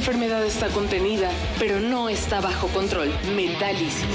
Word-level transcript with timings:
Enfermedad 0.00 0.42
está 0.46 0.68
contenida, 0.68 1.30
pero 1.58 1.78
no 1.78 2.08
está 2.08 2.40
bajo 2.40 2.68
control. 2.68 3.12
Metálisis. 3.36 4.06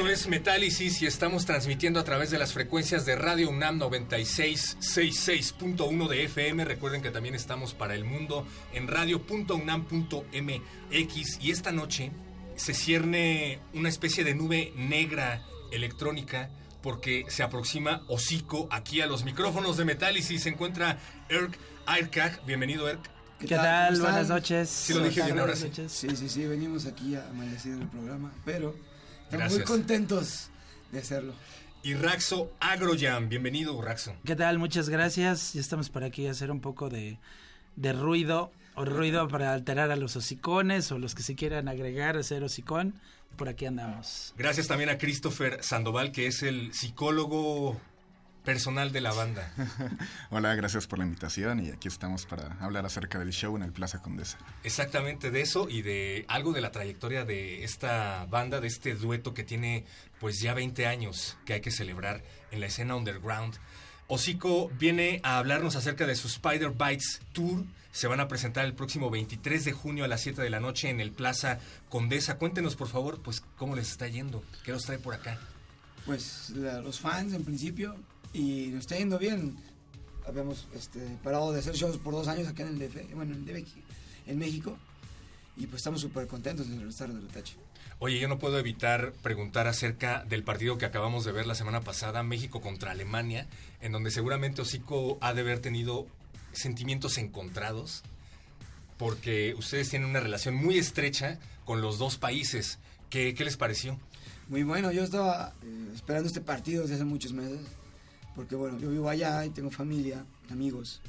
Esto 0.00 0.12
es 0.12 0.28
Metálisis 0.28 1.02
y 1.02 1.06
estamos 1.06 1.44
transmitiendo 1.44 2.00
a 2.00 2.04
través 2.04 2.30
de 2.30 2.38
las 2.38 2.54
frecuencias 2.54 3.04
de 3.04 3.16
Radio 3.16 3.50
UNAM 3.50 3.78
9666.1 3.78 6.08
de 6.08 6.24
FM. 6.24 6.64
Recuerden 6.64 7.02
que 7.02 7.10
también 7.10 7.34
estamos 7.34 7.74
para 7.74 7.94
el 7.94 8.06
mundo 8.06 8.46
en 8.72 8.88
radio.unam.mx 8.88 11.38
y 11.42 11.50
esta 11.50 11.70
noche 11.70 12.12
se 12.56 12.72
cierne 12.72 13.60
una 13.74 13.90
especie 13.90 14.24
de 14.24 14.34
nube 14.34 14.72
negra 14.74 15.44
electrónica 15.70 16.48
porque 16.82 17.26
se 17.28 17.42
aproxima 17.42 18.02
Hocico 18.08 18.68
aquí 18.70 19.02
a 19.02 19.06
los 19.06 19.24
micrófonos 19.24 19.76
de 19.76 19.84
Metálisis. 19.84 20.44
Se 20.44 20.48
encuentra 20.48 20.98
Erk 21.28 21.58
Airkag. 21.84 22.42
Bienvenido, 22.46 22.88
Erk. 22.88 23.06
¿Qué, 23.38 23.48
tal? 23.48 24.00
Buenas 24.00 24.30
noches. 24.30 24.70
Sí, 24.70 24.94
lo 24.94 25.00
dije 25.00 25.22
bien 25.24 25.38
ahora 25.38 25.56
sí. 25.56 25.70
Sí, 25.88 26.16
sí, 26.16 26.30
sí, 26.30 26.46
venimos 26.46 26.86
aquí 26.86 27.16
a 27.16 27.28
amanecido 27.28 27.82
el 27.82 27.88
programa, 27.88 28.32
pero 28.46 28.74
estamos 29.30 29.52
muy 29.52 29.64
contentos 29.64 30.50
de 30.90 30.98
hacerlo. 30.98 31.34
Y 31.82 31.94
Raxo 31.94 32.52
Agroyam, 32.60 33.28
bienvenido 33.28 33.80
Raxo. 33.80 34.14
¿Qué 34.24 34.36
tal? 34.36 34.58
Muchas 34.58 34.88
gracias. 34.88 35.54
Ya 35.54 35.60
estamos 35.60 35.88
por 35.88 36.04
aquí 36.04 36.26
a 36.26 36.32
hacer 36.32 36.50
un 36.50 36.60
poco 36.60 36.90
de, 36.90 37.18
de 37.76 37.92
ruido, 37.92 38.50
o 38.74 38.84
ruido 38.84 39.28
para 39.28 39.54
alterar 39.54 39.90
a 39.90 39.96
los 39.96 40.16
hocicones, 40.16 40.92
o 40.92 40.98
los 40.98 41.14
que 41.14 41.22
se 41.22 41.36
quieran 41.36 41.68
agregar 41.68 42.16
a 42.16 42.22
ser 42.22 42.42
hocicón. 42.42 42.94
Por 43.36 43.48
aquí 43.48 43.64
andamos. 43.64 44.34
Gracias 44.36 44.66
también 44.66 44.90
a 44.90 44.98
Christopher 44.98 45.62
Sandoval, 45.62 46.12
que 46.12 46.26
es 46.26 46.42
el 46.42 46.74
psicólogo 46.74 47.80
personal 48.44 48.92
de 48.92 49.00
la 49.00 49.12
banda. 49.12 49.52
Hola, 50.30 50.54
gracias 50.54 50.86
por 50.86 50.98
la 50.98 51.04
invitación 51.04 51.64
y 51.64 51.70
aquí 51.70 51.88
estamos 51.88 52.26
para 52.26 52.56
hablar 52.60 52.86
acerca 52.86 53.18
del 53.18 53.30
show 53.30 53.56
en 53.56 53.62
el 53.62 53.72
Plaza 53.72 54.02
Condesa. 54.02 54.38
Exactamente 54.64 55.30
de 55.30 55.40
eso 55.40 55.68
y 55.68 55.82
de 55.82 56.24
algo 56.28 56.52
de 56.52 56.60
la 56.60 56.70
trayectoria 56.70 57.24
de 57.24 57.64
esta 57.64 58.26
banda, 58.26 58.60
de 58.60 58.68
este 58.68 58.94
dueto 58.94 59.34
que 59.34 59.44
tiene 59.44 59.84
pues 60.18 60.40
ya 60.40 60.54
20 60.54 60.86
años 60.86 61.36
que 61.44 61.54
hay 61.54 61.60
que 61.60 61.70
celebrar 61.70 62.22
en 62.50 62.60
la 62.60 62.66
escena 62.66 62.96
underground. 62.96 63.58
Hocico 64.08 64.70
viene 64.78 65.20
a 65.22 65.38
hablarnos 65.38 65.76
acerca 65.76 66.06
de 66.06 66.16
su 66.16 66.26
Spider 66.26 66.70
Bites 66.70 67.20
Tour. 67.32 67.64
Se 67.92 68.08
van 68.08 68.20
a 68.20 68.28
presentar 68.28 68.64
el 68.64 68.74
próximo 68.74 69.10
23 69.10 69.64
de 69.64 69.72
junio 69.72 70.04
a 70.04 70.08
las 70.08 70.20
7 70.22 70.42
de 70.42 70.50
la 70.50 70.60
noche 70.60 70.90
en 70.90 71.00
el 71.00 71.12
Plaza 71.12 71.58
Condesa. 71.88 72.36
Cuéntenos, 72.36 72.74
por 72.74 72.88
favor, 72.88 73.20
pues 73.22 73.42
cómo 73.56 73.76
les 73.76 73.90
está 73.90 74.08
yendo. 74.08 74.42
¿Qué 74.64 74.72
nos 74.72 74.84
trae 74.84 74.98
por 74.98 75.14
acá? 75.14 75.38
Pues 76.06 76.50
la, 76.50 76.80
los 76.80 76.98
fans, 76.98 77.34
en 77.34 77.44
principio, 77.44 77.96
y 78.32 78.68
nos 78.68 78.80
está 78.80 78.96
yendo 78.96 79.18
bien. 79.18 79.56
Habíamos 80.26 80.68
este, 80.74 81.00
parado 81.22 81.52
de 81.52 81.60
hacer 81.60 81.74
shows 81.74 81.96
por 81.96 82.14
dos 82.14 82.28
años 82.28 82.46
acá 82.48 82.62
en 82.62 82.68
el 82.68 82.78
DF, 82.78 83.14
bueno, 83.14 83.34
en, 83.34 83.44
DF, 83.44 83.74
en 84.26 84.38
México, 84.38 84.76
y 85.56 85.66
pues 85.66 85.80
estamos 85.80 86.00
súper 86.00 86.26
contentos 86.26 86.68
de 86.68 86.76
regresar 86.76 87.12
de 87.12 87.20
retache. 87.20 87.56
Oye, 87.98 88.18
yo 88.18 88.28
no 88.28 88.38
puedo 88.38 88.58
evitar 88.58 89.12
preguntar 89.22 89.66
acerca 89.66 90.24
del 90.24 90.42
partido 90.42 90.78
que 90.78 90.86
acabamos 90.86 91.24
de 91.24 91.32
ver 91.32 91.46
la 91.46 91.54
semana 91.54 91.80
pasada, 91.80 92.22
México 92.22 92.60
contra 92.60 92.92
Alemania, 92.92 93.46
en 93.80 93.92
donde 93.92 94.10
seguramente 94.10 94.62
Hocico 94.62 95.18
ha 95.20 95.34
de 95.34 95.42
haber 95.42 95.58
tenido 95.58 96.06
sentimientos 96.52 97.18
encontrados, 97.18 98.02
porque 98.96 99.54
ustedes 99.58 99.90
tienen 99.90 100.08
una 100.08 100.20
relación 100.20 100.54
muy 100.54 100.78
estrecha 100.78 101.38
con 101.64 101.82
los 101.82 101.98
dos 101.98 102.16
países. 102.16 102.78
¿Qué, 103.10 103.34
qué 103.34 103.44
les 103.44 103.56
pareció? 103.56 103.98
Muy 104.48 104.62
bueno, 104.62 104.92
yo 104.92 105.04
estaba 105.04 105.54
eh, 105.62 105.90
esperando 105.94 106.28
este 106.28 106.40
partido 106.40 106.82
desde 106.82 106.96
hace 106.96 107.04
muchos 107.04 107.32
meses 107.32 107.60
porque 108.34 108.56
bueno, 108.56 108.78
yo 108.78 108.90
vivo 108.90 109.08
allá 109.08 109.44
y 109.44 109.50
tengo 109.50 109.70
familia, 109.70 110.24
amigos. 110.50 111.00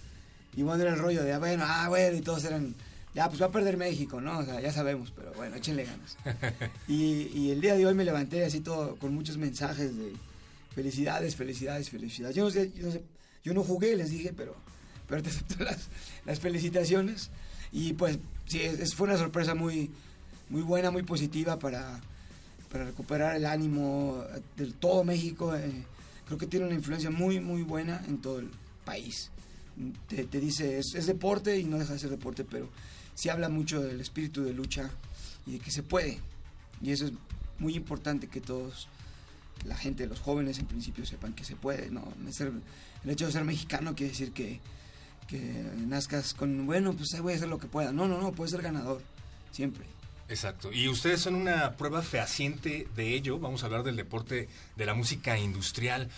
Y 0.55 0.63
bueno, 0.63 0.83
era 0.83 0.93
el 0.93 0.99
rollo 0.99 1.23
de, 1.23 1.33
ah, 1.33 1.39
bueno, 1.39 1.63
ah, 1.65 1.87
bueno, 1.87 2.17
y 2.17 2.21
todos 2.21 2.43
eran, 2.43 2.75
ya, 3.13 3.29
pues 3.29 3.41
va 3.41 3.45
a 3.45 3.51
perder 3.51 3.77
México, 3.77 4.19
¿no? 4.19 4.39
O 4.39 4.43
sea, 4.43 4.59
ya 4.59 4.71
sabemos, 4.73 5.11
pero 5.15 5.33
bueno, 5.33 5.55
échenle 5.55 5.85
ganas. 5.85 6.17
y, 6.87 7.29
y, 7.33 7.51
el 7.51 7.61
día 7.61 7.75
de 7.75 7.85
hoy 7.85 7.93
me 7.93 8.03
levanté 8.03 8.43
así 8.43 8.59
todo, 8.59 8.95
con 8.97 9.13
muchos 9.13 9.37
mensajes 9.37 9.97
de 9.97 10.13
felicidades, 10.75 11.35
felicidades, 11.35 11.89
felicidades. 11.89 12.35
Yo 12.35 12.43
no 12.43 12.51
sé, 12.51 12.71
yo 12.75 12.85
no, 12.85 12.91
sé, 12.91 13.03
yo 13.43 13.53
no 13.53 13.63
jugué, 13.63 13.95
les 13.95 14.11
dije, 14.11 14.33
pero, 14.35 14.55
pero 15.07 15.21
te 15.23 15.29
acepto 15.29 15.63
las, 15.63 15.89
las 16.25 16.39
felicitaciones. 16.39 17.29
Y 17.71 17.93
pues, 17.93 18.19
sí, 18.45 18.61
es, 18.61 18.93
fue 18.95 19.07
una 19.07 19.17
sorpresa 19.17 19.55
muy, 19.55 19.89
muy 20.49 20.61
buena, 20.61 20.91
muy 20.91 21.03
positiva 21.03 21.57
para, 21.59 22.01
para 22.71 22.85
recuperar 22.85 23.35
el 23.35 23.45
ánimo 23.45 24.23
de 24.57 24.67
todo 24.73 25.03
México. 25.03 25.55
Eh, 25.55 25.85
creo 26.31 26.39
que 26.39 26.47
tiene 26.47 26.65
una 26.65 26.75
influencia 26.75 27.09
muy, 27.09 27.41
muy 27.41 27.61
buena 27.61 28.01
en 28.07 28.19
todo 28.19 28.39
el 28.39 28.49
país. 28.85 29.31
Te, 30.07 30.39
dice, 30.39 30.79
es, 30.79 31.05
deporte 31.05 31.59
y 31.59 31.65
no 31.65 31.77
deja 31.77 31.91
de 31.91 31.99
ser 31.99 32.09
deporte, 32.09 32.45
pero 32.45 32.69
sí 33.15 33.27
habla 33.27 33.49
mucho 33.49 33.81
del 33.81 33.99
espíritu 33.99 34.41
de 34.41 34.53
lucha 34.53 34.89
y 35.45 35.53
de 35.53 35.59
que 35.59 35.71
se 35.71 35.83
puede. 35.83 36.19
Y 36.81 36.91
eso 36.91 37.07
es 37.07 37.11
muy 37.59 37.75
importante 37.75 38.27
que 38.27 38.39
todos, 38.39 38.87
la 39.65 39.75
gente, 39.75 40.07
los 40.07 40.21
jóvenes 40.21 40.57
en 40.59 40.67
principio, 40.67 41.05
sepan 41.05 41.33
que 41.33 41.43
se 41.43 41.57
puede. 41.57 41.91
¿no? 41.91 42.01
el 43.03 43.09
hecho 43.09 43.25
de 43.25 43.33
ser 43.33 43.43
mexicano 43.43 43.93
quiere 43.93 44.11
decir 44.11 44.31
que, 44.31 44.61
que 45.27 45.41
nazcas 45.85 46.33
con, 46.33 46.65
bueno, 46.65 46.93
pues 46.93 47.09
voy 47.21 47.33
a 47.33 47.35
hacer 47.35 47.49
lo 47.49 47.59
que 47.59 47.67
pueda. 47.67 47.91
No, 47.91 48.07
no, 48.07 48.21
no, 48.21 48.31
puedes 48.31 48.51
ser 48.51 48.61
ganador, 48.61 49.01
siempre. 49.51 49.85
Exacto. 50.31 50.71
Y 50.71 50.87
ustedes 50.87 51.19
son 51.19 51.35
una 51.35 51.75
prueba 51.75 52.01
fehaciente 52.01 52.87
de 52.95 53.13
ello. 53.13 53.37
Vamos 53.37 53.63
a 53.63 53.65
hablar 53.65 53.83
del 53.83 53.97
deporte 53.97 54.47
de 54.77 54.85
la 54.85 54.93
música 54.93 55.37
industrial. 55.37 56.09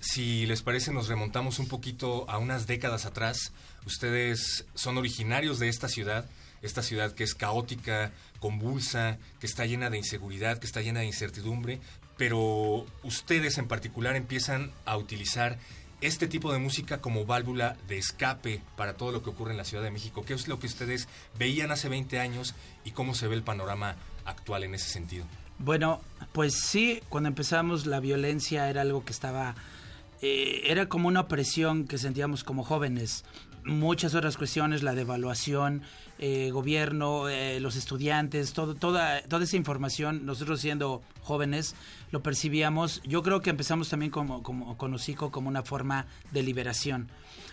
Si 0.00 0.44
les 0.44 0.60
parece, 0.60 0.92
nos 0.92 1.08
remontamos 1.08 1.58
un 1.58 1.66
poquito 1.66 2.28
a 2.28 2.36
unas 2.36 2.66
décadas 2.66 3.06
atrás. 3.06 3.52
Ustedes 3.86 4.66
son 4.74 4.98
originarios 4.98 5.58
de 5.58 5.70
esta 5.70 5.88
ciudad, 5.88 6.26
esta 6.60 6.82
ciudad 6.82 7.12
que 7.12 7.24
es 7.24 7.34
caótica, 7.34 8.12
convulsa, 8.38 9.16
que 9.40 9.46
está 9.46 9.64
llena 9.64 9.88
de 9.88 9.96
inseguridad, 9.96 10.58
que 10.58 10.66
está 10.66 10.82
llena 10.82 11.00
de 11.00 11.06
incertidumbre, 11.06 11.80
pero 12.18 12.84
ustedes 13.02 13.56
en 13.56 13.66
particular 13.66 14.14
empiezan 14.14 14.72
a 14.84 14.98
utilizar 14.98 15.58
este 16.06 16.26
tipo 16.26 16.52
de 16.52 16.58
música 16.58 17.00
como 17.00 17.24
válvula 17.24 17.76
de 17.88 17.96
escape 17.96 18.60
para 18.76 18.94
todo 18.94 19.10
lo 19.10 19.22
que 19.22 19.30
ocurre 19.30 19.52
en 19.52 19.56
la 19.56 19.64
Ciudad 19.64 19.82
de 19.82 19.90
México. 19.90 20.22
¿Qué 20.26 20.34
es 20.34 20.48
lo 20.48 20.58
que 20.58 20.66
ustedes 20.66 21.08
veían 21.38 21.70
hace 21.70 21.88
20 21.88 22.20
años 22.20 22.54
y 22.84 22.90
cómo 22.90 23.14
se 23.14 23.26
ve 23.26 23.34
el 23.34 23.42
panorama 23.42 23.96
actual 24.26 24.64
en 24.64 24.74
ese 24.74 24.90
sentido? 24.90 25.24
Bueno, 25.58 26.02
pues 26.32 26.54
sí, 26.66 27.00
cuando 27.08 27.28
empezamos 27.28 27.86
la 27.86 28.00
violencia 28.00 28.68
era 28.68 28.82
algo 28.82 29.04
que 29.04 29.12
estaba, 29.12 29.54
eh, 30.20 30.64
era 30.66 30.90
como 30.90 31.08
una 31.08 31.20
opresión 31.20 31.86
que 31.86 31.96
sentíamos 31.96 32.44
como 32.44 32.64
jóvenes. 32.64 33.24
Muchas 33.64 34.14
otras 34.14 34.36
cuestiones, 34.36 34.82
la 34.82 34.94
devaluación, 34.94 35.82
eh, 36.18 36.50
gobierno, 36.52 37.28
eh, 37.28 37.60
los 37.60 37.76
estudiantes, 37.76 38.52
todo, 38.52 38.74
toda, 38.74 39.22
toda 39.22 39.44
esa 39.44 39.56
información, 39.56 40.26
nosotros 40.26 40.60
siendo 40.60 41.02
jóvenes, 41.22 41.74
lo 42.10 42.22
percibíamos. 42.22 43.02
Yo 43.04 43.22
creo 43.22 43.40
que 43.40 43.50
empezamos 43.50 43.88
también 43.88 44.10
como, 44.10 44.42
como, 44.42 44.76
con 44.76 44.92
Hocico 44.92 45.30
como 45.30 45.48
una 45.48 45.62
forma 45.62 46.06
de 46.30 46.42
liberación. 46.42 47.08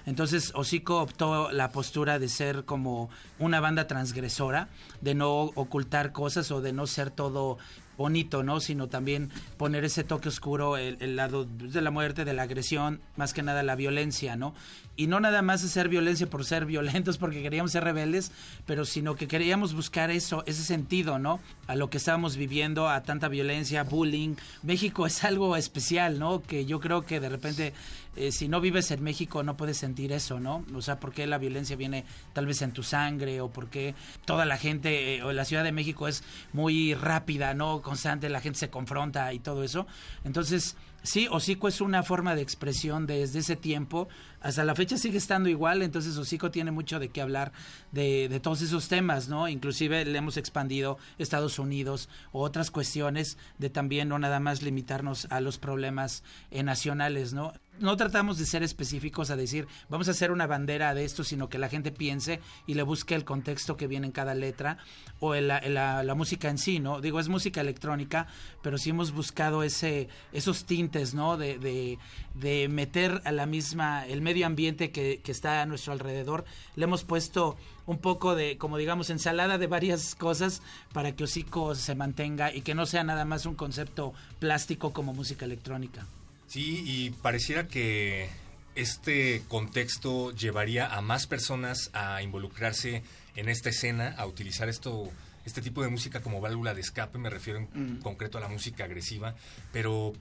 Entonces 0.06 0.52
Hocico 0.56 1.02
optó 1.02 1.52
la 1.52 1.72
postura 1.72 2.20
de 2.20 2.28
ser 2.28 2.66
como 2.66 3.10
una 3.40 3.60
banda 3.60 3.88
transgresora, 3.88 4.70
de 5.00 5.16
no 5.16 5.30
ocultar 5.56 6.12
cosas 6.12 6.52
o 6.52 6.62
de 6.62 6.74
no 6.74 6.88
ser 6.88 7.12
todo 7.12 7.58
bonito, 7.98 8.44
¿no? 8.44 8.60
Sino 8.60 8.88
también 8.88 9.30
poner 9.58 9.86
ese 9.86 10.04
toque 10.04 10.30
oscuro, 10.30 10.78
el, 10.78 11.16
lado 11.16 11.46
de 11.46 11.82
la 11.82 11.92
muerte, 11.92 12.26
de 12.26 12.34
la 12.34 12.44
agresión, 12.44 13.02
más 13.16 13.34
que 13.34 13.44
nada 13.44 13.64
la 13.64 13.76
violencia, 13.76 14.36
¿no? 14.36 14.54
Y 14.96 15.08
no 15.08 15.20
nada 15.20 15.42
más 15.42 15.64
hacer 15.64 15.90
violencia 15.90 16.28
por 16.28 16.46
ser 16.46 16.66
violentos, 16.72 17.18
porque 17.18 17.42
queríamos 17.42 17.72
ser 17.72 17.84
rebeldes, 17.84 18.32
pero 18.66 18.86
sino 18.86 19.16
que 19.16 19.28
queríamos 19.28 19.74
buscar 19.74 20.12
eso, 20.12 20.44
ese 20.46 20.64
sentido, 20.64 21.20
¿no? 21.20 21.40
A 21.68 21.76
lo 21.76 21.90
que 21.90 21.98
estábamos 21.98 22.36
viviendo, 22.38 22.90
a 22.90 23.02
tanta 23.04 23.28
violencia, 23.28 23.84
bullying. 23.84 24.36
México 24.64 25.06
es 25.06 25.24
algo 25.24 25.56
especial, 25.56 26.20
¿no? 26.20 26.42
Que 26.42 26.66
yo 26.66 26.80
creo 26.80 27.06
que 27.06 27.20
de 27.20 27.30
repente, 27.30 27.74
eh, 28.16 28.32
si 28.32 28.48
no 28.48 28.62
vives 28.62 28.92
en 28.92 29.04
México, 29.04 29.44
no 29.44 29.58
puedes 29.58 29.78
sentir 29.78 30.12
eso, 30.12 30.40
¿no? 30.40 30.66
O 30.76 30.82
sea, 30.82 31.00
¿por 31.00 31.14
qué 31.14 31.28
la 31.28 31.38
violencia 31.38 31.76
viene 31.76 32.04
tal 32.34 32.46
vez 32.46 32.62
en 32.62 32.72
tu 32.72 32.84
sangre? 32.84 33.42
O 33.42 33.50
por 33.50 33.70
qué 33.70 33.96
toda 34.26 34.46
la 34.46 34.58
gente, 34.58 35.16
eh, 35.16 35.24
o 35.24 35.32
la 35.32 35.46
Ciudad 35.46 35.64
de 35.64 35.72
México 35.72 36.08
es 36.08 36.24
muy 36.54 36.94
rápida, 36.94 37.54
¿no? 37.54 37.82
Constante, 37.92 38.30
la 38.30 38.40
gente 38.40 38.58
se 38.58 38.70
confronta 38.70 39.34
y 39.34 39.40
todo 39.40 39.66
eso. 39.66 39.86
Entonces, 40.24 40.78
sí, 41.04 41.28
hocico 41.30 41.68
es 41.68 41.82
una 41.82 42.04
forma 42.04 42.36
de 42.36 42.42
expresión 42.42 43.08
desde 43.08 43.40
ese 43.40 43.56
tiempo. 43.56 44.08
Hasta 44.42 44.64
la 44.64 44.76
fecha 44.76 44.98
sigue 44.98 45.18
estando 45.18 45.50
igual, 45.50 45.82
entonces 45.82 46.18
hocico 46.18 46.52
tiene 46.52 46.72
mucho 46.72 47.00
de 47.00 47.10
qué 47.10 47.22
hablar 47.22 47.52
de, 47.92 48.40
todos 48.42 48.62
esos 48.62 48.88
temas, 48.88 49.28
¿no? 49.28 49.48
Inclusive 49.48 50.04
le 50.06 50.18
hemos 50.18 50.38
expandido 50.38 50.98
Estados 51.18 51.60
Unidos 51.60 52.10
o 52.32 52.42
otras 52.42 52.72
cuestiones 52.72 53.38
de 53.60 53.70
también 53.70 54.10
no 54.10 54.18
nada 54.18 54.40
más 54.40 54.64
limitarnos 54.64 55.28
a 55.30 55.42
los 55.42 55.58
problemas 55.58 56.24
eh, 56.50 56.64
nacionales, 56.64 57.34
¿no? 57.34 57.54
no 57.82 57.98
tratamos 57.98 58.38
de 58.38 58.46
ser 58.46 58.64
específicos 58.64 59.32
a 59.32 59.36
decir 59.36 59.68
vamos 59.90 60.08
a 60.08 60.12
hacer 60.12 60.32
una 60.32 60.48
bandera 60.48 60.94
de 60.94 61.04
esto, 61.04 61.24
sino 61.24 61.50
que 61.50 61.58
la 61.58 61.70
gente 61.70 61.92
piense 61.92 62.40
y 62.68 62.76
le 62.76 62.84
busque 62.84 63.16
el 63.16 63.26
contexto 63.26 63.76
que 63.78 63.88
viene 63.88 64.08
en 64.08 64.12
cada 64.12 64.36
letra 64.36 64.78
o 65.20 65.36
la, 65.36 66.14
música 66.16 66.50
en 66.50 66.58
sí, 66.58 66.80
¿no? 66.80 67.02
Digo, 67.02 67.20
es 67.20 67.30
música 67.30 67.62
electrónica, 67.62 68.28
pero 68.62 68.78
sí 68.78 68.92
hemos 68.92 69.12
buscado 69.12 69.64
ese, 69.64 70.10
esos 70.32 70.66
tintes, 70.66 70.91
¿no? 71.14 71.38
De, 71.38 71.58
de, 71.58 71.98
de 72.36 72.68
meter 72.70 73.22
a 73.26 73.32
la 73.32 73.46
misma, 73.46 74.06
el 74.08 74.22
medio 74.22 74.46
ambiente 74.46 74.92
que, 74.92 75.22
que 75.24 75.32
está 75.32 75.62
a 75.62 75.66
nuestro 75.66 75.94
alrededor. 75.94 76.46
Le 76.76 76.84
hemos 76.84 77.04
puesto 77.04 77.58
un 77.86 77.98
poco 77.98 78.36
de, 78.36 78.58
como 78.58 78.78
digamos, 78.78 79.10
ensalada 79.10 79.58
de 79.58 79.68
varias 79.68 80.16
cosas 80.16 80.62
para 80.94 81.16
que 81.16 81.24
Hocico 81.24 81.76
se 81.76 81.96
mantenga 81.96 82.54
y 82.54 82.62
que 82.62 82.76
no 82.76 82.86
sea 82.86 83.04
nada 83.04 83.26
más 83.26 83.46
un 83.46 83.56
concepto 83.56 84.14
plástico 84.40 84.94
como 84.94 85.14
música 85.14 85.46
electrónica. 85.46 86.06
Sí, 86.48 86.84
y 86.86 87.10
pareciera 87.12 87.68
que 87.68 88.30
este 88.76 89.44
contexto 89.48 90.32
llevaría 90.32 90.88
a 90.88 91.02
más 91.02 91.28
personas 91.28 91.90
a 91.94 92.22
involucrarse 92.22 93.04
en 93.36 93.50
esta 93.50 93.70
escena, 93.70 94.16
a 94.18 94.26
utilizar 94.26 94.70
esto, 94.70 95.10
este 95.46 95.62
tipo 95.62 95.82
de 95.82 95.90
música 95.90 96.22
como 96.22 96.42
válvula 96.42 96.74
de 96.74 96.82
escape, 96.82 97.18
me 97.18 97.30
refiero 97.30 97.60
en 97.60 97.98
mm. 97.98 98.02
concreto 98.02 98.38
a 98.38 98.42
la 98.42 98.48
música 98.48 98.86
agresiva, 98.86 99.36
pero 99.72 100.14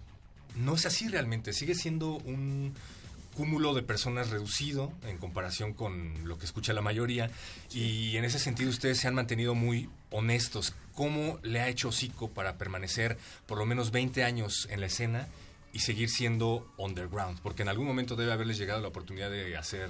no 0.57 0.75
es 0.75 0.87
así 0.87 1.09
realmente, 1.09 1.53
sigue 1.53 1.75
siendo 1.75 2.15
un 2.15 2.75
cúmulo 3.37 3.75
de 3.75 3.83
personas 3.83 4.31
reducido 4.31 4.93
en 5.05 5.17
comparación 5.19 5.73
con 5.73 6.29
lo 6.29 6.39
que 6.39 6.45
escucha 6.45 6.73
la 6.73 6.83
mayoría 6.83 7.31
y 7.73 8.17
en 8.17 8.25
ese 8.25 8.39
sentido 8.39 8.71
ustedes 8.71 8.99
se 8.99 9.09
han 9.09 9.15
mantenido 9.15 9.55
muy 9.55 9.89
honestos. 10.11 10.75
¿Cómo 10.95 11.39
le 11.43 11.61
ha 11.61 11.69
hecho 11.69 11.93
Zico 11.93 12.29
para 12.29 12.59
permanecer 12.59 13.17
por 13.47 13.59
lo 13.59 13.67
menos 13.67 13.93
20 13.93 14.25
años 14.25 14.69
en 14.71 14.81
la 14.81 14.87
escena 14.87 15.29
y 15.73 15.79
seguir 15.79 16.11
siendo 16.11 16.71
underground, 16.77 17.39
porque 17.43 17.63
en 17.63 17.69
algún 17.69 17.87
momento 17.87 18.17
debe 18.17 18.33
haberles 18.33 18.59
llegado 18.59 18.81
la 18.81 18.89
oportunidad 18.89 19.31
de 19.31 19.57
hacer 19.57 19.89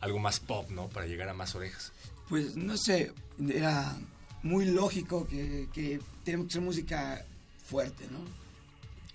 algo 0.00 0.18
más 0.18 0.38
pop, 0.38 0.70
¿no? 0.70 0.88
Para 0.88 1.06
llegar 1.06 1.28
a 1.28 1.34
más 1.34 1.54
orejas. 1.54 1.92
Pues 2.28 2.56
no 2.56 2.76
sé, 2.76 3.12
era 3.48 3.96
muy 4.42 4.66
lógico 4.66 5.26
que, 5.26 5.68
que 5.72 6.00
tenemos 6.24 6.46
que 6.46 6.52
hacer 6.52 6.62
música 6.62 7.24
fuerte, 7.64 8.06
¿no? 8.10 8.20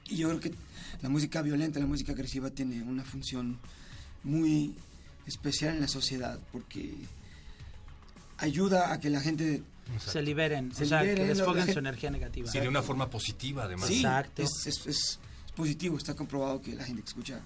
Y 0.09 0.17
yo 0.17 0.29
creo 0.29 0.39
que 0.39 0.53
la 1.01 1.09
música 1.09 1.41
violenta, 1.41 1.79
la 1.79 1.85
música 1.85 2.11
agresiva 2.11 2.49
tiene 2.49 2.81
una 2.83 3.03
función 3.03 3.59
muy 4.23 4.75
especial 5.25 5.75
en 5.75 5.81
la 5.81 5.87
sociedad, 5.87 6.39
porque 6.51 6.93
ayuda 8.37 8.91
a 8.93 8.99
que 8.99 9.09
la 9.09 9.21
gente 9.21 9.63
Exacto. 9.87 10.11
se 10.11 10.21
liberen, 10.21 10.73
se 10.73 10.83
o 10.83 10.87
sea, 10.87 11.01
liberen, 11.01 11.27
que 11.27 11.33
desfoguen 11.33 11.71
su 11.71 11.79
energía 11.79 12.11
negativa. 12.11 12.51
Sí, 12.51 12.59
de 12.59 12.67
una 12.67 12.81
forma 12.81 13.09
positiva, 13.09 13.63
además. 13.63 13.87
Sí, 13.87 13.97
Exacto. 13.97 14.43
Es, 14.43 14.67
es, 14.67 14.87
es, 14.87 15.19
positivo, 15.55 15.97
está 15.97 16.15
comprobado 16.15 16.61
que 16.61 16.73
la 16.73 16.83
gente 16.83 17.03
que 17.03 17.09
escucha 17.09 17.39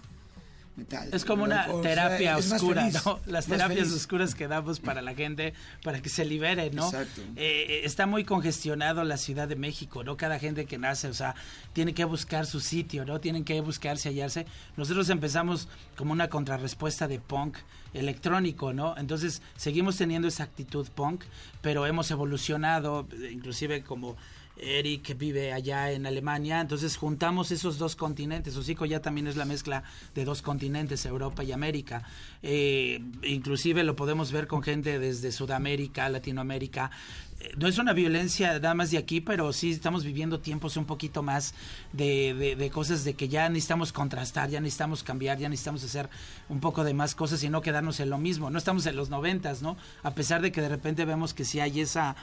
metal. 0.77 1.09
Es 1.11 1.25
como 1.25 1.43
una 1.43 1.67
o 1.69 1.81
terapia 1.81 2.41
sea, 2.41 2.55
oscura, 2.55 2.89
¿no? 3.05 3.19
Las 3.25 3.47
terapias 3.47 3.91
oscuras 3.91 4.35
que 4.35 4.47
damos 4.47 4.79
para 4.79 5.01
la 5.01 5.13
gente, 5.13 5.53
para 5.83 6.01
que 6.01 6.09
se 6.09 6.23
libere, 6.23 6.69
¿no? 6.69 6.85
Exacto. 6.85 7.21
Eh, 7.35 7.81
está 7.83 8.05
muy 8.05 8.23
congestionado 8.23 9.03
la 9.03 9.17
Ciudad 9.17 9.47
de 9.47 9.55
México, 9.55 10.03
¿no? 10.03 10.15
Cada 10.15 10.39
gente 10.39 10.65
que 10.65 10.77
nace, 10.77 11.07
o 11.07 11.13
sea, 11.13 11.35
tiene 11.73 11.93
que 11.93 12.05
buscar 12.05 12.45
su 12.45 12.59
sitio, 12.59 13.03
¿no? 13.05 13.19
Tienen 13.19 13.43
que 13.43 13.59
buscarse, 13.59 14.09
hallarse. 14.09 14.45
Nosotros 14.77 15.09
empezamos 15.09 15.67
como 15.97 16.13
una 16.13 16.29
contrarrespuesta 16.29 17.07
de 17.07 17.19
punk 17.19 17.57
electrónico, 17.93 18.73
¿no? 18.73 18.95
Entonces, 18.97 19.41
seguimos 19.55 19.97
teniendo 19.97 20.27
esa 20.27 20.43
actitud 20.43 20.87
punk, 20.89 21.23
pero 21.61 21.85
hemos 21.85 22.11
evolucionado, 22.11 23.07
inclusive 23.31 23.83
como 23.83 24.15
Eric 24.59 25.17
vive 25.17 25.53
allá 25.53 25.91
en 25.91 26.05
Alemania, 26.05 26.61
entonces 26.61 26.97
juntamos 26.97 27.51
esos 27.51 27.77
dos 27.77 27.95
continentes, 27.95 28.55
Hocico 28.55 28.85
ya 28.85 29.01
también 29.01 29.27
es 29.27 29.35
la 29.35 29.45
mezcla 29.45 29.83
de 30.15 30.25
dos 30.25 30.41
continentes, 30.41 31.05
Europa 31.05 31.43
y 31.43 31.51
América, 31.51 32.03
eh, 32.41 33.01
inclusive 33.23 33.83
lo 33.83 33.95
podemos 33.95 34.31
ver 34.31 34.47
con 34.47 34.63
gente 34.63 34.99
desde 34.99 35.31
Sudamérica, 35.31 36.09
Latinoamérica, 36.09 36.91
eh, 37.39 37.53
no 37.55 37.67
es 37.67 37.77
una 37.77 37.93
violencia 37.93 38.53
nada 38.59 38.73
más 38.73 38.89
de 38.89 38.97
aquí, 38.97 39.21
pero 39.21 39.53
sí 39.53 39.71
estamos 39.71 40.03
viviendo 40.03 40.39
tiempos 40.39 40.75
un 40.75 40.85
poquito 40.85 41.21
más 41.21 41.53
de, 41.93 42.55
de, 42.57 42.69
cosas 42.71 43.03
de 43.03 43.13
que 43.13 43.27
ya 43.27 43.47
necesitamos 43.47 43.93
contrastar, 43.93 44.49
ya 44.49 44.59
necesitamos 44.59 45.03
cambiar, 45.03 45.37
ya 45.37 45.47
necesitamos 45.47 45.83
hacer 45.83 46.09
un 46.49 46.59
poco 46.59 46.83
de 46.83 46.95
más 46.95 47.13
cosas 47.13 47.43
y 47.43 47.49
no 47.49 47.61
quedarnos 47.61 47.99
en 47.99 48.09
lo 48.09 48.17
mismo. 48.17 48.49
No 48.49 48.57
estamos 48.57 48.85
en 48.87 48.95
los 48.95 49.09
noventas, 49.09 49.61
¿no? 49.61 49.77
A 50.01 50.15
pesar 50.15 50.41
de 50.41 50.51
que 50.51 50.61
de 50.61 50.69
repente 50.69 51.05
vemos 51.05 51.35
que 51.35 51.45
sí 51.45 51.59
hay 51.59 51.81
esa 51.81 52.15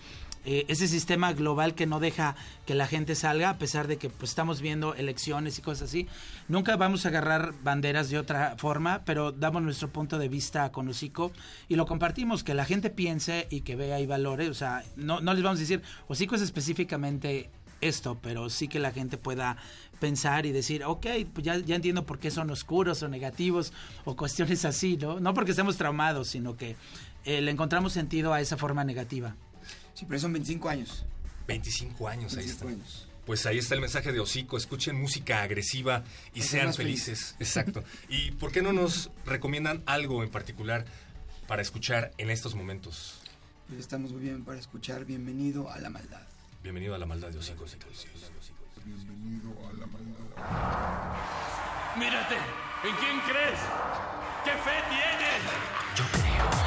eh, 0.44 0.64
ese 0.68 0.88
sistema 0.88 1.32
global 1.32 1.74
que 1.74 1.86
no 1.86 2.00
deja 2.00 2.36
que 2.66 2.74
la 2.74 2.86
gente 2.86 3.14
salga, 3.14 3.50
a 3.50 3.58
pesar 3.58 3.86
de 3.86 3.96
que 3.96 4.10
pues, 4.10 4.30
estamos 4.30 4.60
viendo 4.60 4.94
elecciones 4.94 5.58
y 5.58 5.62
cosas 5.62 5.88
así. 5.88 6.06
Nunca 6.48 6.76
vamos 6.76 7.04
a 7.04 7.08
agarrar 7.08 7.54
banderas 7.62 8.10
de 8.10 8.18
otra 8.18 8.54
forma, 8.58 9.02
pero 9.04 9.32
damos 9.32 9.62
nuestro 9.62 9.88
punto 9.88 10.18
de 10.18 10.28
vista 10.28 10.70
con 10.72 10.88
Hocico 10.88 11.32
y 11.68 11.76
lo 11.76 11.86
compartimos, 11.86 12.44
que 12.44 12.54
la 12.54 12.64
gente 12.64 12.90
piense 12.90 13.46
y 13.50 13.62
que 13.62 13.76
vea 13.76 14.00
y 14.00 14.06
valore. 14.06 14.48
O 14.48 14.54
sea, 14.54 14.84
no, 14.96 15.20
no 15.20 15.32
les 15.34 15.42
vamos 15.42 15.58
a 15.58 15.62
decir, 15.62 15.82
Hocico 16.08 16.34
es 16.34 16.42
específicamente 16.42 17.50
esto, 17.80 18.18
pero 18.20 18.50
sí 18.50 18.68
que 18.68 18.78
la 18.78 18.92
gente 18.92 19.18
pueda 19.18 19.56
pensar 20.00 20.46
y 20.46 20.52
decir, 20.52 20.84
ok, 20.84 21.06
pues 21.32 21.44
ya, 21.44 21.58
ya 21.58 21.76
entiendo 21.76 22.04
por 22.04 22.18
qué 22.18 22.30
son 22.30 22.50
oscuros 22.50 23.02
o 23.02 23.08
negativos 23.08 23.72
o 24.04 24.16
cuestiones 24.16 24.64
así, 24.64 24.96
¿no? 24.96 25.20
No 25.20 25.34
porque 25.34 25.52
estemos 25.52 25.76
traumados, 25.76 26.28
sino 26.28 26.56
que 26.56 26.76
eh, 27.24 27.40
le 27.40 27.50
encontramos 27.50 27.92
sentido 27.92 28.32
a 28.32 28.40
esa 28.40 28.56
forma 28.56 28.84
negativa. 28.84 29.34
Sí, 29.94 30.04
pero 30.06 30.20
son 30.20 30.32
25 30.32 30.68
años. 30.68 31.04
25 31.46 32.08
años, 32.08 32.34
25 32.34 32.38
ahí 32.38 32.74
está. 32.74 32.82
Años. 32.84 33.08
Pues 33.26 33.46
ahí 33.46 33.58
está 33.58 33.74
el 33.74 33.80
mensaje 33.80 34.12
de 34.12 34.20
Hocico, 34.20 34.56
escuchen 34.58 35.00
música 35.00 35.42
agresiva 35.42 36.04
y 36.34 36.42
sean 36.42 36.74
felices. 36.74 37.36
Exacto. 37.38 37.82
¿Y 38.08 38.32
por 38.32 38.52
qué 38.52 38.60
no 38.60 38.72
nos 38.72 39.10
recomiendan 39.24 39.82
algo 39.86 40.22
en 40.22 40.30
particular 40.30 40.84
para 41.46 41.62
escuchar 41.62 42.12
en 42.18 42.28
estos 42.30 42.54
momentos? 42.54 43.20
Pues 43.66 43.80
estamos 43.80 44.12
muy 44.12 44.20
bien 44.20 44.44
para 44.44 44.58
escuchar 44.58 45.06
Bienvenido 45.06 45.70
a 45.70 45.78
la 45.78 45.88
Maldad. 45.88 46.20
Bienvenido 46.62 46.94
a 46.94 46.98
la 46.98 47.06
maldad 47.06 47.30
de 47.30 47.38
Hocico. 47.38 47.64
Bienvenido 48.84 49.50
a 49.68 49.72
la 49.72 49.86
maldad. 49.86 50.24
Mírate, 51.96 52.34
¿en 52.34 52.96
quién 52.96 53.20
crees? 53.20 53.60
¿Qué 54.44 54.50
fe 54.50 54.82
tienes? 54.90 55.42
Yo 55.96 56.04
creo 56.12 56.63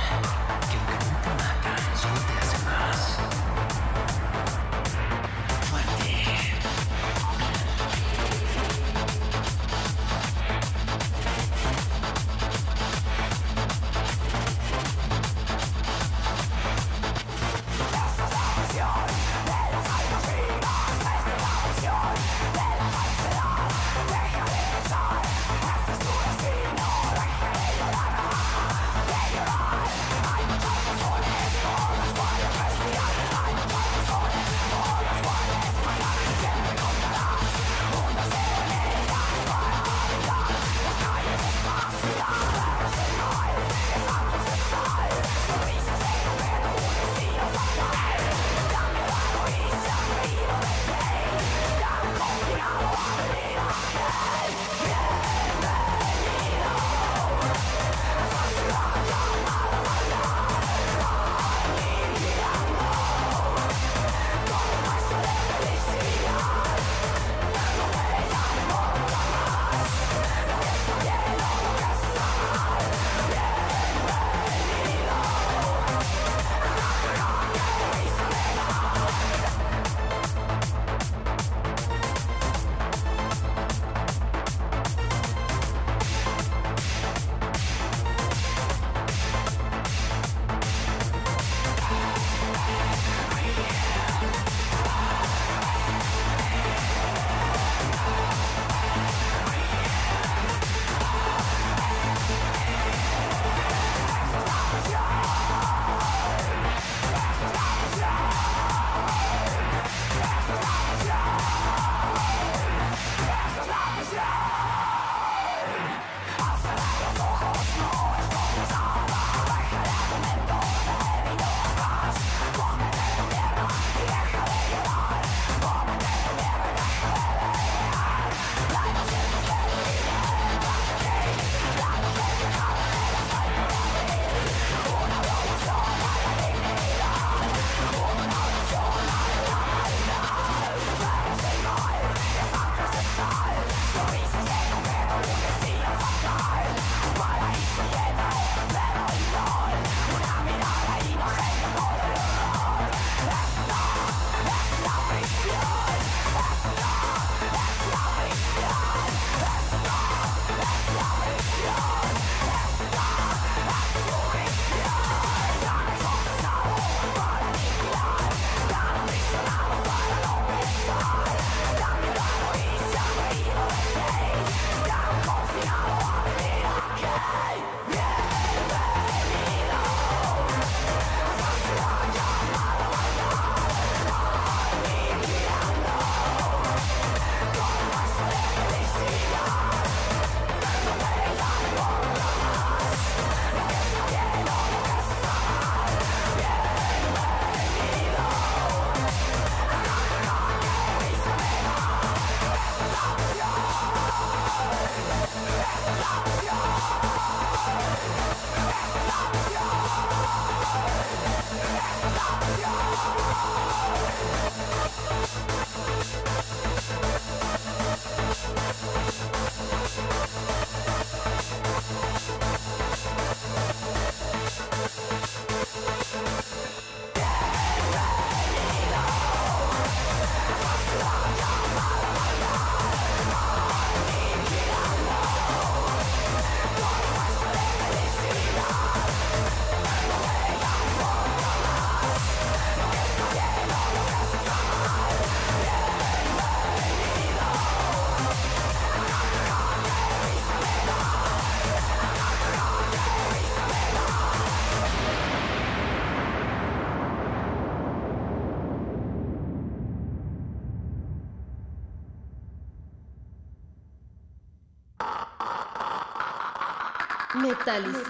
Metálisis. 267.67 268.08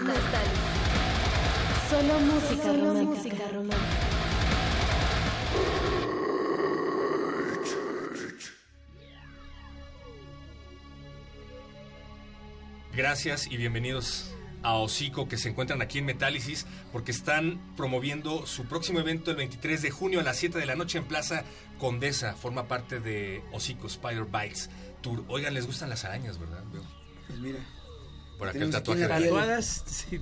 Solo 1.90 2.20
música 2.20 2.72
romántica. 2.72 3.44
Gracias 12.94 13.48
y 13.48 13.56
bienvenidos 13.56 14.32
a 14.62 14.74
Hocico 14.74 15.26
que 15.26 15.36
se 15.36 15.48
encuentran 15.48 15.82
aquí 15.82 15.98
en 15.98 16.04
Metálisis 16.04 16.64
porque 16.92 17.10
están 17.10 17.60
promoviendo 17.76 18.46
su 18.46 18.66
próximo 18.66 19.00
evento 19.00 19.32
el 19.32 19.36
23 19.38 19.82
de 19.82 19.90
junio 19.90 20.20
a 20.20 20.22
las 20.22 20.36
7 20.36 20.56
de 20.56 20.66
la 20.66 20.76
noche 20.76 20.98
en 20.98 21.04
Plaza 21.04 21.42
Condesa. 21.80 22.34
Forma 22.34 22.68
parte 22.68 23.00
de 23.00 23.42
Hocico 23.50 23.88
Spider 23.88 24.24
Bites 24.24 24.70
Tour. 25.00 25.24
Oigan, 25.26 25.52
les 25.52 25.66
gustan 25.66 25.90
las 25.90 26.04
arañas, 26.04 26.38
¿verdad? 26.38 26.47
El 28.62 28.70
tatuaje. 28.70 29.00
la 29.08 29.16
piel. 29.18 29.28
Tatuadas, 29.30 29.84
sí, 29.86 30.18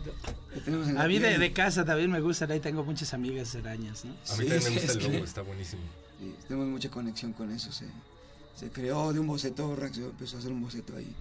no. 0.67 1.01
A 1.01 1.07
mí 1.09 1.19
de, 1.19 1.39
de 1.39 1.53
casa 1.53 1.85
también 1.85 2.11
me 2.11 2.21
gustan, 2.21 2.51
ahí 2.51 2.61
tengo 2.61 2.85
muchas 2.85 3.13
amigas 3.15 3.55
arañas, 3.57 4.05
¿no? 4.05 4.13
A 4.13 4.15
mí 4.15 4.45
Sí, 4.45 4.49
también 4.49 4.61
sí, 4.63 4.69
me 4.71 4.75
gusta 4.81 4.93
el 4.93 4.99
que- 4.99 5.13
logo, 5.13 5.25
está 5.25 5.43
buenísimo. 5.43 5.83
Sí, 6.21 6.35
tenemos 6.49 6.69
mucha 6.69 6.91
conexión 6.91 7.33
con 7.33 7.51
eso. 7.53 7.71
Se, 7.73 7.87
se 8.57 8.71
creó 8.71 9.13
de 9.13 9.21
un 9.21 9.27
boceto, 9.27 9.77
empezó 9.97 10.37
a 10.37 10.41
hacer 10.41 10.53
un 10.53 10.63
boceto 10.63 10.97
ahí. 10.97 11.15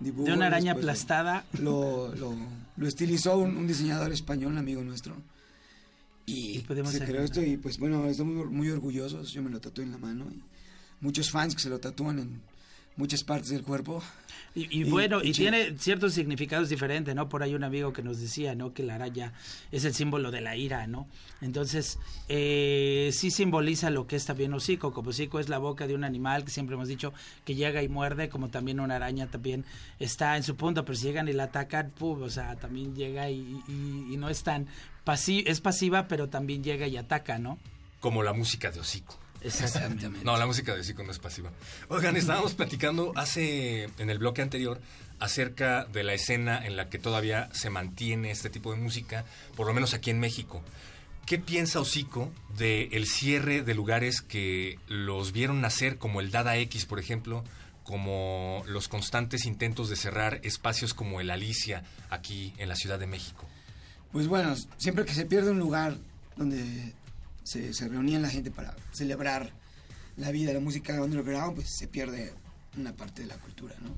Dibujo, 0.00 0.26
De 0.28 0.32
una 0.34 0.46
araña 0.46 0.74
después 0.74 0.84
aplastada. 0.84 1.44
Lo, 1.60 2.14
lo, 2.14 2.34
lo 2.76 2.86
estilizó 2.88 3.36
un, 3.38 3.56
un 3.56 3.66
diseñador 3.66 4.12
español, 4.12 4.52
un 4.52 4.58
amigo 4.58 4.82
nuestro. 4.82 5.16
Y, 6.26 6.58
Y 6.58 6.58
podemos 6.60 6.92
se 6.92 7.04
creó 7.04 7.22
esto 7.22 7.40
y 7.42 7.56
pues 7.56 7.78
bueno, 7.78 8.04
estamos 8.06 8.34
muy, 8.34 8.44
muy 8.46 8.70
orgullosos. 8.70 9.32
Yo 9.32 9.42
me 9.42 9.50
lo 9.50 9.60
tatué 9.60 9.84
en 9.84 9.92
la 9.92 9.98
mano. 9.98 10.26
Y 10.30 10.42
muchos 11.00 11.30
fans 11.30 11.54
que 11.54 11.62
se 11.62 11.68
lo 11.70 11.78
tatúan 11.78 12.18
en 12.18 12.40
muchas 12.98 13.24
partes 13.24 13.48
del 13.48 13.62
cuerpo. 13.62 14.02
Y, 14.54 14.80
y 14.80 14.84
bueno, 14.84 15.22
y 15.22 15.28
y 15.28 15.32
tiene 15.32 15.78
ciertos 15.78 16.14
significados 16.14 16.68
diferentes, 16.68 17.14
¿no? 17.14 17.28
Por 17.28 17.42
ahí 17.42 17.54
un 17.54 17.62
amigo 17.64 17.92
que 17.92 18.02
nos 18.02 18.18
decía, 18.20 18.54
¿no? 18.54 18.72
Que 18.72 18.82
la 18.82 18.96
araña 18.96 19.32
es 19.70 19.84
el 19.84 19.94
símbolo 19.94 20.30
de 20.30 20.40
la 20.40 20.56
ira, 20.56 20.86
¿no? 20.86 21.06
Entonces, 21.40 21.98
eh, 22.28 23.10
sí 23.12 23.30
simboliza 23.30 23.90
lo 23.90 24.06
que 24.06 24.16
es 24.16 24.24
también 24.26 24.52
hocico, 24.54 24.92
como 24.92 25.10
hocico 25.10 25.38
es 25.38 25.48
la 25.48 25.58
boca 25.58 25.86
de 25.86 25.94
un 25.94 26.02
animal, 26.02 26.44
que 26.44 26.50
siempre 26.50 26.74
hemos 26.74 26.88
dicho 26.88 27.12
que 27.44 27.54
llega 27.54 27.82
y 27.82 27.88
muerde, 27.88 28.28
como 28.28 28.48
también 28.48 28.80
una 28.80 28.96
araña 28.96 29.26
también 29.28 29.64
está 30.00 30.36
en 30.36 30.42
su 30.42 30.56
punto, 30.56 30.84
pero 30.84 30.96
si 30.98 31.06
llegan 31.06 31.28
y 31.28 31.32
la 31.34 31.44
atacan, 31.44 31.90
pum, 31.90 32.22
o 32.22 32.30
sea, 32.30 32.56
también 32.56 32.96
llega 32.96 33.30
y, 33.30 33.60
y- 33.68 34.14
y 34.14 34.16
no 34.16 34.28
es 34.28 34.42
tan 34.42 34.66
pasi 35.04 35.44
es 35.46 35.60
pasiva, 35.60 36.08
pero 36.08 36.28
también 36.28 36.64
llega 36.64 36.86
y 36.88 36.96
ataca, 36.96 37.38
¿no? 37.38 37.58
Como 38.00 38.22
la 38.22 38.32
música 38.32 38.70
de 38.70 38.80
Hocico. 38.80 39.18
Exactamente. 39.42 40.24
No, 40.24 40.36
la 40.36 40.46
música 40.46 40.74
de 40.74 40.80
Hocico 40.80 41.02
no 41.02 41.12
es 41.12 41.18
pasiva. 41.18 41.50
Oigan, 41.88 42.16
estábamos 42.16 42.54
platicando 42.54 43.12
hace, 43.16 43.84
en 43.98 44.10
el 44.10 44.18
bloque 44.18 44.42
anterior, 44.42 44.80
acerca 45.20 45.84
de 45.84 46.04
la 46.04 46.14
escena 46.14 46.64
en 46.64 46.76
la 46.76 46.88
que 46.88 46.98
todavía 46.98 47.48
se 47.52 47.70
mantiene 47.70 48.30
este 48.30 48.50
tipo 48.50 48.72
de 48.72 48.78
música, 48.78 49.24
por 49.56 49.66
lo 49.66 49.74
menos 49.74 49.94
aquí 49.94 50.10
en 50.10 50.20
México. 50.20 50.62
¿Qué 51.26 51.38
piensa 51.38 51.80
Hocico 51.80 52.32
del 52.56 53.06
cierre 53.06 53.62
de 53.62 53.74
lugares 53.74 54.22
que 54.22 54.78
los 54.88 55.32
vieron 55.32 55.60
nacer, 55.60 55.98
como 55.98 56.20
el 56.20 56.30
Dada 56.30 56.56
X, 56.56 56.86
por 56.86 56.98
ejemplo, 56.98 57.44
como 57.84 58.64
los 58.66 58.88
constantes 58.88 59.44
intentos 59.44 59.90
de 59.90 59.96
cerrar 59.96 60.40
espacios 60.42 60.94
como 60.94 61.20
el 61.20 61.30
Alicia 61.30 61.84
aquí 62.10 62.54
en 62.58 62.68
la 62.68 62.76
Ciudad 62.76 62.98
de 62.98 63.06
México? 63.06 63.46
Pues 64.12 64.26
bueno, 64.26 64.54
siempre 64.78 65.04
que 65.04 65.12
se 65.12 65.26
pierde 65.26 65.50
un 65.50 65.58
lugar 65.58 65.98
donde 66.36 66.94
se, 67.48 67.72
se 67.72 67.88
reunían 67.88 68.22
la 68.22 68.28
gente 68.28 68.50
para 68.50 68.76
celebrar 68.92 69.52
la 70.16 70.30
vida, 70.30 70.52
la 70.52 70.60
música 70.60 71.02
underground, 71.02 71.54
pues 71.54 71.68
se 71.70 71.88
pierde 71.88 72.32
una 72.76 72.94
parte 72.94 73.22
de 73.22 73.28
la 73.28 73.36
cultura, 73.38 73.74
¿no? 73.80 73.90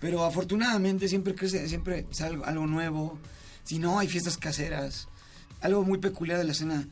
Pero 0.00 0.24
afortunadamente 0.24 1.08
siempre 1.08 1.34
crece, 1.34 1.68
siempre 1.68 2.06
sale 2.10 2.40
algo, 2.44 2.66
nuevo. 2.66 3.18
Si 3.64 3.78
no, 3.78 3.98
hay 3.98 4.08
fiestas 4.08 4.38
caseras. 4.38 5.08
Algo 5.60 5.84
muy 5.84 5.98
peculiar 5.98 6.38
de 6.38 6.44
la 6.44 6.52
escena 6.52 6.88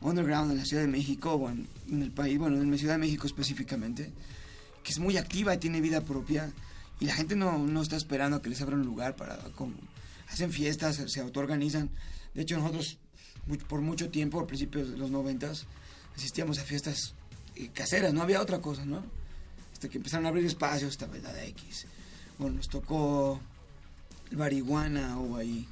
underground 0.00 0.50
en 0.50 0.58
la 0.58 0.64
Ciudad 0.64 0.82
de 0.82 0.88
México 0.88 1.34
o 1.34 1.48
en, 1.48 1.68
el 2.02 2.10
país, 2.10 2.36
bueno, 2.38 2.60
en 2.60 2.70
la 2.70 2.76
Ciudad 2.76 2.94
de 2.94 2.98
México 2.98 3.26
específicamente, 3.26 4.12
que 4.82 4.90
es 4.90 4.98
muy 4.98 5.16
activa 5.16 5.54
y 5.54 5.58
tiene 5.58 5.80
vida 5.80 6.00
propia. 6.00 6.50
Y 7.00 7.06
la 7.06 7.14
gente 7.14 7.36
no, 7.36 7.56
no 7.58 7.80
está 7.80 7.96
esperando 7.96 8.36
a 8.36 8.42
que 8.42 8.50
les 8.50 8.60
abran 8.60 8.80
un 8.80 8.86
lugar 8.86 9.14
para... 9.16 9.38
como- 9.54 9.76
hacen 10.28 10.52
fiestas, 10.52 11.02
se, 11.06 11.20
autoorganizan. 11.20 11.90
De 12.34 12.42
hecho, 12.42 12.58
nosotros 12.58 12.98
por 13.68 13.80
mucho 13.80 14.10
tiempo, 14.10 14.40
a 14.40 14.46
principios 14.46 14.90
de 14.90 14.96
los 14.96 15.10
noventas, 15.10 15.66
asistíamos 16.16 16.58
a 16.58 16.64
fiestas 16.64 17.14
eh, 17.56 17.70
caseras, 17.72 18.12
no 18.12 18.22
había 18.22 18.40
otra 18.40 18.60
cosa, 18.60 18.84
¿no? 18.84 19.02
Hasta 19.72 19.88
que 19.88 19.98
empezaron 19.98 20.26
a 20.26 20.28
abrir 20.30 20.44
espacios, 20.44 20.92
esta 20.92 21.06
verdad 21.06 21.36
X. 21.44 21.86
Bueno, 22.38 22.56
nos 22.56 22.68
tocó 22.68 23.40
el 24.30 24.36
Bariguana 24.36 25.18
o 25.18 25.36
ahí, 25.36 25.66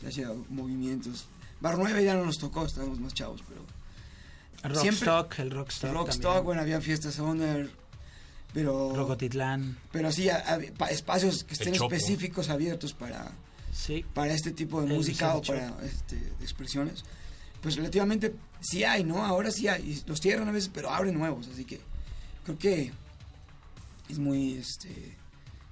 se 0.00 0.08
hacía 0.08 0.30
movimientos. 0.48 1.26
Bar 1.60 1.76
9 1.78 2.04
ya 2.04 2.14
no 2.14 2.24
nos 2.24 2.38
tocó, 2.38 2.64
estábamos 2.64 2.98
más 3.00 3.14
chavos, 3.14 3.42
pero... 3.48 3.62
Rockstock, 4.74 5.38
el 5.40 5.50
Rockstock. 5.50 5.92
Rockstock, 5.92 6.44
bueno, 6.44 6.62
había 6.62 6.80
fiestas 6.80 7.18
under, 7.18 7.70
pero... 8.54 8.94
Rocotitlán. 8.94 9.76
Pero 9.90 10.12
sí, 10.12 10.28
espacios 10.90 11.44
que 11.44 11.54
estén 11.54 11.74
específicos 11.74 12.48
abiertos 12.48 12.94
para, 12.94 13.32
sí. 13.72 14.04
para 14.14 14.32
este 14.34 14.52
tipo 14.52 14.80
de 14.80 14.86
El 14.88 14.94
música 14.94 15.34
o 15.34 15.42
para 15.42 15.74
este, 15.84 16.16
expresiones. 16.40 17.04
Pues 17.60 17.76
relativamente 17.76 18.34
sí 18.60 18.84
hay, 18.84 19.02
¿no? 19.04 19.24
Ahora 19.24 19.50
sí 19.50 19.68
hay. 19.68 19.82
Y 19.82 20.02
los 20.08 20.20
cierran 20.20 20.48
a 20.48 20.52
veces, 20.52 20.70
pero 20.72 20.90
abren 20.90 21.14
nuevos. 21.18 21.48
Así 21.48 21.64
que 21.64 21.80
creo 22.44 22.58
que 22.58 22.92
es 24.08 24.18
muy, 24.18 24.54
este, 24.54 25.16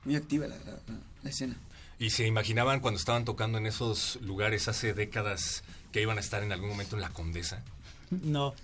muy 0.04 0.16
activa 0.16 0.46
la, 0.46 0.56
la- 0.58 0.64
la- 0.72 1.00
la 1.22 1.30
escena. 1.30 1.56
¿Y 1.98 2.10
se 2.10 2.26
imaginaban 2.26 2.80
cuando 2.80 2.98
estaban 2.98 3.24
tocando 3.24 3.58
en 3.58 3.66
esos 3.66 4.18
lugares 4.22 4.68
hace 4.68 4.94
décadas 4.94 5.62
que 5.92 6.00
iban 6.00 6.16
a 6.16 6.20
estar 6.20 6.42
en 6.42 6.50
algún 6.52 6.70
momento 6.70 6.96
en 6.96 7.02
la 7.02 7.10
Condesa? 7.10 7.62
No, 8.10 8.54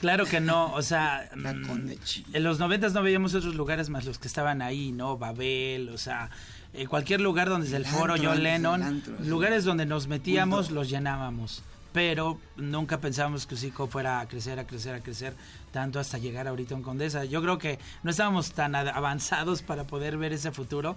claro 0.00 0.24
que 0.26 0.40
no. 0.40 0.72
O 0.74 0.82
sea, 0.82 1.30
mm, 1.36 1.90
en 2.34 2.42
los 2.42 2.58
noventas 2.58 2.92
no 2.92 3.02
veíamos 3.02 3.34
otros 3.34 3.54
lugares 3.54 3.90
más 3.90 4.04
los 4.06 4.18
que 4.18 4.26
estaban 4.26 4.60
ahí, 4.62 4.90
¿no? 4.90 5.16
Babel, 5.18 5.90
o 5.90 5.98
sea, 5.98 6.30
eh, 6.72 6.86
cualquier 6.86 7.20
lugar 7.20 7.48
donde 7.48 7.66
es 7.66 7.72
el, 7.72 7.82
El 7.84 7.88
foro 7.90 8.14
antro, 8.14 8.30
John 8.30 8.42
Lennon, 8.42 8.82
antro, 8.82 9.14
sí. 9.18 9.28
lugares 9.28 9.64
donde 9.64 9.86
nos 9.86 10.06
metíamos, 10.06 10.70
los 10.70 10.88
llenábamos. 10.88 11.62
Pero 11.92 12.38
nunca 12.56 13.00
pensábamos 13.00 13.48
que 13.48 13.54
Usico 13.56 13.88
fuera 13.88 14.20
a 14.20 14.28
crecer, 14.28 14.60
a 14.60 14.66
crecer, 14.66 14.94
a 14.94 15.00
crecer, 15.00 15.34
tanto 15.72 15.98
hasta 15.98 16.18
llegar 16.18 16.46
ahorita 16.46 16.74
en 16.76 16.82
Condesa. 16.82 17.24
Yo 17.24 17.42
creo 17.42 17.58
que 17.58 17.80
no 18.04 18.12
estábamos 18.12 18.52
tan 18.52 18.76
ad- 18.76 18.86
avanzados 18.88 19.62
para 19.62 19.88
poder 19.88 20.16
ver 20.16 20.32
ese 20.32 20.52
futuro, 20.52 20.96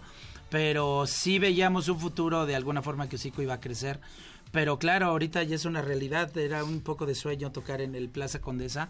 pero 0.51 1.07
sí 1.07 1.39
veíamos 1.39 1.89
un 1.89 1.99
futuro 1.99 2.45
de 2.45 2.55
alguna 2.55 2.83
forma 2.83 3.09
que 3.09 3.15
Usico 3.15 3.41
iba 3.41 3.55
a 3.55 3.59
crecer. 3.59 3.99
Pero 4.51 4.77
claro, 4.77 5.07
ahorita 5.07 5.41
ya 5.41 5.55
es 5.55 5.65
una 5.65 5.81
realidad, 5.81 6.37
era 6.37 6.63
un 6.63 6.81
poco 6.81 7.07
de 7.07 7.15
sueño 7.15 7.51
tocar 7.51 7.81
en 7.81 7.95
el 7.95 8.07
Plaza 8.07 8.39
Condesa 8.39 8.89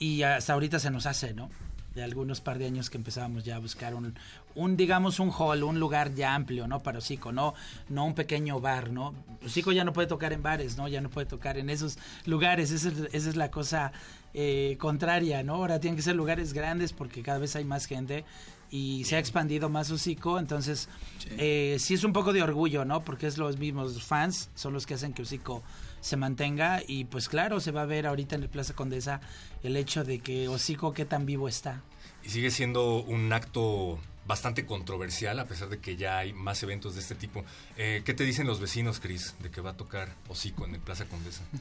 y 0.00 0.22
hasta 0.22 0.52
ahorita 0.52 0.80
se 0.80 0.90
nos 0.90 1.06
hace, 1.06 1.32
¿no? 1.32 1.48
De 1.96 2.02
algunos 2.02 2.42
par 2.42 2.58
de 2.58 2.66
años 2.66 2.90
que 2.90 2.98
empezábamos 2.98 3.42
ya 3.42 3.56
a 3.56 3.58
buscar 3.58 3.94
un, 3.94 4.14
un 4.54 4.76
digamos, 4.76 5.18
un 5.18 5.30
hall, 5.30 5.62
un 5.62 5.80
lugar 5.80 6.14
ya 6.14 6.34
amplio, 6.34 6.68
¿no? 6.68 6.82
Para 6.82 6.98
Hocico, 6.98 7.32
no, 7.32 7.54
no 7.88 8.04
un 8.04 8.14
pequeño 8.14 8.60
bar, 8.60 8.90
¿no? 8.90 9.14
Hocico 9.42 9.72
ya 9.72 9.82
no 9.82 9.94
puede 9.94 10.06
tocar 10.06 10.34
en 10.34 10.42
bares, 10.42 10.76
¿no? 10.76 10.88
Ya 10.88 11.00
no 11.00 11.08
puede 11.08 11.26
tocar 11.26 11.56
en 11.56 11.70
esos 11.70 11.98
lugares, 12.26 12.70
esa 12.70 12.90
es, 12.90 12.98
esa 13.12 13.30
es 13.30 13.36
la 13.36 13.50
cosa 13.50 13.92
eh, 14.34 14.76
contraria, 14.78 15.42
¿no? 15.42 15.54
Ahora 15.54 15.80
tienen 15.80 15.96
que 15.96 16.02
ser 16.02 16.16
lugares 16.16 16.52
grandes 16.52 16.92
porque 16.92 17.22
cada 17.22 17.38
vez 17.38 17.56
hay 17.56 17.64
más 17.64 17.86
gente 17.86 18.26
y 18.70 19.04
se 19.04 19.16
ha 19.16 19.18
expandido 19.18 19.70
más 19.70 19.90
Hocico, 19.90 20.38
entonces 20.38 20.90
eh, 21.38 21.76
sí 21.78 21.94
es 21.94 22.04
un 22.04 22.12
poco 22.12 22.34
de 22.34 22.42
orgullo, 22.42 22.84
¿no? 22.84 23.04
Porque 23.04 23.26
es 23.26 23.38
los 23.38 23.56
mismos 23.56 24.04
fans, 24.04 24.50
son 24.54 24.74
los 24.74 24.84
que 24.84 24.92
hacen 24.92 25.14
que 25.14 25.22
Hocico 25.22 25.62
se 26.06 26.16
mantenga 26.16 26.82
y 26.86 27.04
pues 27.04 27.28
claro, 27.28 27.58
se 27.58 27.72
va 27.72 27.82
a 27.82 27.86
ver 27.86 28.06
ahorita 28.06 28.36
en 28.36 28.44
el 28.44 28.48
Plaza 28.48 28.74
Condesa 28.74 29.20
el 29.64 29.76
hecho 29.76 30.04
de 30.04 30.20
que 30.20 30.46
Hocico 30.46 30.92
qué 30.92 31.04
tan 31.04 31.26
vivo 31.26 31.48
está. 31.48 31.82
Y 32.22 32.28
sigue 32.28 32.52
siendo 32.52 33.02
un 33.02 33.32
acto 33.32 33.98
bastante 34.24 34.66
controversial, 34.66 35.40
a 35.40 35.46
pesar 35.46 35.68
de 35.68 35.78
que 35.78 35.96
ya 35.96 36.18
hay 36.18 36.32
más 36.32 36.62
eventos 36.62 36.94
de 36.94 37.00
este 37.00 37.16
tipo. 37.16 37.44
Eh, 37.76 38.02
¿Qué 38.04 38.14
te 38.14 38.22
dicen 38.22 38.46
los 38.46 38.60
vecinos, 38.60 39.00
Chris, 39.00 39.34
de 39.40 39.50
que 39.50 39.60
va 39.60 39.70
a 39.70 39.76
tocar 39.76 40.14
Hocico 40.28 40.64
en 40.64 40.76
el 40.76 40.80
Plaza 40.80 41.06
Condesa? 41.06 41.42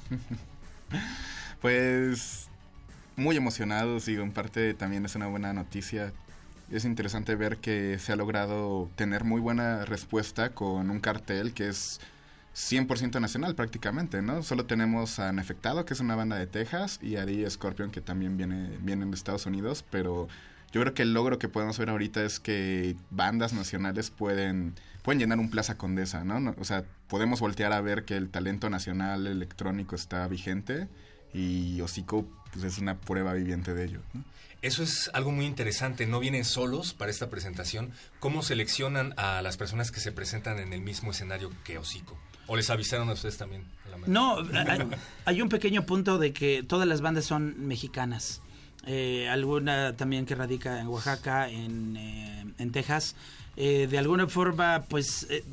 Pues 1.62 2.48
muy 3.16 3.38
emocionados, 3.38 4.06
digo, 4.06 4.22
en 4.22 4.32
parte 4.32 4.76
también 4.76 5.04
es 5.06 5.16
una 5.16 5.26
buena 5.26 5.52
noticia. 5.52 6.14
Es 6.70 6.86
interesante 6.86 7.34
ver 7.34 7.58
que 7.58 7.98
se 7.98 8.12
ha 8.12 8.16
logrado 8.16 8.88
tener 8.96 9.24
muy 9.24 9.42
buena 9.42 9.84
respuesta 9.86 10.50
con 10.50 10.92
un 10.92 11.00
cartel 11.00 11.54
que 11.54 11.70
es 11.70 12.00
100% 12.56 13.20
nacional 13.20 13.54
prácticamente, 13.54 14.22
¿no? 14.22 14.42
Solo 14.42 14.66
tenemos 14.66 15.20
a 15.20 15.32
Nefectado, 15.34 15.86
que 15.86 15.94
es 15.94 16.00
una 16.00 16.16
banda 16.16 16.38
de 16.38 16.48
Texas, 16.48 17.00
y 17.02 17.18
a 17.18 17.26
D. 17.26 17.48
Scorpion, 17.50 17.92
que 17.92 18.00
también 18.02 18.38
viene, 18.38 18.70
vienen 18.80 19.12
de 19.12 19.18
Estados 19.18 19.46
Unidos, 19.46 19.84
pero 19.92 20.30
yo 20.72 20.82
creo 20.82 20.94
que 20.94 21.02
el 21.02 21.14
logro 21.14 21.38
que 21.38 21.50
podemos 21.50 21.78
ver 21.78 21.90
ahorita 21.90 22.24
es 22.24 22.40
que 22.40 22.96
bandas 23.10 23.52
nacionales 23.52 24.10
pueden, 24.10 24.74
pueden 25.04 25.20
llenar 25.20 25.40
un 25.40 25.50
Plaza 25.50 25.78
Condesa, 25.78 26.24
¿no? 26.24 26.56
O 26.58 26.64
sea, 26.64 26.86
podemos 27.10 27.42
voltear 27.42 27.74
a 27.74 27.82
ver 27.82 28.06
que 28.06 28.16
el 28.16 28.30
talento 28.30 28.70
nacional 28.70 29.28
electrónico 29.28 29.96
está 29.96 30.26
vigente 30.28 30.88
y 31.34 31.82
Hocico 31.82 32.26
pues, 32.54 32.64
es 32.64 32.78
una 32.78 33.00
prueba 33.00 33.34
viviente 33.34 33.74
de 33.74 33.84
ello. 33.84 34.00
Eso 34.62 34.82
es 34.82 35.12
algo 35.14 35.32
muy 35.32 35.46
interesante. 35.46 36.08
No 36.08 36.20
vienen 36.20 36.46
solos 36.46 36.94
para 36.94 37.12
esta 37.12 37.30
presentación. 37.30 37.92
¿Cómo 38.20 38.42
seleccionan 38.42 39.14
a 39.18 39.42
las 39.42 39.58
personas 39.58 39.92
que 39.92 40.00
se 40.00 40.12
presentan 40.12 40.58
en 40.60 40.74
el 40.74 40.82
mismo 40.82 41.12
escenario 41.12 41.52
que 41.64 41.78
Hocico? 41.78 42.18
¿O 42.48 42.56
les 42.56 42.70
avisaron 42.70 43.10
a 43.10 43.14
ustedes 43.14 43.38
también? 43.38 43.64
a 43.88 43.98
la 43.98 44.08
No, 44.08 44.38
hay, 44.68 44.80
hay 45.26 45.42
un 45.42 45.50
pequeño 45.50 45.86
punto 45.86 46.18
de 46.18 46.34
que 46.34 46.64
todas 46.64 46.88
las 46.88 47.02
bandas 47.02 47.26
son 47.26 47.68
mexicanas. 47.68 48.42
Eh, 48.88 49.28
alguna 49.30 49.96
también 49.98 50.26
que 50.26 50.36
radica 50.36 50.80
en 50.80 50.88
Oaxaca, 50.88 51.50
en, 51.50 51.98
eh, 51.98 52.46
en 52.60 52.72
Texas. 52.72 53.16
Eh, 53.58 53.88
de 53.90 53.98
alguna 53.98 54.28
forma, 54.28 54.84
pues, 54.90 55.28
eh, 55.30 55.44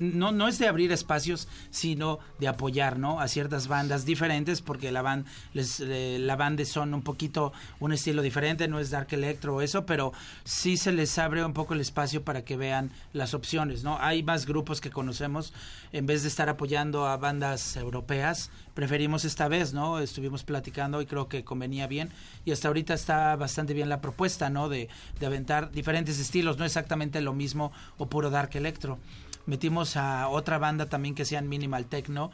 no, 0.00 0.32
no 0.32 0.48
es 0.48 0.58
de 0.58 0.66
abrir 0.66 0.92
espacios, 0.92 1.46
sino 1.70 2.18
de 2.38 2.48
apoyar, 2.48 2.98
¿no? 2.98 3.20
A 3.20 3.28
ciertas 3.28 3.68
bandas 3.68 4.04
diferentes, 4.06 4.62
porque 4.62 4.90
la 4.90 5.02
band, 5.02 5.26
les, 5.52 5.80
eh, 5.80 6.18
la 6.20 6.36
banda 6.36 6.64
son 6.64 6.94
un 6.94 7.02
poquito 7.02 7.52
un 7.78 7.92
estilo 7.92 8.22
diferente, 8.22 8.66
no 8.66 8.80
es 8.80 8.90
dark 8.90 9.08
electro 9.10 9.56
o 9.56 9.60
eso, 9.60 9.86
pero 9.86 10.12
sí 10.44 10.76
se 10.76 10.92
les 10.92 11.16
abre 11.18 11.44
un 11.44 11.52
poco 11.52 11.74
el 11.74 11.80
espacio 11.80 12.24
para 12.24 12.44
que 12.44 12.56
vean 12.56 12.90
las 13.12 13.34
opciones, 13.34 13.84
¿no? 13.84 13.98
Hay 14.00 14.22
más 14.22 14.46
grupos 14.46 14.80
que 14.80 14.90
conocemos, 14.90 15.52
en 15.92 16.06
vez 16.06 16.22
de 16.22 16.28
estar 16.28 16.48
apoyando 16.48 17.06
a 17.06 17.16
bandas 17.16 17.76
europeas, 17.76 18.50
preferimos 18.74 19.24
esta 19.24 19.48
vez, 19.48 19.72
¿no? 19.74 19.98
Estuvimos 19.98 20.44
platicando 20.44 21.02
y 21.02 21.06
creo 21.06 21.28
que 21.28 21.44
convenía 21.44 21.86
bien 21.86 22.10
y 22.44 22.52
hasta 22.52 22.68
ahorita 22.68 22.94
está 22.94 23.36
bastante 23.36 23.74
bien 23.74 23.88
la 23.88 24.00
propuesta, 24.00 24.48
¿no? 24.48 24.68
De, 24.68 24.88
de 25.18 25.26
aventar 25.26 25.70
diferentes 25.70 26.18
estilos, 26.18 26.58
no 26.58 26.64
exactamente 26.64 27.20
lo 27.20 27.32
mismo 27.32 27.49
o 27.98 28.06
puro 28.06 28.30
dark 28.30 28.50
electro. 28.54 28.98
Metimos 29.46 29.96
a 29.96 30.28
otra 30.28 30.58
banda 30.58 30.86
también 30.86 31.14
que 31.14 31.24
sean 31.24 31.48
minimal 31.48 31.86
techno 31.86 32.30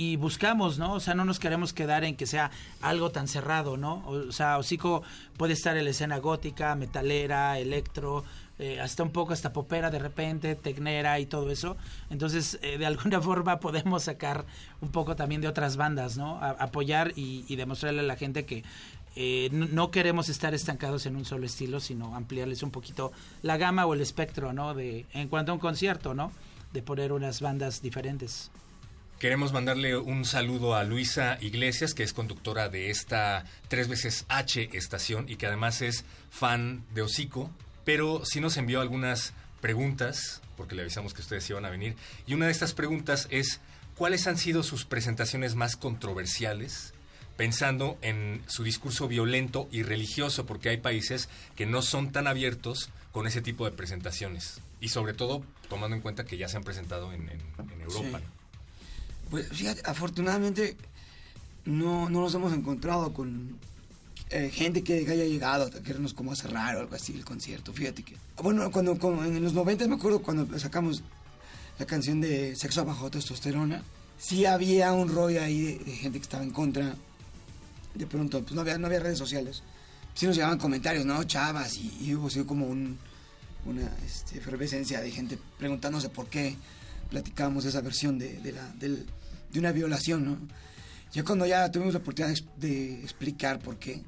y 0.00 0.16
buscamos, 0.16 0.78
¿no? 0.78 0.92
O 0.92 1.00
sea, 1.00 1.14
no 1.14 1.24
nos 1.24 1.40
queremos 1.40 1.72
quedar 1.72 2.04
en 2.04 2.14
que 2.14 2.24
sea 2.24 2.52
algo 2.80 3.10
tan 3.10 3.26
cerrado, 3.26 3.76
¿no? 3.76 4.06
O 4.06 4.30
sea, 4.30 4.56
Hocico 4.56 5.02
puede 5.36 5.54
estar 5.54 5.76
en 5.76 5.84
la 5.84 5.90
escena 5.90 6.18
gótica, 6.18 6.76
metalera, 6.76 7.58
electro, 7.58 8.24
eh, 8.60 8.80
hasta 8.80 9.02
un 9.02 9.10
poco 9.10 9.32
hasta 9.32 9.52
popera 9.52 9.90
de 9.90 9.98
repente, 9.98 10.54
tecnera 10.54 11.18
y 11.18 11.26
todo 11.26 11.50
eso. 11.50 11.76
Entonces, 12.10 12.60
eh, 12.62 12.78
de 12.78 12.86
alguna 12.92 13.20
forma 13.20 13.58
podemos 13.58 14.04
sacar 14.04 14.46
un 14.80 14.90
poco 14.90 15.16
también 15.16 15.40
de 15.40 15.48
otras 15.48 15.76
bandas, 15.76 16.16
¿no? 16.16 16.38
Apoyar 16.40 17.12
y 17.16 17.56
demostrarle 17.56 18.00
a 18.00 18.04
la 18.04 18.16
gente 18.16 18.46
que 18.46 18.62
eh, 19.16 19.48
no, 19.52 19.90
queremos 19.90 20.28
estar 20.28 20.54
estancados 20.54 21.06
en 21.06 21.16
un 21.16 21.24
solo 21.24 21.46
estilo, 21.46 21.80
sino 21.80 22.14
ampliarles 22.14 22.62
un 22.62 22.70
poquito 22.70 23.12
la 23.42 23.56
gama 23.56 23.86
o 23.86 23.94
el 23.94 24.00
espectro, 24.00 24.52
¿no? 24.52 24.74
De, 24.74 25.06
en 25.12 25.28
cuanto 25.28 25.52
a 25.52 25.54
un 25.54 25.60
concierto, 25.60 26.14
¿no? 26.14 26.32
De 26.72 26.82
poner 26.82 27.12
unas 27.12 27.40
bandas 27.40 27.82
diferentes. 27.82 28.50
Queremos 29.18 29.52
mandarle 29.52 29.96
un 29.96 30.24
saludo 30.24 30.76
a 30.76 30.84
Luisa 30.84 31.38
Iglesias, 31.40 31.92
que 31.92 32.04
es 32.04 32.12
conductora 32.12 32.68
de 32.68 32.90
esta 32.90 33.44
tres 33.66 33.88
veces 33.88 34.24
H 34.28 34.70
estación 34.72 35.28
y 35.28 35.34
que 35.34 35.46
además 35.46 35.82
es 35.82 36.04
fan 36.30 36.84
de 36.94 37.02
Hocico, 37.02 37.50
pero 37.84 38.22
sí 38.24 38.40
nos 38.40 38.56
envió 38.56 38.80
algunas 38.80 39.32
preguntas, 39.60 40.40
porque 40.56 40.76
le 40.76 40.82
avisamos 40.82 41.14
que 41.14 41.22
ustedes 41.22 41.50
iban 41.50 41.64
a 41.64 41.70
venir, 41.70 41.96
y 42.28 42.34
una 42.34 42.46
de 42.46 42.52
estas 42.52 42.74
preguntas 42.74 43.26
es, 43.30 43.60
¿cuáles 43.96 44.28
han 44.28 44.38
sido 44.38 44.62
sus 44.62 44.84
presentaciones 44.84 45.56
más 45.56 45.74
controversiales? 45.74 46.94
Pensando 47.38 47.96
en 48.02 48.42
su 48.48 48.64
discurso 48.64 49.08
violento 49.08 49.68
y 49.72 49.82
religioso, 49.84 50.44
porque 50.44 50.68
hay 50.68 50.76
países 50.76 51.30
que 51.56 51.64
no 51.64 51.80
son 51.80 52.12
tan 52.12 52.26
abiertos 52.26 52.90
con 53.12 53.26
ese 53.26 53.40
tipo 53.40 53.64
de 53.64 53.70
presentaciones. 53.70 54.60
Y 54.80 54.88
sobre 54.88 55.14
todo 55.14 55.42
tomando 55.70 55.96
en 55.96 56.02
cuenta 56.02 56.24
que 56.24 56.36
ya 56.36 56.48
se 56.48 56.56
han 56.58 56.64
presentado 56.64 57.12
en, 57.14 57.22
en- 57.30 57.70
en 57.72 57.80
Europa. 57.80 58.18
Sí. 58.18 58.24
Pues 59.30 59.48
fíjate, 59.48 59.80
afortunadamente 59.84 60.76
no, 61.64 62.10
no 62.10 62.20
nos 62.22 62.34
hemos 62.34 62.52
encontrado 62.52 63.12
con 63.12 63.56
eh, 64.30 64.50
gente 64.52 64.82
que 64.82 64.94
haya 65.08 65.24
llegado 65.24 65.66
a 65.66 65.70
querernos 65.82 66.14
como 66.14 66.32
a 66.32 66.36
cerrar 66.36 66.76
o 66.76 66.80
algo 66.80 66.94
así 66.96 67.14
el 67.14 67.24
concierto. 67.24 67.72
Fíjate 67.72 68.02
que. 68.02 68.16
Bueno, 68.42 68.70
cuando, 68.70 68.92
en 69.24 69.42
los 69.42 69.52
90 69.54 69.86
me 69.88 69.94
acuerdo 69.94 70.20
cuando 70.22 70.58
sacamos 70.58 71.02
la 71.78 71.86
canción 71.86 72.20
de 72.20 72.56
Sexo 72.56 72.84
bajo 72.84 73.10
testosterona, 73.10 73.82
sí 74.18 74.44
había 74.44 74.92
un 74.92 75.08
rollo 75.08 75.40
ahí 75.42 75.60
de, 75.60 75.84
de 75.84 75.92
gente 75.96 76.18
que 76.18 76.22
estaba 76.24 76.42
en 76.42 76.50
contra. 76.50 76.96
De 77.98 78.06
pronto, 78.06 78.42
pues 78.42 78.54
no 78.54 78.60
había, 78.60 78.78
no 78.78 78.86
había 78.86 79.00
redes 79.00 79.18
sociales. 79.18 79.62
Sí 80.14 80.26
nos 80.26 80.36
llegaban 80.36 80.58
comentarios, 80.58 81.04
¿no? 81.04 81.22
Chavas, 81.24 81.76
y, 81.76 82.14
hubo 82.14 82.28
así 82.28 82.42
como 82.44 82.66
un, 82.66 82.96
una 83.66 83.82
este, 84.06 84.38
efervescencia 84.38 85.00
de 85.00 85.10
gente 85.10 85.38
preguntándose 85.58 86.08
por 86.08 86.28
qué 86.28 86.56
platicábamos 87.10 87.64
esa 87.64 87.80
versión 87.80 88.18
de, 88.18 88.38
de, 88.40 88.52
la, 88.52 88.68
del- 88.74 89.06
de 89.52 89.58
una 89.58 89.72
violación, 89.72 90.24
¿no? 90.24 90.38
Ya 91.12 91.24
cuando 91.24 91.46
ya 91.46 91.70
tuvimos 91.70 91.94
la 91.94 92.00
oportunidad 92.00 92.28
de, 92.34 92.40
ex- 92.40 92.60
de 92.60 93.02
explicar 93.02 93.58
por 93.58 93.78
qué, 93.78 94.02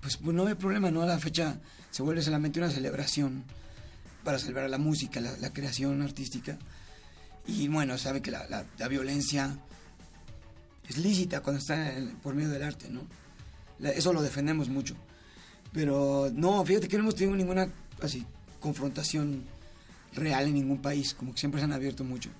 pues, 0.00 0.16
pues 0.16 0.34
no 0.36 0.46
hay 0.46 0.54
problema, 0.54 0.90
¿no? 0.90 1.04
La 1.06 1.18
fecha 1.18 1.58
se 1.90 2.02
vuelve 2.02 2.22
solamente 2.22 2.58
una 2.58 2.70
celebración 2.70 3.44
para 4.24 4.38
celebrar 4.38 4.68
la 4.70 4.78
música, 4.78 5.20
la, 5.20 5.36
creación 5.52 6.02
artística. 6.02 6.58
Y 7.46 7.68
bueno, 7.68 7.96
sabe 7.98 8.20
que 8.22 8.30
la, 8.30 8.46
la- 8.48 8.88
violencia 8.88 9.56
es 10.88 10.98
lícita 10.98 11.40
cuando 11.40 11.60
está 11.60 11.92
por 12.22 12.34
medio 12.34 12.50
del 12.50 12.62
arte, 12.62 12.88
¿no? 12.90 13.02
Eso 13.82 14.12
lo 14.12 14.22
defendemos 14.22 14.68
mucho. 14.68 14.94
Pero 15.72 16.30
no, 16.32 16.64
fíjate 16.64 16.88
que 16.88 16.96
no 16.96 17.02
hemos 17.02 17.16
tenido 17.16 17.36
ninguna 17.36 17.68
así 18.00 18.24
confrontación 18.60 19.44
real 20.14 20.46
en 20.46 20.54
ningún 20.54 20.78
país, 20.78 21.12
como 21.12 21.32
que 21.32 21.38
siempre 21.38 21.60
se 21.60 21.66
han 21.66 21.72
abierto 21.72 22.02
mucho. 22.02 22.30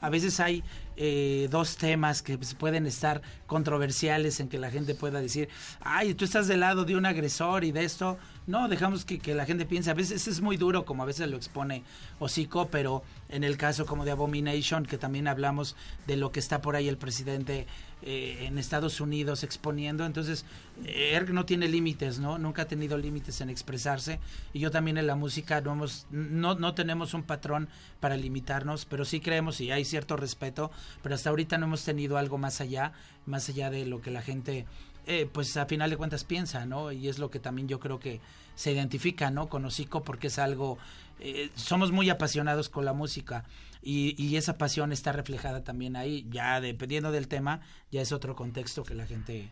A 0.00 0.08
veces 0.08 0.38
hay 0.38 0.62
eh, 1.02 1.48
dos 1.50 1.78
temas 1.78 2.20
que 2.20 2.36
pues, 2.36 2.52
pueden 2.52 2.84
estar 2.84 3.22
controversiales 3.46 4.38
en 4.38 4.50
que 4.50 4.58
la 4.58 4.70
gente 4.70 4.94
pueda 4.94 5.18
decir, 5.22 5.48
ay, 5.80 6.12
tú 6.12 6.26
estás 6.26 6.46
del 6.46 6.60
lado 6.60 6.84
de 6.84 6.94
un 6.94 7.06
agresor 7.06 7.64
y 7.64 7.72
de 7.72 7.84
esto. 7.84 8.18
No, 8.46 8.68
dejamos 8.68 9.06
que, 9.06 9.18
que 9.18 9.34
la 9.34 9.46
gente 9.46 9.64
piense. 9.64 9.90
A 9.90 9.94
veces 9.94 10.28
es 10.28 10.42
muy 10.42 10.58
duro, 10.58 10.84
como 10.84 11.02
a 11.02 11.06
veces 11.06 11.30
lo 11.30 11.38
expone 11.38 11.84
Hocico, 12.18 12.68
pero 12.68 13.02
en 13.30 13.44
el 13.44 13.56
caso 13.56 13.86
como 13.86 14.04
de 14.04 14.10
Abomination, 14.10 14.84
que 14.84 14.98
también 14.98 15.26
hablamos 15.26 15.74
de 16.06 16.18
lo 16.18 16.32
que 16.32 16.40
está 16.40 16.60
por 16.60 16.76
ahí 16.76 16.86
el 16.86 16.98
presidente 16.98 17.66
eh, 18.02 18.46
en 18.46 18.56
Estados 18.56 19.00
Unidos 19.00 19.44
exponiendo. 19.44 20.06
Entonces, 20.06 20.46
eh, 20.86 21.12
ERG 21.14 21.34
no 21.34 21.44
tiene 21.44 21.68
límites, 21.68 22.18
¿no? 22.18 22.38
Nunca 22.38 22.62
ha 22.62 22.64
tenido 22.64 22.96
límites 22.96 23.42
en 23.42 23.50
expresarse. 23.50 24.20
Y 24.54 24.60
yo 24.60 24.70
también 24.70 24.96
en 24.96 25.06
la 25.06 25.16
música 25.16 25.60
no, 25.60 25.72
hemos, 25.72 26.06
no, 26.10 26.54
no 26.54 26.74
tenemos 26.74 27.12
un 27.12 27.22
patrón 27.22 27.68
para 28.00 28.16
limitarnos, 28.16 28.86
pero 28.86 29.04
sí 29.04 29.20
creemos 29.20 29.60
y 29.60 29.70
hay 29.70 29.84
cierto 29.84 30.16
respeto, 30.16 30.70
pero 31.02 31.14
hasta 31.14 31.30
ahorita 31.30 31.58
no 31.58 31.66
hemos 31.66 31.84
tenido 31.84 32.18
algo 32.18 32.38
más 32.38 32.60
allá, 32.60 32.92
más 33.26 33.48
allá 33.48 33.70
de 33.70 33.86
lo 33.86 34.00
que 34.00 34.10
la 34.10 34.22
gente, 34.22 34.66
eh, 35.06 35.28
pues 35.32 35.56
a 35.56 35.66
final 35.66 35.90
de 35.90 35.96
cuentas 35.96 36.24
piensa, 36.24 36.66
¿no? 36.66 36.92
Y 36.92 37.08
es 37.08 37.18
lo 37.18 37.30
que 37.30 37.38
también 37.38 37.68
yo 37.68 37.80
creo 37.80 37.98
que 37.98 38.20
se 38.54 38.72
identifica, 38.72 39.30
¿no? 39.30 39.48
Con 39.48 39.64
Hocico 39.64 40.02
porque 40.02 40.26
es 40.26 40.38
algo, 40.38 40.78
eh, 41.18 41.50
somos 41.54 41.92
muy 41.92 42.10
apasionados 42.10 42.68
con 42.68 42.84
la 42.84 42.92
música 42.92 43.44
y, 43.82 44.36
esa 44.36 44.58
pasión 44.58 44.92
está 44.92 45.12
reflejada 45.12 45.64
también 45.64 45.96
ahí, 45.96 46.26
ya 46.30 46.60
dependiendo 46.60 47.12
del 47.12 47.28
tema, 47.28 47.60
ya 47.90 48.02
es 48.02 48.12
otro 48.12 48.36
contexto 48.36 48.84
que 48.84 48.94
la 48.94 49.06
gente 49.06 49.48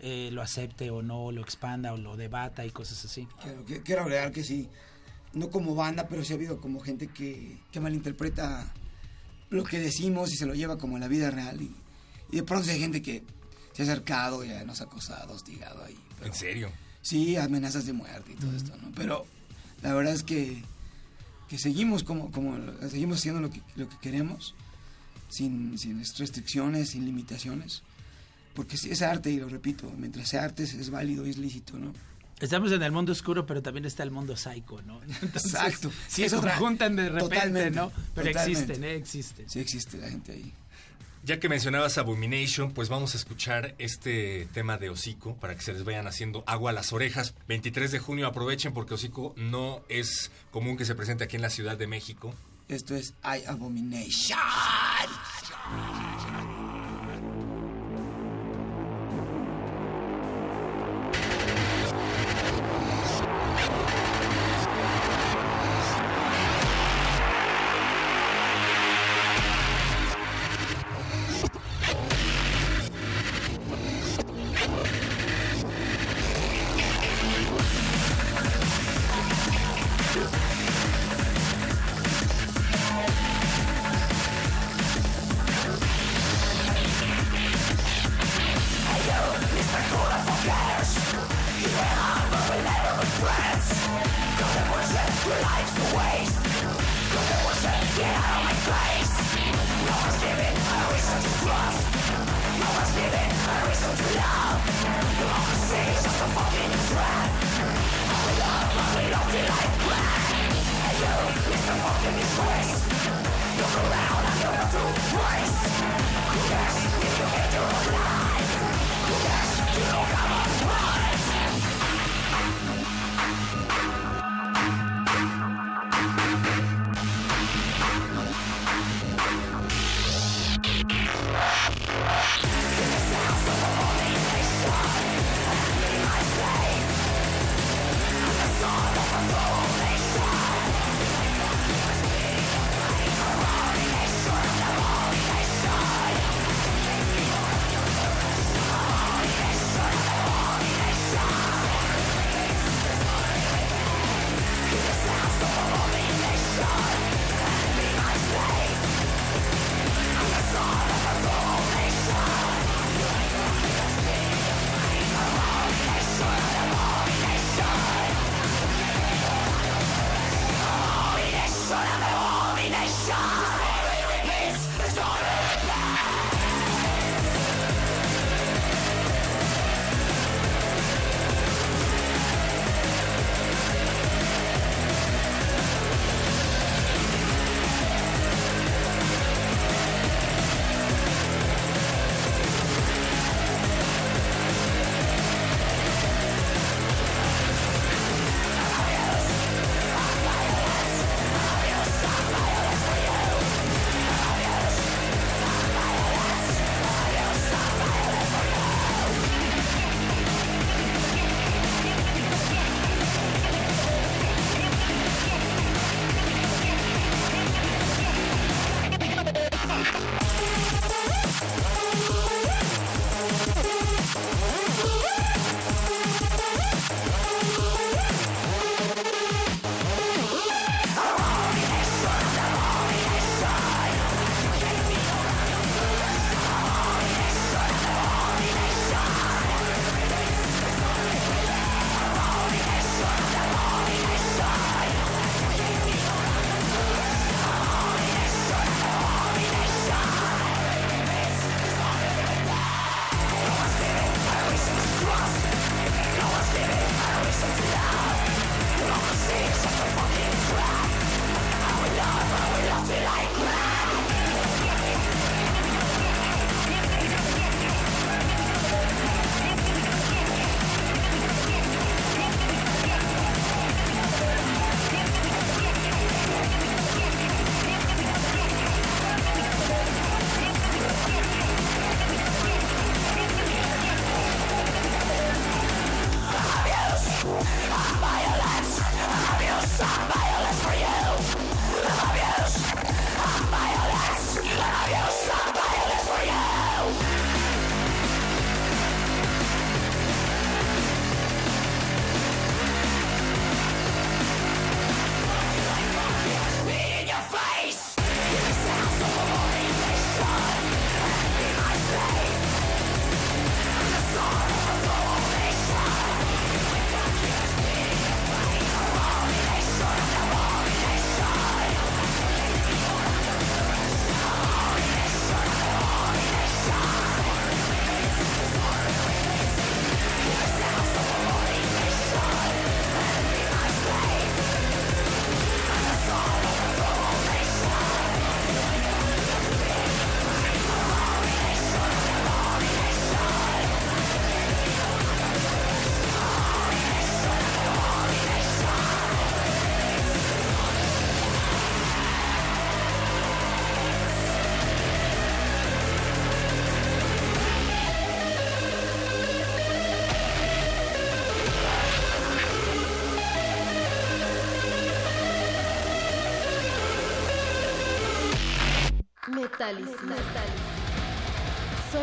eh, 0.00 0.30
lo 0.32 0.42
acepte 0.42 0.90
o 0.90 1.02
no, 1.02 1.32
lo 1.32 1.42
expanda 1.42 1.92
o 1.92 1.96
lo 1.96 2.16
debata 2.16 2.64
y 2.64 2.70
cosas 2.70 3.04
así. 3.04 3.26
Quiero, 3.42 3.82
quiero 3.84 4.32
que 4.32 4.44
sí, 4.44 4.68
no 5.32 5.50
como 5.50 5.74
banda, 5.74 6.06
pero 6.08 6.24
sí 6.24 6.32
ha 6.32 6.36
habido 6.36 6.60
como 6.60 6.80
gente 6.80 7.08
que, 7.08 7.58
que 7.72 7.80
malinterpreta 7.80 8.72
lo 9.52 9.64
que 9.64 9.78
decimos 9.78 10.32
y 10.32 10.36
se 10.36 10.46
lo 10.46 10.54
lleva 10.54 10.78
como 10.78 10.98
la 10.98 11.08
vida 11.08 11.30
real. 11.30 11.60
Y, 11.60 11.70
y 12.30 12.36
de 12.36 12.42
pronto 12.42 12.70
hay 12.70 12.80
gente 12.80 13.02
que 13.02 13.22
se 13.72 13.82
ha 13.82 13.84
acercado 13.84 14.44
y 14.44 14.48
nos 14.64 14.80
ha 14.80 14.84
acosado, 14.84 15.34
hostigado 15.34 15.84
ahí. 15.84 15.96
¿En 16.24 16.34
serio? 16.34 16.70
Sí, 17.02 17.36
amenazas 17.36 17.86
de 17.86 17.92
muerte 17.92 18.32
y 18.32 18.36
todo 18.36 18.54
esto, 18.56 18.72
¿no? 18.80 18.90
Pero 18.94 19.26
la 19.82 19.92
verdad 19.92 20.14
es 20.14 20.22
que, 20.22 20.62
que 21.48 21.58
seguimos 21.58 22.04
como, 22.04 22.30
como 22.30 22.56
seguimos 22.88 23.18
haciendo 23.18 23.40
lo 23.40 23.50
que, 23.50 23.60
lo 23.76 23.88
que 23.88 23.96
queremos, 23.98 24.54
sin, 25.28 25.76
sin 25.78 25.98
restricciones, 25.98 26.90
sin 26.90 27.04
limitaciones. 27.04 27.82
Porque 28.54 28.76
sí, 28.76 28.90
es 28.90 29.02
arte, 29.02 29.30
y 29.30 29.38
lo 29.38 29.48
repito, 29.48 29.90
mientras 29.96 30.28
sea 30.28 30.44
arte 30.44 30.62
es, 30.62 30.74
es 30.74 30.90
válido 30.90 31.26
y 31.26 31.30
es 31.30 31.38
lícito, 31.38 31.78
¿no? 31.78 31.92
Estamos 32.42 32.70
en 32.72 32.82
el 32.82 32.92
mundo 32.92 33.12
oscuro, 33.12 33.46
pero 33.46 33.62
también 33.62 33.84
está 33.86 34.02
el 34.02 34.10
mundo 34.10 34.36
psycho, 34.36 34.82
¿no? 34.82 35.00
Entonces, 35.22 35.54
Exacto. 35.54 35.90
Sí, 36.08 36.28
se 36.28 36.36
otra- 36.36 36.56
juntan 36.56 36.96
de 36.96 37.08
repente, 37.08 37.34
totalmente, 37.36 37.70
¿no? 37.70 37.90
Pero 38.14 38.28
totalmente. 38.28 38.52
existen, 38.52 38.84
¿eh? 38.84 38.94
Existen. 38.96 39.48
Sí 39.48 39.60
existe 39.60 39.96
la 39.98 40.08
gente 40.10 40.32
ahí. 40.32 40.52
Ya 41.24 41.38
que 41.38 41.48
mencionabas 41.48 41.98
Abomination, 41.98 42.72
pues 42.72 42.88
vamos 42.88 43.14
a 43.14 43.16
escuchar 43.16 43.76
este 43.78 44.48
tema 44.52 44.76
de 44.76 44.90
Hocico 44.90 45.36
para 45.36 45.54
que 45.54 45.62
se 45.62 45.72
les 45.72 45.84
vayan 45.84 46.08
haciendo 46.08 46.42
agua 46.48 46.70
a 46.72 46.74
las 46.74 46.92
orejas. 46.92 47.34
23 47.46 47.92
de 47.92 48.00
junio 48.00 48.26
aprovechen 48.26 48.74
porque 48.74 48.94
Hocico 48.94 49.32
no 49.36 49.82
es 49.88 50.32
común 50.50 50.76
que 50.76 50.84
se 50.84 50.96
presente 50.96 51.22
aquí 51.22 51.36
en 51.36 51.42
la 51.42 51.50
Ciudad 51.50 51.78
de 51.78 51.86
México. 51.86 52.34
Esto 52.68 52.96
es 52.96 53.14
I 53.22 53.44
Abomination. 53.46 54.36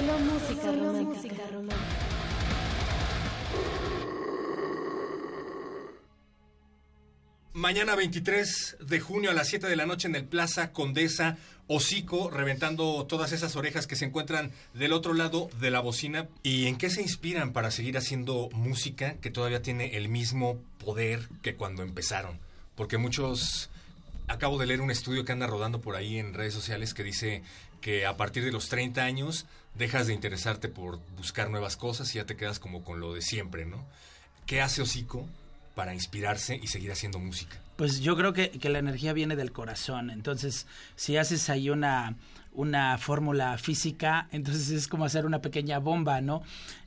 Solo 0.10 0.22
música 0.22 0.64
Solo 0.64 0.86
romántica. 0.86 1.14
música 1.14 1.44
Mañana 7.54 7.96
23 7.96 8.78
de 8.80 9.00
junio 9.02 9.30
a 9.30 9.34
las 9.36 9.50
7 9.50 9.68
de 9.68 9.76
la 9.76 9.86
noche 9.86 10.08
en 10.08 10.16
el 10.16 10.26
Plaza 10.26 10.72
Condesa, 10.72 11.38
hocico, 11.68 12.32
reventando 12.32 13.06
todas 13.06 13.34
esas 13.34 13.56
orejas 13.56 13.86
que 13.86 13.96
se 13.96 14.06
encuentran 14.06 14.52
del 14.74 14.94
otro 14.94 15.14
lado 15.14 15.48
de 15.60 15.70
la 15.70 15.80
bocina. 15.80 16.28
¿Y 16.42 16.66
en 16.66 16.80
qué 16.80 16.90
se 16.90 17.04
inspiran 17.04 17.54
para 17.54 17.70
seguir 17.70 17.96
haciendo 17.96 18.50
música 18.52 19.14
que 19.22 19.30
todavía 19.30 19.62
tiene 19.62 19.96
el 19.96 20.10
mismo 20.10 20.58
poder 20.84 21.30
que 21.44 21.54
cuando 21.54 21.84
empezaron? 21.84 22.40
Porque 22.76 22.98
muchos 22.98 23.70
acabo 24.28 24.58
de 24.58 24.66
leer 24.66 24.82
un 24.82 24.90
estudio 24.90 25.24
que 25.24 25.34
anda 25.34 25.46
rodando 25.46 25.82
por 25.82 25.96
ahí 25.96 26.18
en 26.18 26.34
redes 26.34 26.56
sociales 26.56 26.96
que 26.96 27.04
dice 27.04 27.44
que 27.82 28.06
a 28.06 28.18
partir 28.18 28.44
de 28.44 28.52
los 28.52 28.70
30 28.70 29.04
años 29.04 29.46
dejas 29.76 30.08
de 30.08 30.14
interesarte 30.14 30.68
por 30.68 31.00
buscar 31.16 31.50
nuevas 31.50 31.78
cosas 31.78 32.14
y 32.14 32.18
ya 32.18 32.26
te 32.26 32.36
quedas 32.36 32.60
como 32.60 32.84
con 32.84 33.00
lo 33.00 33.14
de 33.14 33.22
siempre, 33.22 33.66
¿no? 33.66 33.86
¿Qué 34.46 34.62
hace 34.62 34.82
Hocico 34.82 35.28
para 35.76 35.94
inspirarse 35.94 36.60
y 36.62 36.68
seguir 36.68 36.92
haciendo 36.92 37.20
música? 37.20 37.58
Pues 37.76 38.02
yo 38.02 38.18
creo 38.18 38.34
que, 38.34 38.52
que 38.52 38.70
la 38.70 38.80
energía 38.80 39.14
viene 39.14 39.36
del 39.36 39.52
corazón. 39.52 40.10
Entonces, 40.10 40.68
si 40.96 41.16
haces 41.16 41.50
ahí 41.50 41.70
una, 41.70 42.18
una 42.54 42.98
fórmula 42.98 43.58
física, 43.58 44.28
entonces 44.32 44.70
es 44.72 44.88
como 44.88 45.06
hacer 45.06 45.26
una 45.26 45.42
pequeña 45.42 45.80
bomba, 45.80 46.22
¿no? 46.22 46.42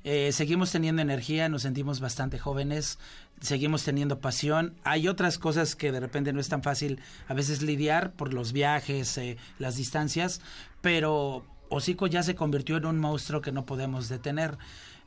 Eh, 0.05 0.33
seguimos 0.33 0.71
teniendo 0.73 1.03
energía, 1.03 1.49
nos 1.49 1.63
sentimos 1.63 2.01
bastante 2.01 2.39
jóvenes, 2.39 2.99
seguimos 3.41 3.85
teniendo 3.85 4.21
pasión. 4.21 4.75
Hay 4.85 5.09
otras 5.09 5.39
cosas 5.39 5.77
que 5.77 5.93
de 5.93 6.01
repente 6.01 6.33
no 6.33 6.41
es 6.41 6.49
tan 6.49 6.63
fácil 6.63 7.01
a 7.29 7.35
veces 7.35 7.63
lidiar 7.63 8.13
por 8.13 8.35
los 8.35 8.53
viajes, 8.53 9.17
eh, 9.19 9.37
las 9.59 9.77
distancias, 9.77 10.41
pero 10.81 11.45
Hocico 11.75 12.07
ya 12.07 12.23
se 12.23 12.35
convirtió 12.35 12.77
en 12.77 12.85
un 12.85 12.99
monstruo 12.99 13.41
que 13.41 13.51
no 13.51 13.65
podemos 13.65 14.11
detener. 14.11 14.59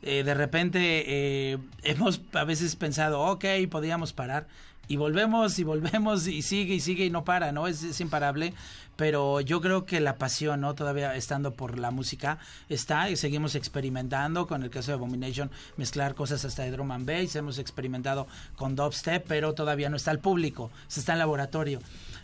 Eh, 0.01 0.23
de 0.23 0.33
repente 0.33 1.03
eh, 1.07 1.57
hemos 1.83 2.21
a 2.33 2.43
veces 2.43 2.75
pensado, 2.75 3.21
ok, 3.21 3.45
podíamos 3.69 4.13
parar, 4.13 4.47
y 4.87 4.97
volvemos 4.97 5.57
y 5.59 5.63
volvemos 5.63 6.27
y 6.27 6.41
sigue 6.41 6.75
y 6.75 6.79
sigue 6.79 7.05
y 7.05 7.09
no 7.09 7.23
para, 7.23 7.51
¿no? 7.51 7.67
Es, 7.67 7.99
imparable, 8.01 8.53
pero 8.95 9.41
yo 9.41 9.61
creo 9.61 9.85
que 9.85 9.99
la 9.99 10.17
pasión, 10.17 10.61
¿no? 10.61 10.75
Todavía 10.75 11.15
estando 11.15 11.53
por 11.53 11.79
la 11.79 11.91
música 11.91 12.39
está 12.69 13.09
y 13.09 13.15
seguimos 13.15 13.55
experimentando 13.55 14.47
con 14.47 14.63
el 14.63 14.69
caso 14.69 14.91
de 14.91 14.95
Abomination, 14.95 15.51
mezclar 15.77 16.15
cosas 16.15 16.45
hasta 16.45 16.63
de 16.63 16.71
drum 16.71 16.91
and 16.91 17.07
bass, 17.07 17.35
hemos 17.35 17.57
experimentado 17.57 18.27
con 18.55 18.75
dubstep, 18.75 19.25
pero 19.27 19.53
todavía 19.53 19.89
no 19.89 19.97
está 19.97 20.11
al 20.11 20.19
público, 20.19 20.71
se 20.87 20.99
está 20.99 21.13
en 21.13 21.19
laboratorio. 21.19 21.79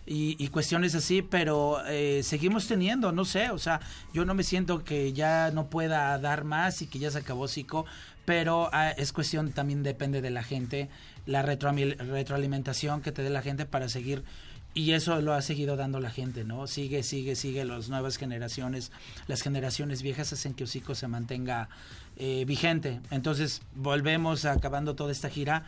Y, 0.06 0.36
y, 0.44 0.48
cuestiones 0.48 0.96
así, 0.96 1.22
pero 1.22 1.86
eh, 1.88 2.22
seguimos 2.24 2.68
teniendo, 2.68 3.12
no 3.12 3.24
sé, 3.24 3.52
o 3.52 3.60
sea, 3.60 3.82
yo 4.14 4.26
no 4.26 4.34
me 4.34 4.44
siento 4.44 4.84
que 4.84 5.14
ya 5.14 5.52
no 5.52 5.68
pueda 5.68 6.18
dar 6.18 6.44
más 6.44 6.82
y 6.82 6.88
que 6.88 6.98
ya 6.98 7.12
se 7.12 7.20
acabó 7.20 7.48
Zico, 7.48 7.86
pero 8.26 8.70
ah, 8.74 8.90
es 8.90 9.14
cuestión 9.14 9.52
también 9.52 9.84
depende 9.84 10.22
de 10.22 10.32
la 10.32 10.42
gente, 10.42 10.90
la 11.28 11.44
retro, 11.44 11.72
retroalimentación 11.72 13.02
que 13.02 13.12
te 13.12 13.22
dé 13.22 13.30
la 13.30 13.44
gente 13.44 13.66
para 13.66 13.90
seguir 13.90 14.24
y 14.74 14.92
eso 14.94 15.20
lo 15.22 15.34
ha 15.34 15.42
seguido 15.42 15.76
dando 15.76 16.00
la 16.00 16.10
gente, 16.10 16.46
¿no? 16.46 16.66
Sigue, 16.66 17.04
sigue, 17.04 17.36
sigue 17.36 17.66
las 17.66 17.90
nuevas 17.90 18.18
generaciones, 18.18 18.92
las 19.28 19.42
generaciones 19.42 20.02
viejas 20.02 20.32
hacen 20.32 20.54
que 20.54 20.64
Hocico 20.64 20.96
se 20.96 21.08
mantenga 21.08 21.68
eh, 22.16 22.46
vigente. 22.46 23.02
Entonces, 23.12 23.62
volvemos 23.76 24.46
acabando 24.46 24.96
toda 24.96 25.12
esta 25.12 25.30
gira, 25.30 25.66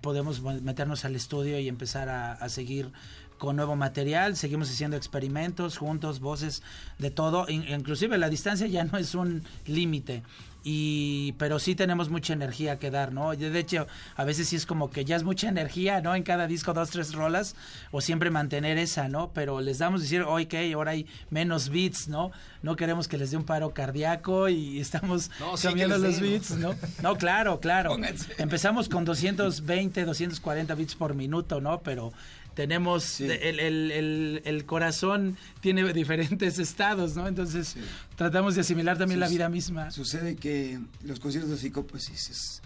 podemos 0.00 0.40
meternos 0.40 1.04
al 1.04 1.14
estudio 1.14 1.58
y 1.58 1.68
empezar 1.68 2.08
a 2.08 2.48
seguir 2.48 2.90
con 3.38 3.56
nuevo 3.56 3.76
material, 3.76 4.36
seguimos 4.36 4.70
haciendo 4.70 4.96
experimentos 4.96 5.78
juntos, 5.78 6.20
voces, 6.20 6.62
de 6.98 7.10
todo, 7.10 7.46
inclusive 7.48 8.18
la 8.18 8.28
distancia 8.28 8.66
ya 8.66 8.84
no 8.84 8.98
es 8.98 9.14
un 9.14 9.42
límite. 9.66 10.22
Y, 10.64 11.32
pero 11.38 11.60
sí 11.60 11.74
tenemos 11.74 12.10
mucha 12.10 12.32
energía 12.32 12.78
que 12.78 12.90
dar, 12.90 13.12
¿no? 13.12 13.34
De 13.34 13.58
hecho, 13.58 13.86
a 14.16 14.24
veces 14.24 14.48
sí 14.48 14.56
es 14.56 14.66
como 14.66 14.90
que 14.90 15.04
ya 15.04 15.14
es 15.16 15.22
mucha 15.22 15.48
energía, 15.48 16.00
¿no? 16.00 16.14
En 16.14 16.24
cada 16.24 16.46
disco 16.46 16.74
dos, 16.74 16.90
tres 16.90 17.14
rolas, 17.14 17.54
o 17.92 18.00
siempre 18.00 18.30
mantener 18.30 18.76
esa, 18.76 19.08
¿no? 19.08 19.30
Pero 19.32 19.60
les 19.60 19.78
damos 19.78 20.02
decir, 20.02 20.22
ok, 20.22 20.54
ahora 20.74 20.90
hay 20.90 21.06
menos 21.30 21.68
beats, 21.68 22.08
¿no? 22.08 22.32
No 22.62 22.74
queremos 22.74 23.06
que 23.06 23.16
les 23.16 23.30
dé 23.30 23.36
un 23.36 23.44
paro 23.44 23.72
cardíaco 23.72 24.48
y 24.48 24.80
estamos 24.80 25.30
no, 25.38 25.54
cambiando 25.54 25.96
los 25.96 26.20
beats, 26.20 26.50
¿no? 26.50 26.74
No, 27.02 27.16
claro, 27.16 27.60
claro. 27.60 27.96
Empezamos 28.38 28.88
con 28.88 29.04
220, 29.04 30.04
240 30.04 30.74
beats 30.74 30.96
por 30.96 31.14
minuto, 31.14 31.60
¿no? 31.60 31.80
Pero 31.82 32.12
tenemos 32.58 33.04
sí. 33.04 33.22
el, 33.22 33.60
el, 33.60 33.92
el, 33.92 34.42
el, 34.44 34.66
corazón 34.66 35.36
tiene 35.60 35.92
diferentes 35.92 36.58
estados, 36.58 37.14
¿no? 37.14 37.28
Entonces 37.28 37.68
sí. 37.68 37.80
tratamos 38.16 38.56
de 38.56 38.62
asimilar 38.62 38.98
también 38.98 39.20
Sus, 39.20 39.28
la 39.28 39.32
vida 39.32 39.48
misma. 39.48 39.92
Sucede 39.92 40.34
que 40.34 40.80
los 41.04 41.20
conciertos 41.20 41.52
de 41.52 41.56
Zico, 41.56 41.86
pues 41.86 42.10
es, 42.10 42.30
es 42.30 42.62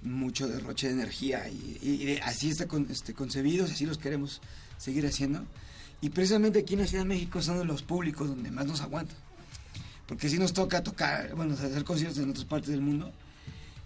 mucho 0.00 0.48
derroche 0.48 0.86
de 0.86 0.94
energía 0.94 1.46
y, 1.50 1.76
y, 1.82 2.10
y 2.10 2.16
así 2.22 2.48
está 2.48 2.66
con, 2.66 2.90
este, 2.90 3.12
concebidos, 3.12 3.70
así 3.70 3.84
los 3.84 3.98
queremos 3.98 4.40
seguir 4.78 5.04
haciendo. 5.04 5.44
Y 6.00 6.08
precisamente 6.08 6.60
aquí 6.60 6.72
en 6.72 6.80
la 6.80 6.86
Ciudad 6.86 7.04
de 7.04 7.10
México 7.10 7.42
son 7.42 7.66
los 7.66 7.82
públicos 7.82 8.28
donde 8.28 8.50
más 8.50 8.64
nos 8.64 8.80
aguantan. 8.80 9.18
Porque 10.06 10.30
si 10.30 10.38
nos 10.38 10.54
toca 10.54 10.82
tocar, 10.82 11.34
bueno, 11.34 11.52
hacer 11.52 11.84
conciertos 11.84 12.16
en 12.16 12.30
otras 12.30 12.46
partes 12.46 12.70
del 12.70 12.80
mundo, 12.80 13.12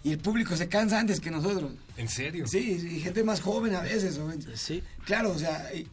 y 0.03 0.11
el 0.11 0.19
público 0.19 0.55
se 0.57 0.67
cansa 0.67 0.99
antes 0.99 1.21
que 1.21 1.31
nosotros. 1.31 1.71
¿En 1.95 2.09
serio? 2.09 2.45
Sí, 2.45 2.79
sí 2.79 2.99
gente 2.99 3.23
más 3.23 3.39
joven 3.41 3.73
a 3.73 3.81
veces. 3.81 4.19
Sí. 4.55 4.83
Claro, 5.05 5.31
o 5.31 5.39
sea, 5.39 5.73
y, 5.73 5.87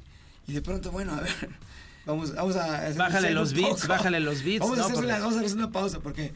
y, 0.48 0.52
de 0.52 0.62
pronto, 0.62 0.90
bueno, 0.90 1.14
a 1.14 1.20
ver, 1.20 1.30
vamos, 2.06 2.34
vamos 2.34 2.56
a... 2.56 2.90
Bájale 2.96 3.30
los 3.30 3.54
beats, 3.54 3.86
bájale 3.86 4.18
los 4.18 4.42
beats. 4.42 4.60
Vamos, 4.60 4.78
¿no? 4.78 4.82
a 4.82 4.86
hacer 4.86 4.96
Porque... 4.96 5.12
una, 5.12 5.18
vamos 5.20 5.36
a 5.36 5.40
hacer 5.40 5.56
una 5.56 5.70
pausa 5.70 6.00
porque 6.00 6.32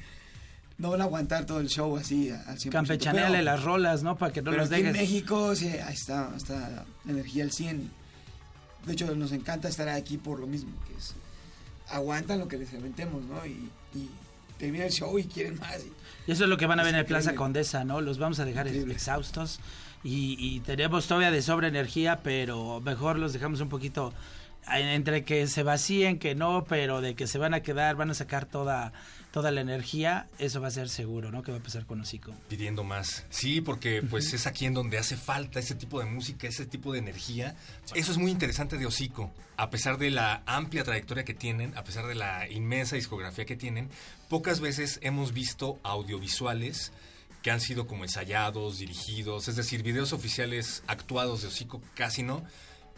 no 0.79 0.91
van 0.91 1.01
a 1.01 1.05
aguantar 1.05 1.47
todo 1.47 1.59
el 1.59 1.68
show 1.68 1.97
así 1.97 2.31
al 2.31 2.59
100%. 2.59 2.70
Campechaneale 2.70 3.43
las 3.43 3.64
rolas, 3.64 4.05
¿no? 4.05 4.16
Para 4.16 4.33
que 4.33 4.41
no 4.41 4.53
pero 4.53 4.62
los 4.62 4.70
aquí 4.70 4.83
dejes. 4.83 4.97
en 4.97 5.03
México, 5.03 5.57
sí, 5.57 5.68
ahí 5.68 5.95
está, 5.95 6.33
está 6.37 6.85
la 7.05 7.11
energía 7.11 7.43
al 7.43 7.51
100. 7.51 7.91
De 8.87 8.93
hecho, 8.93 9.12
nos 9.16 9.33
encanta 9.33 9.68
estar 9.68 9.89
aquí 9.89 10.16
por 10.16 10.39
lo 10.39 10.47
mismo, 10.47 10.72
que 10.87 10.95
es... 10.97 11.14
Aguantan 11.89 12.39
lo 12.39 12.47
que 12.47 12.57
les 12.57 12.72
inventemos, 12.72 13.25
¿no? 13.25 13.45
Y, 13.45 13.68
y 13.95 14.09
termina 14.59 14.87
el 14.87 14.93
show 14.93 15.18
y 15.18 15.25
quieren 15.25 15.59
más. 15.59 15.81
Y, 15.81 15.93
y 16.27 16.33
eso 16.33 16.45
es 16.45 16.51
lo 16.51 16.57
que 16.57 16.66
van 16.66 16.81
a 16.81 16.83
ver 16.83 16.95
en 16.95 17.01
el. 17.01 17.07
Plaza 17.07 17.35
Condesa, 17.35 17.85
¿no? 17.85 18.01
Los 18.01 18.18
vamos 18.18 18.41
a 18.41 18.45
dejar 18.45 18.66
Increíble. 18.66 18.95
exhaustos 18.95 19.61
y, 20.03 20.37
y, 20.39 20.61
tenemos 20.61 21.07
todavía 21.07 21.31
de 21.31 21.43
sobra 21.43 21.68
energía, 21.68 22.20
pero 22.22 22.81
mejor 22.81 23.18
los 23.18 23.33
dejamos 23.33 23.61
un 23.61 23.68
poquito 23.68 24.12
entre 24.72 25.25
que 25.25 25.47
se 25.47 25.62
vacíen, 25.62 26.18
que 26.18 26.35
no, 26.35 26.64
pero 26.64 27.01
de 27.01 27.14
que 27.14 27.27
se 27.27 27.39
van 27.39 27.55
a 27.55 27.61
quedar, 27.61 27.97
van 27.97 28.11
a 28.11 28.14
sacar 28.14 28.47
toda 28.47 28.93
toda 29.35 29.51
la 29.51 29.62
energía, 29.62 30.28
eso 30.39 30.61
va 30.61 30.68
a 30.68 30.70
ser 30.70 30.89
seguro, 30.89 31.32
¿no? 31.32 31.43
Que 31.43 31.51
va 31.51 31.59
a 31.59 31.61
pasar 31.61 31.87
con 31.87 32.01
Hocico. 32.01 32.32
Pidiendo 32.49 32.85
más. 32.85 33.24
Sí, 33.30 33.61
porque 33.61 34.01
pues 34.01 34.32
es 34.32 34.47
aquí 34.47 34.64
en 34.64 34.74
donde 34.74 34.97
hace 34.97 35.16
falta 35.16 35.59
ese 35.59 35.74
tipo 35.74 35.99
de 35.99 36.07
música, 36.07 36.47
ese 36.47 36.66
tipo 36.66 36.93
de 36.93 37.01
energía. 37.01 37.57
Eso 37.97 38.12
es 38.12 38.16
muy 38.16 38.30
interesante 38.30 38.78
de 38.78 38.87
Hocico. 38.87 39.32
A 39.57 39.70
pesar 39.70 39.99
de 39.99 40.12
la 40.12 40.45
amplia 40.47 40.85
trayectoria 40.85 41.24
que 41.24 41.35
tienen, 41.35 41.76
a 41.76 41.82
pesar 41.82 42.07
de 42.07 42.14
la 42.14 42.49
inmensa 42.49 42.95
discografía 42.95 43.45
que 43.45 43.57
tienen, 43.57 43.91
pocas 44.28 44.61
veces 44.61 45.01
hemos 45.03 45.32
visto 45.32 45.80
audiovisuales 45.82 46.93
que 47.43 47.51
han 47.51 47.61
sido 47.61 47.89
como 47.89 48.05
ensayados, 48.05 48.78
dirigidos, 48.78 49.49
es 49.49 49.57
decir, 49.57 49.82
videos 49.82 50.12
oficiales 50.12 50.85
actuados 50.87 51.43
de 51.43 51.49
Hocico 51.49 51.82
casi 51.95 52.22
no, 52.22 52.45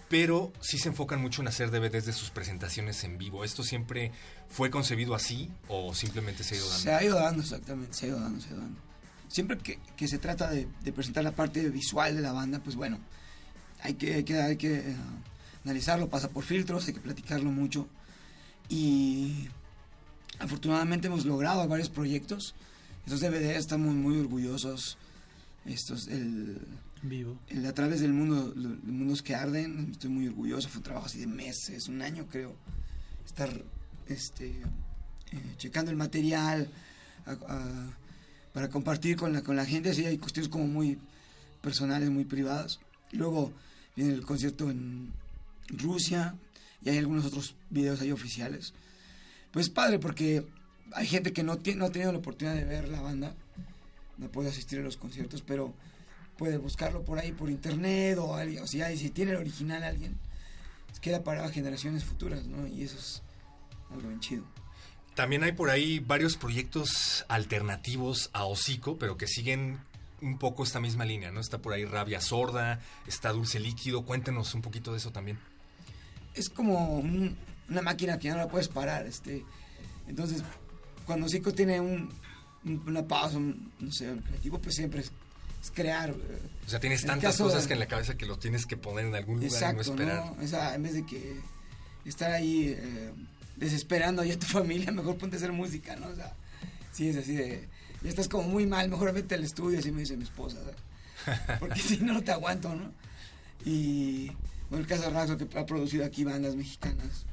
pero 0.08 0.52
sí 0.60 0.78
se 0.78 0.88
enfocan 0.88 1.20
mucho 1.20 1.42
en 1.42 1.48
hacer 1.48 1.70
DVDs 1.70 2.06
de 2.06 2.12
sus 2.12 2.30
presentaciones 2.30 3.02
en 3.04 3.18
vivo. 3.18 3.44
¿Esto 3.44 3.62
siempre 3.64 4.12
fue 4.48 4.70
concebido 4.70 5.14
así 5.14 5.50
o 5.68 5.94
simplemente 5.94 6.44
se 6.44 6.54
ha 6.54 6.58
ido 6.58 6.68
dando? 6.68 6.82
Se 6.82 6.92
ha 6.92 7.04
ido 7.04 7.16
dando, 7.16 7.42
exactamente, 7.42 7.94
se 7.94 8.06
ha 8.06 8.08
ido 8.10 8.20
dando, 8.20 8.40
se 8.40 8.48
ha 8.48 8.52
ido 8.52 8.60
dando. 8.60 8.80
Siempre 9.28 9.58
que, 9.58 9.80
que 9.96 10.06
se 10.06 10.18
trata 10.18 10.50
de, 10.50 10.68
presentar 10.92 11.24
la 11.24 11.32
parte 11.32 11.68
visual 11.68 12.14
de 12.14 12.22
la 12.22 12.32
banda, 12.32 12.60
pues 12.60 12.76
bueno, 12.76 13.00
hay 13.82 13.94
que, 13.94 14.14
hay 14.14 14.56
que, 14.56 14.78
uh, 14.78 15.64
analizarlo, 15.64 16.08
pasa 16.08 16.28
por 16.28 16.44
filtros, 16.44 16.86
hay 16.86 16.94
que 16.94 17.00
platicarlo 17.00 17.50
mucho. 17.50 17.88
Y 18.68 19.48
afortunadamente 20.38 21.08
hemos 21.08 21.26
logrado 21.26 21.66
varios 21.66 21.90
proyectos. 21.90 22.54
Estos 23.04 23.20
DVDs 23.20 23.56
estamos 23.56 23.94
muy 23.94 24.18
orgullosos. 24.20 24.96
Estos, 25.64 26.06
el, 26.06 26.60
vivo. 27.08 27.38
El 27.48 27.64
a 27.66 27.72
través 27.72 28.00
del 28.00 28.12
mundo, 28.12 28.52
los 28.54 28.82
mundos 28.84 29.22
que 29.22 29.34
arden, 29.34 29.90
estoy 29.92 30.10
muy 30.10 30.28
orgulloso. 30.28 30.68
Fue 30.68 30.78
un 30.78 30.84
trabajo 30.84 31.06
así 31.06 31.18
de 31.18 31.26
meses, 31.26 31.88
un 31.88 32.02
año 32.02 32.26
creo. 32.26 32.54
Estar 33.24 33.50
este, 34.08 34.48
eh, 34.48 35.54
checando 35.56 35.90
el 35.90 35.96
material 35.96 36.70
a, 37.26 37.32
a, 37.32 37.98
para 38.52 38.68
compartir 38.68 39.16
con 39.16 39.32
la, 39.32 39.42
con 39.42 39.56
la 39.56 39.66
gente. 39.66 39.90
Así 39.90 40.04
hay 40.04 40.18
cuestiones 40.18 40.48
como 40.48 40.66
muy 40.66 40.98
personales, 41.60 42.10
muy 42.10 42.24
privadas. 42.24 42.80
Luego 43.12 43.52
viene 43.94 44.14
el 44.14 44.24
concierto 44.24 44.70
en 44.70 45.12
Rusia 45.68 46.36
y 46.84 46.90
hay 46.90 46.98
algunos 46.98 47.24
otros 47.24 47.54
videos 47.70 48.00
ahí 48.00 48.12
oficiales. 48.12 48.72
Pues 49.50 49.70
padre, 49.70 49.98
porque 49.98 50.46
hay 50.92 51.06
gente 51.06 51.32
que 51.32 51.42
no, 51.42 51.58
no 51.76 51.84
ha 51.84 51.90
tenido 51.90 52.12
la 52.12 52.18
oportunidad 52.18 52.54
de 52.54 52.64
ver 52.64 52.88
la 52.88 53.00
banda, 53.00 53.34
no 54.18 54.28
puede 54.30 54.50
asistir 54.50 54.78
a 54.78 54.82
los 54.82 54.96
conciertos, 54.96 55.42
pero 55.42 55.74
puede 56.38 56.58
buscarlo 56.58 57.02
por 57.04 57.18
ahí 57.18 57.32
por 57.32 57.50
internet 57.50 58.18
o 58.18 58.34
alguien, 58.34 58.62
o 58.62 58.66
sea, 58.66 58.94
si 58.96 59.10
tiene 59.10 59.32
el 59.32 59.38
original 59.38 59.82
alguien, 59.82 60.18
queda 61.00 61.22
para 61.22 61.48
generaciones 61.50 62.04
futuras, 62.04 62.46
¿no? 62.46 62.66
Y 62.66 62.82
eso 62.82 62.98
es 62.98 63.22
algo 63.90 64.08
bien 64.08 64.20
chido. 64.20 64.44
También 65.14 65.44
hay 65.44 65.52
por 65.52 65.70
ahí 65.70 66.00
varios 66.00 66.36
proyectos 66.36 67.24
alternativos 67.28 68.28
a 68.32 68.44
Hocico, 68.44 68.98
pero 68.98 69.16
que 69.16 69.26
siguen 69.26 69.78
un 70.20 70.38
poco 70.38 70.64
esta 70.64 70.80
misma 70.80 71.04
línea, 71.04 71.30
¿no? 71.30 71.40
Está 71.40 71.58
por 71.58 71.72
ahí 71.72 71.84
Rabia 71.84 72.20
Sorda, 72.20 72.80
está 73.06 73.30
Dulce 73.30 73.60
Líquido, 73.60 74.04
cuéntenos 74.04 74.54
un 74.54 74.62
poquito 74.62 74.92
de 74.92 74.98
eso 74.98 75.12
también. 75.12 75.38
Es 76.34 76.48
como 76.48 76.98
un, 76.98 77.36
una 77.68 77.82
máquina 77.82 78.18
que 78.18 78.28
ya 78.28 78.34
no 78.34 78.40
la 78.40 78.48
puedes 78.48 78.68
parar, 78.68 79.06
este, 79.06 79.44
entonces, 80.08 80.42
cuando 81.06 81.26
Hocico 81.26 81.52
tiene 81.52 81.80
un, 81.80 82.12
una 82.64 83.06
pausa, 83.06 83.38
un, 83.38 83.72
no 83.78 83.92
sé, 83.92 84.10
un 84.10 84.18
creativo, 84.22 84.58
pues 84.58 84.74
siempre 84.74 85.00
es 85.00 85.12
es 85.62 85.70
crear. 85.70 86.10
O 86.10 86.68
sea, 86.68 86.80
tienes 86.80 87.04
tantas 87.04 87.36
cosas 87.38 87.62
de- 87.62 87.68
que 87.68 87.74
en 87.74 87.80
la 87.80 87.86
cabeza 87.86 88.16
que 88.16 88.26
lo 88.26 88.38
tienes 88.38 88.66
que 88.66 88.76
poner 88.76 89.06
en 89.06 89.14
algún 89.14 89.36
lugar 89.36 89.50
Exacto, 89.52 89.82
y 89.82 89.86
no 89.86 89.92
esperar. 89.92 90.24
¿no? 90.36 90.44
O 90.44 90.46
sea, 90.46 90.74
en 90.74 90.82
vez 90.82 90.94
de 90.94 91.06
que 91.06 91.36
estar 92.04 92.30
ahí 92.32 92.74
eh, 92.78 93.12
desesperando 93.56 94.24
ya 94.24 94.34
a 94.34 94.38
tu 94.38 94.46
familia, 94.60 94.90
mejor 94.92 95.16
ponte 95.16 95.36
a 95.36 95.38
hacer 95.38 95.52
música, 95.52 95.96
¿no? 95.96 96.08
O 96.08 96.14
sea, 96.14 96.34
sí 96.92 97.08
es 97.08 97.16
así 97.16 97.34
de, 97.34 97.68
ya 98.02 98.08
estás 98.10 98.28
como 98.28 98.48
muy 98.48 98.66
mal, 98.66 98.88
mejor 98.88 99.12
vete 99.12 99.34
al 99.34 99.44
estudio, 99.44 99.78
así 99.78 99.90
me 99.92 100.00
dice 100.00 100.16
mi 100.16 100.24
esposa, 100.24 100.58
¿sabes? 100.62 101.58
porque 101.60 101.80
si 101.80 101.98
no, 101.98 102.12
no 102.14 102.22
te 102.22 102.32
aguanto, 102.32 102.74
¿no? 102.74 102.92
Y 103.64 104.28
bueno, 104.70 104.82
el 104.82 104.86
caso 104.86 105.02
de 105.04 105.10
Raxo 105.10 105.36
que 105.38 105.58
ha 105.58 105.66
producido 105.66 106.04
aquí 106.04 106.24
bandas 106.24 106.54
mexicanas. 106.56 107.24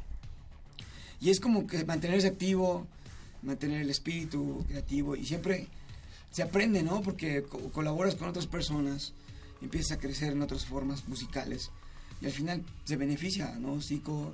Y 1.20 1.30
es 1.30 1.40
como 1.40 1.68
que 1.68 1.86
mantenerse 1.86 2.28
activo, 2.28 2.88
mantener 3.44 3.82
el 3.82 3.90
espíritu 3.90 4.66
creativo 4.68 5.16
y 5.16 5.26
siempre 5.26 5.68
se 6.34 6.44
aprende, 6.44 6.84
¿no? 6.84 7.02
Porque 7.02 7.44
co- 7.44 7.72
colaboras 7.72 8.16
con 8.16 8.28
otras 8.28 8.48
personas, 8.48 9.14
empiezas 9.62 9.94
a 9.94 10.00
crecer 10.02 10.34
en 10.34 10.42
otras 10.42 10.66
formas 10.66 11.08
musicales 11.08 11.72
y 12.22 12.26
al 12.26 12.34
final 12.34 12.62
se 12.84 12.98
beneficia, 12.98 13.56
¿no? 13.60 13.82
Zico, 13.82 14.34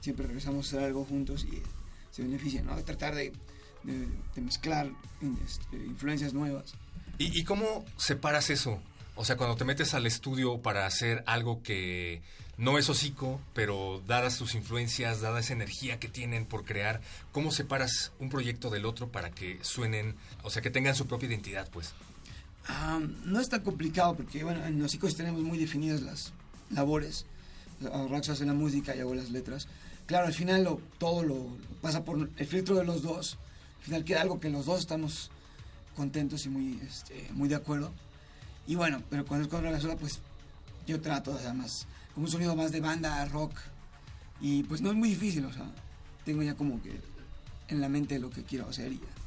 siempre 0.00 0.26
regresamos 0.26 0.64
a 0.64 0.68
hacer 0.76 0.86
algo 0.86 1.04
juntos 1.04 1.44
y 1.44 1.60
se 2.10 2.22
beneficia, 2.22 2.62
¿no? 2.62 2.74
Tratar 2.84 3.14
de, 3.14 3.32
de- 3.82 4.08
de 4.34 4.40
mezclar 4.40 4.88
este, 5.44 5.76
influencias 5.76 6.32
nuevas. 6.32 6.72
¿Y, 7.18 7.38
y 7.38 7.44
cómo 7.44 7.84
separas 7.98 8.48
eso? 8.50 8.80
O 9.16 9.24
sea, 9.24 9.36
cuando 9.36 9.54
te 9.56 9.64
metes 9.64 9.92
al 9.94 10.06
estudio 10.06 10.62
para 10.62 10.86
hacer 10.86 11.22
algo 11.26 11.62
que 11.62 12.22
no 12.56 12.78
es 12.78 12.88
hocico, 12.88 13.40
pero 13.54 14.02
dadas 14.06 14.34
sus 14.34 14.54
influencias, 14.54 15.20
dada 15.20 15.40
esa 15.40 15.52
energía 15.52 15.98
que 15.98 16.08
tienen 16.08 16.46
por 16.46 16.64
crear, 16.64 17.00
¿cómo 17.32 17.50
separas 17.50 18.12
un 18.18 18.28
proyecto 18.28 18.70
del 18.70 18.86
otro 18.86 19.08
para 19.08 19.30
que 19.30 19.58
suenen, 19.62 20.14
o 20.42 20.50
sea, 20.50 20.62
que 20.62 20.70
tengan 20.70 20.94
su 20.94 21.06
propia 21.06 21.28
identidad, 21.28 21.68
pues? 21.70 21.92
Ah, 22.66 23.00
no 23.24 23.40
es 23.40 23.48
tan 23.48 23.62
complicado 23.62 24.14
porque, 24.16 24.42
bueno, 24.42 24.64
en 24.64 24.80
los 24.80 24.92
chicos 24.92 25.16
tenemos 25.16 25.42
muy 25.42 25.58
definidas 25.58 26.02
las 26.02 26.32
labores. 26.70 27.26
Raxo 27.80 28.32
hace 28.32 28.46
la 28.46 28.54
música 28.54 28.94
y 28.96 29.00
hago 29.00 29.14
las 29.14 29.30
letras. 29.30 29.68
Claro, 30.06 30.26
al 30.26 30.34
final 30.34 30.78
todo 30.98 31.22
lo, 31.22 31.46
pasa 31.82 32.04
por 32.04 32.30
el 32.36 32.46
filtro 32.46 32.76
de 32.76 32.84
los 32.84 33.02
dos. 33.02 33.38
Al 33.78 33.84
final 33.84 34.04
queda 34.04 34.22
algo 34.22 34.40
que 34.40 34.48
los 34.48 34.66
dos 34.66 34.80
estamos 34.80 35.30
contentos 35.94 36.46
y 36.46 36.48
muy, 36.48 36.80
este, 36.86 37.28
muy 37.32 37.48
de 37.48 37.56
acuerdo. 37.56 37.92
Y 38.66 38.76
bueno, 38.76 39.02
pero 39.10 39.26
cuando 39.26 39.44
es 39.44 39.50
con 39.50 39.80
sola, 39.80 39.96
pues 39.96 40.20
yo 40.86 41.00
trato, 41.00 41.32
o 41.32 41.38
sea, 41.38 41.52
más, 41.52 41.86
como 42.14 42.26
un 42.26 42.32
sonido 42.32 42.56
más 42.56 42.72
de 42.72 42.80
banda, 42.80 43.24
rock. 43.26 43.52
Y 44.40 44.62
pues 44.64 44.80
no 44.80 44.90
es 44.90 44.96
muy 44.96 45.10
difícil, 45.10 45.44
o 45.44 45.52
sea, 45.52 45.64
tengo 46.24 46.42
ya 46.42 46.54
como 46.54 46.82
que 46.82 47.00
en 47.68 47.80
la 47.80 47.88
mente 47.88 48.18
lo 48.18 48.30
que 48.30 48.42
quiero 48.42 48.68
hacer 48.68 48.92
y 48.92 48.98
ya. 48.98 49.24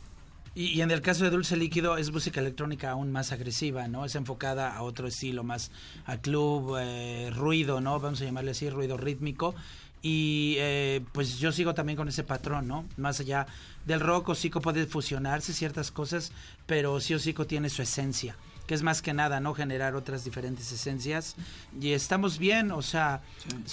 Y, 0.56 0.82
en 0.82 0.90
el 0.90 1.04
caso 1.04 1.24
de 1.24 1.30
Dulce 1.30 1.56
Líquido 1.56 1.98
es 1.98 2.12
música 2.12 2.40
electrónica 2.40 2.90
aún 2.90 3.12
más 3.12 3.32
agresiva, 3.32 3.88
¿no? 3.88 4.06
Es 4.06 4.16
enfocada 4.16 4.76
a 4.76 4.82
otro 4.82 5.08
estilo, 5.08 5.44
más 5.44 5.70
a 6.08 6.18
club, 6.18 6.78
eh, 6.80 7.30
ruido, 7.32 7.80
¿no? 7.80 8.00
Vamos 8.00 8.22
a 8.22 8.26
llamarle 8.26 8.52
así, 8.52 8.68
ruido 8.68 8.98
rítmico. 8.98 9.54
Y 10.02 10.56
eh, 10.58 11.02
pues 11.12 11.38
yo 11.38 11.52
sigo 11.52 11.76
también 11.76 11.96
con 11.96 12.08
ese 12.08 12.24
patrón, 12.24 12.68
¿no? 12.68 12.86
Más 12.98 13.20
allá 13.20 13.46
del 13.86 14.00
rock, 14.00 14.30
Ocico 14.30 14.60
puede 14.60 14.88
fusionarse 14.88 15.54
ciertas 15.54 15.92
cosas, 15.92 16.32
pero 16.66 17.00
sí 17.02 17.14
Ocico 17.14 17.46
tiene 17.46 17.70
su 17.70 17.84
esencia, 17.84 18.36
que 18.68 18.76
es 18.76 18.84
más 18.84 19.02
que 19.02 19.14
nada, 19.14 19.40
¿no? 19.40 19.54
Generar 19.54 19.96
otras 19.96 20.24
diferentes 20.24 20.72
esencias. 20.72 21.36
Y 21.80 21.94
estamos 21.94 22.38
bien, 22.38 22.72
o 22.72 22.82
sea, 22.82 23.22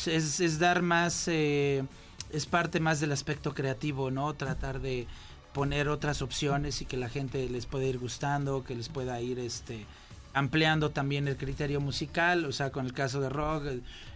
es, 0.07 0.41
es 0.41 0.59
dar 0.59 0.83
más, 0.83 1.29
eh, 1.29 1.85
es 2.31 2.47
parte 2.47 2.81
más 2.81 3.01
del 3.01 3.13
aspecto 3.13 3.53
creativo, 3.53 4.11
¿no? 4.11 4.33
Tratar 4.35 4.81
de 4.81 5.07
poner 5.53 5.89
otras 5.89 6.23
opciones 6.23 6.81
y 6.81 6.87
que 6.87 6.97
la 6.97 7.09
gente 7.09 7.49
les 7.49 7.67
pueda 7.67 7.85
ir 7.85 7.99
gustando, 7.99 8.65
que 8.65 8.75
les 8.75 8.89
pueda 8.89 9.21
ir 9.21 9.39
este 9.39 9.85
ampliando 10.35 10.91
también 10.91 11.29
el 11.29 11.37
criterio 11.37 11.81
musical, 11.81 12.45
o 12.45 12.53
sea, 12.53 12.71
con 12.71 12.87
el 12.87 12.93
caso 12.93 13.21
de 13.21 13.29
rock, 13.29 13.65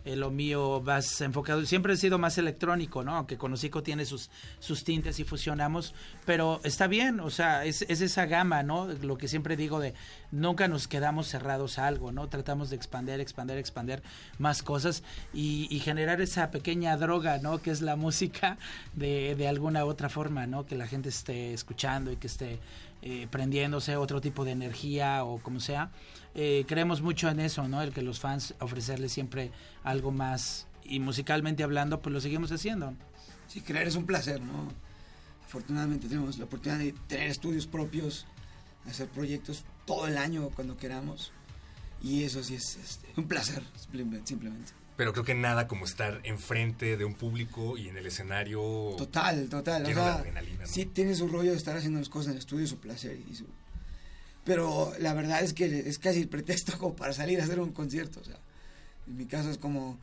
lo 0.04 0.30
mío 0.30 0.80
más 0.84 1.20
enfocado, 1.20 1.64
siempre 1.66 1.94
he 1.94 1.96
sido 1.96 2.18
más 2.18 2.38
electrónico, 2.38 3.04
¿no? 3.04 3.16
Aunque 3.16 3.36
con 3.36 3.52
Hocico 3.52 3.82
tiene 3.82 4.04
sus, 4.04 4.30
sus 4.58 4.84
tintes 4.84 5.18
y 5.20 5.24
fusionamos, 5.24 5.94
pero 6.24 6.60
está 6.64 6.86
bien, 6.86 7.20
o 7.20 7.30
sea, 7.30 7.64
es, 7.64 7.82
es 7.82 8.00
esa 8.00 8.26
gama, 8.26 8.62
¿no? 8.62 8.86
Lo 8.86 9.18
que 9.18 9.28
siempre 9.28 9.56
digo 9.56 9.80
de 9.80 9.94
nunca 10.30 10.68
nos 10.68 10.88
quedamos 10.88 11.28
cerrados 11.28 11.78
a 11.78 11.86
algo, 11.86 12.12
¿no? 12.12 12.28
Tratamos 12.28 12.70
de 12.70 12.76
expander, 12.76 13.20
expander, 13.20 13.58
expander 13.58 14.02
más 14.38 14.62
cosas 14.62 15.02
y, 15.32 15.68
y 15.70 15.80
generar 15.80 16.20
esa 16.20 16.50
pequeña 16.50 16.96
droga, 16.96 17.38
¿no? 17.38 17.60
Que 17.60 17.70
es 17.70 17.80
la 17.80 17.96
música 17.96 18.56
de, 18.94 19.34
de 19.36 19.48
alguna 19.48 19.84
otra 19.84 20.08
forma, 20.08 20.46
¿no? 20.46 20.66
Que 20.66 20.74
la 20.74 20.86
gente 20.86 21.08
esté 21.08 21.52
escuchando 21.52 22.10
y 22.12 22.16
que 22.16 22.26
esté 22.26 22.58
eh, 23.02 23.26
prendiéndose 23.30 23.96
otro 23.96 24.20
tipo 24.20 24.44
de 24.44 24.52
energía 24.52 25.24
o 25.24 25.38
como 25.38 25.60
sea. 25.60 25.90
Eh, 26.34 26.64
creemos 26.68 27.02
mucho 27.02 27.28
en 27.28 27.40
eso, 27.40 27.66
¿no? 27.68 27.82
El 27.82 27.92
que 27.92 28.02
los 28.02 28.20
fans 28.20 28.54
ofrecerles 28.60 29.12
siempre 29.12 29.50
algo 29.84 30.10
más 30.12 30.66
y 30.84 31.00
musicalmente 31.00 31.62
hablando, 31.62 32.00
pues 32.00 32.12
lo 32.12 32.20
seguimos 32.20 32.50
haciendo. 32.52 32.94
Sí, 33.46 33.60
crear 33.60 33.86
es 33.86 33.96
un 33.96 34.06
placer, 34.06 34.40
¿no? 34.40 34.68
Afortunadamente 35.44 36.08
tenemos 36.08 36.38
la 36.38 36.44
oportunidad 36.44 36.78
de 36.78 36.92
tener 37.06 37.28
estudios 37.28 37.66
propios, 37.66 38.26
hacer 38.86 39.08
proyectos 39.08 39.64
todo 39.86 40.06
el 40.06 40.18
año 40.18 40.50
cuando 40.50 40.76
queramos. 40.76 41.32
Y 42.02 42.22
eso 42.24 42.42
sí 42.44 42.54
es 42.54 42.76
este, 42.76 43.08
un 43.16 43.26
placer, 43.26 43.62
simple- 43.74 44.20
simplemente. 44.24 44.72
Pero 44.98 45.12
creo 45.12 45.24
que 45.24 45.34
nada 45.34 45.66
como 45.68 45.84
estar 45.86 46.20
enfrente 46.24 46.96
de 46.98 47.04
un 47.06 47.14
público 47.14 47.78
y 47.78 47.88
en 47.88 47.96
el 47.96 48.06
escenario. 48.06 48.60
Total, 48.98 49.48
total. 49.48 49.84
O 49.84 49.86
sea, 49.86 50.14
adrenalina, 50.16 50.62
¿no? 50.62 50.66
sí 50.66 50.84
tiene 50.86 51.14
su 51.14 51.28
rollo 51.28 51.52
de 51.52 51.56
estar 51.56 51.76
haciendo 51.76 52.00
las 52.00 52.08
cosas 52.10 52.26
en 52.26 52.32
el 52.32 52.38
estudio, 52.40 52.66
su 52.66 52.78
placer. 52.78 53.16
Y 53.30 53.34
su... 53.36 53.46
Pero 54.44 54.92
la 54.98 55.14
verdad 55.14 55.42
es 55.42 55.52
que 55.54 55.88
es 55.88 55.98
casi 55.98 56.20
el 56.20 56.28
pretexto 56.28 56.76
como 56.78 56.96
para 56.96 57.12
salir 57.12 57.40
a 57.40 57.44
hacer 57.44 57.60
un 57.60 57.72
concierto. 57.72 58.20
O 58.20 58.24
sea, 58.24 58.38
en 59.06 59.16
mi 59.16 59.26
caso 59.26 59.50
es 59.50 59.58
como, 59.58 59.98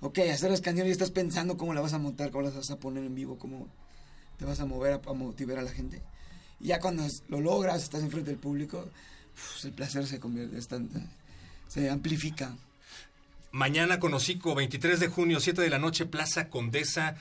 ok, 0.00 0.18
hacer 0.32 0.50
las 0.50 0.60
canciones 0.60 0.90
y 0.90 0.92
estás 0.92 1.10
pensando 1.10 1.56
cómo 1.56 1.74
la 1.74 1.80
vas 1.80 1.92
a 1.94 1.98
montar, 1.98 2.30
cómo 2.30 2.44
las 2.44 2.54
vas 2.54 2.70
a 2.70 2.78
poner 2.78 3.04
en 3.04 3.14
vivo, 3.14 3.38
cómo 3.38 3.66
te 4.38 4.44
vas 4.44 4.60
a 4.60 4.66
mover 4.66 4.92
a, 5.04 5.10
a 5.10 5.14
motivar 5.14 5.58
a 5.58 5.62
la 5.62 5.72
gente. 5.72 6.00
Y 6.60 6.68
ya 6.68 6.78
cuando 6.78 7.04
lo 7.28 7.40
logras, 7.40 7.82
estás 7.82 8.02
enfrente 8.02 8.30
del 8.30 8.38
público, 8.38 8.88
uf, 9.34 9.64
el 9.64 9.72
placer 9.72 10.06
se 10.06 10.20
convierte, 10.20 10.56
es 10.58 10.68
tan- 10.68 10.88
se 11.66 11.90
amplifica. 11.90 12.56
Mañana 13.50 13.98
con 13.98 14.12
Hocico, 14.14 14.54
23 14.54 15.00
de 15.00 15.08
junio, 15.08 15.40
7 15.40 15.62
de 15.62 15.70
la 15.70 15.78
noche, 15.78 16.04
Plaza 16.06 16.48
Condesa, 16.50 17.16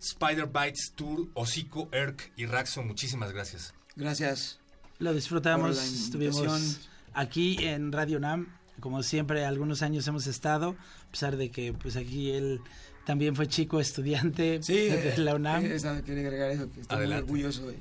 Spider 0.00 0.46
Bites 0.46 0.92
Tour, 0.96 1.28
Hocico, 1.34 1.88
Erk 1.92 2.32
y 2.36 2.46
Raxo. 2.46 2.82
Muchísimas 2.82 3.32
gracias. 3.32 3.72
Gracias. 3.96 4.58
Lo 4.98 5.14
disfrutamos, 5.14 5.78
estuvimos 5.82 6.88
aquí 7.14 7.56
en 7.64 7.92
Radio 7.92 8.18
Nam, 8.20 8.48
como 8.80 9.02
siempre 9.02 9.44
algunos 9.44 9.82
años 9.82 10.06
hemos 10.08 10.26
estado, 10.26 10.76
a 11.08 11.10
pesar 11.10 11.36
de 11.36 11.50
que 11.50 11.72
pues 11.72 11.96
aquí 11.96 12.30
él 12.32 12.60
también 13.06 13.34
fue 13.34 13.46
chico 13.46 13.80
estudiante 13.80 14.62
Sí, 14.62 14.74
de 14.74 15.14
la 15.18 15.34
UNAM. 15.36 15.64
eh, 15.64 15.74
esa- 15.76 16.02
quería 16.02 16.24
agregar 16.26 16.50
eso, 16.50 16.70
que 16.70 16.80
estoy 16.82 16.98
Adelante. 16.98 17.30
muy 17.30 17.42
orgulloso 17.44 17.68
de 17.68 17.78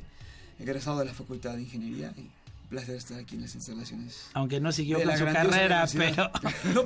egresado 0.59 0.99
de 0.99 1.05
la 1.05 1.13
Facultad 1.13 1.55
de 1.55 1.61
Ingeniería 1.63 2.13
y 2.17 2.29
placer 2.69 2.95
estar 2.95 3.19
aquí 3.19 3.35
en 3.35 3.41
las 3.41 3.55
instalaciones. 3.55 4.27
Aunque 4.33 4.59
no 4.59 4.71
siguió 4.71 5.01
con 5.03 5.17
su 5.17 5.25
carrera, 5.25 5.87
pero 5.91 6.31
no, 6.73 6.83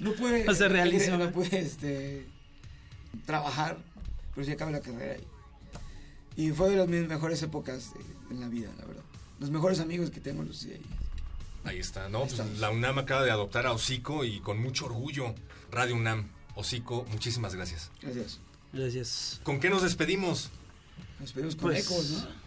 no 0.00 0.12
pude, 0.14 0.44
No 0.46 0.54
se 0.54 0.68
realizó. 0.68 1.16
No 1.16 1.30
pude 1.30 1.60
este, 1.60 2.26
trabajar, 3.26 3.78
pero 4.34 4.44
sí 4.46 4.52
acabé 4.52 4.72
la 4.72 4.80
carrera 4.80 5.16
y, 6.36 6.46
y 6.46 6.50
fue 6.52 6.70
de 6.70 6.76
las 6.76 6.88
mis 6.88 7.06
mejores 7.08 7.42
épocas 7.42 7.92
de- 7.94 8.34
en 8.34 8.40
la 8.40 8.48
vida, 8.48 8.70
la 8.78 8.84
verdad. 8.86 9.02
Los 9.38 9.50
mejores 9.50 9.80
amigos 9.80 10.10
que 10.10 10.20
tengo 10.20 10.42
los. 10.42 10.66
Ahí 11.64 11.78
está, 11.78 12.08
¿no? 12.08 12.20
Pues 12.26 12.38
la 12.58 12.70
UNAM 12.70 12.98
acaba 12.98 13.22
de 13.24 13.30
adoptar 13.30 13.66
a 13.66 13.72
Hocico 13.72 14.24
y 14.24 14.40
con 14.40 14.60
mucho 14.60 14.86
orgullo. 14.86 15.34
Radio 15.70 15.94
UNAM, 15.96 16.28
Hocico, 16.54 17.04
muchísimas 17.10 17.54
gracias. 17.54 17.90
Gracias. 18.00 18.38
Gracias. 18.72 19.40
¿Con 19.42 19.60
qué 19.60 19.68
nos 19.70 19.82
despedimos? 19.82 20.50
Nos 21.18 21.28
despedimos 21.28 21.56
con 21.56 21.70
Pues, 21.70 21.84
ecos, 21.84 22.10
¿no? 22.10 22.41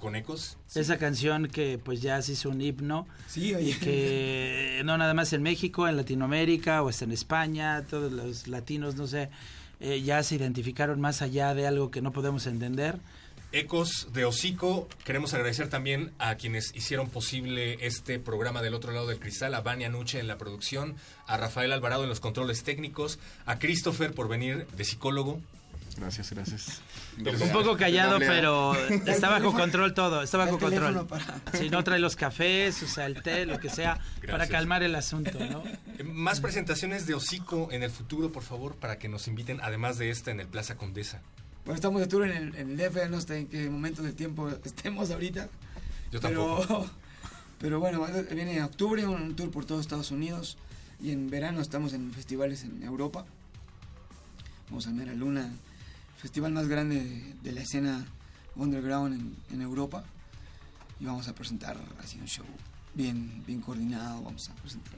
¿Con 0.00 0.16
ecos? 0.16 0.56
Esa 0.74 0.98
canción 0.98 1.46
que 1.46 1.78
pues 1.78 2.00
ya 2.00 2.20
se 2.22 2.32
hizo 2.32 2.48
un 2.48 2.60
himno. 2.60 3.06
Sí, 3.28 3.54
oye. 3.54 3.70
Y 3.70 3.74
que 3.74 4.82
no 4.84 4.96
nada 4.96 5.12
más 5.14 5.32
en 5.34 5.42
México, 5.42 5.86
en 5.86 5.96
Latinoamérica 5.96 6.82
o 6.82 6.88
hasta 6.88 7.04
en 7.04 7.12
España, 7.12 7.84
todos 7.88 8.10
los 8.10 8.48
latinos, 8.48 8.96
no 8.96 9.06
sé, 9.06 9.28
eh, 9.78 10.00
ya 10.02 10.22
se 10.22 10.36
identificaron 10.36 11.00
más 11.00 11.20
allá 11.20 11.54
de 11.54 11.66
algo 11.66 11.90
que 11.90 12.00
no 12.00 12.12
podemos 12.12 12.46
entender. 12.46 12.98
Ecos 13.52 14.08
de 14.12 14.24
Hocico. 14.24 14.88
Queremos 15.04 15.34
agradecer 15.34 15.68
también 15.68 16.12
a 16.18 16.36
quienes 16.36 16.74
hicieron 16.74 17.10
posible 17.10 17.84
este 17.84 18.20
programa 18.20 18.62
del 18.62 18.74
otro 18.74 18.92
lado 18.92 19.08
del 19.08 19.18
cristal, 19.18 19.54
a 19.54 19.60
Vania 19.60 19.88
Nuche 19.88 20.20
en 20.20 20.28
la 20.28 20.38
producción, 20.38 20.94
a 21.26 21.36
Rafael 21.36 21.72
Alvarado 21.72 22.04
en 22.04 22.08
los 22.08 22.20
controles 22.20 22.62
técnicos, 22.62 23.18
a 23.46 23.58
Christopher 23.58 24.12
por 24.12 24.28
venir 24.28 24.66
de 24.76 24.84
psicólogo. 24.84 25.40
Gracias, 25.96 26.30
gracias. 26.32 26.80
Un 27.18 27.50
poco 27.52 27.76
callado, 27.76 28.12
Doble 28.14 28.26
A. 28.26 28.30
pero 28.30 28.74
está 29.06 29.28
bajo 29.28 29.52
control 29.52 29.92
todo, 29.94 30.22
está 30.22 30.38
bajo 30.38 30.58
control. 30.58 31.06
para- 31.06 31.40
Si 31.58 31.68
no 31.70 31.82
trae 31.84 31.98
los 31.98 32.16
cafés, 32.16 32.82
o 32.82 32.86
sea, 32.88 33.06
el 33.06 33.22
té, 33.22 33.46
lo 33.46 33.58
que 33.58 33.68
sea, 33.70 34.00
para 34.30 34.46
calmar 34.48 34.82
el 34.82 34.94
asunto, 34.94 35.38
¿no? 35.38 35.62
Más 36.04 36.40
presentaciones 36.40 37.06
de 37.06 37.14
Hocico 37.14 37.68
en 37.72 37.82
el 37.82 37.90
futuro, 37.90 38.32
por 38.32 38.42
favor, 38.42 38.76
para 38.76 38.98
que 38.98 39.08
nos 39.08 39.28
inviten, 39.28 39.60
además 39.62 39.98
de 39.98 40.10
esta, 40.10 40.30
en 40.30 40.40
el 40.40 40.46
Plaza 40.48 40.76
Condesa. 40.76 41.20
Bueno, 41.64 41.74
estamos 41.74 42.00
de 42.00 42.06
tour 42.06 42.24
en 42.26 42.32
el, 42.36 42.54
en 42.56 42.70
el 42.70 42.76
DF, 42.76 43.10
no 43.10 43.20
sé 43.20 43.38
en 43.40 43.46
qué 43.48 43.68
momento 43.68 44.02
del 44.02 44.14
tiempo 44.14 44.48
estemos 44.64 45.10
ahorita. 45.10 45.48
Yo 46.10 46.20
pero, 46.20 46.56
tampoco. 46.58 46.90
Pero 47.60 47.78
bueno, 47.78 48.06
viene 48.32 48.56
en 48.56 48.62
octubre 48.62 49.06
un 49.06 49.36
tour 49.36 49.50
por 49.50 49.66
todos 49.66 49.82
Estados 49.82 50.10
Unidos 50.10 50.56
y 51.02 51.10
en 51.12 51.28
verano 51.28 51.60
estamos 51.60 51.92
en 51.92 52.10
festivales 52.10 52.64
en 52.64 52.82
Europa. 52.82 53.26
Vamos 54.70 54.86
a 54.86 54.90
Mera 54.92 55.12
Luna, 55.12 55.50
festival 56.20 56.52
más 56.52 56.68
grande 56.68 56.96
de, 56.96 57.34
de 57.42 57.52
la 57.52 57.62
escena 57.62 58.06
underground 58.56 59.14
en, 59.14 59.36
en, 59.54 59.62
Europa. 59.62 60.04
Y 60.98 61.04
vamos 61.06 61.28
a 61.28 61.34
presentar 61.34 61.76
así 62.02 62.18
un 62.18 62.26
show 62.26 62.46
bien, 62.94 63.42
bien 63.46 63.60
coordinado. 63.60 64.22
Vamos 64.22 64.48
a 64.50 64.54
presentar. 64.54 64.94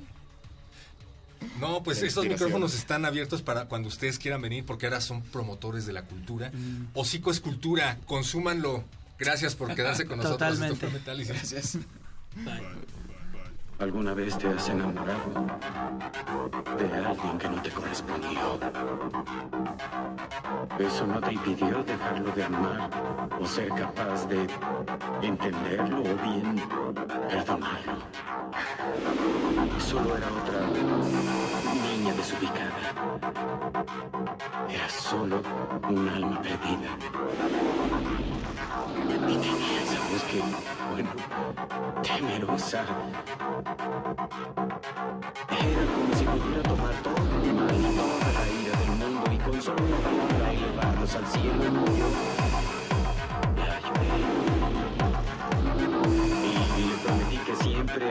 No, 1.60 1.82
pues 1.82 2.02
estos 2.02 2.26
micrófonos 2.26 2.74
están 2.74 3.04
abiertos 3.04 3.42
para 3.42 3.66
cuando 3.66 3.88
ustedes 3.88 4.18
quieran 4.18 4.40
venir, 4.42 4.64
porque 4.64 4.86
ahora 4.86 5.00
son 5.00 5.22
promotores 5.22 5.86
de 5.86 5.92
la 5.92 6.02
cultura. 6.02 6.50
Mm. 6.50 6.88
Hocico 6.94 7.30
es 7.30 7.40
cultura, 7.40 7.98
consúmanlo. 8.06 8.84
Gracias 9.18 9.54
por 9.54 9.74
quedarse 9.74 10.06
con 10.06 10.16
nosotros. 10.22 10.38
Totalmente. 10.38 10.74
Esto 10.74 10.86
fue 10.86 10.98
Metálisis. 10.98 11.34
Gracias. 11.34 11.78
¿Alguna 13.82 14.14
vez 14.14 14.38
te 14.38 14.46
has 14.46 14.68
enamorado 14.68 15.18
de 16.78 17.04
alguien 17.04 17.36
que 17.36 17.48
no 17.48 17.60
te 17.60 17.70
correspondió? 17.70 18.60
¿Eso 20.78 21.04
no 21.04 21.20
te 21.20 21.32
impidió 21.32 21.82
dejarlo 21.82 22.30
de 22.30 22.44
amar 22.44 22.88
o 23.40 23.44
ser 23.44 23.70
capaz 23.70 24.28
de 24.28 24.46
entenderlo 25.20 25.98
o 25.98 26.14
bien 26.22 26.62
perdonarlo? 27.28 27.98
Solo 29.80 30.16
era 30.16 30.28
otra 30.28 30.60
niña 31.74 32.14
desubicada. 32.14 32.82
Era 34.68 34.88
solo 34.88 35.42
un 35.88 36.08
alma 36.08 36.40
perdida. 36.40 36.96
Y 39.28 39.36
tenía 39.36 39.82
esa 39.82 40.00
voz 40.08 40.22
que, 40.30 40.40
bueno, 40.92 41.10
temerosa. 42.02 42.84
Era 43.72 43.84
como 45.94 46.12
si 46.14 46.24
pudiera 46.24 46.62
tomar 46.62 46.94
todo 47.02 47.16
el 47.16 47.54
mal 47.54 47.74
y 47.74 47.96
toda 47.96 48.18
la 48.32 48.44
del 48.44 48.90
mundo 48.98 49.24
y 49.32 49.38
con 49.38 49.62
solo 49.62 49.82
al 51.16 51.26
cielo. 51.26 51.62
Y 56.76 56.84
le 56.84 56.96
prometí 56.98 57.38
que 57.38 57.54
siempre 57.64 58.10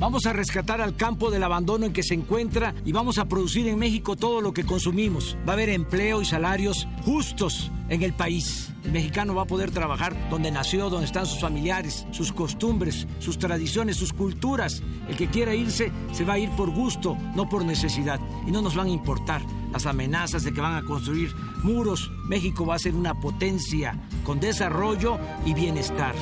Vamos 0.00 0.26
a 0.26 0.32
rescatar 0.32 0.80
al 0.80 0.94
campo 0.94 1.28
del 1.28 1.42
abandono 1.42 1.84
en 1.84 1.92
que 1.92 2.04
se 2.04 2.14
encuentra 2.14 2.72
y 2.84 2.92
vamos 2.92 3.18
a 3.18 3.26
producir 3.26 3.66
en 3.66 3.80
México 3.80 4.14
todo 4.14 4.40
lo 4.40 4.52
que 4.52 4.64
consumimos. 4.64 5.36
Va 5.46 5.50
a 5.50 5.54
haber 5.54 5.70
empleo 5.70 6.22
y 6.22 6.24
salarios 6.24 6.86
justos 7.04 7.72
en 7.88 8.02
el 8.04 8.12
país. 8.12 8.72
El 8.84 8.92
mexicano 8.92 9.34
va 9.34 9.42
a 9.42 9.46
poder 9.46 9.72
trabajar 9.72 10.16
donde 10.30 10.52
nació, 10.52 10.88
donde 10.88 11.06
están 11.06 11.26
sus 11.26 11.40
familiares, 11.40 12.06
sus 12.12 12.32
costumbres, 12.32 13.08
sus 13.18 13.38
tradiciones, 13.38 13.96
sus 13.96 14.12
culturas. 14.12 14.84
El 15.08 15.16
que 15.16 15.26
quiera 15.26 15.56
irse 15.56 15.90
se 16.12 16.24
va 16.24 16.34
a 16.34 16.38
ir 16.38 16.50
por 16.50 16.70
gusto, 16.70 17.16
no 17.34 17.48
por 17.48 17.64
necesidad. 17.64 18.20
Y 18.46 18.52
no 18.52 18.62
nos 18.62 18.76
van 18.76 18.86
a 18.86 18.90
importar 18.90 19.42
las 19.72 19.84
amenazas 19.86 20.44
de 20.44 20.54
que 20.54 20.60
van 20.60 20.76
a 20.76 20.84
construir 20.84 21.34
muros. 21.64 22.08
México 22.28 22.64
va 22.64 22.76
a 22.76 22.78
ser 22.78 22.94
una 22.94 23.14
potencia 23.14 24.00
con 24.22 24.38
desarrollo 24.38 25.18
y 25.44 25.54
bienestar. 25.54 26.14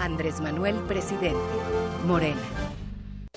Andrés 0.00 0.40
Manuel, 0.40 0.74
presidente. 0.80 1.38
Morena. 2.08 2.69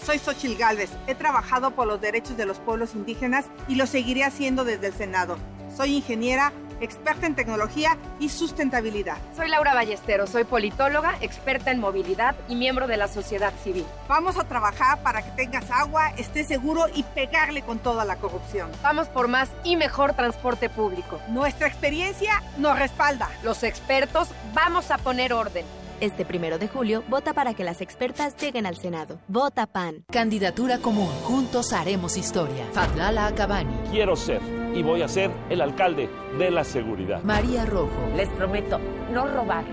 Soy 0.06 0.20
Xochil 0.20 0.58
Gálvez. 0.58 0.90
He 1.08 1.16
trabajado 1.16 1.72
por 1.72 1.88
los 1.88 2.02
derechos 2.02 2.36
de 2.36 2.46
los 2.46 2.60
pueblos 2.60 2.94
indígenas 2.94 3.46
y 3.70 3.76
lo 3.76 3.88
seguiré 3.88 4.26
haciendo 4.26 4.66
desde 4.66 4.88
el 4.88 4.94
Senado. 4.94 5.38
Soy 5.78 5.96
ingeniera, 5.96 6.52
experta 6.82 7.26
en 7.26 7.36
tecnología 7.36 7.98
y 8.20 8.28
sustentabilidad. 8.28 9.18
Soy 9.34 9.48
Laura 9.48 9.74
Ballesteros, 9.74 10.30
soy 10.30 10.44
politóloga, 10.44 11.16
experta 11.22 11.72
en 11.72 11.80
movilidad 11.80 12.36
y 12.50 12.56
miembro 12.56 12.88
de 12.88 12.98
la 12.98 13.08
sociedad 13.08 13.54
civil. 13.64 13.86
Vamos 14.10 14.38
a 14.38 14.44
trabajar 14.44 15.02
para 15.04 15.22
que 15.22 15.32
tengas 15.32 15.72
agua, 15.72 16.10
estés 16.18 16.48
seguro 16.48 16.88
y 16.94 17.04
pegarle 17.04 17.62
con 17.62 17.80
toda 17.80 18.04
la 18.04 18.18
corrupción. 18.18 18.70
Vamos 18.84 19.08
por 19.08 19.30
más 19.30 19.50
y 19.64 19.78
mejor 19.78 20.14
transporte 20.14 20.70
público. 20.70 21.22
Nuestra 21.30 21.68
experiencia 21.68 22.44
nos 22.58 22.78
respalda. 22.78 23.30
Los 23.42 23.64
expertos 23.64 24.28
vamos 24.54 24.92
a 24.92 24.98
poner 24.98 25.32
orden. 25.32 25.66
Este 26.00 26.26
primero 26.26 26.58
de 26.58 26.68
julio, 26.68 27.04
vota 27.08 27.34
para 27.34 27.54
que 27.54 27.64
las 27.64 27.82
expertas 27.82 28.36
lleguen 28.36 28.66
al 28.66 28.76
Senado. 28.76 29.20
Vota 29.28 29.68
PAN. 29.68 30.04
Candidatura 30.12 30.80
común. 30.80 31.10
Juntos 31.24 31.74
haremos 31.74 32.18
historia. 32.18 32.66
Fadlala 32.74 33.28
Acabani. 33.28 33.74
Quiero 33.92 34.16
ser 34.16 34.42
y 34.74 34.82
voy 34.84 35.02
a 35.02 35.08
ser 35.08 35.32
el 35.50 35.62
alcalde 35.62 36.10
de 36.38 36.52
la 36.52 36.64
seguridad. 36.64 37.22
María 37.24 37.66
Rojo. 37.66 37.92
Les 38.16 38.30
prometo 38.30 38.80
no 39.12 39.28
robar, 39.28 39.66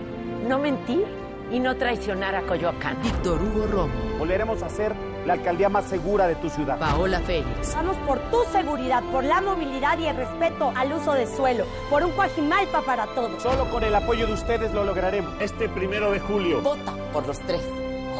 no 0.46 0.58
mentir 0.58 1.04
y 1.50 1.58
no 1.58 1.76
traicionar 1.76 2.34
a 2.36 2.42
Coyoacán. 2.42 3.02
Víctor 3.02 3.42
Hugo 3.42 3.66
Romo. 3.66 3.94
Volveremos 4.18 4.62
a 4.62 4.68
ser 4.68 4.94
la 5.26 5.34
alcaldía 5.34 5.68
más 5.68 5.86
segura 5.86 6.26
de 6.26 6.34
tu 6.36 6.50
ciudad. 6.50 6.78
Paola 6.78 7.20
Félix. 7.20 7.74
Vamos 7.74 7.96
por 8.06 8.18
tu 8.30 8.42
seguridad, 8.52 9.02
por 9.12 9.24
la 9.24 9.40
movilidad 9.40 9.98
y 9.98 10.06
el 10.06 10.16
respeto 10.16 10.72
al 10.74 10.92
uso 10.92 11.12
de 11.12 11.26
suelo, 11.26 11.64
por 11.88 12.04
un 12.04 12.12
Coajimalpa 12.12 12.82
para 12.82 13.06
todos. 13.14 13.42
Solo 13.42 13.70
con 13.70 13.84
el 13.84 13.94
apoyo 13.94 14.26
de 14.26 14.34
ustedes 14.34 14.72
lo 14.72 14.84
lograremos. 14.84 15.34
Este 15.40 15.68
primero 15.68 16.10
de 16.10 16.20
julio. 16.20 16.62
Vota 16.62 16.94
por 17.12 17.26
los 17.26 17.38
tres. 17.40 17.62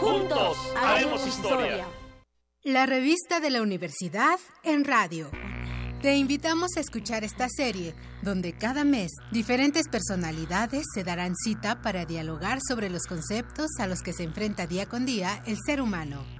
Juntos 0.01 0.57
haremos 0.77 1.27
historia. 1.27 1.85
La 2.63 2.87
revista 2.87 3.41
de 3.41 3.51
la 3.51 3.63
universidad 3.63 4.39
en 4.63 4.85
radio. 4.85 5.31
Te 6.03 6.17
invitamos 6.17 6.71
a 6.79 6.81
escuchar 6.81 7.25
esta 7.25 7.47
serie, 7.49 7.95
donde 8.23 8.55
cada 8.55 8.85
mes 8.85 9.13
diferentes 9.33 9.87
personalidades 9.89 10.85
se 10.95 11.05
darán 11.05 11.35
cita 11.37 11.83
para 11.83 12.07
dialogar 12.07 12.59
sobre 12.67 12.89
los 12.89 13.03
conceptos 13.07 13.67
a 13.79 13.87
los 13.87 14.01
que 14.01 14.15
se 14.15 14.25
enfrenta 14.25 14.67
día 14.67 14.87
con 14.87 15.05
día 15.05 15.43
el 15.47 15.59
ser 15.65 15.83
humano. 15.83 16.40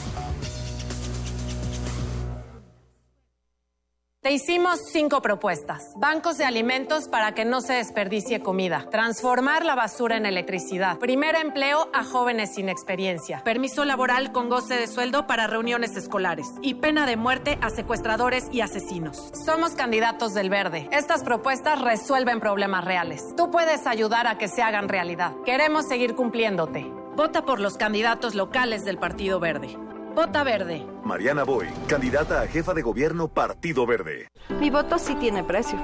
Te 4.23 4.29
hicimos 4.31 4.81
cinco 4.91 5.23
propuestas. 5.23 5.93
Bancos 5.95 6.37
de 6.37 6.45
alimentos 6.45 7.07
para 7.07 7.33
que 7.33 7.43
no 7.43 7.59
se 7.59 7.73
desperdicie 7.73 8.39
comida. 8.43 8.85
Transformar 8.91 9.65
la 9.65 9.73
basura 9.73 10.15
en 10.15 10.27
electricidad. 10.27 10.99
Primer 10.99 11.33
empleo 11.33 11.89
a 11.91 12.03
jóvenes 12.03 12.53
sin 12.53 12.69
experiencia. 12.69 13.41
Permiso 13.43 13.83
laboral 13.83 14.31
con 14.31 14.47
goce 14.47 14.75
de 14.75 14.85
sueldo 14.85 15.25
para 15.25 15.47
reuniones 15.47 15.95
escolares. 15.95 16.45
Y 16.61 16.75
pena 16.75 17.07
de 17.07 17.17
muerte 17.17 17.57
a 17.61 17.71
secuestradores 17.71 18.47
y 18.51 18.61
asesinos. 18.61 19.31
Somos 19.43 19.71
candidatos 19.71 20.35
del 20.35 20.51
verde. 20.51 20.87
Estas 20.91 21.23
propuestas 21.23 21.81
resuelven 21.81 22.39
problemas 22.39 22.85
reales. 22.85 23.33
Tú 23.35 23.49
puedes 23.49 23.87
ayudar 23.87 24.27
a 24.27 24.37
que 24.37 24.49
se 24.49 24.61
hagan 24.61 24.87
realidad. 24.87 25.33
Queremos 25.45 25.87
seguir 25.87 26.13
cumpliéndote. 26.13 26.85
Vota 27.15 27.43
por 27.43 27.59
los 27.59 27.75
candidatos 27.75 28.35
locales 28.35 28.85
del 28.85 28.99
Partido 28.99 29.39
Verde. 29.39 29.75
Vota 30.13 30.43
verde. 30.43 30.85
Mariana 31.05 31.43
Boy, 31.43 31.67
candidata 31.87 32.41
a 32.41 32.47
jefa 32.47 32.73
de 32.73 32.81
gobierno 32.81 33.29
Partido 33.29 33.85
Verde. 33.85 34.27
Mi 34.59 34.69
voto 34.69 34.99
sí 34.99 35.15
tiene 35.15 35.41
precio. 35.41 35.79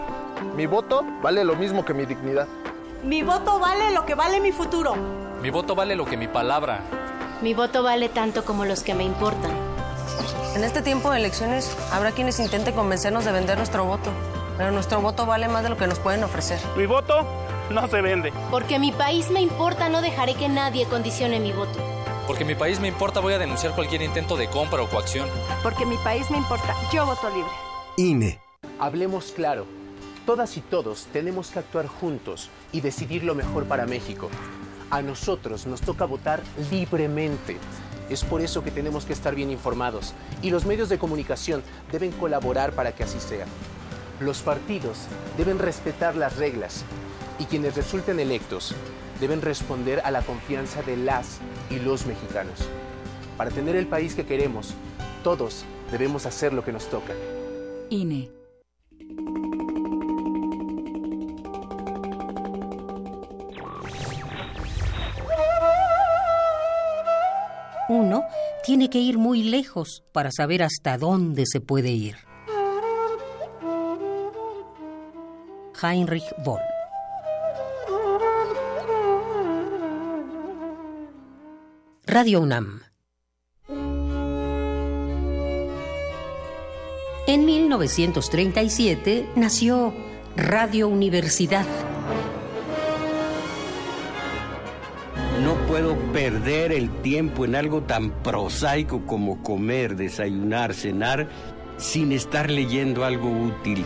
Mi 0.53 0.65
voto 0.65 1.05
vale 1.21 1.45
lo 1.45 1.55
mismo 1.55 1.85
que 1.85 1.93
mi 1.93 2.05
dignidad. 2.05 2.45
Mi 3.03 3.23
voto 3.23 3.57
vale 3.57 3.91
lo 3.93 4.05
que 4.05 4.15
vale 4.15 4.41
mi 4.41 4.51
futuro. 4.51 4.95
Mi 5.41 5.49
voto 5.49 5.75
vale 5.75 5.95
lo 5.95 6.03
que 6.03 6.17
mi 6.17 6.27
palabra. 6.27 6.81
Mi 7.41 7.53
voto 7.53 7.83
vale 7.83 8.09
tanto 8.09 8.43
como 8.43 8.65
los 8.65 8.83
que 8.83 8.93
me 8.93 9.05
importan. 9.05 9.51
En 10.55 10.63
este 10.65 10.81
tiempo 10.81 11.09
de 11.11 11.19
elecciones 11.19 11.73
habrá 11.93 12.11
quienes 12.11 12.39
intenten 12.41 12.75
convencernos 12.75 13.23
de 13.23 13.31
vender 13.31 13.57
nuestro 13.57 13.85
voto, 13.85 14.11
pero 14.57 14.71
nuestro 14.71 14.99
voto 14.99 15.25
vale 15.25 15.47
más 15.47 15.63
de 15.63 15.69
lo 15.69 15.77
que 15.77 15.87
nos 15.87 15.99
pueden 15.99 16.23
ofrecer. 16.25 16.59
Mi 16.75 16.85
voto 16.85 17.25
no 17.69 17.87
se 17.87 18.01
vende. 18.01 18.33
Porque 18.51 18.77
mi 18.77 18.91
país 18.91 19.29
me 19.31 19.39
importa, 19.39 19.87
no 19.87 20.01
dejaré 20.01 20.33
que 20.33 20.49
nadie 20.49 20.85
condicione 20.85 21.39
mi 21.39 21.53
voto. 21.53 21.79
Porque 22.27 22.43
mi 22.43 22.55
país 22.55 22.81
me 22.81 22.89
importa, 22.89 23.21
voy 23.21 23.33
a 23.33 23.39
denunciar 23.39 23.73
cualquier 23.73 24.01
intento 24.01 24.35
de 24.35 24.49
compra 24.49 24.81
o 24.81 24.89
coacción. 24.89 25.29
Porque 25.63 25.85
mi 25.85 25.95
país 25.99 26.29
me 26.29 26.37
importa, 26.37 26.75
yo 26.91 27.05
voto 27.05 27.29
libre. 27.29 27.49
INE. 27.95 28.41
Hablemos 28.79 29.31
claro. 29.31 29.65
Todas 30.25 30.57
y 30.57 30.61
todos 30.61 31.07
tenemos 31.13 31.51
que 31.51 31.59
actuar 31.59 31.87
juntos 31.87 32.49
y 32.73 32.81
decidir 32.81 33.23
lo 33.23 33.33
mejor 33.33 33.63
para 33.63 33.85
México. 33.85 34.29
A 34.89 35.01
nosotros 35.01 35.65
nos 35.67 35.79
toca 35.79 36.03
votar 36.03 36.43
libremente. 36.69 37.55
Es 38.09 38.25
por 38.25 38.41
eso 38.41 38.61
que 38.61 38.71
tenemos 38.71 39.05
que 39.05 39.13
estar 39.13 39.33
bien 39.33 39.49
informados 39.49 40.13
y 40.41 40.49
los 40.49 40.65
medios 40.65 40.89
de 40.89 40.99
comunicación 40.99 41.63
deben 41.93 42.11
colaborar 42.11 42.73
para 42.73 42.93
que 42.93 43.05
así 43.05 43.21
sea. 43.21 43.45
Los 44.19 44.39
partidos 44.39 44.97
deben 45.37 45.59
respetar 45.59 46.17
las 46.17 46.35
reglas 46.35 46.83
y 47.39 47.45
quienes 47.45 47.75
resulten 47.75 48.19
electos 48.19 48.75
deben 49.19 49.41
responder 49.41 50.01
a 50.03 50.11
la 50.11 50.21
confianza 50.21 50.81
de 50.81 50.97
las 50.97 51.39
y 51.69 51.79
los 51.79 52.05
mexicanos. 52.05 52.67
Para 53.37 53.51
tener 53.51 53.75
el 53.75 53.87
país 53.87 54.15
que 54.15 54.25
queremos, 54.25 54.73
todos 55.23 55.65
debemos 55.91 56.25
hacer 56.25 56.53
lo 56.53 56.63
que 56.63 56.71
nos 56.71 56.89
toca. 56.89 57.13
INE. 57.89 58.29
Uno 67.89 68.23
tiene 68.65 68.89
que 68.89 68.99
ir 68.99 69.17
muy 69.17 69.43
lejos 69.43 70.03
para 70.11 70.29
saber 70.31 70.61
hasta 70.61 70.97
dónde 70.97 71.45
se 71.45 71.61
puede 71.61 71.89
ir. 71.89 72.17
Heinrich 75.81 76.25
Boll 76.43 76.76
Radio 82.09 82.39
UNAM 82.39 82.83
En 87.27 87.45
1937 87.45 89.27
nació 89.35 89.93
Radio 90.37 90.87
Universidad. 90.87 91.65
No 95.43 95.55
puedo 95.67 95.97
perder 96.13 96.71
el 96.71 96.89
tiempo 97.01 97.43
en 97.43 97.55
algo 97.55 97.83
tan 97.83 98.11
prosaico 98.23 99.05
como 99.05 99.43
comer, 99.43 99.97
desayunar, 99.97 100.73
cenar, 100.73 101.27
sin 101.75 102.13
estar 102.13 102.49
leyendo 102.49 103.03
algo 103.03 103.29
útil. 103.29 103.83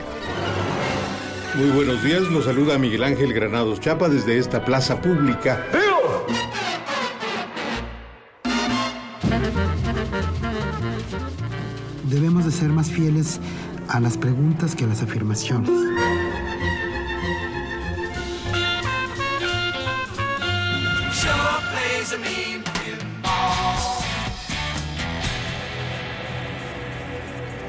Muy 1.56 1.72
buenos 1.72 2.04
días, 2.04 2.22
los 2.22 2.46
saluda 2.46 2.78
Miguel 2.78 3.04
Ángel 3.04 3.34
Granados 3.34 3.80
Chapa 3.80 4.10
desde 4.10 4.38
esta 4.38 4.64
plaza 4.64 5.02
pública. 5.02 5.66
Debemos 12.12 12.44
de 12.44 12.52
ser 12.52 12.68
más 12.68 12.90
fieles 12.90 13.40
a 13.88 14.02
las 14.02 14.18
preguntas 14.18 14.76
que 14.76 14.84
a 14.84 14.88
las 14.88 15.02
afirmaciones. 15.02 15.70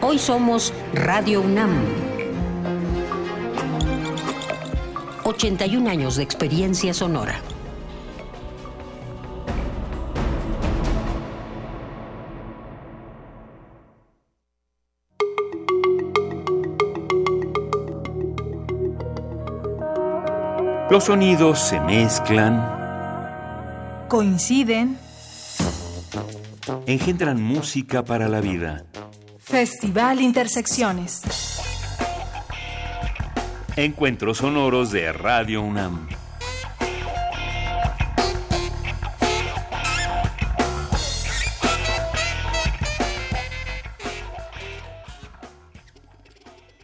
Hoy 0.01 0.19
somos 0.19 0.75
Radio 0.93 1.43
UNAM. 1.43 1.71
81 5.23 5.89
años 5.89 6.17
de 6.17 6.25
experiencia 6.25 6.93
sonora. 6.93 7.41
Los 20.93 21.05
sonidos 21.05 21.59
se 21.59 21.81
mezclan, 21.81 22.61
coinciden, 24.11 24.99
engendran 26.85 27.43
música 27.43 28.05
para 28.05 28.29
la 28.29 28.43
vida. 28.43 28.85
Festival 29.39 30.21
Intersecciones. 30.21 31.23
Encuentros 33.75 34.37
sonoros 34.37 34.91
de 34.93 35.11
Radio 35.15 35.63
UNAM. 35.63 36.11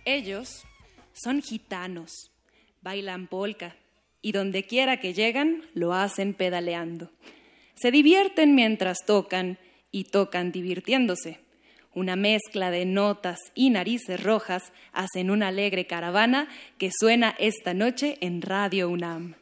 Ellos 0.06 0.64
son 1.12 1.42
gitanos, 1.42 2.32
bailan 2.80 3.26
polka 3.26 3.74
y 4.22 4.32
donde 4.32 4.64
quiera 4.64 5.00
que 5.00 5.14
llegan 5.14 5.62
lo 5.74 5.94
hacen 5.94 6.34
pedaleando. 6.34 7.10
Se 7.74 7.90
divierten 7.90 8.54
mientras 8.54 8.98
tocan 9.06 9.58
y 9.90 10.04
tocan 10.04 10.52
divirtiéndose. 10.52 11.40
Una 11.94 12.16
mezcla 12.16 12.70
de 12.70 12.84
notas 12.84 13.38
y 13.54 13.70
narices 13.70 14.22
rojas 14.22 14.72
hacen 14.92 15.30
una 15.30 15.48
alegre 15.48 15.86
caravana 15.86 16.48
que 16.78 16.90
suena 16.96 17.34
esta 17.38 17.74
noche 17.74 18.18
en 18.20 18.42
Radio 18.42 18.88
UNAM. 18.88 19.34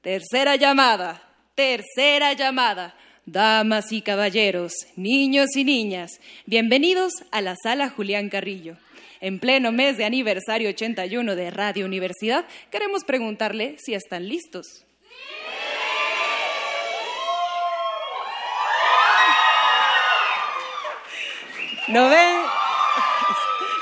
Tercera 0.00 0.56
llamada, 0.56 1.22
tercera 1.54 2.32
llamada. 2.32 2.96
Damas 3.26 3.90
y 3.90 4.02
caballeros, 4.02 4.72
niños 4.96 5.56
y 5.56 5.64
niñas, 5.64 6.20
bienvenidos 6.44 7.14
a 7.30 7.40
la 7.40 7.54
sala 7.56 7.88
Julián 7.88 8.28
Carrillo. 8.28 8.76
En 9.24 9.38
pleno 9.38 9.72
mes 9.72 9.96
de 9.96 10.04
aniversario 10.04 10.68
81 10.68 11.34
de 11.34 11.50
Radio 11.50 11.86
Universidad, 11.86 12.44
queremos 12.70 13.04
preguntarle 13.04 13.76
si 13.78 13.94
están 13.94 14.28
listos. 14.28 14.84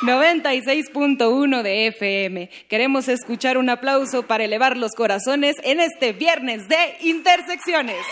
96.1 0.03 1.62
de 1.62 1.86
FM. 1.88 2.49
Queremos 2.68 3.09
escuchar 3.09 3.59
un 3.59 3.68
aplauso 3.68 4.22
para 4.28 4.45
elevar 4.45 4.76
los 4.76 4.93
corazones 4.93 5.57
en 5.64 5.80
este 5.80 6.12
viernes 6.12 6.68
de 6.68 6.76
Intersecciones. 7.01 8.07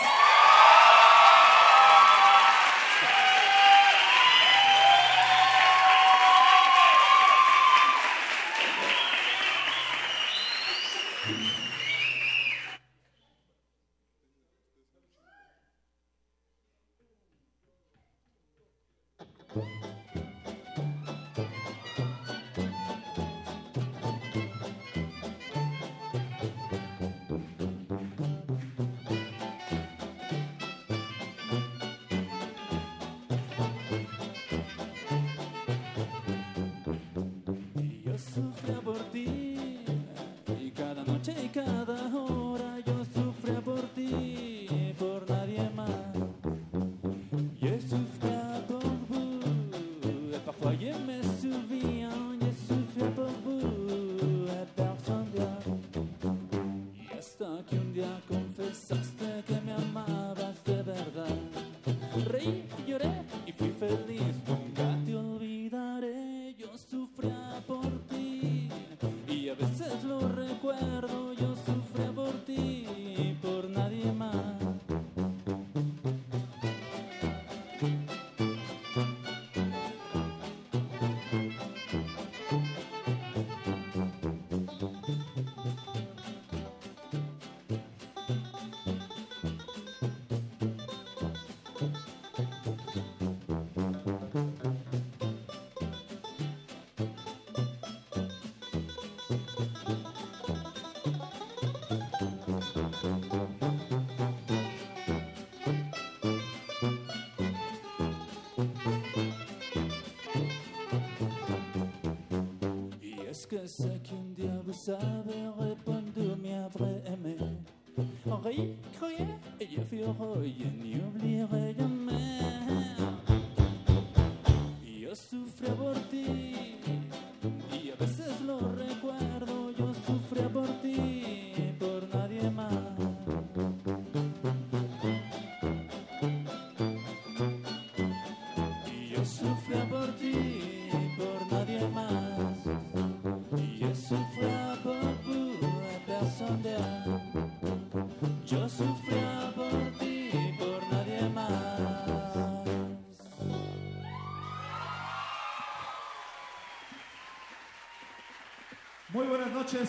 feel 119.91 120.13
her, 120.13 120.45
you 120.45 120.71
need. 120.71 120.90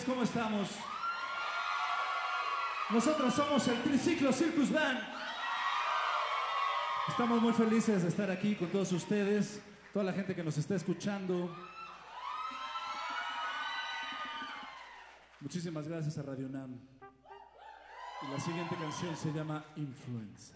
¿Cómo 0.01 0.23
estamos? 0.23 0.69
Nosotros 2.89 3.31
somos 3.33 3.67
el 3.67 3.79
Triciclo 3.83 4.33
Circus 4.33 4.71
Band. 4.71 4.99
Estamos 7.07 7.39
muy 7.39 7.53
felices 7.53 8.01
de 8.01 8.09
estar 8.09 8.31
aquí 8.31 8.55
con 8.55 8.69
todos 8.69 8.91
ustedes, 8.91 9.61
toda 9.93 10.05
la 10.05 10.13
gente 10.13 10.33
que 10.33 10.43
nos 10.43 10.57
está 10.57 10.75
escuchando. 10.75 11.55
Muchísimas 15.41 15.87
gracias 15.87 16.17
a 16.17 16.23
Radio 16.23 16.49
Nam. 16.49 16.79
Y 18.23 18.31
la 18.31 18.39
siguiente 18.39 18.75
canción 18.75 19.15
se 19.15 19.31
llama 19.31 19.63
Influenza. 19.75 20.55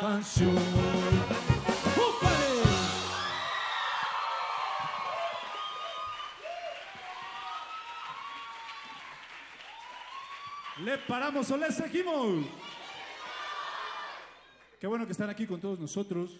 canción. 0.00 0.54
¿Le 10.84 10.96
paramos 10.98 11.50
o 11.50 11.56
le 11.56 11.72
seguimos? 11.72 12.46
Qué 14.80 14.86
bueno 14.86 15.06
que 15.06 15.12
están 15.12 15.28
aquí 15.28 15.46
con 15.46 15.60
todos 15.60 15.78
nosotros. 15.78 16.38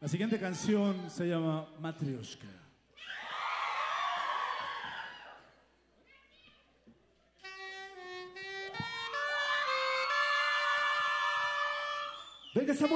La 0.00 0.08
siguiente 0.08 0.38
canción 0.40 1.10
se 1.10 1.28
llama 1.28 1.68
Matrioshka. 1.78 2.65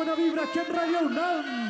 buena 0.05 0.14
vibra 0.14 0.44
aquí 0.44 0.59
en 0.59 0.74
Radio 0.74 0.98
UNAM. 1.01 1.69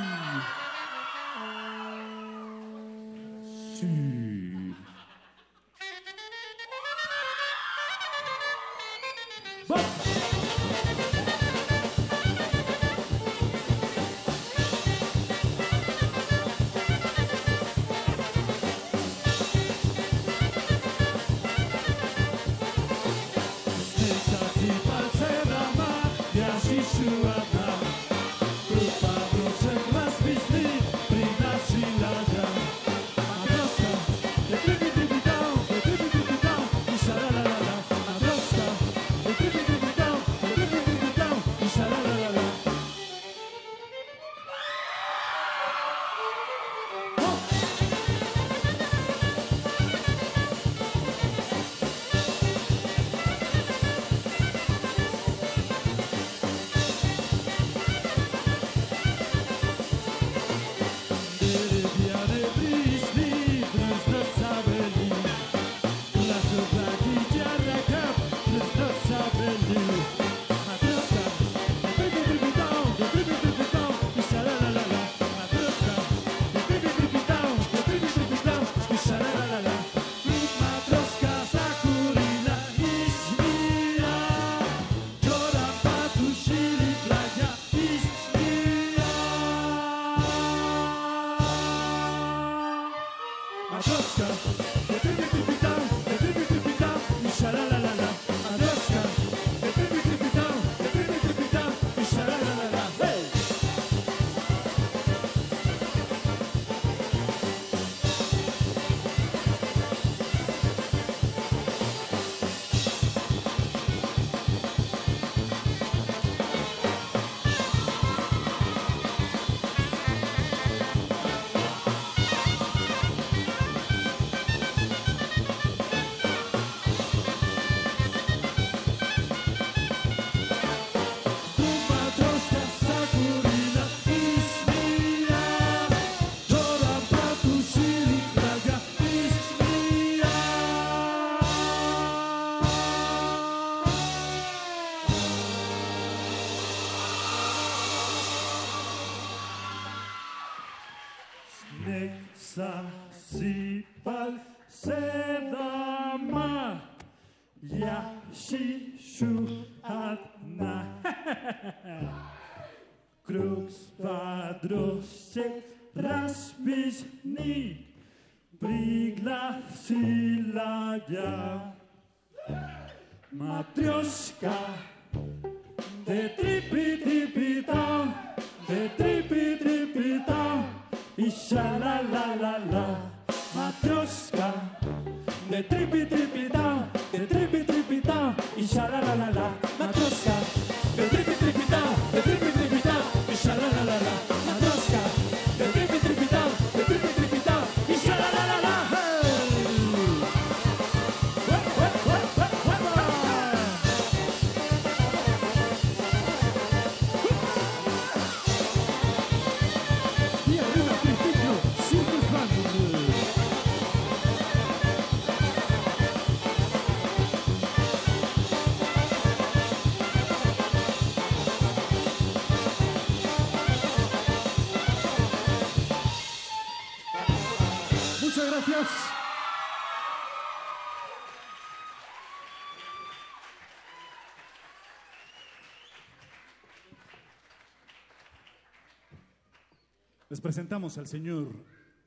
Presentamos 240.41 240.97
al 240.97 241.07
señor 241.07 241.53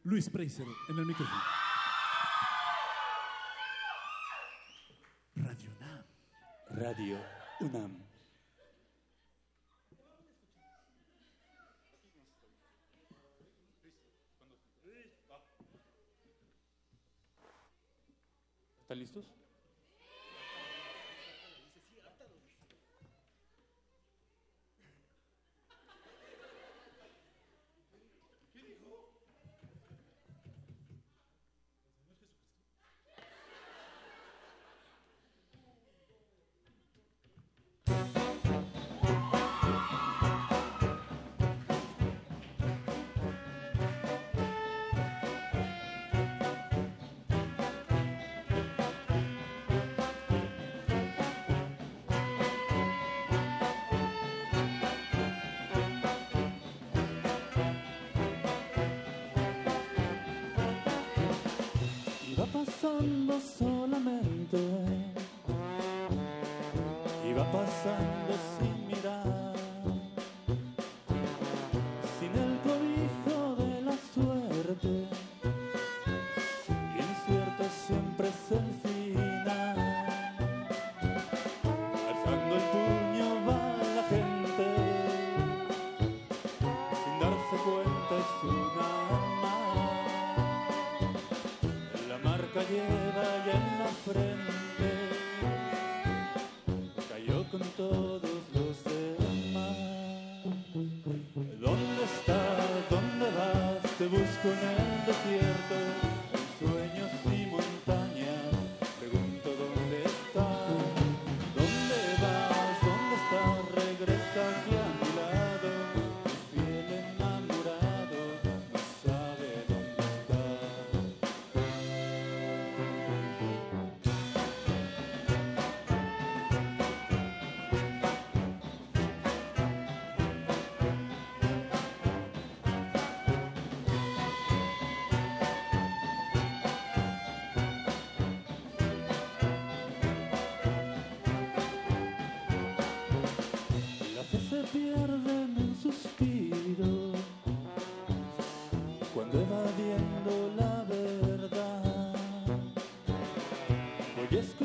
Luis 0.04 0.30
Preiser 0.30 0.66
en 0.90 0.98
el 0.98 1.06
micrófono. 1.06 1.42
Radio 5.36 5.70
UNAM. 5.80 6.04
Radio 6.70 7.18
UNAM. 7.60 7.98
¿Están 18.82 19.00
listos? 19.00 19.43
sin 67.84 68.88
mirar, 68.88 69.54
sin 72.18 72.32
el 72.32 72.54
cobijo 72.64 73.56
de 73.58 73.82
la 73.82 73.98
suerte, 74.14 74.94
incierto 76.98 77.64
siempre 77.86 78.28
es 78.30 78.52
el 78.52 78.70
final. 78.84 79.78
Alzando 82.08 82.54
el 82.56 82.66
puño 82.72 83.28
va 83.48 83.64
la 83.98 84.04
gente, 84.14 84.68
sin 87.04 87.14
darse 87.20 87.56
cuenta 87.66 88.14
es 88.24 88.32
una 88.48 88.90
mar. 89.42 89.78
La 92.08 92.18
marca 92.20 92.62
lleva 92.70 93.26
ya 93.46 93.56
en 93.58 93.80
la 93.80 93.90
frente. 94.06 94.53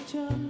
question 0.09 0.47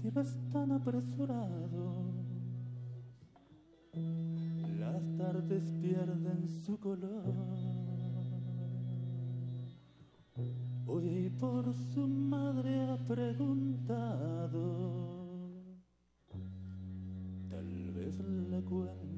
si 0.00 0.10
vas 0.10 0.34
tan 0.52 0.72
apresurado. 0.72 2.14
Las 4.78 5.16
tardes 5.16 5.72
pierden 5.82 6.48
su 6.64 6.78
color. 6.78 7.34
Hoy 10.86 11.30
por 11.38 11.74
su 11.74 12.06
madre 12.08 12.80
ha 12.80 12.96
preguntado. 13.06 14.70
Tal 17.50 17.90
vez 17.92 18.18
le 18.18 18.62
cuente 18.62 19.09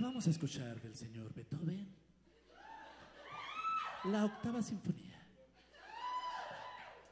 Acabamos 0.00 0.24
de 0.24 0.30
escuchar 0.30 0.80
del 0.80 0.94
señor 0.94 1.30
Beethoven 1.34 1.86
la 4.04 4.24
octava 4.24 4.62
sinfonía. 4.62 5.20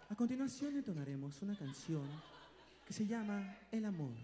A 0.09 0.15
continuación 0.15 0.75
entonaremos 0.75 1.43
una 1.43 1.55
canción 1.55 2.09
que 2.87 2.95
se 2.95 3.07
llama 3.07 3.59
El 3.71 3.85
amor. 3.85 4.15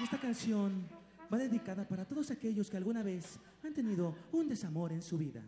Esta 0.00 0.18
canción 0.18 0.88
va 1.32 1.38
dedicada 1.38 1.86
para 1.86 2.04
todos 2.04 2.32
aquellos 2.32 2.68
que 2.68 2.76
alguna 2.76 3.04
vez 3.04 3.38
han 3.62 3.72
tenido 3.72 4.16
un 4.32 4.48
desamor 4.48 4.90
en 4.90 5.02
su 5.02 5.18
vida. 5.18 5.44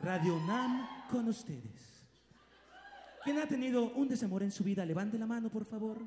Radio 0.00 0.40
Nam 0.44 1.06
con 1.08 1.28
ustedes. 1.28 2.02
¿Quién 3.22 3.38
ha 3.38 3.46
tenido 3.46 3.92
un 3.92 4.08
desamor 4.08 4.42
en 4.42 4.50
su 4.50 4.64
vida? 4.64 4.84
Levante 4.84 5.20
la 5.20 5.26
mano, 5.26 5.50
por 5.50 5.64
favor. 5.64 6.02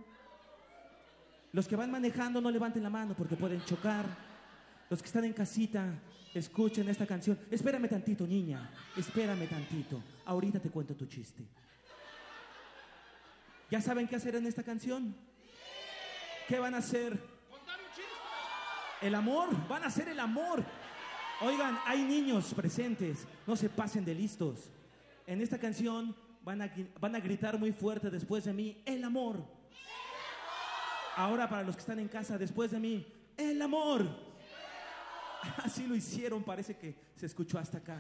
Los 1.56 1.70
que 1.70 1.78
van 1.78 1.90
manejando 1.90 2.42
no 2.42 2.52
levanten 2.52 2.84
la 2.84 2.90
mano 2.90 3.16
porque 3.16 3.38
pueden 3.38 3.64
chocar. 3.64 4.06
Los 4.90 5.02
que 5.02 5.06
están 5.06 5.24
en 5.24 5.32
casita, 5.32 5.86
escuchen 6.34 6.90
esta 6.90 7.08
canción. 7.08 7.40
Espérame 7.50 7.88
tantito, 7.88 8.28
niña. 8.28 8.70
Espérame 8.98 9.48
tantito. 9.48 10.04
Ahorita 10.26 10.60
te 10.60 10.70
cuento 10.70 10.96
tu 10.96 11.06
chiste. 11.06 11.46
¿Ya 13.72 13.80
saben 13.80 14.06
qué 14.06 14.18
hacer 14.18 14.36
en 14.36 14.46
esta 14.46 14.64
canción? 14.64 15.16
¿Qué 16.50 16.60
van 16.60 16.76
a 16.76 16.80
hacer? 16.80 17.18
El 19.02 19.16
amor, 19.16 19.48
van 19.70 19.84
a 19.84 19.88
hacer 19.88 20.10
el 20.10 20.20
amor. 20.20 20.62
Oigan, 21.40 21.80
hay 21.86 22.04
niños 22.04 22.54
presentes, 22.54 23.26
no 23.48 23.56
se 23.56 23.70
pasen 23.70 24.04
de 24.04 24.14
listos. 24.14 24.70
En 25.26 25.40
esta 25.40 25.58
canción 25.58 26.18
van 26.44 26.64
a, 26.64 26.74
van 27.00 27.16
a 27.16 27.22
gritar 27.22 27.58
muy 27.58 27.72
fuerte 27.72 28.10
después 28.10 28.44
de 28.44 28.52
mí, 28.52 28.82
el 28.86 29.06
amor. 29.06 29.65
Ahora 31.16 31.48
para 31.50 31.64
los 31.64 31.76
que 31.76 31.82
están 31.82 32.00
en 32.00 32.08
casa, 32.08 32.38
después 32.38 32.72
de 32.72 32.80
mí, 32.80 33.06
el 33.38 33.62
amor. 33.62 34.06
Así 35.64 35.88
lo 35.88 35.96
hicieron, 35.96 36.44
parece 36.44 36.78
que 36.78 36.96
se 37.16 37.26
escuchó 37.26 37.58
hasta 37.58 37.78
acá. 37.78 37.98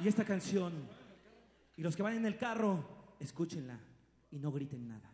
Y 0.00 0.08
esta 0.08 0.24
canción, 0.24 0.72
y 1.76 1.82
los 1.82 1.94
que 1.94 2.02
van 2.02 2.14
en 2.16 2.26
el 2.26 2.36
carro, 2.36 3.14
escúchenla 3.20 3.78
y 4.30 4.38
no 4.38 4.50
griten 4.50 4.88
nada. 4.88 5.10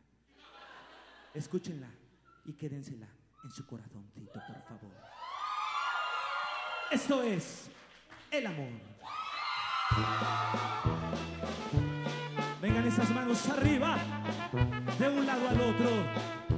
Escúchenla 1.34 1.88
y 2.46 2.54
quédensela 2.54 3.08
en 3.44 3.50
su 3.50 3.66
corazoncito, 3.66 4.32
por 4.32 4.62
favor. 4.62 4.96
Esto 6.90 7.22
es 7.22 7.70
el 8.30 8.46
amor. 8.46 8.72
Vengan 12.60 12.86
esas 12.86 13.10
manos 13.10 13.48
arriba, 13.48 13.98
de 14.98 15.08
un 15.08 15.26
lado 15.26 15.48
al 15.48 15.60
otro. 15.60 16.49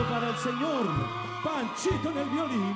Para 0.00 0.30
el 0.30 0.36
señor 0.36 0.86
Panchito 1.44 2.10
en 2.10 2.18
el 2.18 2.28
violín. 2.30 2.71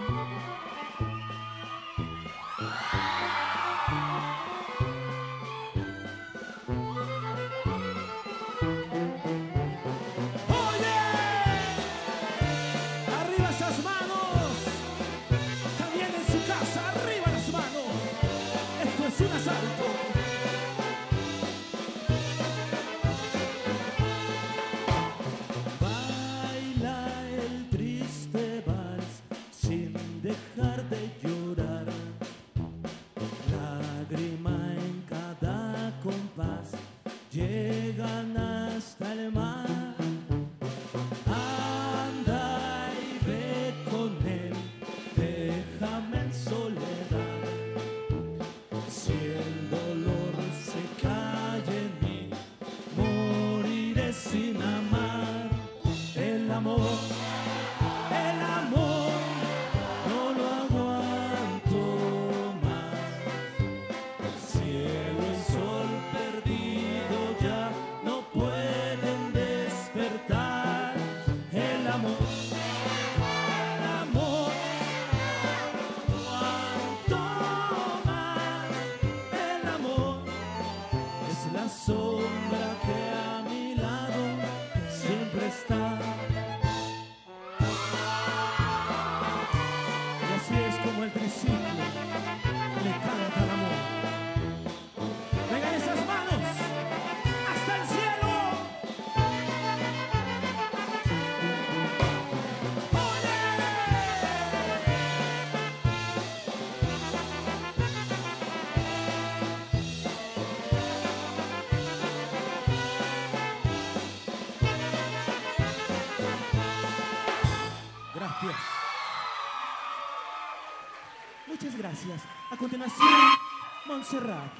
Montserrat. 124.06 124.52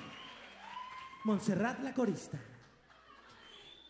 Montserrat 1.23 1.79
la 1.85 1.95
corista. 1.95 2.37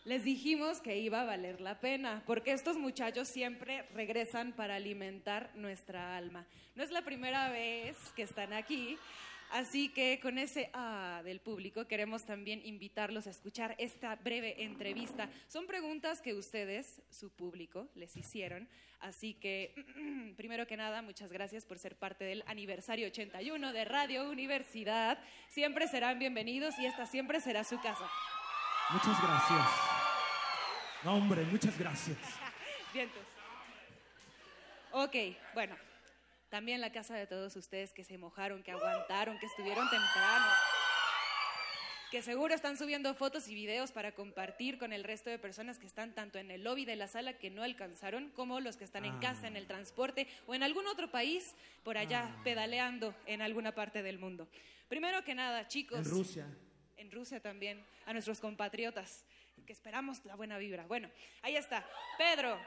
Les 0.05 0.23
dijimos 0.23 0.79
que 0.81 0.99
iba 0.99 1.21
a 1.21 1.25
valer 1.25 1.61
la 1.61 1.79
pena, 1.79 2.21
porque 2.27 2.51
estos 2.51 2.77
muchachos 2.77 3.27
siempre 3.27 3.81
regresan 3.95 4.51
para 4.51 4.75
alimentar 4.75 5.49
nuestra 5.55 6.15
alma. 6.15 6.45
No 6.75 6.83
es 6.83 6.91
la 6.91 7.01
primera 7.01 7.49
vez 7.49 7.97
que 8.15 8.21
están 8.21 8.53
aquí, 8.53 8.99
así 9.49 9.89
que 9.89 10.19
con 10.21 10.37
ese 10.37 10.69
ah 10.73 11.21
del 11.23 11.39
público 11.39 11.87
queremos 11.87 12.23
también 12.23 12.63
invitarlos 12.63 13.25
a 13.25 13.31
escuchar 13.31 13.73
esta 13.79 14.15
breve 14.15 14.63
entrevista. 14.63 15.27
Son 15.47 15.65
preguntas 15.65 16.21
que 16.21 16.35
ustedes, 16.35 17.01
su 17.09 17.31
público, 17.31 17.87
les 17.95 18.15
hicieron, 18.15 18.69
así 18.99 19.33
que 19.33 19.73
primero 20.37 20.67
que 20.67 20.77
nada, 20.77 21.01
muchas 21.01 21.31
gracias 21.31 21.65
por 21.65 21.79
ser 21.79 21.95
parte 21.95 22.25
del 22.25 22.43
aniversario 22.47 23.07
81 23.07 23.73
de 23.73 23.85
Radio 23.85 24.29
Universidad. 24.29 25.19
Siempre 25.49 25.87
serán 25.87 26.19
bienvenidos 26.19 26.77
y 26.79 26.85
esta 26.85 27.05
siempre 27.05 27.39
será 27.41 27.63
su 27.63 27.79
casa. 27.81 28.09
Muchas 28.89 29.21
gracias. 29.21 29.67
No, 31.03 31.15
hombre, 31.15 31.43
muchas 31.43 31.77
gracias. 31.77 32.17
Vientos. 32.93 33.23
Ok, 34.91 35.15
bueno. 35.53 35.75
También 36.49 36.79
la 36.79 36.93
casa 36.93 37.13
de 37.15 37.27
todos 37.27 37.55
ustedes 37.57 37.91
que 37.91 38.05
se 38.05 38.17
mojaron, 38.17 38.63
que 38.63 38.71
aguantaron, 38.71 39.37
que 39.37 39.47
estuvieron 39.47 39.89
temprano. 39.89 40.45
Que 42.11 42.21
seguro 42.21 42.55
están 42.55 42.77
subiendo 42.77 43.13
fotos 43.15 43.49
y 43.49 43.53
videos 43.53 43.91
para 43.91 44.13
compartir 44.13 44.77
con 44.77 44.93
el 44.93 45.03
resto 45.03 45.29
de 45.29 45.37
personas 45.37 45.77
que 45.77 45.87
están 45.87 46.15
tanto 46.15 46.39
en 46.39 46.51
el 46.51 46.63
lobby 46.63 46.85
de 46.85 46.95
la 46.95 47.09
sala 47.09 47.33
que 47.33 47.49
no 47.49 47.63
alcanzaron, 47.63 48.29
como 48.29 48.61
los 48.61 48.77
que 48.77 48.85
están 48.85 49.03
en 49.03 49.19
casa, 49.19 49.45
en 49.45 49.57
el 49.57 49.67
transporte 49.67 50.25
o 50.45 50.55
en 50.55 50.63
algún 50.63 50.87
otro 50.87 51.11
país 51.11 51.53
por 51.83 51.97
allá 51.97 52.33
pedaleando 52.45 53.13
en 53.25 53.41
alguna 53.41 53.75
parte 53.75 54.03
del 54.03 54.19
mundo. 54.19 54.47
Primero 54.87 55.21
que 55.25 55.35
nada, 55.35 55.67
chicos. 55.67 55.99
En 55.99 56.05
Rusia. 56.05 56.47
En 56.95 57.11
Rusia 57.11 57.41
también, 57.41 57.85
a 58.05 58.13
nuestros 58.13 58.39
compatriotas, 58.39 59.25
que 59.65 59.73
esperamos 59.73 60.23
la 60.23 60.35
buena 60.35 60.57
vibra. 60.57 60.87
Bueno, 60.87 61.11
ahí 61.41 61.57
está. 61.57 61.85
Pedro, 62.17 62.57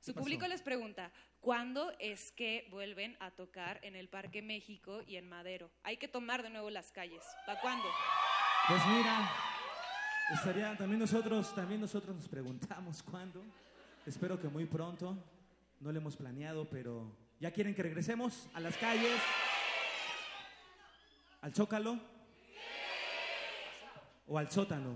su 0.00 0.14
pasó? 0.14 0.22
público 0.22 0.46
les 0.46 0.62
pregunta, 0.62 1.10
¿cuándo 1.40 1.92
es 1.98 2.30
que 2.30 2.68
vuelven 2.70 3.16
a 3.18 3.32
tocar 3.32 3.80
en 3.82 3.96
el 3.96 4.08
Parque 4.08 4.40
México 4.40 5.02
y 5.04 5.16
en 5.16 5.28
Madero? 5.28 5.68
Hay 5.82 5.96
que 5.96 6.06
tomar 6.06 6.44
de 6.44 6.50
nuevo 6.50 6.70
las 6.70 6.92
calles. 6.92 7.24
¿Para 7.44 7.60
cuándo? 7.60 7.88
Pues 8.66 8.80
mira, 8.86 9.30
estaría 10.32 10.74
también 10.78 10.98
nosotros, 10.98 11.54
también 11.54 11.82
nosotros 11.82 12.16
nos 12.16 12.26
preguntamos 12.26 13.02
cuándo. 13.02 13.42
Espero 14.06 14.40
que 14.40 14.48
muy 14.48 14.64
pronto. 14.64 15.18
No 15.80 15.92
lo 15.92 15.98
hemos 15.98 16.16
planeado, 16.16 16.66
pero 16.70 17.14
ya 17.38 17.50
quieren 17.50 17.74
que 17.74 17.82
regresemos 17.82 18.48
a 18.54 18.60
las 18.60 18.74
calles, 18.78 19.20
al 21.42 21.54
Zócalo 21.54 22.00
o 24.28 24.38
al 24.38 24.50
sótano. 24.50 24.94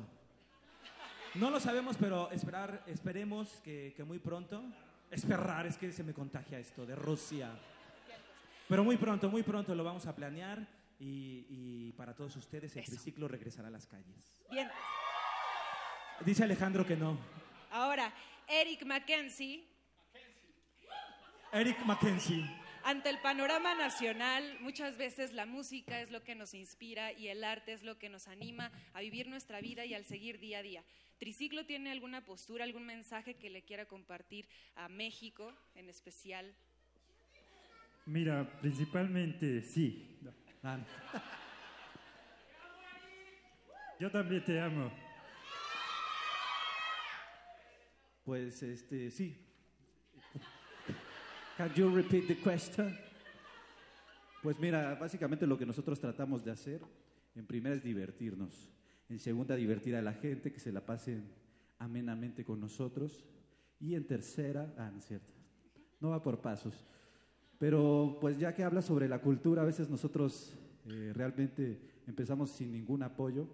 No 1.35 1.51
lo 1.51 1.61
sabemos, 1.61 1.99
pero 2.01 2.31
esperar, 2.31 2.83
esperemos 2.87 3.61
que, 3.63 3.93
que 3.95 4.03
muy 4.03 4.19
pronto. 4.19 4.63
Esperar, 5.11 5.67
es 5.67 5.77
que 5.77 5.93
se 5.93 6.03
me 6.03 6.15
contagia 6.15 6.59
esto 6.59 6.87
de 6.87 6.95
Rusia. 6.95 7.51
Pero 8.67 8.83
muy 8.83 8.97
pronto, 8.97 9.29
muy 9.29 9.43
pronto 9.43 9.75
lo 9.75 9.85
vamos 9.85 10.07
a 10.07 10.17
planear 10.17 10.78
y, 10.99 11.47
y 11.49 11.93
para 11.93 12.15
todos 12.15 12.37
ustedes 12.37 12.77
el 12.77 12.85
triciclo 12.85 13.29
regresará 13.29 13.69
a 13.69 13.71
las 13.71 13.87
calles. 13.87 14.33
Bien. 14.51 14.69
Dice 16.25 16.45
Alejandro 16.45 16.85
que 16.87 16.97
no. 16.97 17.19
Ahora, 17.71 18.13
Eric 18.49 18.85
Mackenzie, 18.85 19.65
Eric 21.53 21.79
Mackenzie. 21.85 22.45
ante 22.85 23.09
el 23.09 23.19
panorama 23.21 23.75
nacional, 23.75 24.59
muchas 24.61 24.97
veces 24.99 25.33
la 25.33 25.47
música 25.47 26.01
es 26.01 26.11
lo 26.11 26.23
que 26.23 26.35
nos 26.35 26.55
inspira 26.55 27.13
y 27.13 27.29
el 27.29 27.45
arte 27.45 27.73
es 27.73 27.83
lo 27.83 27.99
que 27.99 28.09
nos 28.09 28.29
anima 28.29 28.73
a 28.93 29.01
vivir 29.01 29.29
nuestra 29.29 29.61
vida 29.61 29.85
y 29.85 29.95
al 29.95 30.05
seguir 30.05 30.39
día 30.41 30.59
a 30.59 30.63
día. 30.63 30.85
¿Triciclo 31.19 31.67
tiene 31.67 31.91
alguna 31.91 32.25
postura, 32.25 32.65
algún 32.65 32.87
mensaje 32.87 33.35
que 33.35 33.51
le 33.51 33.63
quiera 33.63 33.87
compartir 33.87 34.49
a 34.77 34.89
México 34.89 35.53
en 35.75 35.89
especial? 35.89 36.55
Mira, 38.07 38.49
principalmente 38.61 39.63
sí. 39.63 40.19
Yo 44.01 44.11
también 44.11 44.45
te 44.45 44.61
amo. 44.61 44.91
Pues 48.25 48.63
este, 48.63 49.11
sí. 49.11 49.45
Can 51.57 51.73
you 51.75 51.95
repeat 51.95 52.27
the 52.27 52.37
question? 52.37 52.97
Pues 54.43 54.59
mira, 54.59 54.95
básicamente 54.95 55.47
lo 55.47 55.59
que 55.59 55.67
nosotros 55.67 55.99
tratamos 55.99 56.45
de 56.45 56.53
hacer, 56.53 56.81
en 57.35 57.47
primera 57.47 57.75
es 57.75 57.83
divertirnos, 57.83 58.71
en 59.09 59.19
segunda 59.19 59.57
divertir 59.57 59.97
a 59.97 60.03
la 60.03 60.13
gente, 60.13 60.53
que 60.53 60.61
se 60.61 60.71
la 60.71 60.85
pasen 60.85 61.29
amenamente 61.79 62.45
con 62.45 62.61
nosotros, 62.61 63.25
y 63.81 63.95
en 63.95 64.07
tercera, 64.07 64.73
ah, 64.79 64.91
no 64.93 64.99
es 64.99 65.07
cierto, 65.07 65.35
no 66.01 66.11
va 66.11 66.23
por 66.23 66.41
pasos. 66.41 66.87
Pero 67.59 68.19
pues 68.21 68.39
ya 68.39 68.55
que 68.55 68.63
habla 68.63 68.83
sobre 68.83 69.09
la 69.09 69.21
cultura, 69.21 69.63
a 69.63 69.65
veces 69.65 69.91
nosotros 69.91 70.55
eh, 70.87 71.13
realmente 71.15 71.81
empezamos 72.07 72.51
sin 72.51 72.73
ningún 72.73 73.03
apoyo, 73.03 73.49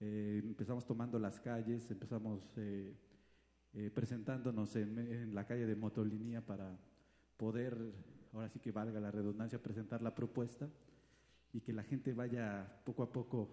eh, 0.00 0.40
empezamos 0.44 0.86
tomando 0.86 1.18
las 1.18 1.40
calles, 1.40 1.90
empezamos 1.90 2.40
eh, 2.56 2.94
eh, 3.74 3.90
presentándonos 3.92 4.76
en, 4.76 4.98
en 4.98 5.34
la 5.34 5.44
calle 5.44 5.66
de 5.66 5.74
Motolinía 5.74 6.40
para 6.40 6.78
poder, 7.36 7.76
ahora 8.32 8.48
sí 8.48 8.60
que 8.60 8.70
valga 8.70 9.00
la 9.00 9.10
redundancia, 9.10 9.60
presentar 9.60 10.00
la 10.00 10.14
propuesta 10.14 10.68
y 11.52 11.60
que 11.60 11.72
la 11.72 11.82
gente 11.82 12.12
vaya 12.12 12.80
poco 12.84 13.02
a 13.02 13.10
poco, 13.10 13.48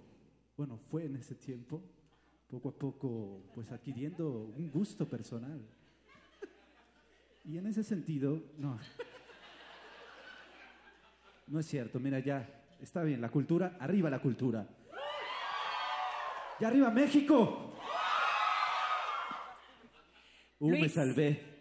bueno, 0.56 0.78
fue 0.78 1.06
en 1.06 1.16
ese 1.16 1.34
tiempo, 1.34 1.82
poco 2.48 2.70
a 2.70 2.78
poco, 2.78 3.42
pues 3.56 3.72
adquiriendo 3.72 4.54
un 4.56 4.70
gusto 4.70 5.10
personal. 5.10 5.60
Y 7.44 7.58
en 7.58 7.68
ese 7.68 7.84
sentido, 7.84 8.42
no, 8.58 8.80
no 11.48 11.60
es 11.60 11.68
cierto, 11.68 12.00
mira 12.00 12.20
ya, 12.20 12.48
está 12.82 13.04
bien, 13.04 13.22
la 13.22 13.30
cultura, 13.30 13.78
arriba 13.80 14.10
la 14.10 14.20
cultura. 14.20 14.68
¡Y 16.60 16.66
arriba 16.66 16.90
México! 16.90 17.74
Uh, 20.60 20.70
me 20.70 20.80
Luis. 20.80 20.94
salvé. 20.94 21.56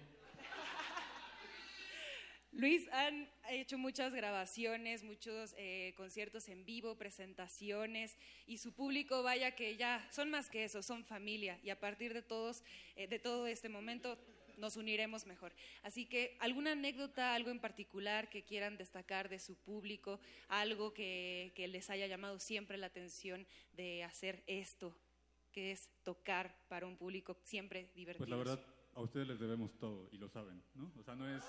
Luis, 2.52 2.88
han 2.92 3.28
hecho 3.50 3.76
muchas 3.76 4.14
grabaciones, 4.14 5.02
muchos 5.02 5.54
eh, 5.58 5.92
conciertos 5.96 6.48
en 6.48 6.64
vivo, 6.64 6.96
presentaciones, 6.96 8.16
y 8.46 8.58
su 8.58 8.72
público, 8.72 9.24
vaya 9.24 9.56
que 9.56 9.76
ya 9.76 10.06
son 10.12 10.30
más 10.30 10.48
que 10.48 10.62
eso, 10.62 10.80
son 10.80 11.04
familia, 11.04 11.58
y 11.64 11.70
a 11.70 11.80
partir 11.80 12.14
de 12.14 12.22
todos, 12.22 12.62
eh, 12.94 13.08
de 13.08 13.18
todo 13.18 13.48
este 13.48 13.68
momento, 13.68 14.16
nos 14.58 14.76
uniremos 14.76 15.26
mejor. 15.26 15.52
Así 15.82 16.06
que, 16.06 16.36
¿alguna 16.40 16.72
anécdota, 16.72 17.34
algo 17.34 17.50
en 17.50 17.60
particular 17.60 18.28
que 18.28 18.42
quieran 18.42 18.76
destacar 18.76 19.28
de 19.28 19.38
su 19.38 19.56
público, 19.56 20.20
algo 20.48 20.92
que, 20.92 21.52
que 21.54 21.68
les 21.68 21.90
haya 21.90 22.06
llamado 22.06 22.38
siempre 22.38 22.78
la 22.78 22.86
atención 22.86 23.46
de 23.72 24.04
hacer 24.04 24.42
esto, 24.46 24.96
que 25.52 25.72
es 25.72 25.88
tocar 26.02 26.56
para 26.68 26.86
un 26.86 26.96
público 26.96 27.36
siempre 27.44 27.90
divertido? 27.94 28.26
Pues 28.26 28.30
la 28.30 28.36
verdad, 28.36 28.60
a 28.94 29.00
ustedes 29.00 29.26
les 29.26 29.40
debemos 29.40 29.76
todo 29.78 30.08
y 30.12 30.18
lo 30.18 30.28
saben, 30.28 30.62
¿no? 30.74 30.92
O 30.98 31.02
sea, 31.02 31.14
no 31.14 31.28
es. 31.28 31.44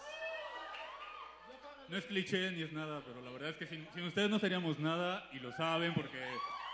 No 1.87 1.97
es 1.97 2.05
cliché 2.05 2.49
ni 2.51 2.63
es 2.63 2.73
nada, 2.73 3.03
pero 3.05 3.21
la 3.21 3.29
verdad 3.29 3.49
es 3.51 3.57
que 3.57 3.67
sin, 3.67 3.87
sin 3.93 4.03
ustedes 4.05 4.27
no 4.27 4.39
seríamos 4.39 4.79
nada 4.79 5.29
y 5.33 5.39
lo 5.39 5.51
saben 5.51 5.93
porque 5.93 6.19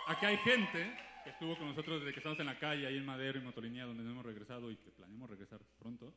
aquí 0.06 0.24
hay 0.24 0.38
gente 0.38 1.11
que 1.24 1.30
estuvo 1.30 1.56
con 1.56 1.68
nosotros 1.68 2.00
desde 2.00 2.12
que 2.12 2.20
estamos 2.20 2.38
en 2.40 2.46
la 2.46 2.58
calle, 2.58 2.86
ahí 2.86 2.96
en 2.96 3.06
Madero 3.06 3.38
y 3.38 3.42
Motolinía, 3.42 3.84
donde 3.84 4.02
no 4.02 4.10
hemos 4.10 4.26
regresado 4.26 4.70
y 4.70 4.76
que 4.76 4.90
planeamos 4.90 5.30
regresar 5.30 5.60
pronto, 5.78 6.12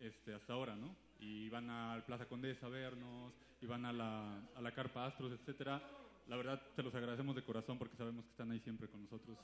este, 0.00 0.34
hasta 0.34 0.52
ahora, 0.52 0.76
¿no? 0.76 0.94
Y 1.20 1.48
van 1.48 1.68
al 1.70 2.04
Plaza 2.04 2.26
Condesa 2.26 2.66
a 2.66 2.70
vernos, 2.70 3.32
y 3.60 3.66
van 3.66 3.84
a 3.84 3.92
la, 3.92 4.40
a 4.54 4.60
la 4.60 4.72
Carpa 4.72 5.06
Astros, 5.06 5.32
etcétera. 5.32 5.82
La 6.28 6.36
verdad, 6.36 6.62
te 6.74 6.82
los 6.82 6.94
agradecemos 6.94 7.36
de 7.36 7.42
corazón 7.42 7.78
porque 7.78 7.96
sabemos 7.96 8.24
que 8.24 8.30
están 8.30 8.50
ahí 8.50 8.60
siempre 8.60 8.88
con 8.88 9.02
nosotros. 9.02 9.36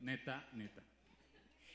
Neta, 0.00 0.48
neta. 0.52 0.82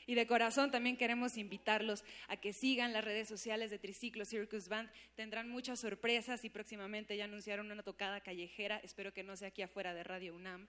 Y 0.06 0.14
de 0.14 0.26
corazón 0.26 0.70
también 0.70 0.96
queremos 0.96 1.38
invitarlos 1.38 2.04
a 2.28 2.36
que 2.36 2.52
sigan 2.52 2.92
las 2.92 3.04
redes 3.04 3.26
sociales 3.26 3.70
de 3.70 3.78
Triciclo 3.78 4.24
Circus 4.24 4.68
Band. 4.68 4.90
Tendrán 5.14 5.48
muchas 5.48 5.80
sorpresas 5.80 6.44
y 6.44 6.50
próximamente 6.50 7.16
ya 7.16 7.24
anunciaron 7.24 7.70
una 7.70 7.82
tocada 7.82 8.20
callejera. 8.20 8.78
Espero 8.78 9.14
que 9.14 9.22
no 9.22 9.36
sea 9.36 9.48
aquí 9.48 9.62
afuera 9.62 9.94
de 9.94 10.04
Radio 10.04 10.34
UNAM. 10.34 10.66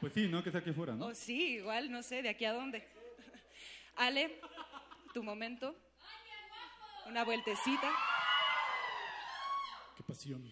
Pues 0.00 0.12
sí, 0.12 0.28
¿no? 0.28 0.42
Que 0.42 0.50
sea 0.50 0.60
aquí 0.60 0.70
afuera, 0.70 0.94
¿no? 0.94 1.06
O 1.06 1.14
sí, 1.14 1.56
igual, 1.56 1.90
no 1.90 2.02
sé, 2.02 2.22
de 2.22 2.28
aquí 2.28 2.44
a 2.44 2.52
dónde. 2.52 2.86
Ale, 3.96 4.40
tu 5.12 5.22
momento. 5.22 5.74
Una 7.06 7.24
vueltecita. 7.24 7.90
Qué 9.96 10.02
pasión. 10.04 10.44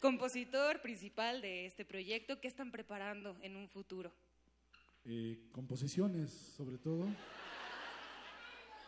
Compositor 0.00 0.80
principal 0.80 1.40
de 1.42 1.66
este 1.66 1.84
proyecto, 1.84 2.40
¿qué 2.40 2.48
están 2.48 2.70
preparando 2.72 3.36
en 3.42 3.54
un 3.54 3.68
futuro? 3.68 4.10
Eh, 5.04 5.38
composiciones, 5.52 6.30
sobre 6.56 6.78
todo. 6.78 7.04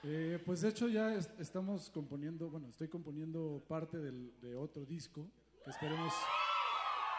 Eh, 0.04 0.42
pues 0.44 0.62
de 0.62 0.70
hecho 0.70 0.88
ya 0.88 1.14
es- 1.14 1.30
estamos 1.38 1.90
componiendo, 1.90 2.48
bueno, 2.50 2.68
estoy 2.68 2.88
componiendo 2.88 3.62
parte 3.68 3.98
del- 3.98 4.32
de 4.40 4.56
otro 4.56 4.84
disco 4.84 5.30
que 5.64 5.70
esperemos, 5.70 6.12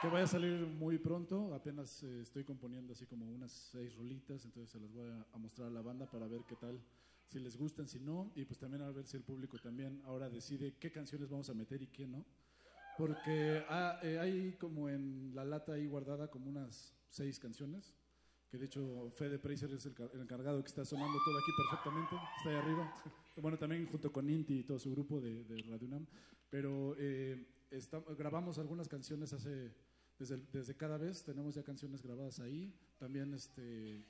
que 0.03 0.09
vaya 0.09 0.25
a 0.25 0.27
salir 0.27 0.67
muy 0.67 0.97
pronto. 0.97 1.53
Apenas 1.53 2.03
eh, 2.03 2.19
estoy 2.21 2.43
componiendo 2.43 2.91
así 2.91 3.05
como 3.05 3.25
unas 3.31 3.53
seis 3.53 3.95
rolitas, 3.95 4.43
entonces 4.43 4.69
se 4.69 4.77
las 4.77 4.91
voy 4.91 5.09
a, 5.09 5.37
mostrar 5.37 5.69
a 5.69 5.71
la 5.71 5.81
banda 5.81 6.05
para 6.05 6.27
ver 6.27 6.41
qué 6.45 6.55
tal, 6.57 6.77
si 7.29 7.39
les 7.39 7.55
gustan, 7.55 7.87
si 7.87 8.01
no, 8.01 8.29
y 8.35 8.43
pues 8.43 8.59
también 8.59 8.83
a 8.83 8.91
ver 8.91 9.07
si 9.07 9.15
el 9.15 9.23
público 9.23 9.57
también 9.59 10.01
ahora 10.03 10.29
decide 10.29 10.73
qué 10.77 10.91
canciones 10.91 11.29
vamos 11.29 11.49
a 11.49 11.53
meter 11.53 11.81
y 11.81 11.87
qué 11.87 12.05
no. 12.05 12.25
Porque 12.97 13.63
ah, 13.69 13.97
eh, 14.03 14.19
hay 14.19 14.51
como 14.59 14.89
en 14.89 15.31
la 15.33 15.45
lata 15.45 15.71
ahí 15.71 15.87
guardada 15.87 16.27
como 16.29 16.49
unas 16.49 16.93
seis 17.09 17.39
canciones, 17.39 17.95
que 18.51 18.57
de 18.57 18.65
hecho 18.65 19.09
Fede 19.11 19.39
Preiser 19.39 19.71
es 19.71 19.85
el, 19.85 19.95
el 20.13 20.19
encargado 20.19 20.61
que 20.61 20.67
está 20.67 20.83
sonando 20.83 21.17
todo 21.23 21.37
aquí 21.37 21.51
perfectamente, 21.55 22.15
está 22.39 22.49
ahí 22.49 22.55
arriba. 22.57 22.93
Bueno, 23.35 23.57
también 23.57 23.87
junto 23.87 24.11
con 24.13 24.29
Inti 24.29 24.59
y 24.59 24.63
todo 24.63 24.77
su 24.77 24.91
grupo 24.91 25.19
de, 25.19 25.43
de 25.45 25.63
Radio 25.63 25.87
UNAM. 25.87 26.05
Pero 26.51 26.93
eh, 26.99 27.47
está- 27.71 27.99
grabamos 28.15 28.59
algunas 28.59 28.87
canciones 28.87 29.33
hace, 29.33 29.71
desde, 30.19 30.37
desde 30.51 30.75
cada 30.75 30.97
vez, 30.97 31.23
tenemos 31.23 31.55
ya 31.55 31.63
canciones 31.63 32.01
grabadas 32.01 32.39
ahí. 32.39 32.73
También 32.99 33.33
este, 33.33 33.61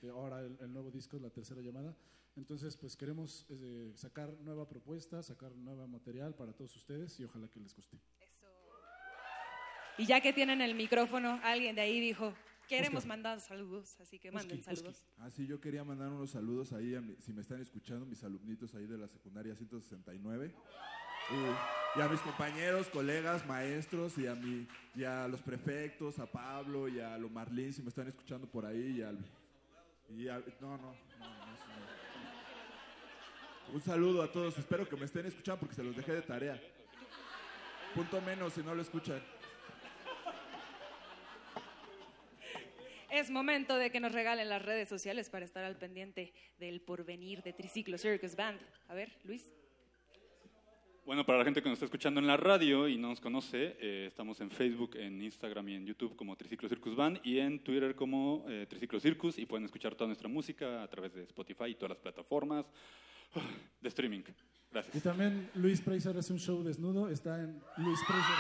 de 0.02 0.10
ahora 0.10 0.42
el, 0.42 0.58
el 0.62 0.72
nuevo 0.72 0.92
disco 0.92 1.18
es 1.18 1.24
la 1.24 1.30
tercera 1.30 1.62
llamada. 1.62 1.96
Entonces, 2.36 2.76
pues 2.78 2.96
queremos 2.98 3.46
eh, 3.50 3.92
sacar 3.96 4.32
nueva 4.42 4.68
propuesta, 4.68 5.22
sacar 5.22 5.52
nuevo 5.56 5.88
material 5.88 6.34
para 6.36 6.52
todos 6.54 6.76
ustedes 6.76 7.20
y 7.20 7.24
ojalá 7.26 7.48
que 7.48 7.60
les 7.60 7.76
guste. 7.76 7.98
Y 9.98 10.06
ya 10.08 10.20
que 10.22 10.34
tienen 10.34 10.62
el 10.62 10.74
micrófono, 10.74 11.40
alguien 11.44 11.76
de 11.76 11.82
ahí 11.82 12.00
dijo, 12.00 12.34
queremos 12.68 13.00
Oscar. 13.00 13.10
mandar 13.10 13.40
saludos, 13.40 14.00
así 14.02 14.18
que 14.18 14.32
manden 14.32 14.64
saludos. 14.64 15.04
Ah, 15.20 15.30
sí, 15.30 15.46
yo 15.46 15.62
quería 15.62 15.84
mandar 15.84 16.10
unos 16.10 16.32
saludos 16.32 16.74
ahí, 16.74 16.96
a 16.96 17.02
mi- 17.02 17.16
si 17.20 17.32
me 17.32 17.42
están 17.42 17.62
escuchando, 17.62 18.04
mis 18.06 18.24
alumnitos 18.24 18.74
ahí 18.74 18.88
de 18.88 18.98
la 18.98 19.08
secundaria 19.08 19.56
169. 19.56 20.56
Y, 21.32 22.02
a 22.02 22.08
mis 22.10 22.20
compañeros, 22.22 22.88
colegas, 22.90 23.46
maestros, 23.46 24.18
y 24.18 24.26
a, 24.28 24.34
mi, 24.36 24.68
y 24.96 25.04
a 25.04 25.28
los 25.28 25.42
prefectos, 25.42 26.18
a 26.20 26.26
Pablo 26.26 26.88
y 26.88 27.00
a 27.00 27.18
lo 27.18 27.30
Marlín, 27.30 27.72
si 27.72 27.82
me 27.84 27.90
están 27.90 28.08
escuchando 28.08 28.48
por 28.48 28.66
ahí. 28.66 28.98
Y 28.98 29.02
al, 29.04 29.18
y 30.10 30.28
a- 30.28 30.40
no, 30.60 30.78
no, 30.78 30.78
no, 30.78 30.88
no. 30.88 30.94
Un 33.74 33.82
saludo 33.82 34.22
a 34.24 34.32
todos, 34.32 34.58
espero 34.58 34.88
que 34.88 34.96
me 34.96 35.06
estén 35.06 35.26
escuchando 35.26 35.60
porque 35.62 35.76
se 35.76 35.84
los 35.84 35.96
dejé 35.96 36.14
de 36.14 36.22
tarea. 36.22 36.60
Punto 37.96 38.22
menos 38.22 38.54
si 38.54 38.62
no 38.64 38.74
lo 38.76 38.82
escuchan. 38.82 39.22
Es 43.12 43.30
momento 43.30 43.78
de 43.78 43.92
que 43.92 44.00
nos 44.00 44.12
regalen 44.12 44.50
las 44.50 44.62
redes 44.64 44.90
sociales 44.90 45.30
para 45.30 45.46
estar 45.46 45.64
al 45.64 45.78
pendiente 45.78 46.34
del 46.58 46.82
porvenir 46.82 47.44
de 47.44 47.54
Triciclo 47.54 47.98
Circus 48.00 48.36
Band. 48.36 48.60
A 48.90 48.96
ver, 48.96 49.12
Luis. 49.24 49.54
Bueno, 51.06 51.26
para 51.26 51.40
la 51.40 51.44
gente 51.44 51.62
que 51.62 51.68
nos 51.68 51.76
está 51.76 51.86
escuchando 51.86 52.22
en 52.22 52.28
la 52.28 52.38
radio 52.38 52.88
y 52.88 52.98
no 52.98 53.10
nos 53.10 53.20
conoce, 53.20 53.76
eh, 53.82 54.06
estamos 54.08 54.40
en 54.40 54.50
Facebook, 54.50 54.96
en 54.96 55.22
Instagram 55.22 55.68
y 55.68 55.76
en 55.76 55.86
YouTube 55.86 56.16
como 56.16 56.38
Triciclo 56.38 56.70
Circus 56.70 56.96
Band 56.96 57.20
y 57.24 57.40
en 57.40 57.62
Twitter 57.62 57.94
como 57.94 58.46
eh, 58.48 58.66
Triciclo 58.70 59.02
Circus 59.02 59.38
y 59.38 59.46
pueden 59.46 59.66
escuchar 59.66 59.96
toda 59.96 60.08
nuestra 60.08 60.30
música 60.30 60.82
a 60.82 60.88
través 60.88 61.14
de 61.14 61.24
Spotify 61.24 61.66
y 61.68 61.76
todas 61.76 61.90
las 61.90 61.98
plataformas 61.98 62.66
de 63.82 63.90
streaming. 63.90 64.20
Y 64.22 64.34
Gracias. 64.72 65.04
también 65.04 65.50
Luis 65.56 65.82
Preiser 65.82 66.18
hace 66.18 66.32
un 66.32 66.40
show 66.40 66.64
desnudo, 66.64 67.10
está 67.10 67.38
en 67.42 67.60
Luis 67.78 68.00
Preiser. 68.08 68.36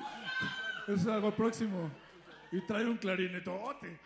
Es 0.88 1.06
algo 1.06 1.30
próximo. 1.32 1.90
Y 2.50 2.62
trae 2.62 2.86
un 2.86 2.96
clarinetote. 2.96 3.98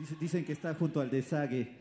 Dice- 0.00 0.16
dicen 0.20 0.44
que 0.44 0.50
está 0.52 0.74
junto 0.74 1.00
al 1.00 1.08
desague. 1.08 1.80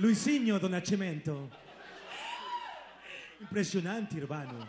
Luisinho 0.00 0.58
Donacimento. 0.58 1.50
Impresionante, 3.38 4.16
hermano. 4.16 4.66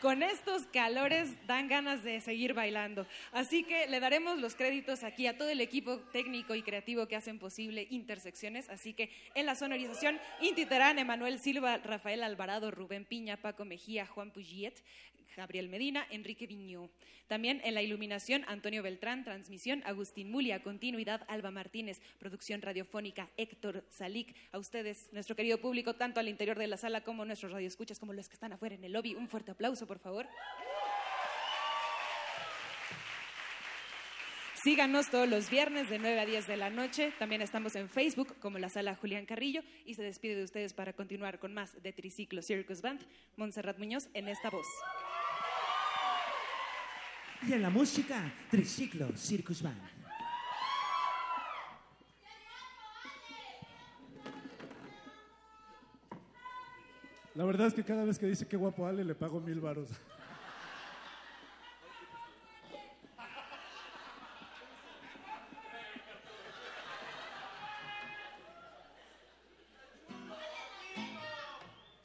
Con 0.00 0.24
estos 0.24 0.66
calores 0.66 1.30
dan 1.46 1.68
ganas 1.68 2.02
de 2.02 2.20
seguir 2.20 2.52
bailando. 2.52 3.06
Así 3.30 3.62
que 3.62 3.86
le 3.86 4.00
daremos 4.00 4.40
los 4.40 4.56
créditos 4.56 5.04
aquí 5.04 5.28
a 5.28 5.38
todo 5.38 5.48
el 5.48 5.60
equipo 5.60 6.00
técnico 6.12 6.56
y 6.56 6.64
creativo 6.64 7.06
que 7.06 7.14
hacen 7.14 7.38
posible 7.38 7.86
Intersecciones. 7.88 8.68
Así 8.68 8.94
que 8.94 9.10
en 9.36 9.46
la 9.46 9.54
sonorización, 9.54 10.18
Inti 10.40 10.66
Terán, 10.66 10.98
Emanuel 10.98 11.38
Silva, 11.38 11.78
Rafael 11.78 12.24
Alvarado, 12.24 12.72
Rubén 12.72 13.04
Piña, 13.04 13.36
Paco 13.36 13.64
Mejía, 13.64 14.06
Juan 14.06 14.32
Pugiet, 14.32 14.74
Gabriel 15.36 15.68
Medina, 15.68 16.06
Enrique 16.10 16.46
Viñó. 16.46 16.90
También 17.26 17.60
en 17.64 17.74
la 17.74 17.82
iluminación, 17.82 18.44
Antonio 18.46 18.82
Beltrán, 18.82 19.24
transmisión, 19.24 19.82
Agustín 19.86 20.30
Mulia, 20.30 20.62
continuidad, 20.62 21.24
Alba 21.28 21.50
Martínez, 21.50 22.00
producción 22.18 22.62
radiofónica, 22.62 23.30
Héctor 23.36 23.84
Salic. 23.90 24.34
A 24.52 24.58
ustedes, 24.58 25.08
nuestro 25.12 25.36
querido 25.36 25.58
público, 25.58 25.94
tanto 25.94 26.20
al 26.20 26.28
interior 26.28 26.58
de 26.58 26.66
la 26.66 26.76
sala 26.76 27.02
como 27.02 27.24
nuestros 27.24 27.52
radioescuchas, 27.52 27.98
como 27.98 28.12
los 28.12 28.28
que 28.28 28.34
están 28.34 28.52
afuera 28.52 28.74
en 28.74 28.84
el 28.84 28.92
lobby, 28.92 29.14
un 29.14 29.28
fuerte 29.28 29.52
aplauso, 29.52 29.86
por 29.86 29.98
favor. 29.98 30.26
Síganos 34.62 35.10
todos 35.10 35.28
los 35.28 35.50
viernes 35.50 35.90
de 35.90 35.98
9 35.98 36.20
a 36.20 36.24
10 36.24 36.46
de 36.46 36.56
la 36.56 36.70
noche. 36.70 37.12
También 37.18 37.42
estamos 37.42 37.74
en 37.74 37.88
Facebook 37.88 38.36
como 38.38 38.60
la 38.60 38.68
sala 38.68 38.94
Julián 38.94 39.26
Carrillo 39.26 39.62
y 39.84 39.94
se 39.94 40.04
despide 40.04 40.36
de 40.36 40.44
ustedes 40.44 40.72
para 40.72 40.92
continuar 40.92 41.40
con 41.40 41.52
más 41.52 41.82
de 41.82 41.92
Triciclo 41.92 42.42
Circus 42.42 42.80
Band. 42.80 43.04
Montserrat 43.36 43.78
Muñoz 43.78 44.08
en 44.14 44.28
esta 44.28 44.50
voz. 44.50 44.66
Y 47.44 47.52
en 47.52 47.62
la 47.62 47.70
música, 47.70 48.32
Triciclo 48.50 49.16
Circus 49.16 49.62
Band. 49.62 49.80
La 57.34 57.44
verdad 57.44 57.66
es 57.66 57.74
que 57.74 57.82
cada 57.82 58.04
vez 58.04 58.18
que 58.18 58.26
dice 58.26 58.46
qué 58.46 58.56
guapo 58.56 58.86
Ale 58.86 59.04
le 59.04 59.14
pago 59.14 59.40
mil 59.40 59.58
varos. 59.58 59.88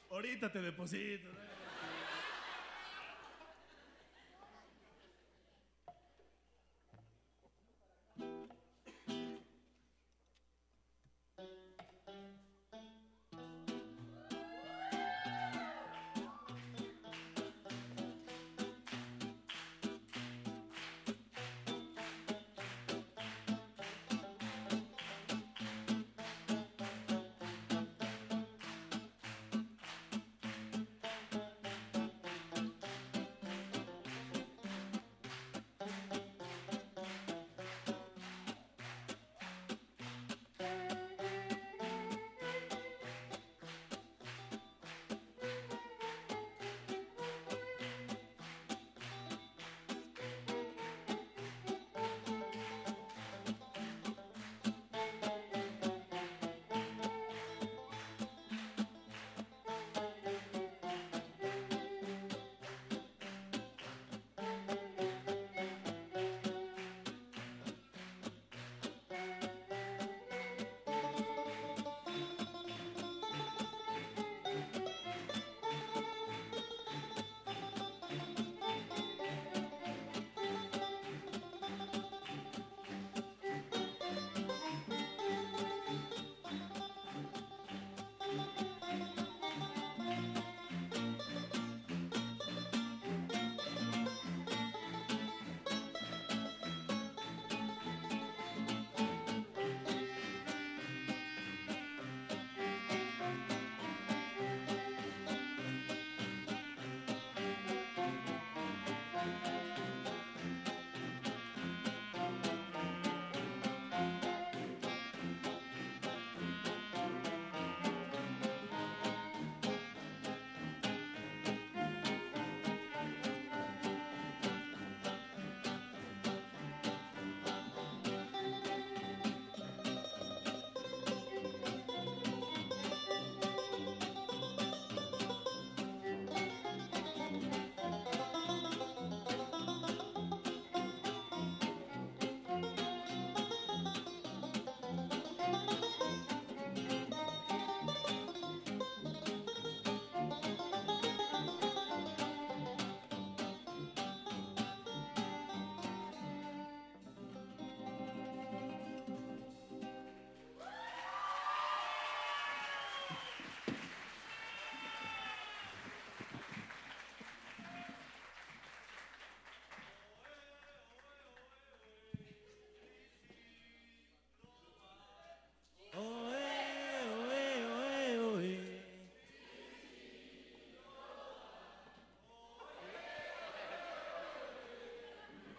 Ahorita 0.10 0.52
te 0.52 0.62
deposito. 0.62 1.47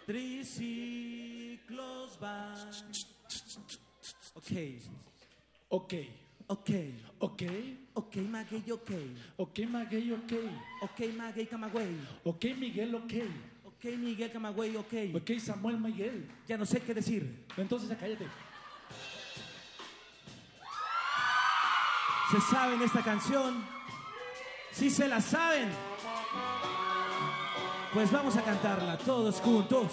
Triciclos 0.08 1.68
van. 2.18 2.56
Ok. 4.32 4.52
Ok. 5.68 5.94
Ok. 6.46 6.70
Ok. 7.18 7.42
Ok, 7.92 8.16
Maguey, 8.16 8.70
ok. 8.72 8.90
Ok, 9.36 9.58
Maguey, 9.68 10.12
ok. 10.12 10.32
Ok, 10.80 11.00
Maguey, 11.14 11.46
Camagüey. 11.46 11.94
Ok, 12.24 12.44
Miguel, 12.56 12.94
ok. 12.94 13.12
Ok, 13.66 13.84
Miguel, 13.98 14.32
Camagüey, 14.32 14.76
ok. 14.76 14.94
Ok, 15.14 15.38
Samuel, 15.38 15.78
Miguel. 15.78 16.26
Ya 16.46 16.56
no 16.56 16.64
sé 16.64 16.80
qué 16.80 16.94
decir. 16.94 17.44
Entonces, 17.58 17.94
cállate. 17.98 18.26
¿Se 22.30 22.40
saben 22.50 22.80
esta 22.80 23.02
canción? 23.04 23.62
¿Sí 24.72 24.88
se 24.88 25.06
la 25.06 25.20
saben? 25.20 25.68
Pues 27.94 28.12
vamos 28.12 28.36
a 28.36 28.42
cantarla 28.42 28.98
todos 28.98 29.40
juntos 29.40 29.92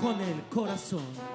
con 0.00 0.18
el 0.20 0.42
corazón. 0.44 1.33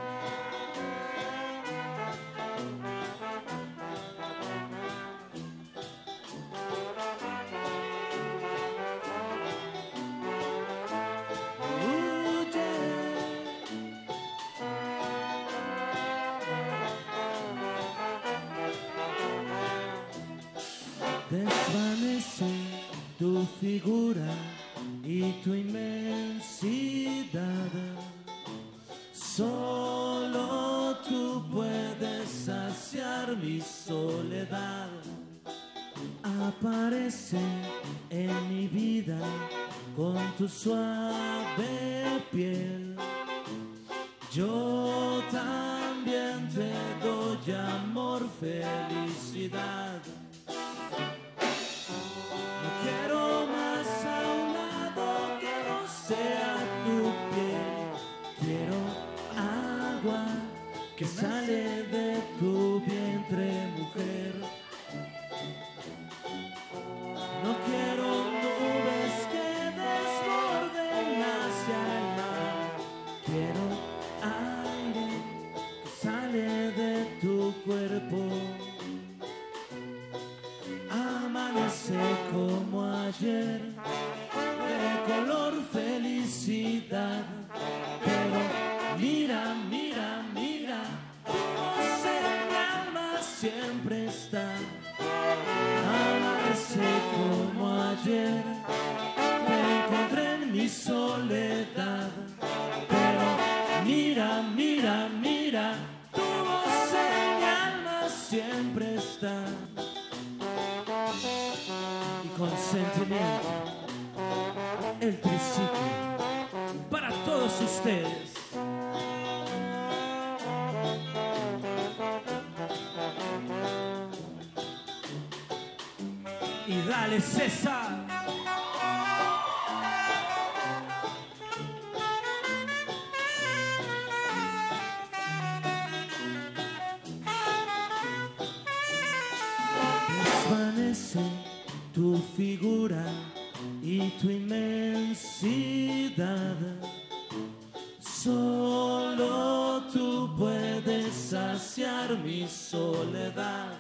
saciar 151.30 152.18
mi 152.24 152.48
soledad. 152.48 153.78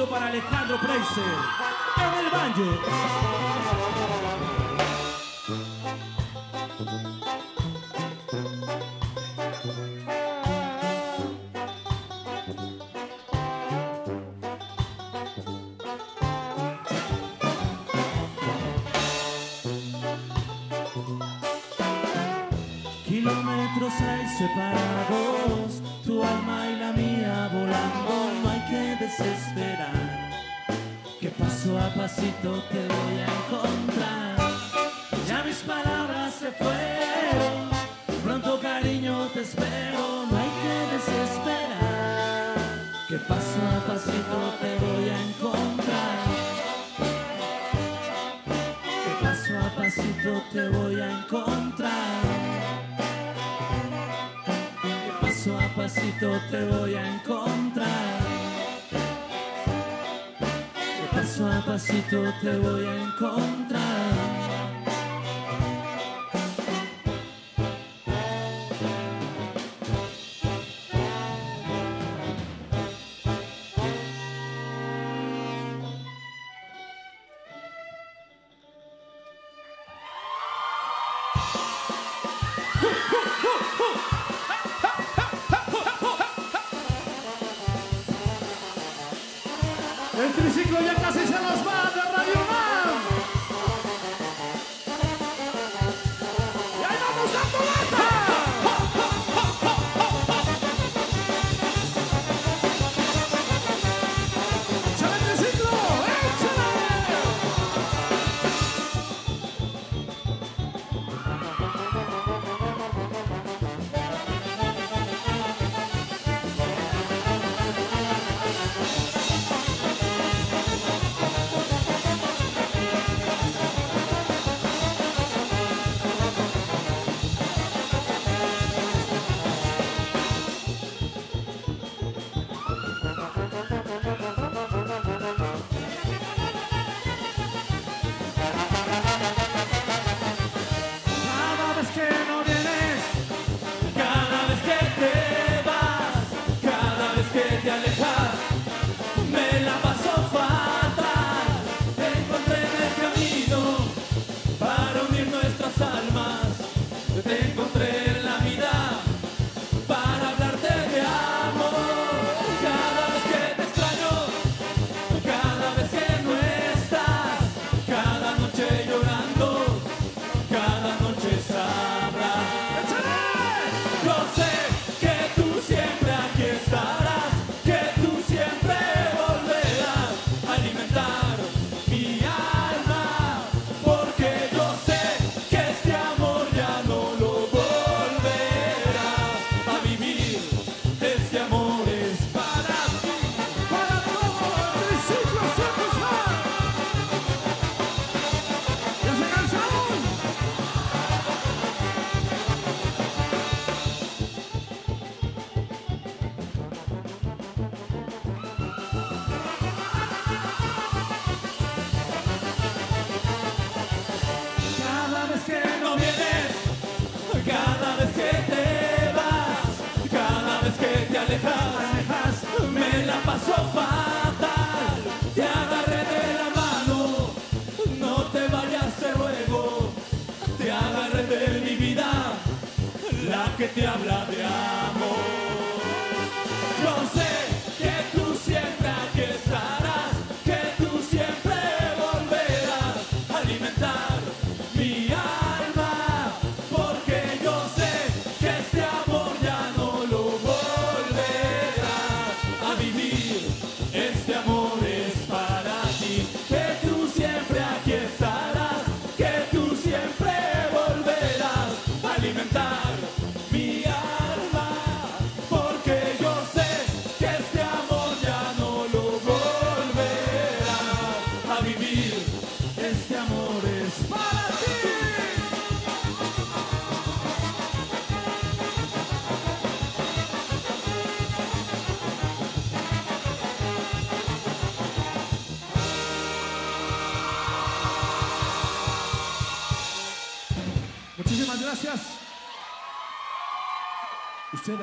Aplauso 0.00 0.06
para 0.06 0.26
Alejandro 0.28 0.78
Preiser 0.80 1.24
en 1.96 2.24
el 2.24 2.30
banjo. 2.30 3.29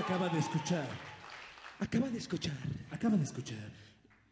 Acaba 0.08 0.30
de 0.30 0.40
escuchar. 0.40 0.88
Acaba 1.82 2.08
de 2.08 2.18
escuchar. 2.18 2.58
Acaba 2.92 3.18
de 3.18 3.24
escuchar. 3.26 3.70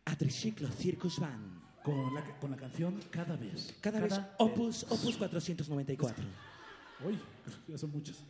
A 0.06 0.16
Triciclo 0.16 0.70
Circus 0.70 1.20
Van. 1.20 1.62
Con 1.84 2.16
la, 2.16 2.24
con 2.40 2.50
la 2.50 2.58
canción 2.58 2.98
Cada 3.12 3.36
vez. 3.36 3.76
Cada, 3.82 4.00
vez 4.00 4.20
Opus, 4.38 4.84
Opus 4.90 5.18
494. 5.18 6.24
Uy, 7.04 7.20
ya 7.68 7.78
son 7.78 7.92
muchas. 7.92 8.24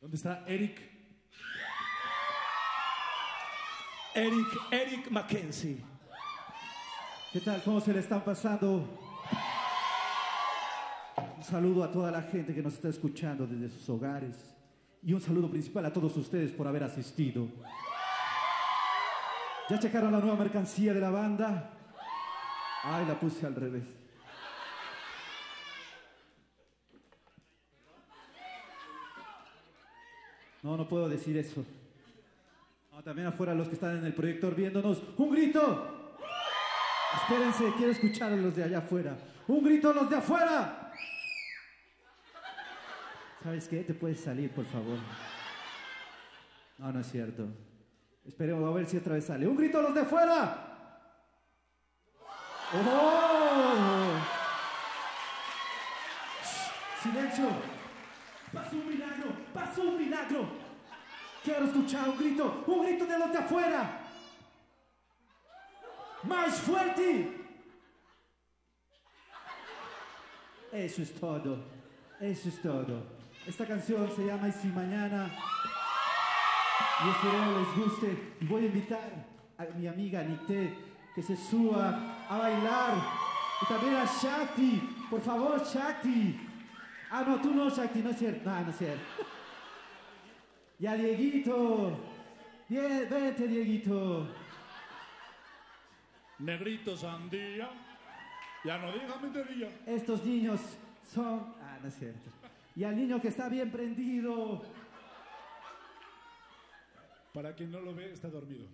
¿Dónde 0.00 0.16
está 0.16 0.44
Eric? 0.46 0.80
Eric, 4.14 4.46
Eric 4.70 5.10
Mackenzie. 5.10 5.78
¿Qué 7.32 7.40
tal? 7.40 7.60
¿Cómo 7.64 7.80
se 7.80 7.92
le 7.92 7.98
están 7.98 8.22
pasando? 8.24 8.86
Un 11.36 11.42
saludo 11.42 11.82
a 11.82 11.90
toda 11.90 12.12
la 12.12 12.22
gente 12.22 12.54
que 12.54 12.62
nos 12.62 12.74
está 12.74 12.88
escuchando 12.88 13.48
desde 13.48 13.68
sus 13.68 13.88
hogares. 13.90 14.47
Y 15.02 15.12
un 15.12 15.20
saludo 15.20 15.50
principal 15.50 15.84
a 15.86 15.92
todos 15.92 16.16
ustedes 16.16 16.52
por 16.52 16.66
haber 16.66 16.84
asistido. 16.84 17.48
¿Ya 19.70 19.78
checaron 19.78 20.12
la 20.12 20.18
nueva 20.18 20.36
mercancía 20.36 20.94
de 20.94 21.00
la 21.00 21.10
banda? 21.10 21.70
Ay, 22.82 23.06
la 23.06 23.18
puse 23.18 23.46
al 23.46 23.54
revés. 23.54 23.84
No, 30.62 30.76
no 30.76 30.88
puedo 30.88 31.08
decir 31.08 31.36
eso. 31.36 31.64
También 33.04 33.28
afuera 33.28 33.54
los 33.54 33.68
que 33.68 33.74
están 33.74 33.96
en 33.96 34.04
el 34.04 34.12
proyector 34.12 34.54
viéndonos. 34.54 35.02
¡Un 35.16 35.30
grito! 35.30 36.16
Espérense, 37.14 37.72
quiero 37.76 37.92
escuchar 37.92 38.32
a 38.32 38.36
los 38.36 38.54
de 38.54 38.64
allá 38.64 38.78
afuera. 38.78 39.16
¡Un 39.46 39.64
grito 39.64 39.90
a 39.90 39.94
los 39.94 40.10
de 40.10 40.16
afuera! 40.16 40.77
¿Sabes 43.42 43.68
qué? 43.68 43.84
Te 43.84 43.94
puedes 43.94 44.20
salir, 44.20 44.50
por 44.50 44.66
favor. 44.66 44.98
No, 46.78 46.92
no 46.92 47.00
es 47.00 47.10
cierto. 47.10 47.46
Esperemos 48.26 48.68
a 48.68 48.74
ver 48.74 48.86
si 48.86 48.96
otra 48.96 49.14
vez 49.14 49.24
sale. 49.24 49.46
¡Un 49.46 49.56
grito 49.56 49.78
a 49.78 49.82
los 49.82 49.94
de 49.94 50.00
afuera! 50.00 50.64
¡Oh! 52.74 54.18
¡Silencio! 57.02 57.48
¡Pasó 58.52 58.76
un 58.76 58.88
milagro! 58.88 59.32
¡Pasó 59.54 59.82
un 59.82 59.98
milagro! 59.98 60.48
Quiero 61.44 61.64
escuchar 61.66 62.08
un 62.08 62.18
grito, 62.18 62.64
un 62.66 62.84
grito 62.84 63.06
de 63.06 63.18
los 63.18 63.32
de 63.32 63.38
afuera. 63.38 64.00
¡Más 66.24 66.54
fuerte! 66.60 67.38
Eso 70.72 71.02
es 71.02 71.14
todo. 71.14 71.64
Eso 72.20 72.48
es 72.48 72.60
todo. 72.60 73.17
Esta 73.48 73.64
canción 73.64 74.10
se 74.14 74.26
llama 74.26 74.46
Y 74.46 74.52
si 74.52 74.68
mañana. 74.68 75.30
Y 77.02 77.08
espero 77.08 77.58
les 77.58 77.76
guste. 77.76 78.34
Y 78.42 78.44
voy 78.44 78.64
a 78.64 78.66
invitar 78.66 79.10
a 79.56 79.64
mi 79.74 79.86
amiga 79.86 80.22
Nite 80.22 80.76
que 81.14 81.22
se 81.22 81.34
suba 81.34 82.26
a 82.28 82.36
bailar. 82.36 82.94
Y 83.62 83.64
también 83.64 83.96
a 83.96 84.04
Shakti. 84.04 85.06
Por 85.08 85.22
favor, 85.22 85.64
Shakti. 85.64 86.38
Ah, 87.10 87.24
no, 87.26 87.40
tú 87.40 87.54
no, 87.54 87.70
Shakti, 87.70 88.00
no 88.00 88.10
es 88.10 88.18
cierto. 88.18 88.50
No, 88.50 88.60
no 88.60 88.68
es 88.68 88.76
cierto. 88.76 89.02
Y 90.78 90.86
a 90.86 90.94
Dieguito. 90.94 91.98
Bien, 92.68 93.08
vente, 93.08 93.48
Dieguito. 93.48 94.28
Negrito 96.40 96.94
Sandía. 96.94 97.70
Ya 98.62 98.76
no 98.76 98.92
diga 98.92 99.16
mentería. 99.22 99.70
Estos 99.86 100.22
niños 100.22 100.60
son. 101.02 101.54
Ah, 101.62 101.78
no 101.80 101.88
es 101.88 101.94
cierto. 101.94 102.37
Y 102.78 102.84
al 102.84 102.94
niño 102.94 103.20
que 103.20 103.26
está 103.26 103.48
bien 103.48 103.72
prendido. 103.72 104.62
Para 107.34 107.52
quien 107.52 107.72
no 107.72 107.80
lo 107.80 107.92
ve, 107.92 108.12
está 108.12 108.28
dormido. 108.28 108.68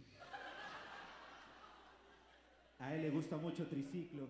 A 2.81 2.95
él 2.95 3.01
le 3.01 3.09
gusta 3.09 3.39
mucho 3.39 3.67
triciclo. 3.67 4.29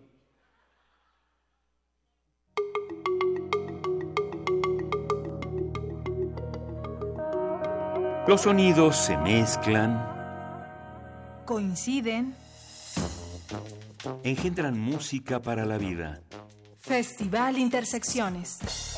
Los 8.29 8.41
sonidos 8.43 8.95
se 8.95 9.17
mezclan, 9.17 9.91
Coinciden. 11.43 12.33
engendran 14.23 14.79
música 14.79 15.41
para 15.41 15.65
la 15.65 15.77
vida. 15.77 16.21
Festival 16.79 17.57
Intersecciones. 17.57 18.94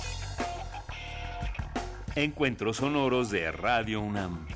Encuentros 2.17 2.77
sonoros 2.77 3.29
de 3.29 3.51
Radio 3.51 4.01
UNAM. 4.01 4.47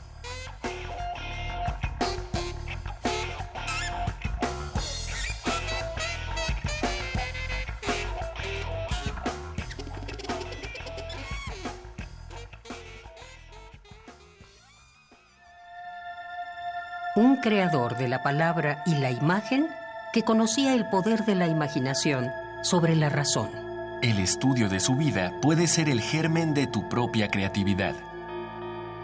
Un 17.15 17.37
creador 17.41 17.95
de 17.95 18.07
la 18.07 18.23
palabra 18.23 18.81
y 18.87 18.95
la 18.95 19.11
imagen 19.11 19.67
que 20.13 20.23
conocía 20.23 20.73
el 20.73 20.89
poder 20.89 21.25
de 21.25 21.35
la 21.35 21.45
imaginación 21.45 22.27
sobre 22.63 22.95
la 22.95 23.09
razón. 23.09 23.70
El 24.01 24.17
estudio 24.17 24.67
de 24.67 24.79
su 24.79 24.95
vida 24.95 25.31
puede 25.43 25.67
ser 25.67 25.87
el 25.87 26.01
germen 26.01 26.55
de 26.55 26.65
tu 26.65 26.89
propia 26.89 27.27
creatividad. 27.27 27.95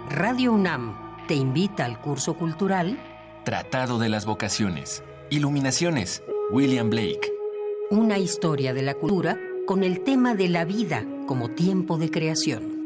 Radio 0.10 0.53
UNAM 0.53 0.98
te 1.28 1.36
invita 1.36 1.86
al 1.86 2.02
curso 2.02 2.34
cultural 2.34 2.98
Tratado 3.44 3.99
de 3.99 4.10
las 4.10 4.26
Vocaciones. 4.26 5.03
Iluminaciones. 5.30 6.24
William 6.49 6.90
Blake. 6.90 7.32
Una 7.91 8.18
historia 8.18 8.74
de 8.74 8.82
la 8.82 8.95
cultura 8.95 9.38
con 9.68 9.84
el 9.84 10.03
tema 10.03 10.34
de 10.34 10.49
la 10.49 10.65
vida 10.65 11.06
como 11.28 11.49
tiempo 11.49 11.99
de 11.99 12.10
creación. 12.10 12.77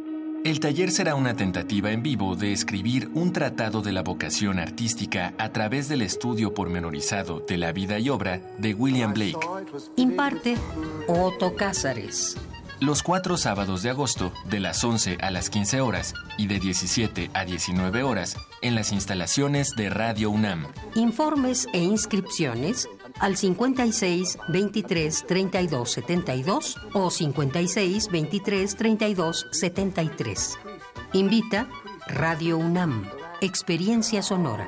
El 0.44 0.60
taller 0.60 0.90
será 0.90 1.14
una 1.14 1.36
tentativa 1.36 1.92
en 1.92 2.02
vivo 2.02 2.36
de 2.36 2.52
escribir 2.52 3.12
un 3.14 3.32
tratado 3.32 3.84
de 3.84 3.92
la 3.92 4.02
vocación 4.02 4.58
artística 4.58 5.36
a 5.38 5.50
través 5.50 5.88
del 5.88 6.02
estudio 6.02 6.56
pormenorizado 6.56 7.42
de 7.42 7.58
la 7.58 7.72
vida 7.72 8.00
y 8.00 8.10
obra 8.10 8.42
de 8.58 8.74
William 8.74 9.14
Blake. 9.14 9.38
Imparte 9.98 10.58
Otto 11.08 11.56
Cázares. 11.56 12.38
Los 12.80 13.04
cuatro 13.04 13.38
sábados 13.38 13.84
de 13.84 13.92
agosto, 13.92 14.34
de 14.50 14.60
las 14.60 14.84
11 14.84 15.20
a 15.22 15.30
las 15.30 15.52
15 15.52 15.82
horas 15.82 16.16
y 16.40 16.48
de 16.48 16.60
17 16.60 17.30
a 17.36 17.46
19 17.46 18.02
horas, 18.02 18.36
en 18.64 18.74
las 18.74 18.92
instalaciones 18.92 19.76
de 19.76 19.92
Radio 19.92 20.32
UNAM. 20.32 20.66
Informes 20.96 21.68
e 21.74 21.84
inscripciones 21.84 22.90
al 23.20 23.38
56 23.38 24.38
23 24.50 25.26
32 25.28 25.92
72 25.92 26.76
o 26.94 27.10
56 27.10 28.08
23 28.10 28.76
32 28.76 29.48
73. 29.52 30.60
Invita 31.14 31.68
Radio 32.08 32.58
UNAM. 32.58 33.10
Experiencia 33.42 34.22
sonora. 34.22 34.68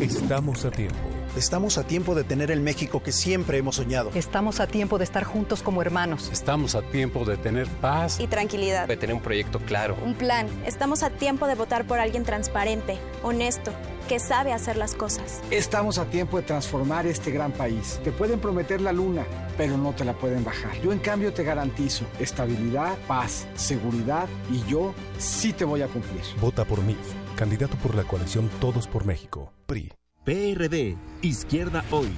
Estamos 0.00 0.64
a 0.64 0.72
tiempo. 0.72 0.96
Estamos 1.36 1.78
a 1.78 1.84
tiempo 1.84 2.16
de 2.16 2.24
tener 2.24 2.50
el 2.50 2.60
México 2.60 3.00
que 3.02 3.12
siempre 3.12 3.58
hemos 3.58 3.76
soñado. 3.76 4.10
Estamos 4.14 4.58
a 4.58 4.66
tiempo 4.66 4.98
de 4.98 5.04
estar 5.04 5.22
juntos 5.22 5.62
como 5.62 5.82
hermanos. 5.82 6.30
Estamos 6.32 6.74
a 6.74 6.82
tiempo 6.82 7.24
de 7.24 7.36
tener 7.36 7.68
paz 7.80 8.18
y 8.18 8.26
tranquilidad. 8.26 8.88
De 8.88 8.96
tener 8.96 9.14
un 9.14 9.22
proyecto 9.22 9.60
claro. 9.60 9.96
Un 10.04 10.14
plan. 10.14 10.48
Estamos 10.66 11.04
a 11.04 11.10
tiempo 11.10 11.46
de 11.46 11.54
votar 11.54 11.86
por 11.86 12.00
alguien 12.00 12.24
transparente, 12.24 12.98
honesto, 13.22 13.72
que 14.04 14.18
sabe 14.18 14.52
hacer 14.52 14.76
las 14.76 14.94
cosas. 14.94 15.40
Estamos 15.50 15.98
a 15.98 16.06
tiempo 16.06 16.36
de 16.36 16.42
transformar 16.42 17.06
este 17.06 17.30
gran 17.30 17.52
país. 17.52 18.00
Te 18.04 18.12
pueden 18.12 18.40
prometer 18.40 18.80
la 18.80 18.92
luna, 18.92 19.24
pero 19.56 19.76
no 19.76 19.92
te 19.92 20.04
la 20.04 20.14
pueden 20.14 20.44
bajar. 20.44 20.80
Yo 20.80 20.92
en 20.92 20.98
cambio 20.98 21.32
te 21.32 21.42
garantizo 21.44 22.04
estabilidad, 22.18 22.96
paz, 23.06 23.46
seguridad 23.54 24.28
y 24.50 24.62
yo 24.70 24.94
sí 25.18 25.52
te 25.52 25.64
voy 25.64 25.82
a 25.82 25.88
cumplir. 25.88 26.22
Vota 26.40 26.64
por 26.64 26.82
mí, 26.82 26.96
candidato 27.36 27.76
por 27.76 27.94
la 27.94 28.04
coalición 28.04 28.50
Todos 28.60 28.86
por 28.86 29.04
México, 29.04 29.52
PRI. 29.66 29.92
PRD, 30.24 30.96
Izquierda 31.20 31.84
Hoy. 31.90 32.08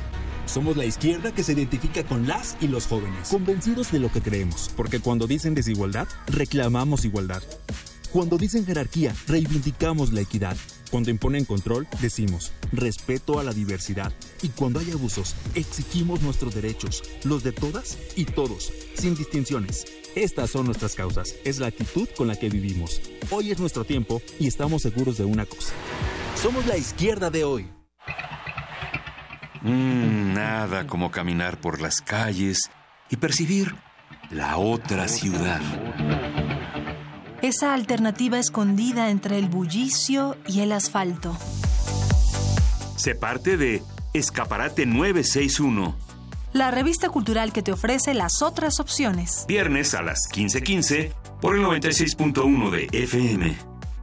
Somos 0.47 0.77
la 0.77 0.85
izquierda 0.85 1.33
que 1.33 1.43
se 1.43 1.55
identifica 1.55 2.05
con 2.05 2.29
las 2.29 2.57
y 2.61 2.69
los 2.69 2.87
jóvenes, 2.87 3.29
convencidos 3.31 3.91
de 3.91 3.99
lo 3.99 4.13
que 4.13 4.23
creemos, 4.23 4.71
porque 4.77 5.01
cuando 5.01 5.27
dicen 5.27 5.57
desigualdad, 5.57 6.07
reclamamos 6.29 7.05
igualdad. 7.05 7.43
Cuando 8.13 8.39
dicen 8.39 8.65
jerarquía, 8.65 9.13
reivindicamos 9.27 10.13
la 10.13 10.21
equidad. 10.21 10.57
Cuando 10.91 11.11
imponen 11.11 11.45
control, 11.45 11.87
decimos 12.01 12.53
respeto 12.73 13.39
a 13.39 13.45
la 13.45 13.53
diversidad. 13.53 14.13
Y 14.43 14.49
cuando 14.51 14.81
hay 14.81 14.91
abusos, 14.91 15.35
exigimos 15.55 16.23
nuestros 16.23 16.55
derechos, 16.55 17.03
los 17.25 17.43
de 17.43 17.53
todas 17.53 17.99
y 18.17 18.25
todos, 18.25 18.73
sin 18.95 19.15
distinciones. 19.15 19.85
Estas 20.15 20.51
son 20.51 20.67
nuestras 20.67 20.95
causas, 20.95 21.35
es 21.45 21.59
la 21.59 21.67
actitud 21.67 22.09
con 22.17 22.29
la 22.29 22.37
que 22.37 22.49
vivimos. 22.49 23.01
Hoy 23.31 23.51
es 23.51 23.59
nuestro 23.59 23.85
tiempo 23.85 24.23
y 24.39 24.47
estamos 24.47 24.83
seguros 24.83 25.19
de 25.19 25.25
una 25.25 25.45
cosa. 25.45 25.75
Somos 26.41 26.67
la 26.67 26.77
izquierda 26.77 27.31
de 27.31 27.45
hoy. 27.45 27.69
Mm, 29.63 30.35
nada 30.35 30.87
como 30.87 31.11
caminar 31.11 31.61
por 31.61 31.81
las 31.81 32.01
calles 32.01 32.71
y 33.11 33.17
percibir 33.17 33.75
la 34.31 34.57
otra 34.59 35.09
ciudad. 35.09 35.61
Esa 37.43 37.75
alternativa 37.75 38.39
escondida 38.39 39.11
entre 39.11 39.39
el 39.39 39.49
bullicio 39.49 40.37
y 40.47 40.61
el 40.61 40.73
asfalto. 40.73 41.37
Se 42.97 43.15
parte 43.15 43.57
de 43.57 43.83
Escaparate 44.15 44.87
961. 44.87 45.95
La 46.55 46.71
revista 46.71 47.11
cultural 47.11 47.53
que 47.53 47.63
te 47.63 47.73
ofrece 47.73 48.15
las 48.15 48.41
otras 48.41 48.81
opciones. 48.81 49.45
Viernes 49.47 49.95
a 49.95 50.01
las 50.01 50.29
15:15 50.33 51.13
por 51.43 51.57
el 51.57 51.63
96.1 51.63 52.71
de 52.71 52.89
FM. 52.93 53.57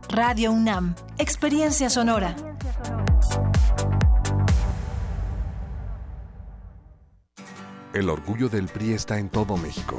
Radio 0.10 0.52
UNAM. 0.52 0.94
Experiencia 1.18 1.90
sonora. 1.90 2.36
El 7.94 8.10
orgullo 8.10 8.50
del 8.50 8.68
PRI 8.68 8.94
está 8.94 9.18
en 9.18 9.30
todo 9.30 9.58
México. 9.58 9.98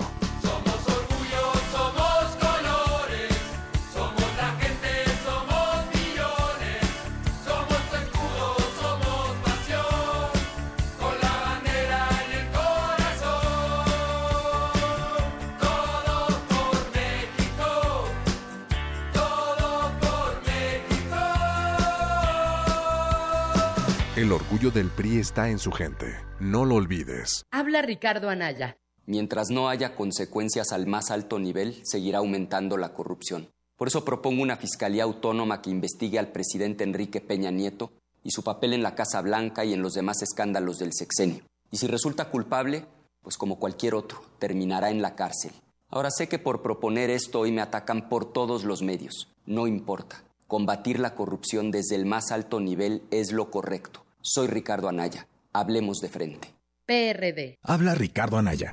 El 24.24 24.32
orgullo 24.32 24.70
del 24.70 24.88
PRI 24.88 25.18
está 25.18 25.50
en 25.50 25.58
su 25.58 25.70
gente. 25.70 26.06
No 26.40 26.64
lo 26.64 26.76
olvides. 26.76 27.44
Habla 27.50 27.82
Ricardo 27.82 28.30
Anaya. 28.30 28.78
Mientras 29.04 29.50
no 29.50 29.68
haya 29.68 29.94
consecuencias 29.94 30.72
al 30.72 30.86
más 30.86 31.10
alto 31.10 31.38
nivel, 31.38 31.82
seguirá 31.84 32.20
aumentando 32.20 32.78
la 32.78 32.94
corrupción. 32.94 33.50
Por 33.76 33.88
eso 33.88 34.02
propongo 34.02 34.42
una 34.42 34.56
fiscalía 34.56 35.02
autónoma 35.02 35.60
que 35.60 35.68
investigue 35.68 36.18
al 36.18 36.28
presidente 36.28 36.84
Enrique 36.84 37.20
Peña 37.20 37.50
Nieto 37.50 37.92
y 38.22 38.30
su 38.30 38.42
papel 38.42 38.72
en 38.72 38.82
la 38.82 38.94
Casa 38.94 39.20
Blanca 39.20 39.66
y 39.66 39.74
en 39.74 39.82
los 39.82 39.92
demás 39.92 40.22
escándalos 40.22 40.78
del 40.78 40.94
sexenio. 40.94 41.42
Y 41.70 41.76
si 41.76 41.86
resulta 41.86 42.30
culpable, 42.30 42.86
pues 43.20 43.36
como 43.36 43.58
cualquier 43.58 43.94
otro, 43.94 44.22
terminará 44.38 44.88
en 44.88 45.02
la 45.02 45.16
cárcel. 45.16 45.52
Ahora 45.90 46.10
sé 46.10 46.28
que 46.28 46.38
por 46.38 46.62
proponer 46.62 47.10
esto 47.10 47.40
hoy 47.40 47.52
me 47.52 47.60
atacan 47.60 48.08
por 48.08 48.32
todos 48.32 48.64
los 48.64 48.80
medios. 48.80 49.28
No 49.44 49.66
importa. 49.66 50.24
Combatir 50.46 50.98
la 50.98 51.14
corrupción 51.14 51.70
desde 51.70 51.94
el 51.94 52.06
más 52.06 52.32
alto 52.32 52.58
nivel 52.58 53.02
es 53.10 53.30
lo 53.30 53.50
correcto. 53.50 54.03
Soy 54.26 54.46
Ricardo 54.46 54.88
Anaya. 54.88 55.28
Hablemos 55.52 56.00
de 56.00 56.08
frente. 56.08 56.54
PRD. 56.86 57.58
Habla 57.62 57.94
Ricardo 57.94 58.38
Anaya. 58.38 58.72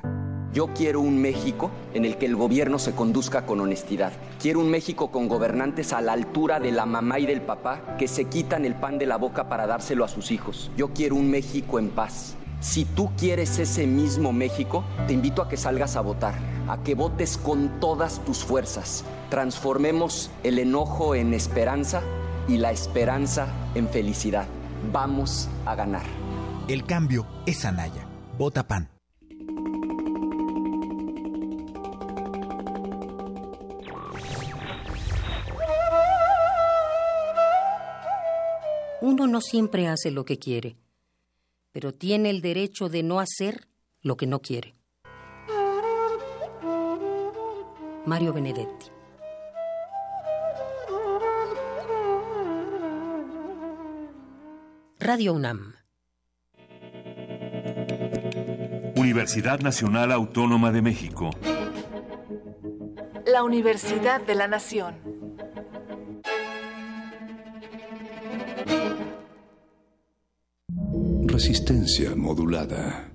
Yo 0.50 0.72
quiero 0.72 1.02
un 1.02 1.20
México 1.20 1.70
en 1.92 2.06
el 2.06 2.16
que 2.16 2.24
el 2.24 2.36
gobierno 2.36 2.78
se 2.78 2.92
conduzca 2.92 3.44
con 3.44 3.60
honestidad. 3.60 4.14
Quiero 4.40 4.60
un 4.60 4.70
México 4.70 5.10
con 5.10 5.28
gobernantes 5.28 5.92
a 5.92 6.00
la 6.00 6.14
altura 6.14 6.58
de 6.58 6.72
la 6.72 6.86
mamá 6.86 7.18
y 7.18 7.26
del 7.26 7.42
papá 7.42 7.98
que 7.98 8.08
se 8.08 8.30
quitan 8.30 8.64
el 8.64 8.76
pan 8.76 8.96
de 8.96 9.04
la 9.04 9.18
boca 9.18 9.50
para 9.50 9.66
dárselo 9.66 10.06
a 10.06 10.08
sus 10.08 10.30
hijos. 10.30 10.70
Yo 10.74 10.94
quiero 10.94 11.16
un 11.16 11.30
México 11.30 11.78
en 11.78 11.90
paz. 11.90 12.34
Si 12.60 12.86
tú 12.86 13.10
quieres 13.18 13.58
ese 13.58 13.86
mismo 13.86 14.32
México, 14.32 14.86
te 15.06 15.12
invito 15.12 15.42
a 15.42 15.50
que 15.50 15.58
salgas 15.58 15.96
a 15.96 16.00
votar, 16.00 16.34
a 16.66 16.82
que 16.82 16.94
votes 16.94 17.36
con 17.36 17.78
todas 17.78 18.24
tus 18.24 18.42
fuerzas. 18.42 19.04
Transformemos 19.28 20.30
el 20.44 20.58
enojo 20.58 21.14
en 21.14 21.34
esperanza 21.34 22.00
y 22.48 22.56
la 22.56 22.70
esperanza 22.72 23.48
en 23.74 23.86
felicidad. 23.90 24.46
Vamos 24.90 25.48
a 25.66 25.74
ganar. 25.74 26.06
El 26.68 26.84
cambio 26.84 27.26
es 27.46 27.64
Anaya. 27.64 28.06
Vota 28.38 28.66
PAN. 28.66 28.88
Uno 39.00 39.26
no 39.26 39.40
siempre 39.40 39.88
hace 39.88 40.12
lo 40.12 40.24
que 40.24 40.38
quiere, 40.38 40.76
pero 41.72 41.92
tiene 41.92 42.30
el 42.30 42.40
derecho 42.40 42.88
de 42.88 43.02
no 43.02 43.18
hacer 43.18 43.66
lo 44.00 44.16
que 44.16 44.26
no 44.26 44.40
quiere. 44.40 44.76
Mario 48.06 48.32
Benedetti. 48.32 48.91
Radio 55.04 55.32
UNAM. 55.32 55.74
Universidad 58.94 59.58
Nacional 59.58 60.12
Autónoma 60.12 60.70
de 60.70 60.80
México. 60.80 61.30
La 63.26 63.42
Universidad 63.42 64.20
de 64.20 64.36
la 64.36 64.46
Nación. 64.46 64.94
Resistencia 71.26 72.14
modulada. 72.14 73.10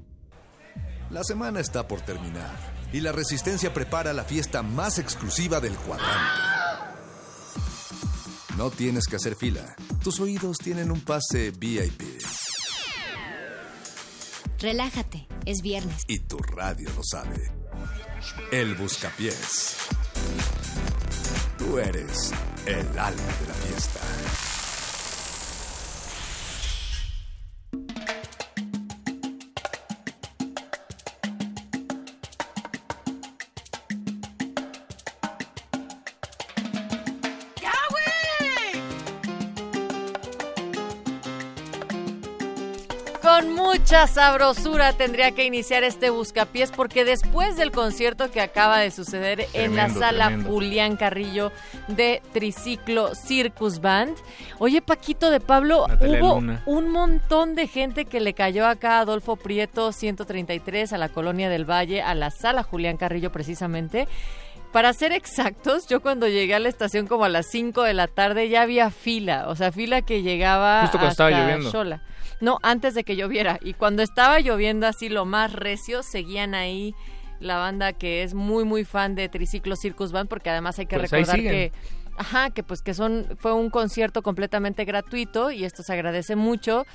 La 1.09 1.23
semana 1.23 1.61
está 1.61 1.87
por 1.87 2.01
terminar 2.01 2.51
y 2.91 2.99
la 2.99 3.13
Resistencia 3.13 3.73
prepara 3.73 4.11
la 4.11 4.25
fiesta 4.25 4.61
más 4.61 4.99
exclusiva 4.99 5.61
del 5.61 5.75
cuadrante. 5.75 6.56
No 8.57 8.71
tienes 8.71 9.05
que 9.05 9.17
hacer 9.17 9.35
fila. 9.35 9.75
Tus 10.03 10.19
oídos 10.19 10.57
tienen 10.57 10.89
un 10.89 10.99
pase 11.01 11.51
VIP. 11.51 12.01
Relájate, 14.59 15.27
es 15.45 15.61
viernes. 15.61 16.01
Y 16.07 16.21
tu 16.21 16.39
radio 16.39 16.89
lo 16.95 17.03
sabe. 17.03 17.51
El 18.51 18.73
Buscapiés. 18.73 19.75
Tú 21.59 21.77
eres 21.77 22.31
el 22.65 22.87
alma 22.97 23.33
de 23.41 23.47
la 23.47 23.53
fiesta. 23.53 23.99
Con 43.37 43.53
mucha 43.53 44.07
sabrosura 44.07 44.93
tendría 44.93 45.31
que 45.31 45.45
iniciar 45.45 45.83
este 45.83 46.09
buscapiés 46.09 46.71
porque 46.71 47.05
después 47.05 47.55
del 47.55 47.71
concierto 47.71 48.31
que 48.31 48.41
acaba 48.41 48.79
de 48.79 48.89
suceder 48.89 49.45
en 49.53 49.75
la 49.75 49.89
sala 49.89 50.25
tremendo. 50.25 50.49
Julián 50.49 50.95
Carrillo 50.97 51.51
de 51.87 52.23
Triciclo 52.33 53.13
Circus 53.13 53.79
Band, 53.79 54.17
oye 54.57 54.81
Paquito 54.81 55.29
de 55.29 55.39
Pablo, 55.39 55.85
Natalia 55.87 56.19
hubo 56.19 56.35
Luna. 56.35 56.63
un 56.65 56.89
montón 56.89 57.53
de 57.53 57.67
gente 57.67 58.05
que 58.05 58.21
le 58.21 58.33
cayó 58.33 58.65
acá 58.65 58.97
a 58.97 59.01
Adolfo 59.01 59.35
Prieto 59.35 59.91
133 59.91 60.91
a 60.93 60.97
la 60.97 61.09
Colonia 61.09 61.47
del 61.47 61.69
Valle, 61.69 62.01
a 62.01 62.15
la 62.15 62.31
sala 62.31 62.63
Julián 62.63 62.97
Carrillo 62.97 63.31
precisamente. 63.31 64.07
Para 64.71 64.91
ser 64.93 65.11
exactos, 65.11 65.85
yo 65.87 66.01
cuando 66.01 66.27
llegué 66.27 66.55
a 66.55 66.59
la 66.59 66.69
estación 66.69 67.05
como 67.05 67.23
a 67.25 67.29
las 67.29 67.45
5 67.51 67.83
de 67.83 67.93
la 67.93 68.07
tarde 68.07 68.49
ya 68.49 68.63
había 68.63 68.89
fila, 68.89 69.47
o 69.47 69.55
sea, 69.55 69.71
fila 69.71 70.01
que 70.01 70.23
llegaba 70.23 70.81
Justo 70.81 71.07
estaba 71.07 71.29
lloviendo. 71.29 71.69
Xola. 71.69 72.01
No, 72.39 72.59
antes 72.61 72.93
de 72.93 73.03
que 73.03 73.15
lloviera. 73.15 73.59
Y 73.61 73.73
cuando 73.73 74.03
estaba 74.03 74.39
lloviendo 74.39 74.87
así 74.87 75.09
lo 75.09 75.25
más 75.25 75.53
recio, 75.53 76.03
seguían 76.03 76.53
ahí 76.53 76.93
la 77.39 77.57
banda 77.57 77.93
que 77.93 78.23
es 78.23 78.33
muy 78.33 78.63
muy 78.63 78.83
fan 78.83 79.15
de 79.15 79.29
Triciclo 79.29 79.75
Circus 79.75 80.11
Band 80.11 80.27
porque 80.27 80.49
además 80.49 80.79
hay 80.79 80.87
que 80.87 80.97
Pues 80.97 81.11
recordar 81.11 81.37
que 81.39 81.71
ajá, 82.17 82.49
que 82.49 82.63
pues 82.63 82.81
que 82.81 82.95
son 82.95 83.27
fue 83.37 83.53
un 83.53 83.69
concierto 83.69 84.23
completamente 84.23 84.85
gratuito 84.85 85.51
y 85.51 85.63
esto 85.63 85.83
se 85.83 85.93
agradece 85.93 86.35
mucho 86.35 86.85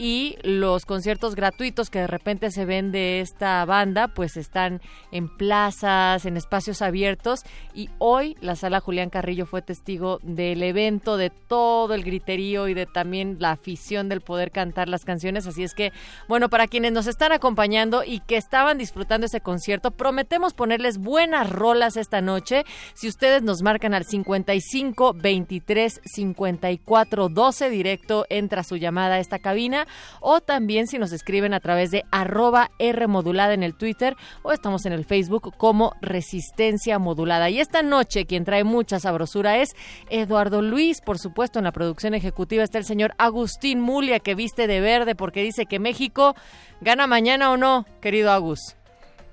y 0.00 0.38
los 0.42 0.86
conciertos 0.86 1.34
gratuitos 1.34 1.90
que 1.90 1.98
de 1.98 2.06
repente 2.06 2.50
se 2.50 2.64
ven 2.64 2.90
de 2.90 3.20
esta 3.20 3.62
banda 3.66 4.08
pues 4.08 4.38
están 4.38 4.80
en 5.12 5.28
plazas, 5.28 6.24
en 6.24 6.38
espacios 6.38 6.80
abiertos. 6.80 7.42
Y 7.74 7.90
hoy 7.98 8.34
la 8.40 8.56
sala 8.56 8.80
Julián 8.80 9.10
Carrillo 9.10 9.44
fue 9.44 9.60
testigo 9.60 10.18
del 10.22 10.62
evento, 10.62 11.18
de 11.18 11.28
todo 11.28 11.92
el 11.92 12.02
griterío 12.02 12.66
y 12.68 12.72
de 12.72 12.86
también 12.86 13.36
la 13.40 13.50
afición 13.50 14.08
del 14.08 14.22
poder 14.22 14.52
cantar 14.52 14.88
las 14.88 15.04
canciones, 15.04 15.46
así 15.46 15.64
es 15.64 15.74
que 15.74 15.92
bueno, 16.28 16.48
para 16.48 16.66
quienes 16.66 16.92
nos 16.92 17.06
están 17.06 17.32
acompañando 17.32 18.02
y 18.02 18.20
que 18.20 18.38
estaban 18.38 18.78
disfrutando 18.78 19.26
ese 19.26 19.42
concierto, 19.42 19.90
prometemos 19.90 20.54
ponerles 20.54 20.96
buenas 20.96 21.50
rolas 21.50 21.98
esta 21.98 22.22
noche. 22.22 22.64
Si 22.94 23.06
ustedes 23.06 23.42
nos 23.42 23.60
marcan 23.60 23.92
al 23.92 24.06
55 24.06 25.12
23 25.12 26.00
54 26.02 27.28
12 27.28 27.68
directo 27.68 28.24
entra 28.30 28.64
su 28.64 28.78
llamada 28.78 29.16
a 29.16 29.18
esta 29.18 29.38
cabina 29.40 29.86
o 30.20 30.40
también 30.40 30.86
si 30.86 30.98
nos 30.98 31.12
escriben 31.12 31.54
a 31.54 31.60
través 31.60 31.90
de 31.90 32.04
arroba 32.10 32.70
R 32.78 33.06
modulada 33.06 33.54
en 33.54 33.62
el 33.62 33.74
Twitter 33.74 34.16
o 34.42 34.52
estamos 34.52 34.86
en 34.86 34.92
el 34.92 35.04
Facebook 35.04 35.54
como 35.56 35.92
Resistencia 36.00 36.98
Modulada. 36.98 37.50
Y 37.50 37.60
esta 37.60 37.82
noche 37.82 38.26
quien 38.26 38.44
trae 38.44 38.64
mucha 38.64 39.00
sabrosura 39.00 39.58
es 39.58 39.70
Eduardo 40.08 40.62
Luis, 40.62 41.00
por 41.00 41.18
supuesto 41.18 41.58
en 41.58 41.64
la 41.64 41.72
producción 41.72 42.14
ejecutiva 42.14 42.62
está 42.62 42.78
el 42.78 42.84
señor 42.84 43.14
Agustín 43.18 43.80
Mulia 43.80 44.20
que 44.20 44.34
viste 44.34 44.66
de 44.66 44.80
verde 44.80 45.14
porque 45.14 45.42
dice 45.42 45.66
que 45.66 45.78
México 45.78 46.34
gana 46.80 47.06
mañana 47.06 47.50
o 47.50 47.56
no, 47.56 47.86
querido 48.00 48.30
Agus. 48.30 48.76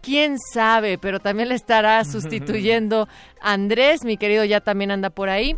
Quién 0.02 0.38
sabe, 0.54 0.98
pero 0.98 1.20
también 1.20 1.50
le 1.50 1.56
estará 1.56 2.04
sustituyendo 2.06 3.08
Andrés, 3.42 4.04
mi 4.04 4.18
querido 4.18 4.46
ya 4.46 4.62
también 4.62 4.92
anda 4.92 5.10
por 5.10 5.30
ahí. 5.30 5.56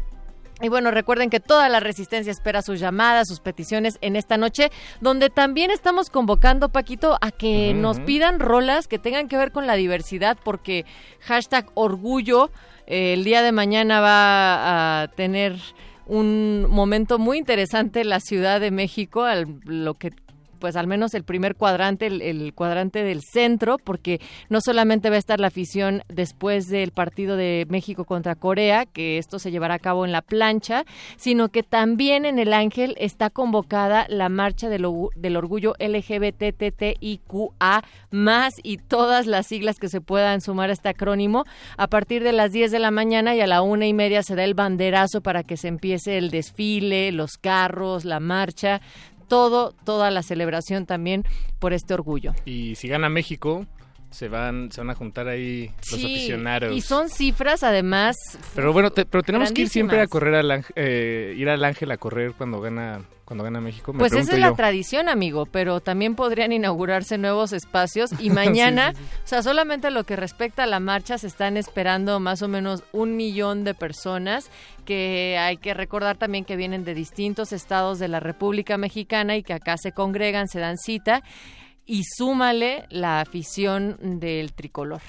Y 0.61 0.68
bueno, 0.69 0.91
recuerden 0.91 1.30
que 1.30 1.40
toda 1.40 1.69
la 1.69 1.80
resistencia 1.80 2.31
espera 2.31 2.61
sus 2.61 2.80
llamadas, 2.80 3.27
sus 3.30 3.40
peticiones 3.40 3.98
en 4.02 4.15
esta 4.15 4.36
noche, 4.38 4.72
donde 4.99 5.30
también 5.30 5.72
estamos 5.72 6.10
convocando, 6.10 6.69
Paquito, 6.69 7.18
a 7.22 7.31
que 7.31 7.73
nos 7.73 7.99
pidan 8.02 8.40
rolas 8.40 8.88
que 8.88 8.99
tengan 8.99 9.27
que 9.30 9.38
ver 9.38 9.52
con 9.52 9.68
la 9.68 9.76
diversidad, 9.76 10.38
porque 10.44 10.86
hashtag 11.22 11.68
orgullo 11.76 12.52
eh, 12.88 13.14
el 13.14 13.23
día 13.23 13.41
de 13.41 13.52
mañana 13.53 14.02
va 14.02 15.02
a 15.03 15.07
tener 15.10 15.56
un 16.07 16.65
momento 16.69 17.19
muy 17.19 17.38
interesante 17.38 18.02
en 18.02 18.10
la 18.10 18.19
Ciudad 18.19 18.60
de 18.60 18.72
México, 18.72 19.23
al- 19.23 19.60
lo 19.64 19.94
que 19.94 20.11
pues 20.60 20.76
al 20.76 20.88
menos 20.88 21.14
el 21.14 21.23
primer 21.23 21.56
cuadrante, 21.56 22.07
el, 22.07 22.53
cuadrante 22.53 23.03
del 23.03 23.22
centro, 23.22 23.77
porque 23.77 24.19
no 24.49 24.61
solamente 24.61 25.10
va 25.10 25.15
a 25.15 25.19
estar 25.19 25.40
la 25.40 25.48
afición 25.48 26.03
después 26.07 26.68
del 26.68 26.91
partido 26.91 27.36
de 27.36 27.65
México 27.69 28.06
contra 28.06 28.36
Corea, 28.36 28.86
que 28.86 29.18
esto 29.18 29.40
se 29.40 29.52
llevará 29.52 29.76
a 29.76 29.80
cabo 29.80 30.06
en 30.06 30.11
la 30.11 30.22
plancha, 30.22 30.86
sino 31.18 31.49
que 31.49 31.64
también 31.64 32.26
en 32.26 32.40
el 32.40 32.53
Ángel 32.53 32.95
está 32.99 33.30
convocada 33.30 34.06
la 34.10 34.30
marcha 34.30 34.69
del 34.69 34.86
orgullo 34.86 35.73
LGBTTIQA 35.80 37.84
más 38.11 38.56
y 38.64 38.77
todas 38.77 39.26
las 39.26 39.48
siglas 39.48 39.80
que 39.80 39.90
se 39.90 40.02
puedan 40.02 40.41
sumar 40.41 40.69
a 40.69 40.73
este 40.73 40.90
acrónimo. 40.90 41.45
A 41.77 41.88
partir 41.88 42.23
de 42.23 42.34
las 42.34 42.52
10 42.52 42.72
de 42.72 42.80
la 42.80 42.91
mañana 42.91 43.36
y 43.36 43.41
a 43.41 43.48
la 43.48 43.61
una 43.61 43.88
y 43.88 43.94
media 43.94 44.23
se 44.23 44.36
da 44.36 44.44
el 44.44 44.53
banderazo 44.53 45.22
para 45.22 45.44
que 45.44 45.57
se 45.57 45.68
empiece 45.68 46.18
el 46.18 46.30
desfile, 46.30 47.11
los 47.11 47.38
carros, 47.38 48.06
la 48.06 48.19
marcha 48.19 48.81
todo, 49.30 49.73
toda 49.85 50.11
la 50.11 50.23
celebración 50.23 50.85
también 50.85 51.23
por 51.60 51.72
este 51.72 51.93
orgullo. 51.93 52.34
Y 52.43 52.76
si 52.76 52.89
gana 52.89 53.07
México, 53.07 53.65
se 54.11 54.27
van, 54.27 54.72
se 54.72 54.81
van 54.81 54.90
a 54.90 54.95
juntar 54.95 55.27
ahí 55.27 55.72
los 55.91 56.03
aficionados. 56.03 56.76
Y 56.76 56.81
son 56.81 57.10
cifras 57.10 57.64
además. 57.64 58.15
Pero 58.56 58.73
bueno, 58.73 58.91
te- 58.91 59.06
pero 59.06 59.23
tenemos 59.23 59.52
que 59.52 59.61
ir 59.61 59.69
siempre 59.69 60.02
a 60.02 60.07
correr 60.07 60.36
al 60.36 60.52
ángel, 60.52 60.73
eh, 60.76 61.34
ir 61.38 61.49
al 61.49 61.64
ángel 61.64 61.91
a 61.91 61.98
correr 61.98 62.34
cuando 62.38 62.60
gana 62.61 63.02
cuando 63.26 63.44
gana 63.44 63.61
México. 63.61 63.94
Me 63.94 63.99
Pues 63.99 64.14
esa 64.14 64.34
es 64.34 64.40
la 64.40 64.48
yo. 64.48 64.56
tradición, 64.56 65.07
amigo, 65.07 65.45
pero 65.45 65.81
también 65.81 66.15
podrían 66.15 66.52
inaugurarse 66.52 67.19
nuevos 67.19 67.53
espacios 67.53 68.10
y 68.19 68.30
mañana, 68.31 68.94
Sí, 68.94 68.98
sí, 69.03 69.10
o 69.23 69.27
sea, 69.27 69.44
solamente 69.44 69.91
lo 69.91 70.03
que 70.03 70.15
respecta 70.15 70.64
a 70.64 70.65
la 70.65 70.80
marcha 70.80 71.19
se 71.19 71.27
están 71.27 71.56
esperando 71.56 72.19
más 72.19 72.41
o 72.41 72.48
menos 72.48 72.81
un 72.91 73.15
millón 73.15 73.64
de 73.65 73.76
personas 73.76 74.49
que 74.84 75.38
hay 75.40 75.57
que 75.57 75.76
recordar 75.76 76.18
también 76.18 76.44
que 76.44 76.56
vienen 76.56 76.84
de 76.84 76.95
distintos 76.95 77.53
estados 77.53 77.99
de 77.99 78.07
la 78.07 78.19
República 78.19 78.80
Mexicana 78.80 79.36
y 79.38 79.44
que 79.44 79.53
acá 79.53 79.77
se 79.77 79.91
congregan, 79.91 80.48
se 80.48 80.60
dan 80.60 80.77
cita 80.77 81.22
y 81.89 82.03
súmale 82.03 82.85
la 82.91 83.19
afición 83.19 84.19
del 84.19 84.53
tricolor. 84.53 85.01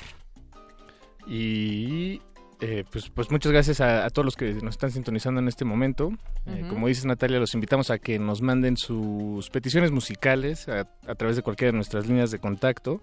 Y 1.26 2.22
eh, 2.60 2.84
pues, 2.90 3.10
pues 3.10 3.30
muchas 3.30 3.52
gracias 3.52 3.82
a, 3.82 4.06
a 4.06 4.10
todos 4.10 4.24
los 4.24 4.34
que 4.34 4.54
nos 4.54 4.70
están 4.74 4.90
sintonizando 4.90 5.40
en 5.40 5.48
este 5.48 5.66
momento. 5.66 6.10
Eh, 6.46 6.64
como 6.70 6.88
dices 6.88 7.04
Natalia, 7.04 7.38
los 7.38 7.52
invitamos 7.52 7.90
a 7.90 7.98
que 7.98 8.18
nos 8.18 8.40
manden 8.40 8.78
sus 8.78 9.50
peticiones 9.50 9.90
musicales 9.90 10.68
a, 10.68 10.88
a 11.06 11.14
través 11.14 11.36
de 11.36 11.42
cualquiera 11.42 11.70
de 11.70 11.76
nuestras 11.76 12.08
líneas 12.08 12.30
de 12.30 12.38
contacto. 12.38 12.98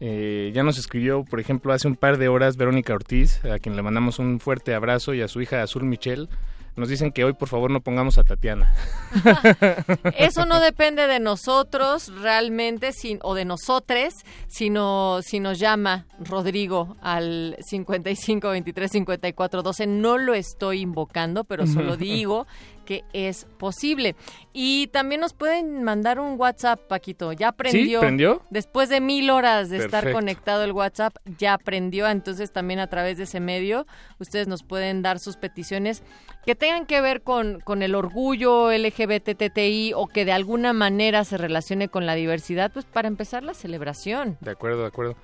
Eh, 0.00 0.50
ya 0.54 0.62
nos 0.62 0.78
escribió, 0.78 1.24
por 1.24 1.40
ejemplo, 1.40 1.74
hace 1.74 1.86
un 1.86 1.96
par 1.96 2.16
de 2.16 2.28
horas 2.28 2.56
Verónica 2.56 2.94
Ortiz, 2.94 3.44
a 3.44 3.58
quien 3.58 3.76
le 3.76 3.82
mandamos 3.82 4.18
un 4.18 4.40
fuerte 4.40 4.74
abrazo, 4.74 5.12
y 5.12 5.20
a 5.20 5.28
su 5.28 5.42
hija 5.42 5.62
Azul 5.62 5.84
Michel. 5.84 6.30
Nos 6.76 6.88
dicen 6.88 7.12
que 7.12 7.24
hoy 7.24 7.34
por 7.34 7.48
favor 7.48 7.70
no 7.70 7.80
pongamos 7.80 8.18
a 8.18 8.24
Tatiana. 8.24 8.72
Eso 10.18 10.44
no 10.46 10.60
depende 10.60 11.06
de 11.06 11.20
nosotros 11.20 12.12
realmente 12.20 12.92
sin- 12.92 13.20
o 13.22 13.34
de 13.34 13.44
nosotres, 13.44 14.14
sino 14.48 15.20
si 15.22 15.38
nos 15.40 15.58
llama 15.58 16.06
Rodrigo 16.18 16.96
al 17.00 17.56
55 17.60 18.48
23 18.50 18.90
54 18.90 19.62
12. 19.62 19.86
No 19.86 20.18
lo 20.18 20.34
estoy 20.34 20.80
invocando, 20.80 21.44
pero 21.44 21.66
solo 21.66 21.96
digo 21.96 22.46
que 22.84 23.04
es 23.12 23.46
posible. 23.58 24.16
Y 24.52 24.88
también 24.88 25.20
nos 25.20 25.32
pueden 25.32 25.82
mandar 25.82 26.20
un 26.20 26.38
WhatsApp, 26.38 26.80
Paquito. 26.88 27.32
Ya 27.32 27.52
prendió. 27.52 28.00
prendió? 28.00 28.42
Después 28.50 28.88
de 28.88 29.00
mil 29.00 29.30
horas 29.30 29.70
de 29.70 29.78
estar 29.78 30.12
conectado 30.12 30.64
el 30.64 30.72
WhatsApp, 30.72 31.16
ya 31.38 31.58
prendió. 31.58 32.08
Entonces 32.08 32.52
también 32.52 32.80
a 32.80 32.86
través 32.86 33.18
de 33.18 33.24
ese 33.24 33.40
medio 33.40 33.86
ustedes 34.18 34.46
nos 34.48 34.62
pueden 34.62 35.02
dar 35.02 35.18
sus 35.18 35.36
peticiones 35.36 36.02
que 36.44 36.54
tengan 36.54 36.86
que 36.86 37.00
ver 37.00 37.22
con, 37.22 37.60
con 37.60 37.82
el 37.82 37.94
orgullo 37.94 38.70
LGBTTI 38.70 39.92
o 39.94 40.06
que 40.06 40.24
de 40.24 40.32
alguna 40.32 40.72
manera 40.72 41.24
se 41.24 41.38
relacione 41.38 41.88
con 41.88 42.06
la 42.06 42.14
diversidad, 42.14 42.70
pues 42.72 42.84
para 42.84 43.08
empezar 43.08 43.42
la 43.42 43.54
celebración. 43.54 44.36
De 44.40 44.50
acuerdo, 44.50 44.82
de 44.82 44.88
acuerdo. 44.88 45.16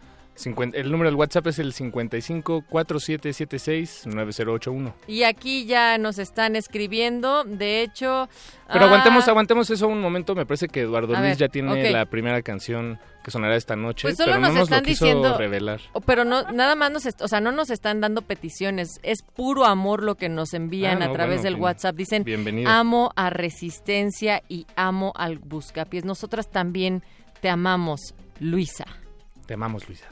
El 0.47 0.91
número 0.91 1.11
del 1.11 1.17
WhatsApp 1.17 1.49
es 1.49 1.59
el 1.59 1.73
55 1.73 2.62
4776 2.69 4.07
9081. 4.07 4.95
Y 5.07 5.23
aquí 5.25 5.67
ya 5.67 5.99
nos 5.99 6.19
están 6.19 6.57
escribiendo, 6.57 7.45
de 7.45 7.83
hecho... 7.83 8.29
Pero 8.73 8.85
ah, 8.85 8.87
aguantemos, 8.87 9.27
aguantemos 9.29 9.69
eso 9.71 9.89
un 9.89 10.01
momento. 10.01 10.35
Me 10.35 10.47
parece 10.47 10.69
que 10.69 10.83
Eduardo 10.83 11.15
Luis 11.21 11.37
ya 11.37 11.49
tiene 11.49 11.91
la 11.91 12.07
primera 12.07 12.41
canción 12.43 12.99
que 13.25 13.31
sonará 13.31 13.57
esta 13.57 13.75
noche. 13.77 14.03
Pues 14.03 14.17
solo 14.17 14.29
pero 14.33 14.41
nos 14.41 14.53
no 14.53 14.55
nos 14.61 14.65
están 14.65 14.81
lo 14.81 14.87
quiso 14.87 15.05
diciendo, 15.05 15.37
revelar. 15.37 15.81
pero 16.07 16.25
no 16.25 16.45
nada 16.53 16.75
más 16.77 16.91
nos, 16.93 17.05
o 17.21 17.29
sea, 17.29 17.41
no 17.41 17.51
nos 17.53 17.69
están 17.71 18.01
dando 18.01 18.23
peticiones, 18.23 19.01
es 19.03 19.23
puro 19.23 19.65
amor 19.67 20.03
lo 20.05 20.15
que 20.15 20.29
nos 20.29 20.55
envían 20.55 21.03
Ah, 21.03 21.07
a 21.07 21.12
través 21.12 21.39
bueno, 21.39 21.43
del 21.43 21.55
bien- 21.55 21.62
WhatsApp. 21.65 21.97
Dicen, 21.97 22.23
bienvenido. 22.25 22.71
amo 22.71 23.11
a 23.17 23.29
Resistencia 23.31 24.43
y 24.49 24.67
amo 24.77 25.12
al 25.17 25.39
Buscapiés. 25.39 26.05
Nosotras 26.05 26.49
también 26.51 27.03
te 27.41 27.49
amamos, 27.51 28.15
Luisa. 28.39 28.85
Te 29.47 29.55
amamos, 29.55 29.87
Luisa. 29.89 30.07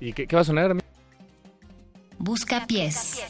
¿Y 0.00 0.12
qué, 0.12 0.26
va 0.34 0.40
a 0.40 0.44
sonar? 0.44 0.76
Busca 2.18 2.66
pies. 2.66 3.22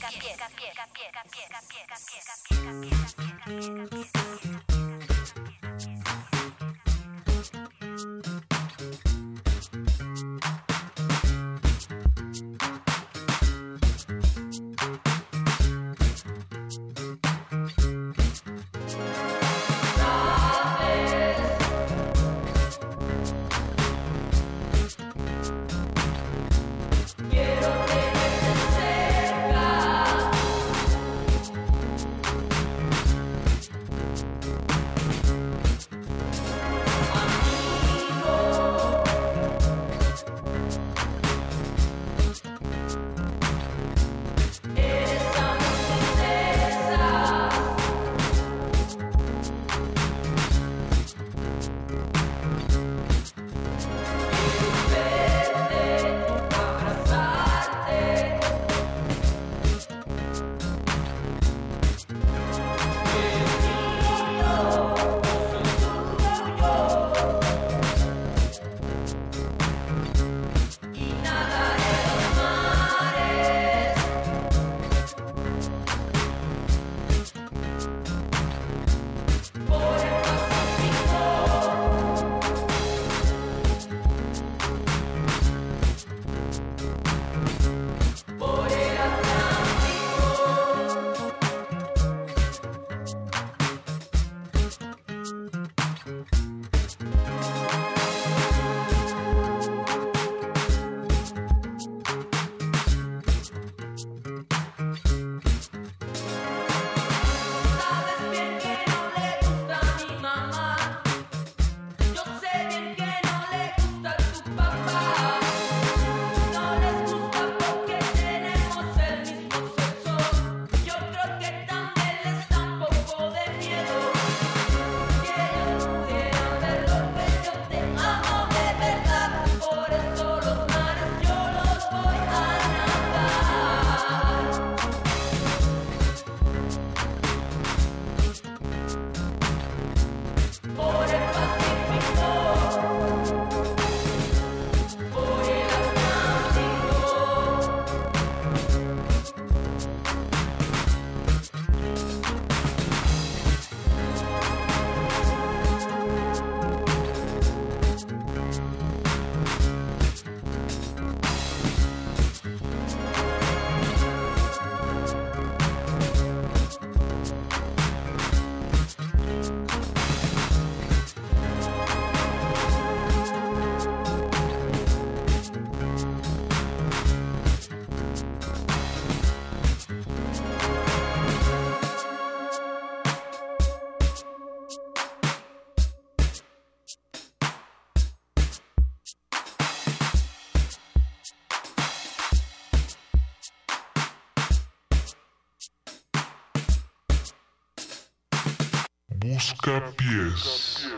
Busca 199.37 199.93
pies. 199.99 200.89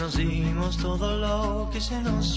Nos 0.00 0.16
dimos 0.16 0.76
todo 0.78 1.16
lo 1.18 1.70
que 1.72 1.80
se. 1.80 2.02
Nos 2.02 2.36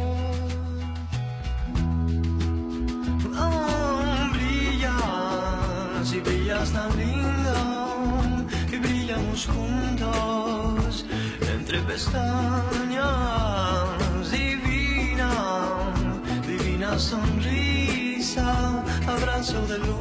Divina, 14.31 15.31
divina 16.45 16.99
sonrisa. 16.99 18.83
Abrazo 19.07 19.65
de 19.67 19.77
luna, 19.77 20.00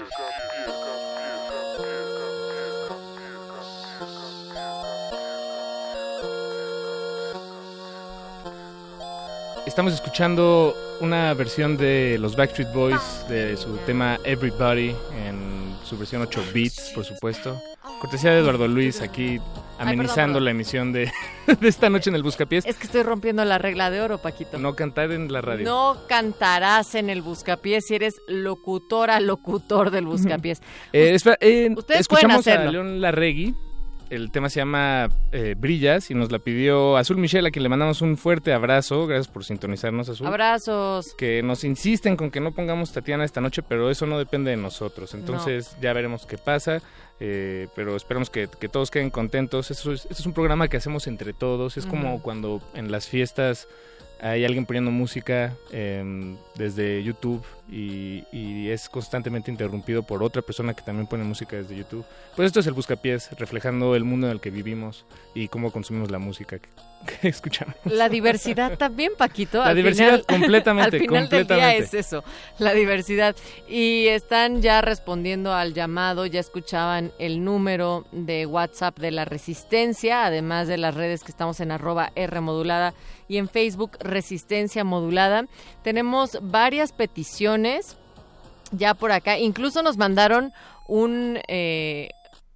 Estamos 9.64 9.94
escuchando 9.94 10.74
una 11.00 11.32
versión 11.34 11.76
de 11.76 12.18
los 12.18 12.34
Backstreet 12.36 12.72
Boys 12.74 13.24
de 13.28 13.56
su 13.56 13.76
tema 13.86 14.18
Everybody 14.24 14.94
en 15.26 15.41
su 15.92 15.98
versión 15.98 16.22
8 16.22 16.42
bits, 16.54 16.92
por 16.94 17.04
supuesto. 17.04 17.60
Cortesía 18.00 18.30
de 18.30 18.38
Eduardo 18.38 18.66
Luis 18.66 19.02
aquí 19.02 19.38
amenizando 19.78 20.34
perdón. 20.34 20.44
la 20.46 20.50
emisión 20.52 20.90
de, 20.90 21.12
de 21.60 21.68
esta 21.68 21.90
noche 21.90 22.08
en 22.08 22.16
el 22.16 22.22
Buscapiés. 22.22 22.64
Es 22.64 22.76
que 22.78 22.86
estoy 22.86 23.02
rompiendo 23.02 23.44
la 23.44 23.58
regla 23.58 23.90
de 23.90 24.00
oro, 24.00 24.16
Paquito. 24.16 24.58
No 24.58 24.74
cantar 24.74 25.12
en 25.12 25.30
la 25.30 25.42
radio. 25.42 25.66
No 25.66 25.98
cantarás 26.08 26.94
en 26.94 27.10
el 27.10 27.20
Buscapiés 27.20 27.84
si 27.86 27.94
eres 27.94 28.22
locutora, 28.26 29.20
locutor 29.20 29.90
del 29.90 30.06
Buscapiés. 30.06 30.62
Eh, 30.94 31.12
espera, 31.14 31.36
eh, 31.42 31.68
Ustedes 31.76 32.08
pueden 32.08 32.30
escuchamos 32.30 32.46
a 32.46 32.50
hacerlo. 32.52 32.72
León 32.72 33.00
Larregui. 33.02 33.54
El 34.12 34.30
tema 34.30 34.50
se 34.50 34.60
llama 34.60 35.08
eh, 35.32 35.54
Brillas 35.56 36.10
y 36.10 36.14
nos 36.14 36.30
la 36.30 36.38
pidió 36.38 36.98
Azul 36.98 37.16
Michelle, 37.16 37.48
a 37.48 37.50
quien 37.50 37.62
le 37.62 37.70
mandamos 37.70 38.02
un 38.02 38.18
fuerte 38.18 38.52
abrazo. 38.52 39.06
Gracias 39.06 39.28
por 39.28 39.42
sintonizarnos, 39.42 40.06
Azul. 40.10 40.26
Abrazos. 40.26 41.14
Que 41.14 41.42
nos 41.42 41.64
insisten 41.64 42.14
con 42.16 42.30
que 42.30 42.38
no 42.38 42.52
pongamos 42.52 42.92
Tatiana 42.92 43.24
esta 43.24 43.40
noche, 43.40 43.62
pero 43.62 43.90
eso 43.90 44.04
no 44.04 44.18
depende 44.18 44.50
de 44.50 44.58
nosotros. 44.58 45.14
Entonces 45.14 45.78
ya 45.80 45.94
veremos 45.94 46.26
qué 46.26 46.36
pasa. 46.36 46.82
eh, 47.20 47.68
pero 47.74 47.96
esperamos 47.96 48.28
que, 48.28 48.48
que 48.60 48.68
todos 48.68 48.90
queden 48.90 49.08
contentos. 49.08 49.70
Eso 49.70 49.92
es, 49.92 50.02
esto 50.02 50.14
es 50.20 50.26
un 50.26 50.34
programa 50.34 50.68
que 50.68 50.76
hacemos 50.76 51.06
entre 51.06 51.32
todos. 51.32 51.78
Es 51.78 51.86
como 51.86 52.20
cuando 52.20 52.60
en 52.74 52.92
las 52.92 53.08
fiestas 53.08 53.66
hay 54.22 54.44
alguien 54.44 54.64
poniendo 54.66 54.90
música 54.90 55.52
eh, 55.72 56.36
desde 56.54 57.02
YouTube 57.02 57.44
y, 57.70 58.24
y 58.32 58.70
es 58.70 58.88
constantemente 58.88 59.50
interrumpido 59.50 60.02
por 60.02 60.22
otra 60.22 60.42
persona 60.42 60.74
que 60.74 60.82
también 60.82 61.06
pone 61.06 61.24
música 61.24 61.56
desde 61.56 61.76
YouTube. 61.76 62.04
Pues 62.36 62.46
esto 62.46 62.60
es 62.60 62.66
el 62.66 62.72
Buscapiés, 62.74 63.30
reflejando 63.38 63.96
el 63.96 64.04
mundo 64.04 64.26
en 64.28 64.32
el 64.34 64.40
que 64.40 64.50
vivimos 64.50 65.04
y 65.34 65.48
cómo 65.48 65.72
consumimos 65.72 66.10
la 66.10 66.18
música 66.18 66.58
que, 66.58 66.68
que 67.20 67.28
escuchamos. 67.28 67.74
La 67.84 68.08
diversidad 68.08 68.76
también, 68.78 69.12
Paquito. 69.18 69.58
La 69.58 69.70
al 69.70 69.76
diversidad, 69.76 70.20
final- 70.20 70.26
completamente, 70.26 70.96
Al 70.96 71.02
final 71.02 71.28
del 71.28 71.30
día 71.30 71.38
completamente. 71.56 71.84
es 71.84 71.94
eso, 71.94 72.22
la 72.58 72.74
diversidad. 72.74 73.34
Y 73.68 74.06
están 74.06 74.62
ya 74.62 74.82
respondiendo 74.82 75.52
al 75.52 75.74
llamado, 75.74 76.26
ya 76.26 76.38
escuchaban 76.40 77.10
el 77.18 77.42
número 77.44 78.04
de 78.12 78.46
WhatsApp 78.46 78.98
de 78.98 79.10
la 79.10 79.24
Resistencia, 79.24 80.26
además 80.26 80.68
de 80.68 80.76
las 80.78 80.94
redes 80.94 81.24
que 81.24 81.30
estamos 81.32 81.58
en 81.60 81.72
arroba 81.72 82.12
R 82.14 82.40
modulada 82.40 82.94
y 83.32 83.38
en 83.38 83.48
Facebook 83.48 83.92
Resistencia 84.00 84.84
Modulada. 84.84 85.46
Tenemos 85.82 86.36
varias 86.42 86.92
peticiones 86.92 87.96
ya 88.72 88.92
por 88.92 89.10
acá. 89.10 89.38
Incluso 89.38 89.82
nos 89.82 89.96
mandaron 89.96 90.52
un, 90.86 91.38
eh, 91.48 92.10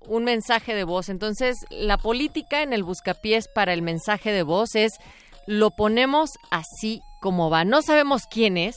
un 0.06 0.24
mensaje 0.24 0.74
de 0.74 0.84
voz. 0.84 1.08
Entonces, 1.08 1.56
la 1.70 1.96
política 1.96 2.62
en 2.62 2.74
el 2.74 2.82
buscapiés 2.82 3.48
para 3.48 3.72
el 3.72 3.80
mensaje 3.80 4.32
de 4.32 4.42
voz 4.42 4.74
es 4.74 4.98
lo 5.46 5.70
ponemos 5.70 6.32
así 6.50 7.00
como 7.22 7.48
va. 7.48 7.64
No 7.64 7.80
sabemos 7.80 8.24
quién 8.30 8.58
es, 8.58 8.76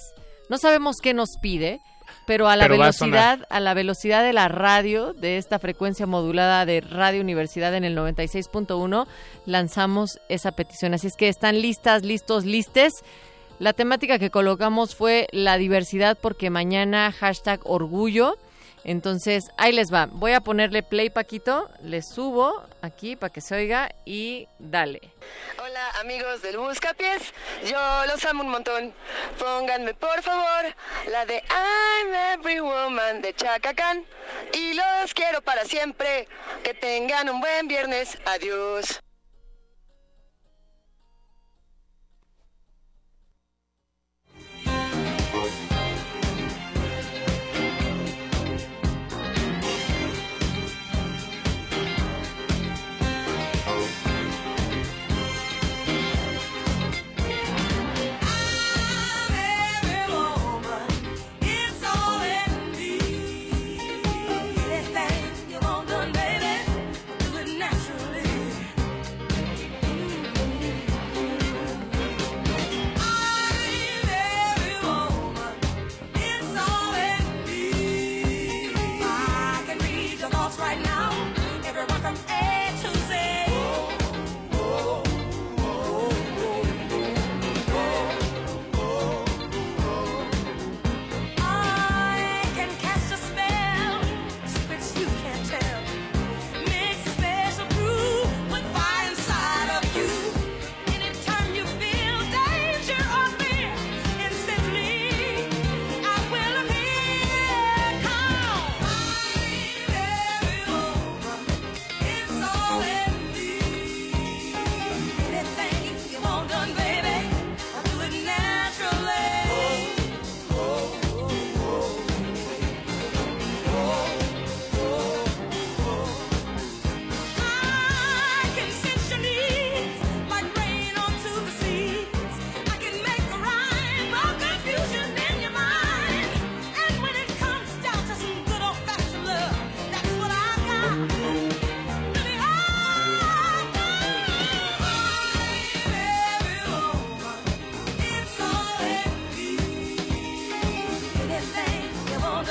no 0.50 0.58
sabemos 0.58 1.02
qué 1.04 1.14
nos 1.14 1.32
pide, 1.42 1.82
pero 2.30 2.48
a 2.48 2.56
la 2.56 2.66
Pero 2.66 2.78
va 2.78 2.86
a 2.86 2.92
velocidad, 2.92 3.48
a 3.50 3.60
la 3.60 3.74
velocidad 3.74 4.22
de 4.24 4.34
la 4.34 4.48
radio, 4.50 5.14
de 5.14 5.38
esta 5.38 5.58
frecuencia 5.58 6.06
modulada 6.06 6.64
de 6.68 6.80
Radio 6.80 7.22
Universidad 7.22 7.74
en 7.74 7.84
el 7.84 7.98
96.1, 7.98 9.08
lanzamos 9.48 10.20
esa 10.30 10.52
petición. 10.52 10.94
Así 10.94 11.08
es 11.08 11.16
que 11.16 11.28
están 11.28 11.60
listas, 11.60 12.04
listos, 12.04 12.46
listes. 12.46 12.94
La 13.58 13.74
temática 13.74 14.20
que 14.20 14.30
colocamos 14.30 14.94
fue 14.94 15.28
la 15.32 15.58
diversidad 15.58 16.20
porque 16.22 16.52
mañana 16.52 17.12
hashtag 17.12 17.62
orgullo. 17.64 18.38
Entonces, 18.84 19.44
ahí 19.58 19.72
les 19.72 19.94
va. 19.94 20.08
Voy 20.08 20.34
a 20.34 20.42
ponerle 20.42 20.84
play, 20.84 21.10
Paquito. 21.10 21.70
Le 21.84 22.02
subo 22.02 22.64
aquí 22.82 23.16
para 23.16 23.32
que 23.32 23.42
se 23.42 23.56
oiga 23.56 23.90
y 24.06 24.48
dale. 24.58 25.02
Hola 25.62 25.90
amigos 26.02 26.42
del 26.42 26.58
Buscapiés, 26.58 27.34
yo 27.66 27.78
los 28.08 28.24
amo 28.26 28.44
un 28.44 28.50
montón. 28.50 28.94
Pónganme 29.38 29.94
por 29.94 30.22
favor 30.22 30.74
la 31.12 31.26
de 31.26 31.44
I'm 31.50 32.40
Every 32.40 32.60
Woman 32.60 33.22
de 33.22 33.34
Chaka 33.34 33.74
Khan. 33.74 34.06
Y 34.54 34.74
los 34.74 35.14
quiero 35.14 35.42
para 35.42 35.66
siempre. 35.66 36.28
Que 36.64 36.74
tengan 36.74 37.30
un 37.30 37.40
buen 37.40 37.68
viernes. 37.68 38.18
Adiós. 38.26 39.00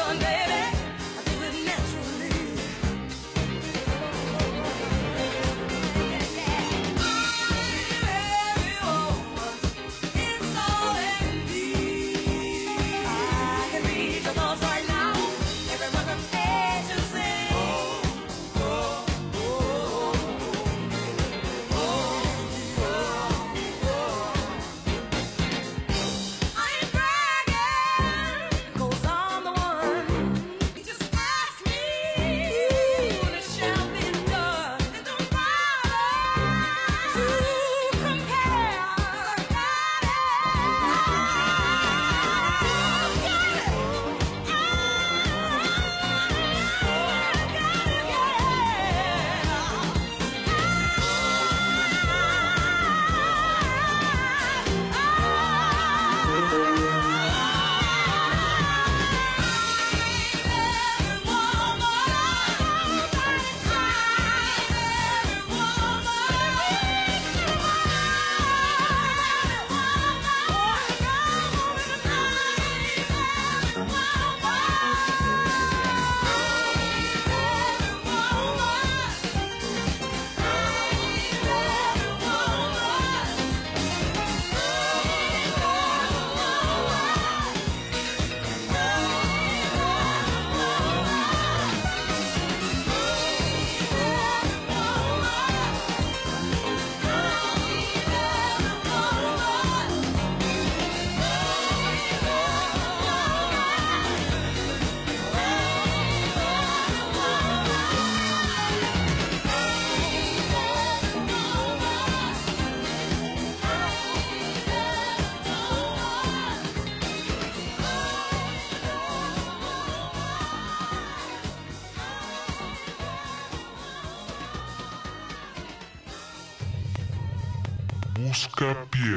Sunday. 0.09 0.38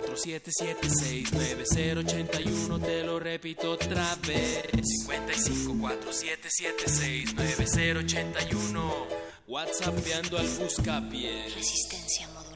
55 0.00 0.32
4776 0.32 1.32
9081 1.32 2.78
te 2.80 3.04
lo 3.04 3.18
repito 3.20 3.72
otra 3.72 4.16
vez. 4.26 4.70
55 5.04 5.74
4776 5.78 7.34
9081 7.34 9.06
WhatsAppeando 9.48 10.38
al 10.38 10.48
buscapiés 10.48 11.54
Resistencia 11.54 12.26
modulada. 12.28 12.52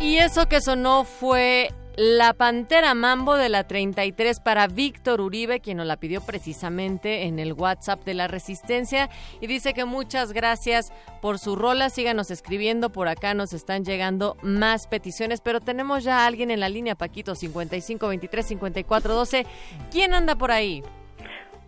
Y 0.00 0.18
eso 0.18 0.46
que 0.48 0.60
sonó 0.60 1.04
fue 1.04 1.72
La 1.96 2.32
Pantera 2.32 2.94
Mambo 2.94 3.36
de 3.36 3.50
la 3.50 3.64
33 3.64 4.40
para 4.40 4.66
Víctor 4.66 5.20
Uribe, 5.20 5.60
quien 5.60 5.76
nos 5.76 5.86
la 5.86 5.98
pidió 5.98 6.22
precisamente 6.22 7.24
en 7.24 7.38
el 7.38 7.52
WhatsApp 7.52 8.02
de 8.04 8.14
la 8.14 8.28
Resistencia. 8.28 9.10
Y 9.42 9.46
dice 9.46 9.74
que 9.74 9.84
muchas 9.84 10.32
gracias 10.32 10.90
por 11.20 11.38
su 11.38 11.54
rola. 11.54 11.90
Síganos 11.90 12.30
escribiendo. 12.30 12.90
Por 12.90 13.08
acá 13.08 13.34
nos 13.34 13.52
están 13.52 13.84
llegando 13.84 14.38
más 14.42 14.86
peticiones. 14.86 15.42
Pero 15.42 15.60
tenemos 15.60 16.02
ya 16.02 16.20
a 16.20 16.26
alguien 16.26 16.50
en 16.50 16.60
la 16.60 16.70
línea, 16.70 16.94
Paquito, 16.94 17.34
55 17.34 18.08
23 18.08 18.46
54 18.46 19.14
12. 19.14 19.46
¿Quién 19.90 20.14
anda 20.14 20.34
por 20.34 20.50
ahí? 20.50 20.82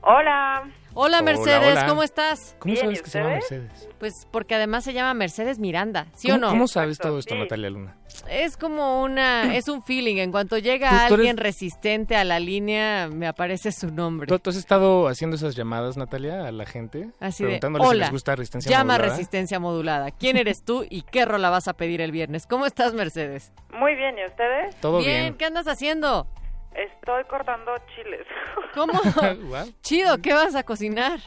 Hola. 0.00 0.70
Hola, 0.96 1.22
Mercedes, 1.22 1.72
hola. 1.72 1.86
¿cómo 1.86 2.04
estás? 2.04 2.54
¿Cómo 2.60 2.72
Bien, 2.72 2.84
sabes 2.84 3.00
¿y 3.00 3.02
que 3.02 3.10
se 3.10 3.18
llama? 3.18 3.30
Mercedes? 3.32 3.88
Pues 3.98 4.28
porque 4.30 4.54
además 4.54 4.84
se 4.84 4.92
llama 4.92 5.12
Mercedes 5.12 5.58
Miranda, 5.58 6.06
¿sí 6.14 6.30
o 6.30 6.34
¿Cómo, 6.34 6.40
no? 6.46 6.48
cómo 6.50 6.68
sabes 6.68 6.98
todo 6.98 7.18
esto, 7.18 7.34
sí. 7.34 7.40
Natalia 7.40 7.68
Luna? 7.70 7.96
Es 8.30 8.56
como 8.56 9.02
una, 9.02 9.54
es 9.56 9.66
un 9.68 9.82
feeling. 9.82 10.18
En 10.18 10.30
cuanto 10.30 10.56
llega 10.58 10.90
Tú- 10.90 10.96
tú 11.08 11.14
alguien 11.14 11.36
eres- 11.36 11.42
resistente 11.42 12.14
a 12.14 12.22
la 12.22 12.38
línea, 12.38 13.08
me 13.12 13.26
aparece 13.26 13.72
su 13.72 13.90
nombre. 13.90 14.28
¿Tú, 14.28 14.38
tú 14.38 14.50
has 14.50 14.56
estado 14.56 15.08
haciendo 15.08 15.34
esas 15.34 15.56
llamadas, 15.56 15.96
Natalia, 15.96 16.46
a 16.46 16.52
la 16.52 16.64
gente? 16.64 17.08
Así 17.18 17.42
de, 17.42 17.48
preguntándoles 17.48 17.88
si 17.88 17.90
hola, 17.90 18.04
les 18.04 18.12
gusta 18.12 18.36
resistencia 18.36 18.70
llama 18.70 18.92
modulada? 18.94 19.10
resistencia 19.16 19.58
modulada. 19.58 20.10
¿Quién 20.12 20.36
eres 20.36 20.62
tú 20.64 20.86
y 20.88 21.02
qué 21.02 21.24
rola 21.24 21.50
vas 21.50 21.66
a 21.66 21.72
pedir 21.72 22.02
el 22.02 22.12
viernes? 22.12 22.46
¿Cómo 22.46 22.66
estás, 22.66 22.94
Mercedes? 22.94 23.52
Muy 23.72 23.96
bien, 23.96 24.16
¿y 24.16 24.24
ustedes? 24.26 24.76
Todo 24.76 24.98
bien. 24.98 25.34
¿qué 25.34 25.44
andas 25.44 25.66
haciendo? 25.66 26.28
Estoy 26.74 27.24
cortando 27.24 27.72
chiles. 27.94 28.26
¿Cómo? 28.74 28.92
Chido, 29.82 30.18
¿qué 30.20 30.32
vas 30.34 30.54
a 30.54 30.62
cocinar? 30.64 31.20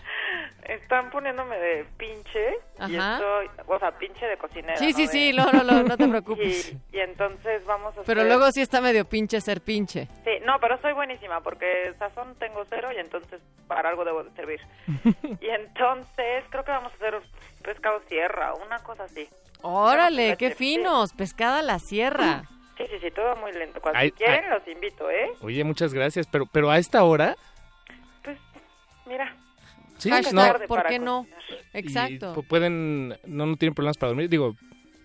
Están 0.63 1.09
poniéndome 1.09 1.57
de 1.57 1.85
pinche 1.97 2.55
y 2.89 2.95
Ajá. 2.97 3.13
estoy, 3.13 3.49
o 3.67 3.79
sea, 3.79 3.97
pinche 3.97 4.25
de 4.25 4.35
cocinera. 4.37 4.75
Sí, 4.75 4.91
sí, 4.91 5.05
¿no? 5.05 5.11
sí, 5.11 5.31
De- 5.31 5.33
no, 5.37 5.51
no, 5.53 5.63
no, 5.63 5.83
no 5.83 5.95
te 5.97 6.07
preocupes. 6.09 6.75
Y, 6.91 6.97
y 6.97 6.99
entonces 6.99 7.65
vamos 7.65 7.97
a 7.97 8.01
Pero 8.03 8.21
hacer- 8.21 8.27
luego 8.33 8.51
sí 8.51 8.59
está 8.61 8.81
medio 8.81 9.05
pinche 9.05 9.39
ser 9.39 9.61
pinche. 9.61 10.07
Sí, 10.25 10.31
no, 10.45 10.59
pero 10.59 10.77
soy 10.81 10.91
buenísima 10.91 11.39
porque 11.39 11.93
sazón 11.97 12.35
tengo 12.35 12.65
cero 12.69 12.89
y 12.93 12.97
entonces 12.99 13.39
para 13.67 13.89
algo 13.89 14.03
debo 14.03 14.23
de 14.25 14.31
servir. 14.31 14.59
y 15.39 15.47
entonces 15.47 16.43
creo 16.49 16.65
que 16.65 16.71
vamos 16.71 16.91
a 16.91 16.95
hacer 16.95 17.21
pescado 17.63 18.01
sierra, 18.09 18.53
una 18.55 18.79
cosa 18.79 19.05
así. 19.05 19.29
Órale, 19.61 20.35
qué 20.37 20.51
finos, 20.51 21.13
pescada 21.13 21.59
a 21.59 21.63
la 21.63 21.79
sierra. 21.79 22.43
Sí, 22.77 22.83
sí, 22.89 22.97
sí, 23.01 23.11
todo 23.11 23.35
muy 23.37 23.51
lento. 23.53 23.81
Cuando 23.81 23.99
Ay, 23.99 24.11
quieren 24.11 24.49
los 24.49 24.67
invito, 24.67 25.09
¿eh? 25.09 25.31
Oye, 25.41 25.63
muchas 25.63 25.93
gracias, 25.93 26.27
pero, 26.27 26.45
pero 26.45 26.69
a 26.69 26.77
esta 26.77 27.03
hora... 27.03 27.35
Pues, 28.23 28.37
mira. 29.05 29.35
Sí, 29.97 30.09
Hashtag, 30.11 30.33
no. 30.35 30.41
tarde 30.41 30.67
¿por 30.67 30.85
qué 30.85 30.99
no? 30.99 31.23
cocinar. 31.23 31.63
Exacto. 31.73 32.33
Y 32.35 32.39
pu- 32.39 32.47
pueden... 32.47 33.09
No, 33.25 33.45
no 33.47 33.55
tienen 33.57 33.73
problemas 33.73 33.97
para 33.97 34.09
dormir. 34.09 34.29
Digo, 34.29 34.55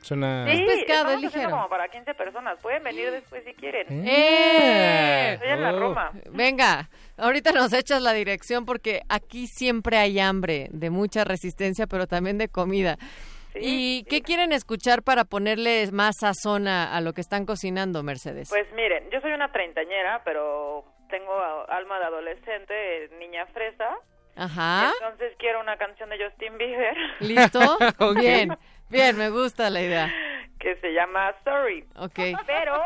suena... 0.02 0.44
Sí, 0.50 0.58
pescado, 0.66 0.74
es 0.74 0.84
estamos 0.84 1.06
haciendo 1.06 1.28
ligero. 1.38 1.50
como 1.50 1.68
para 1.70 1.88
15 1.88 2.14
personas. 2.14 2.58
Pueden 2.60 2.82
venir 2.84 3.10
después 3.10 3.42
si 3.44 3.54
quieren. 3.54 3.86
¡Eh! 4.06 5.32
Estoy 5.34 5.48
en 5.48 5.62
la 5.62 5.72
Oh. 5.72 5.78
Roma. 5.78 6.12
Venga, 6.30 6.90
ahorita 7.16 7.52
nos 7.52 7.72
echas 7.72 8.02
la 8.02 8.12
dirección 8.12 8.66
porque 8.66 9.00
aquí 9.08 9.46
siempre 9.46 9.96
hay 9.96 10.18
hambre, 10.20 10.68
de 10.72 10.90
mucha 10.90 11.24
resistencia, 11.24 11.86
pero 11.86 12.06
también 12.06 12.36
de 12.36 12.48
comida. 12.48 12.98
Sí, 13.52 13.58
¿Y 13.60 13.98
sí. 14.00 14.06
qué 14.08 14.22
quieren 14.22 14.52
escuchar 14.52 15.02
para 15.02 15.24
ponerle 15.24 15.90
más 15.92 16.16
sazón 16.20 16.68
a, 16.68 16.96
a 16.96 17.00
lo 17.00 17.12
que 17.12 17.20
están 17.20 17.44
cocinando, 17.46 18.02
Mercedes? 18.02 18.48
Pues 18.50 18.66
miren, 18.74 19.10
yo 19.10 19.20
soy 19.20 19.32
una 19.32 19.52
treintañera, 19.52 20.22
pero 20.24 20.84
tengo 21.10 21.32
alma 21.68 21.98
de 21.98 22.04
adolescente, 22.06 23.10
niña 23.18 23.46
fresa. 23.46 23.90
Ajá, 24.34 24.90
Entonces 25.02 25.34
quiero 25.38 25.60
una 25.60 25.76
canción 25.76 26.08
de 26.08 26.16
Justin 26.24 26.56
Bieber 26.56 26.96
¿listo? 27.20 27.58
Bien, 28.18 28.56
bien, 28.88 29.16
me 29.18 29.28
gusta 29.28 29.68
la 29.68 29.82
idea. 29.82 30.10
que 30.58 30.74
se 30.76 30.92
llama 30.94 31.34
Sorry. 31.44 31.84
Ok. 31.96 32.18
Pero 32.46 32.82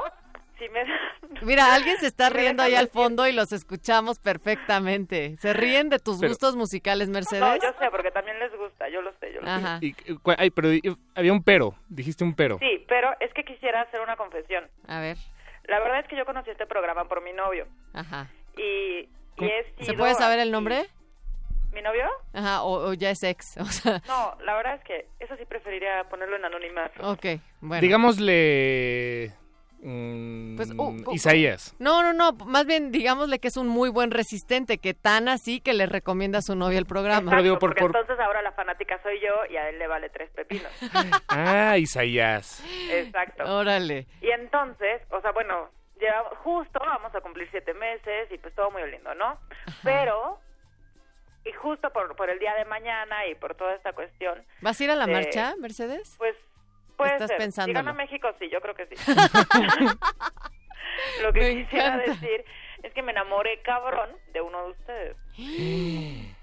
si 0.58 0.68
me 0.70 0.84
Mira, 1.42 1.74
alguien 1.74 1.96
se 1.98 2.06
está 2.06 2.30
riendo 2.30 2.62
ahí 2.62 2.74
al 2.74 2.88
fondo 2.88 3.26
y 3.26 3.32
los 3.32 3.52
escuchamos 3.52 4.18
perfectamente. 4.18 5.36
¿Se 5.38 5.52
ríen 5.52 5.88
de 5.90 5.98
tus 5.98 6.18
Pero- 6.18 6.30
gustos 6.30 6.56
musicales, 6.56 7.08
Mercedes? 7.08 7.40
No, 7.42 7.54
yo 7.56 7.72
sé, 7.78 7.90
porque 7.90 8.10
también 8.10 8.38
les 8.38 8.54
gusta, 8.56 8.88
yo 8.88 9.02
lo 9.02 9.12
sé, 9.20 9.32
yo 9.34 9.40
lo 9.40 9.46
sé. 9.46 9.52
Ajá. 9.52 9.78
Y- 9.82 9.94
y- 10.06 10.14
cu- 10.16 10.32
ay, 10.38 10.50
pero 10.50 10.72
y- 10.72 10.80
había 11.14 11.32
un 11.32 11.42
pero. 11.42 11.74
Dijiste 11.88 12.24
un 12.24 12.34
pero. 12.34 12.58
Sí, 12.58 12.84
pero 12.88 13.10
es 13.20 13.32
que 13.34 13.44
quisiera 13.44 13.82
hacer 13.82 14.00
una 14.00 14.16
confesión. 14.16 14.64
A 14.88 15.00
ver, 15.00 15.16
La 15.64 15.78
verdad 15.80 16.00
es 16.00 16.06
que 16.08 16.16
yo 16.16 16.24
conocí 16.24 16.50
este 16.50 16.66
programa 16.66 17.04
por 17.06 17.22
mi 17.22 17.32
novio 17.32 17.66
ajá. 17.92 18.28
y, 18.56 19.08
y 19.38 19.44
he 19.44 19.74
¿Se 19.84 19.94
puede 19.94 20.14
saber 20.14 20.38
el 20.38 20.50
nombre? 20.52 20.86
¿Mi 21.72 21.82
novio? 21.82 22.08
Ajá, 22.32 22.62
o, 22.62 22.88
o 22.90 22.94
ya 22.94 23.10
es 23.10 23.22
ex. 23.22 23.56
O 23.60 23.64
sea, 23.66 24.00
No, 24.06 24.36
la 24.44 24.54
verdad 24.56 24.76
es 24.76 24.84
que 24.84 25.08
eso 25.18 25.36
sí 25.36 25.44
preferiría 25.44 26.04
ponerlo 26.08 26.36
en 26.36 26.44
anonimato. 26.46 27.10
ok, 27.12 27.26
bueno. 27.60 27.80
Digámosle... 27.82 29.32
mm, 29.82 30.56
Pues, 30.56 30.70
uh, 30.76 31.12
Isaías. 31.12 31.74
No, 31.78 32.02
no, 32.02 32.12
no, 32.12 32.32
más 32.46 32.66
bien 32.66 32.90
digámosle 32.90 33.38
que 33.38 33.48
es 33.48 33.56
un 33.56 33.68
muy 33.68 33.90
buen 33.90 34.10
resistente, 34.10 34.78
que 34.78 34.94
tan 34.94 35.28
así 35.28 35.60
que 35.60 35.74
le 35.74 35.86
recomienda 35.86 36.38
a 36.38 36.42
su 36.42 36.54
novia 36.56 36.78
el 36.78 36.86
programa. 36.86 37.30
Pero 37.30 37.42
digo, 37.42 37.54
Exacto, 37.56 37.60
por- 37.60 37.70
porque 37.70 37.80
por- 37.82 37.96
entonces 37.96 38.24
ahora 38.24 38.42
la 38.42 38.52
fanática 38.52 39.00
soy 39.02 39.20
yo 39.20 39.34
y 39.50 39.56
a 39.56 39.68
él 39.68 39.78
le 39.78 39.86
vale 39.86 40.08
tres 40.10 40.30
pepinos. 40.30 40.70
Ah, 41.28 41.76
Isaías. 41.78 42.62
Exacto. 42.90 43.44
Órale. 43.56 44.06
Y 44.20 44.30
entonces, 44.30 45.02
o 45.10 45.20
sea, 45.20 45.32
bueno, 45.32 45.70
ya 46.00 46.24
justo 46.42 46.78
vamos 46.78 47.14
a 47.14 47.20
cumplir 47.20 47.48
siete 47.50 47.72
meses 47.74 48.30
y 48.30 48.38
pues 48.38 48.54
todo 48.54 48.70
muy 48.70 48.82
lindo, 48.90 49.14
¿no? 49.14 49.38
Pero, 49.82 50.38
y 51.44 51.52
justo 51.52 51.90
por, 51.90 52.14
por 52.16 52.28
el 52.28 52.38
día 52.38 52.54
de 52.54 52.64
mañana 52.64 53.26
y 53.28 53.34
por 53.34 53.54
toda 53.54 53.74
esta 53.74 53.92
cuestión, 53.92 54.44
¿Vas 54.60 54.80
a 54.80 54.84
ir 54.84 54.90
a 54.90 54.96
la 54.96 55.06
de- 55.06 55.12
marcha, 55.12 55.54
Mercedes? 55.58 56.14
pues 56.18 56.34
puede 56.96 57.12
Estás 57.12 57.28
ser. 57.28 57.38
Si 57.38 57.42
pensándolo. 57.44 57.78
gana 57.78 57.92
México, 57.92 58.28
sí, 58.38 58.48
yo 58.50 58.60
creo 58.60 58.74
que 58.74 58.86
sí. 58.86 58.94
Lo 61.22 61.32
que 61.32 61.40
Me 61.40 61.54
quisiera 61.64 61.94
encanta. 61.94 62.12
decir 62.12 62.44
es 62.82 62.92
que 62.92 63.02
me 63.02 63.12
enamoré 63.12 63.60
cabrón 63.62 64.10
de 64.32 64.40
uno 64.40 64.64
de 64.64 64.70
ustedes. 64.70 65.16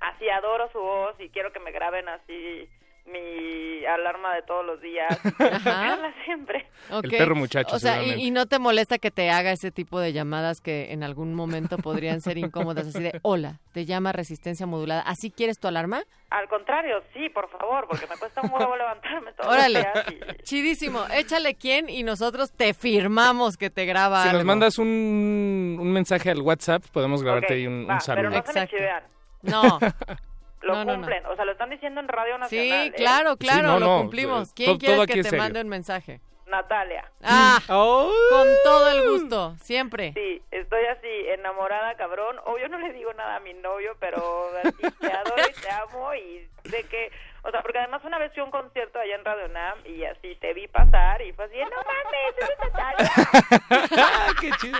Así 0.00 0.28
adoro 0.28 0.68
su 0.72 0.78
voz 0.80 1.14
y 1.20 1.28
quiero 1.30 1.52
que 1.52 1.60
me 1.60 1.70
graben 1.70 2.08
así 2.08 2.68
mi 3.04 3.84
alarma 3.84 4.34
de 4.36 4.42
todos 4.42 4.64
los 4.64 4.80
días. 4.80 5.08
Ajá. 5.38 5.98
Siempre. 6.24 6.66
Ok. 6.90 7.04
El 7.04 7.10
perro 7.10 7.34
muchacho, 7.34 7.74
O 7.74 7.78
sea, 7.78 8.02
y, 8.02 8.12
y 8.26 8.30
no 8.30 8.46
te 8.46 8.58
molesta 8.58 8.98
que 8.98 9.10
te 9.10 9.30
haga 9.30 9.50
ese 9.52 9.70
tipo 9.72 9.98
de 10.00 10.12
llamadas 10.12 10.60
que 10.60 10.92
en 10.92 11.02
algún 11.02 11.34
momento 11.34 11.78
podrían 11.78 12.20
ser 12.20 12.38
incómodas, 12.38 12.86
así 12.86 13.02
de, 13.02 13.18
hola, 13.22 13.58
te 13.72 13.84
llama 13.86 14.12
resistencia 14.12 14.66
modulada, 14.66 15.02
¿así 15.02 15.30
quieres 15.30 15.58
tu 15.58 15.66
alarma? 15.68 16.02
Al 16.30 16.48
contrario, 16.48 17.02
sí, 17.12 17.28
por 17.28 17.50
favor, 17.50 17.86
porque 17.88 18.06
me 18.06 18.16
cuesta 18.16 18.40
un 18.42 18.50
huevo 18.52 18.76
levantarme 18.76 19.32
todos 19.32 19.52
Órale, 19.52 19.82
los 19.94 20.06
días. 20.06 20.22
y- 20.38 20.42
chidísimo, 20.44 21.04
échale 21.12 21.54
quién 21.56 21.88
y 21.90 22.04
nosotros 22.04 22.52
te 22.52 22.72
firmamos 22.72 23.56
que 23.56 23.68
te 23.68 23.84
graba 23.84 24.22
Si 24.22 24.28
nos 24.28 24.34
algo. 24.36 24.46
mandas 24.46 24.78
un, 24.78 25.76
un 25.80 25.92
mensaje 25.92 26.30
al 26.30 26.40
WhatsApp, 26.40 26.84
podemos 26.92 27.22
grabarte 27.22 27.46
Ok, 27.46 27.52
ahí 27.52 27.66
un, 27.66 27.86
va, 27.88 27.94
un 27.94 28.00
saludo. 28.00 28.30
Pero 28.30 28.30
no 28.30 28.46
se 28.46 28.58
me 28.58 28.64
Exacto. 28.64 29.08
No, 29.42 29.78
Lo 30.62 30.74
No, 30.74 30.84
no, 30.84 30.92
no. 30.92 30.98
cumplen. 30.98 31.26
O 31.26 31.36
sea, 31.36 31.44
lo 31.44 31.52
están 31.52 31.70
diciendo 31.70 32.00
en 32.00 32.08
Radio 32.08 32.34
sí, 32.34 32.40
Nacional. 32.40 32.86
¿eh? 32.88 32.92
claro, 32.96 33.36
claro, 33.36 33.68
no, 33.68 33.80
lo 33.80 33.86
no, 33.86 33.98
cumplimos. 34.02 34.52
¿Quién 34.54 34.72
to- 34.72 34.78
quieres 34.78 34.96
todo 34.96 35.02
aquí 35.04 35.12
que 35.14 35.22
te 35.22 35.28
serio. 35.30 35.42
mande 35.42 35.60
un 35.60 35.68
mensaje? 35.68 36.20
Natalia. 36.46 37.10
Ah, 37.22 37.58
Oh. 37.68 38.12
con 38.30 38.46
todo 38.64 38.90
el 38.90 39.08
gusto, 39.10 39.56
siempre. 39.62 40.12
Sí, 40.14 40.42
estoy 40.50 40.84
así, 40.86 41.08
enamorada, 41.28 41.94
cabrón. 41.96 42.36
Obvio 42.44 42.68
no 42.68 42.78
le 42.78 42.92
digo 42.92 43.12
nada 43.14 43.36
a 43.36 43.40
mi 43.40 43.54
novio, 43.54 43.96
pero 43.98 44.48
así, 44.64 44.90
te 45.00 45.06
adoro 45.12 45.42
y 45.48 45.60
te 45.60 45.70
amo 45.70 46.14
y 46.14 46.48
sé 46.68 46.84
que... 46.84 47.10
O 47.44 47.50
sea, 47.50 47.60
porque 47.62 47.78
además 47.78 48.02
una 48.04 48.18
vez 48.18 48.32
fui 48.32 48.40
a 48.40 48.44
un 48.44 48.52
concierto 48.52 49.00
allá 49.00 49.16
en 49.16 49.24
Radio 49.24 49.48
Nam 49.48 49.78
y 49.84 50.04
así 50.04 50.36
te 50.40 50.54
vi 50.54 50.68
pasar 50.68 51.20
y 51.22 51.32
fue 51.32 51.46
así, 51.46 51.56
no 51.58 51.76
mames, 51.76 52.34
Natalia. 52.62 54.34
¡Qué 54.40 54.50
chido! 54.60 54.78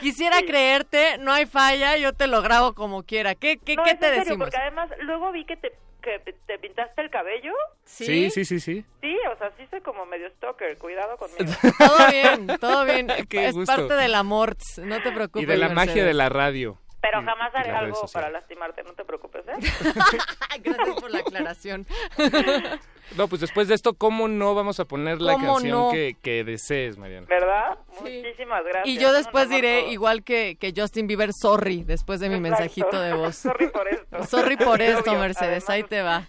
Quisiera 0.00 0.42
creerte, 0.42 1.18
no 1.18 1.32
hay 1.32 1.46
falla, 1.46 1.96
yo 1.96 2.12
te 2.12 2.26
lo 2.26 2.42
grabo 2.42 2.74
como 2.74 3.04
quiera. 3.04 3.36
¿Qué, 3.36 3.58
qué, 3.58 3.76
no, 3.76 3.84
qué 3.84 3.90
es 3.90 4.00
te 4.00 4.06
en 4.06 4.12
serio, 4.12 4.24
decimos? 4.24 4.46
porque 4.46 4.56
además 4.56 4.90
luego 5.00 5.30
vi 5.30 5.44
que 5.44 5.56
te, 5.56 5.72
que 6.02 6.18
te 6.46 6.58
pintaste 6.58 7.02
el 7.02 7.10
cabello. 7.10 7.52
Sí, 7.84 8.30
sí, 8.30 8.44
sí, 8.44 8.58
sí. 8.58 8.84
Sí, 9.00 9.16
o 9.32 9.38
sea, 9.38 9.52
sí 9.56 9.64
soy 9.70 9.80
como 9.80 10.04
medio 10.06 10.28
stalker, 10.30 10.76
cuidado 10.78 11.16
conmigo. 11.16 11.52
Todo 11.78 12.10
bien, 12.10 12.46
todo 12.60 12.84
bien. 12.84 13.06
Qué 13.28 13.46
es 13.46 13.54
gusto. 13.54 13.74
parte 13.74 13.94
del 13.94 14.14
amor, 14.16 14.56
no 14.78 15.02
te 15.02 15.12
preocupes. 15.12 15.44
Y 15.44 15.46
de 15.46 15.56
la 15.56 15.68
magia 15.68 16.04
de 16.04 16.14
la 16.14 16.28
radio. 16.28 16.78
Pero 17.04 17.20
Y- 17.20 17.24
jamás 17.26 17.54
haré 17.54 17.70
algo 17.70 18.00
para 18.14 18.30
lastimarte, 18.30 18.82
no 18.82 18.94
te 18.94 19.04
preocupes, 19.04 19.42
¿eh? 19.46 19.52
Gracias 20.62 21.00
por 21.00 21.10
la 21.10 21.18
aclaración. 21.18 21.86
No, 23.18 23.28
pues 23.28 23.42
después 23.42 23.68
de 23.68 23.74
esto, 23.74 23.92
¿cómo 23.92 24.28
no 24.28 24.54
vamos 24.54 24.80
a 24.80 24.86
poner 24.86 25.20
la 25.20 25.34
¿Cómo 25.34 25.52
canción 25.56 25.70
no? 25.78 25.90
que, 25.90 26.16
que 26.22 26.42
desees, 26.42 26.96
Mariana? 26.96 27.26
¿Verdad? 27.28 27.76
Muchísimas 28.00 28.64
gracias. 28.64 28.86
Y 28.86 28.98
yo 28.98 29.12
después 29.12 29.50
diré, 29.50 29.82
todo. 29.82 29.92
igual 29.92 30.24
que, 30.24 30.56
que 30.58 30.72
Justin 30.74 31.06
Bieber, 31.06 31.34
sorry, 31.34 31.84
después 31.84 32.18
de 32.20 32.30
mi 32.30 32.36
Exacto. 32.36 32.62
mensajito 32.62 32.98
de 33.02 33.12
voz. 33.12 33.36
Sorry 33.42 33.68
por 33.68 33.88
esto. 33.88 34.24
Sorry 34.24 34.56
por 34.56 34.80
esto, 34.80 35.12
Mercedes, 35.16 35.64
además. 35.64 35.68
ahí 35.68 35.82
te 35.82 36.00
va. 36.00 36.26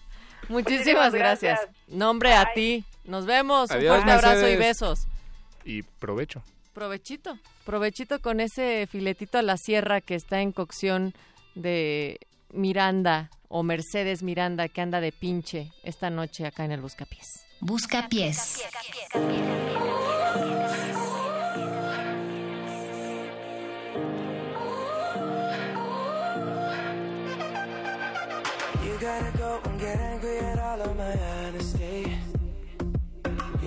Muchísimas 0.49 0.49
Muchísimas 0.49 1.13
gracias. 1.13 1.59
gracias. 1.61 1.87
Nombre 1.87 2.33
a 2.33 2.51
ti. 2.53 2.83
Nos 3.05 3.25
vemos. 3.25 3.71
Un 3.71 3.81
fuerte 3.81 4.11
abrazo 4.11 4.47
y 4.49 4.57
besos. 4.57 5.07
Y 5.63 5.81
provecho. 5.81 6.43
Provechito. 6.75 7.39
Provechito 7.63 8.19
con 8.19 8.41
ese 8.41 8.85
filetito 8.91 9.37
a 9.37 9.41
la 9.41 9.55
sierra 9.55 10.01
que 10.01 10.13
está 10.13 10.41
en 10.41 10.51
cocción 10.51 11.13
de 11.55 12.19
Miranda 12.51 13.31
o 13.47 13.63
Mercedes 13.63 14.23
Miranda 14.23 14.67
que 14.67 14.81
anda 14.81 14.99
de 14.99 15.13
pinche 15.13 15.71
esta 15.83 16.09
noche 16.09 16.45
acá 16.45 16.65
en 16.65 16.73
el 16.73 16.81
Buscapiés. 16.81 17.45
Buscapiés. 17.61 18.61
You 28.83 28.99
gotta 28.99 29.31
go 29.37 29.61
and 29.63 29.79
get 29.79 30.04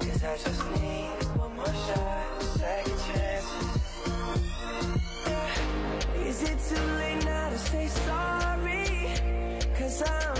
Cause 0.00 0.24
I 0.24 0.36
just 0.36 0.64
need 0.80 1.24
one 1.38 1.56
more 1.56 1.66
shot, 1.86 2.42
second 2.42 2.98
chances 3.06 3.68
Yeah. 5.26 6.26
Is 6.28 6.42
it 6.42 6.58
too 6.68 6.86
late 7.00 7.24
now 7.24 7.50
to 7.50 7.58
say 7.58 7.86
sorry? 7.88 8.86
Cause 9.78 10.02
I'm 10.02 10.34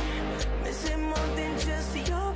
missing 0.64 1.02
more 1.02 1.28
than 1.36 1.58
just 1.60 2.08
your 2.08 2.35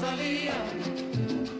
salía. 0.00 0.54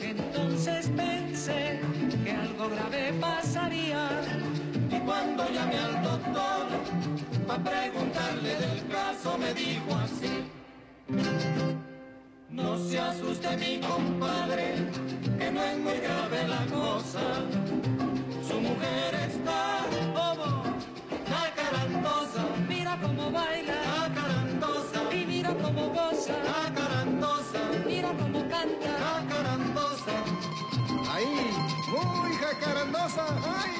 Entonces 0.00 0.90
pensé 0.96 1.80
que 2.24 2.32
algo 2.32 2.68
grave 2.68 3.12
pasaría 3.20 4.08
y 4.90 4.98
cuando 5.00 5.48
llamé 5.50 5.78
al 5.78 6.02
doctor 6.02 6.66
para 7.46 7.62
preguntarle 7.62 8.56
del 8.56 8.86
caso 8.88 9.38
me 9.38 9.54
dijo 9.54 9.94
así. 9.94 10.50
No 12.50 12.78
se 12.78 12.98
asuste 12.98 13.56
mi 13.56 13.80
compadre, 13.80 14.74
que 15.38 15.50
no 15.50 15.62
es 15.62 15.78
muy 15.78 15.98
grave 15.98 16.48
la 16.48 16.64
cosa. 16.66 17.20
Su 18.46 18.60
mujer 18.60 19.14
está 19.28 19.80
como 20.14 20.62
acarandosa. 21.46 22.42
Mira 22.68 22.98
cómo 23.02 23.30
baila, 23.30 24.06
acarandosa. 24.06 25.00
Y 25.12 25.26
mira 25.26 25.54
cómo 25.62 25.88
goza. 25.88 26.34
Muy 31.94 32.34
jacarandosa. 32.36 33.24
¡Ay! 33.44 33.70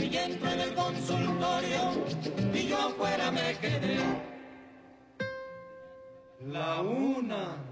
Y 0.00 0.16
entro 0.16 0.50
en 0.50 0.60
el 0.60 0.74
consultorio 0.74 1.92
y 2.54 2.68
yo 2.68 2.78
afuera 2.78 3.30
me 3.30 3.54
quedé. 3.58 3.98
La 6.46 6.80
una. 6.80 7.67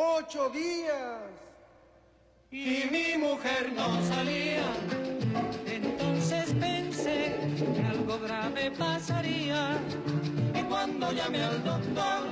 Ocho 0.00 0.48
días. 0.50 1.18
y 2.52 2.84
mi 2.88 3.18
mujer 3.18 3.72
no 3.74 4.00
salía. 4.04 4.62
Entonces 5.66 6.54
pensé 6.54 7.34
que 7.74 7.82
algo 7.82 8.16
grave 8.20 8.70
pasaría. 8.70 9.76
Y 10.54 10.62
cuando 10.62 11.10
llamé 11.10 11.42
al 11.42 11.64
doctor 11.64 12.28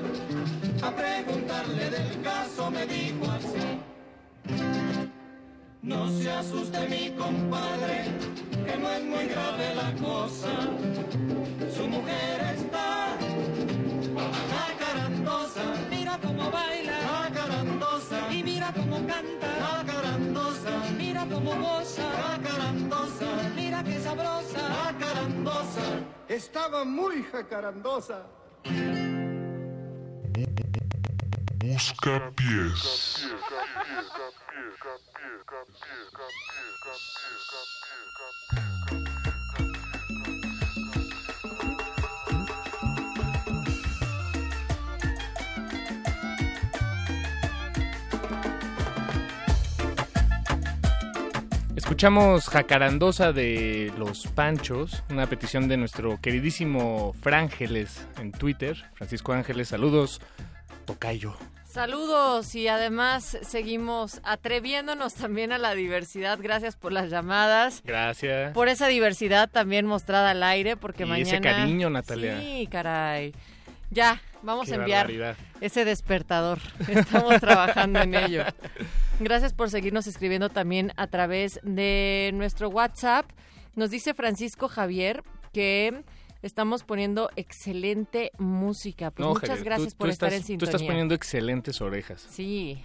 a 0.80 0.90
preguntarle 0.92 1.90
del 1.90 2.22
caso, 2.22 2.70
me 2.70 2.86
dijo 2.86 3.24
así: 3.32 3.80
No 5.82 6.08
se 6.08 6.30
asuste, 6.30 6.86
mi 6.88 7.10
compadre, 7.18 8.04
que 8.64 8.76
no 8.76 8.90
es 8.90 9.02
muy 9.02 9.26
grave 9.26 9.74
la 9.74 9.92
cosa. 10.00 10.52
Su 11.76 11.88
mujer 11.88 12.40
está 12.56 12.86
mira 18.66 18.72
cómo 18.72 19.06
canta, 19.06 19.80
acarandosa. 19.80 20.70
Mira 20.96 21.26
cómo 21.26 21.54
goza, 21.56 22.34
acarandosa. 22.34 23.26
Mira 23.54 23.82
qué 23.84 24.00
sabrosa, 24.00 24.88
acarandosa. 24.88 25.82
Estaba 26.28 26.84
muy 26.84 27.22
jacarandosa. 27.24 28.22
Busca 31.58 32.32
pies. 32.36 33.26
Escuchamos 51.86 52.48
Jacarandosa 52.48 53.32
de 53.32 53.92
Los 53.96 54.26
Panchos, 54.26 55.04
una 55.08 55.28
petición 55.28 55.68
de 55.68 55.76
nuestro 55.76 56.18
queridísimo 56.20 57.14
Frángeles 57.22 58.04
en 58.18 58.32
Twitter. 58.32 58.76
Francisco 58.94 59.32
Ángeles, 59.32 59.68
saludos. 59.68 60.20
Tocayo. 60.84 61.36
Saludos 61.64 62.56
y 62.56 62.66
además 62.66 63.38
seguimos 63.42 64.20
atreviéndonos 64.24 65.14
también 65.14 65.52
a 65.52 65.58
la 65.58 65.76
diversidad. 65.76 66.40
Gracias 66.42 66.74
por 66.74 66.90
las 66.90 67.08
llamadas. 67.08 67.82
Gracias. 67.84 68.52
Por 68.52 68.66
esa 68.66 68.88
diversidad 68.88 69.48
también 69.48 69.86
mostrada 69.86 70.30
al 70.32 70.42
aire, 70.42 70.76
porque 70.76 71.04
Y 71.04 71.06
mañana... 71.06 71.28
ese 71.28 71.40
cariño, 71.40 71.88
Natalia. 71.88 72.40
Sí, 72.40 72.68
caray. 72.68 73.32
Ya, 73.92 74.20
vamos 74.46 74.66
Qué 74.68 74.72
a 74.72 74.76
enviar 74.76 75.06
barbaridad. 75.06 75.36
ese 75.60 75.84
despertador. 75.84 76.58
Estamos 76.88 77.40
trabajando 77.40 78.00
en 78.00 78.14
ello. 78.14 78.44
Gracias 79.20 79.52
por 79.52 79.68
seguirnos 79.70 80.06
escribiendo 80.06 80.48
también 80.48 80.92
a 80.96 81.06
través 81.08 81.60
de 81.62 82.30
nuestro 82.34 82.68
WhatsApp. 82.70 83.26
Nos 83.74 83.90
dice 83.90 84.14
Francisco 84.14 84.68
Javier 84.68 85.22
que 85.52 86.02
estamos 86.42 86.84
poniendo 86.84 87.30
excelente 87.36 88.30
música. 88.38 89.10
Pues 89.10 89.26
No, 89.26 89.32
muchas 89.34 89.48
Javier, 89.50 89.64
gracias 89.64 89.92
tú 89.94 89.98
por 89.98 90.08
estar 90.10 90.28
estás- 90.28 90.40
en 90.42 90.46
sintonía. 90.46 90.70
Tú 90.70 90.76
estás 90.76 90.86
poniendo 90.86 91.14
excelentes 91.14 91.80
orejas. 91.80 92.26
Sí. 92.30 92.78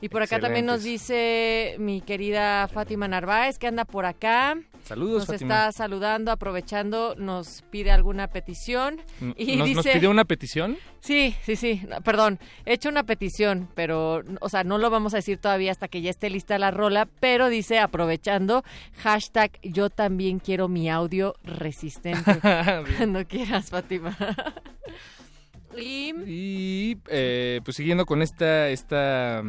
Y 0.00 0.08
por 0.08 0.22
acá 0.22 0.38
también 0.38 0.64
nos 0.66 0.84
dice 0.84 1.74
mi 1.78 2.00
querida 2.00 2.68
Fátima 2.68 3.08
Narváez 3.08 3.58
que 3.58 3.66
anda 3.66 3.84
por 3.84 4.06
acá. 4.06 4.56
Saludos, 4.84 5.18
Nos 5.18 5.26
Fátima. 5.26 5.54
está 5.66 5.72
saludando, 5.72 6.30
aprovechando, 6.30 7.14
nos 7.16 7.62
pide 7.70 7.90
alguna 7.90 8.28
petición. 8.28 9.00
Y 9.36 9.56
¿Nos, 9.56 9.68
nos 9.68 9.84
dice, 9.84 9.92
pidió 9.94 10.10
una 10.10 10.24
petición? 10.24 10.78
Sí, 11.00 11.34
sí, 11.42 11.56
sí, 11.56 11.82
no, 11.88 12.00
perdón, 12.00 12.38
he 12.64 12.74
hecho 12.74 12.88
una 12.88 13.02
petición, 13.02 13.68
pero, 13.74 14.22
o 14.40 14.48
sea, 14.48 14.64
no 14.64 14.78
lo 14.78 14.88
vamos 14.88 15.12
a 15.14 15.18
decir 15.18 15.38
todavía 15.38 15.72
hasta 15.72 15.88
que 15.88 16.00
ya 16.00 16.10
esté 16.10 16.30
lista 16.30 16.58
la 16.58 16.70
rola, 16.70 17.06
pero 17.20 17.48
dice, 17.48 17.78
aprovechando, 17.80 18.64
hashtag 19.02 19.58
yo 19.62 19.90
también 19.90 20.38
quiero 20.38 20.68
mi 20.68 20.88
audio 20.88 21.34
resistente. 21.42 22.38
Cuando 22.96 23.26
quieras, 23.26 23.70
Fátima. 23.70 24.16
y... 25.76 26.14
Y 26.26 26.98
eh, 27.08 27.60
pues 27.64 27.76
siguiendo 27.76 28.06
con 28.06 28.22
esta, 28.22 28.68
esta 28.70 29.42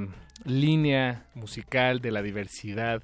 línea 0.45 1.25
musical 1.33 1.99
de 2.01 2.11
la 2.11 2.21
diversidad 2.21 3.01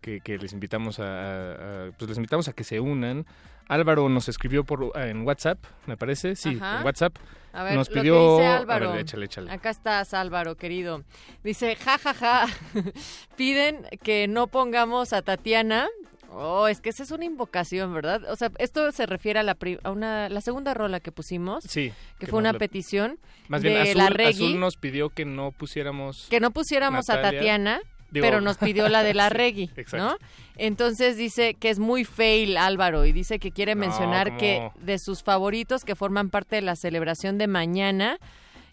que, 0.00 0.20
que 0.20 0.38
les 0.38 0.52
invitamos 0.52 0.98
a, 1.00 1.90
pues 1.98 2.08
les 2.08 2.16
invitamos 2.18 2.48
a 2.48 2.52
que 2.52 2.64
se 2.64 2.80
unan. 2.80 3.26
Álvaro 3.68 4.08
nos 4.08 4.28
escribió 4.28 4.64
por 4.64 4.92
en 4.98 5.26
WhatsApp, 5.26 5.58
me 5.86 5.96
parece, 5.98 6.36
sí, 6.36 6.56
Ajá. 6.60 6.78
en 6.80 6.86
WhatsApp. 6.86 7.16
A 7.52 7.62
ver, 7.64 7.74
nos 7.74 7.88
lo 7.88 7.94
que 7.94 8.00
pidió, 8.00 8.36
dice 8.36 8.46
a 8.46 8.56
Álvaro. 8.58 8.92
ver, 8.92 9.00
échale, 9.00 9.26
échale. 9.26 9.50
Acá 9.50 9.70
estás, 9.70 10.14
Álvaro, 10.14 10.56
querido. 10.56 11.04
Dice, 11.44 11.76
ja, 11.76 11.98
ja, 11.98 12.14
ja, 12.14 12.46
piden 13.36 13.84
que 14.02 14.26
no 14.28 14.46
pongamos 14.46 15.12
a 15.12 15.22
Tatiana. 15.22 15.88
Oh, 16.30 16.68
es 16.68 16.80
que 16.80 16.90
esa 16.90 17.02
es 17.02 17.10
una 17.10 17.24
invocación, 17.24 17.94
¿verdad? 17.94 18.22
O 18.30 18.36
sea, 18.36 18.50
esto 18.58 18.92
se 18.92 19.06
refiere 19.06 19.38
a 19.40 19.42
la, 19.42 19.54
pri- 19.54 19.78
a 19.82 19.90
una, 19.90 20.28
la 20.28 20.40
segunda 20.42 20.74
rola 20.74 21.00
que 21.00 21.10
pusimos, 21.10 21.64
Sí, 21.64 21.90
que 22.18 22.26
que 22.26 22.26
fue 22.26 22.38
una 22.38 22.52
lo- 22.52 22.58
petición 22.58 23.18
Más 23.48 23.62
bien, 23.62 23.78
Azul, 23.78 23.96
la 23.98 24.10
Reggae, 24.10 24.30
Azul 24.46 24.60
nos 24.60 24.76
pidió 24.76 25.08
que 25.08 25.24
no 25.24 25.52
pusiéramos 25.52 26.26
que 26.28 26.40
no 26.40 26.50
pusiéramos 26.50 27.08
a. 27.08 27.22
Tatiana, 27.22 27.80
Digo- 28.10 28.24
pero 28.24 28.40
nos 28.40 28.58
pidió 28.58 28.88
la 28.88 29.02
de 29.02 29.14
la 29.14 29.28
Reggae, 29.30 29.70
exacto. 29.76 29.96
¿no? 29.96 30.16
Entonces 30.56 31.16
dice 31.16 31.54
que 31.54 31.70
es 31.70 31.78
muy 31.78 32.04
fail 32.04 32.56
Álvaro 32.56 33.04
y 33.06 33.12
dice 33.12 33.38
que 33.38 33.50
quiere 33.50 33.74
mencionar 33.74 34.36
que 34.36 34.70
de 34.80 34.98
sus 34.98 35.22
favoritos 35.22 35.84
que 35.84 35.94
forman 35.94 36.28
parte 36.30 36.56
de 36.56 36.62
la 36.62 36.76
celebración 36.76 37.38
de 37.38 37.46
mañana 37.46 38.18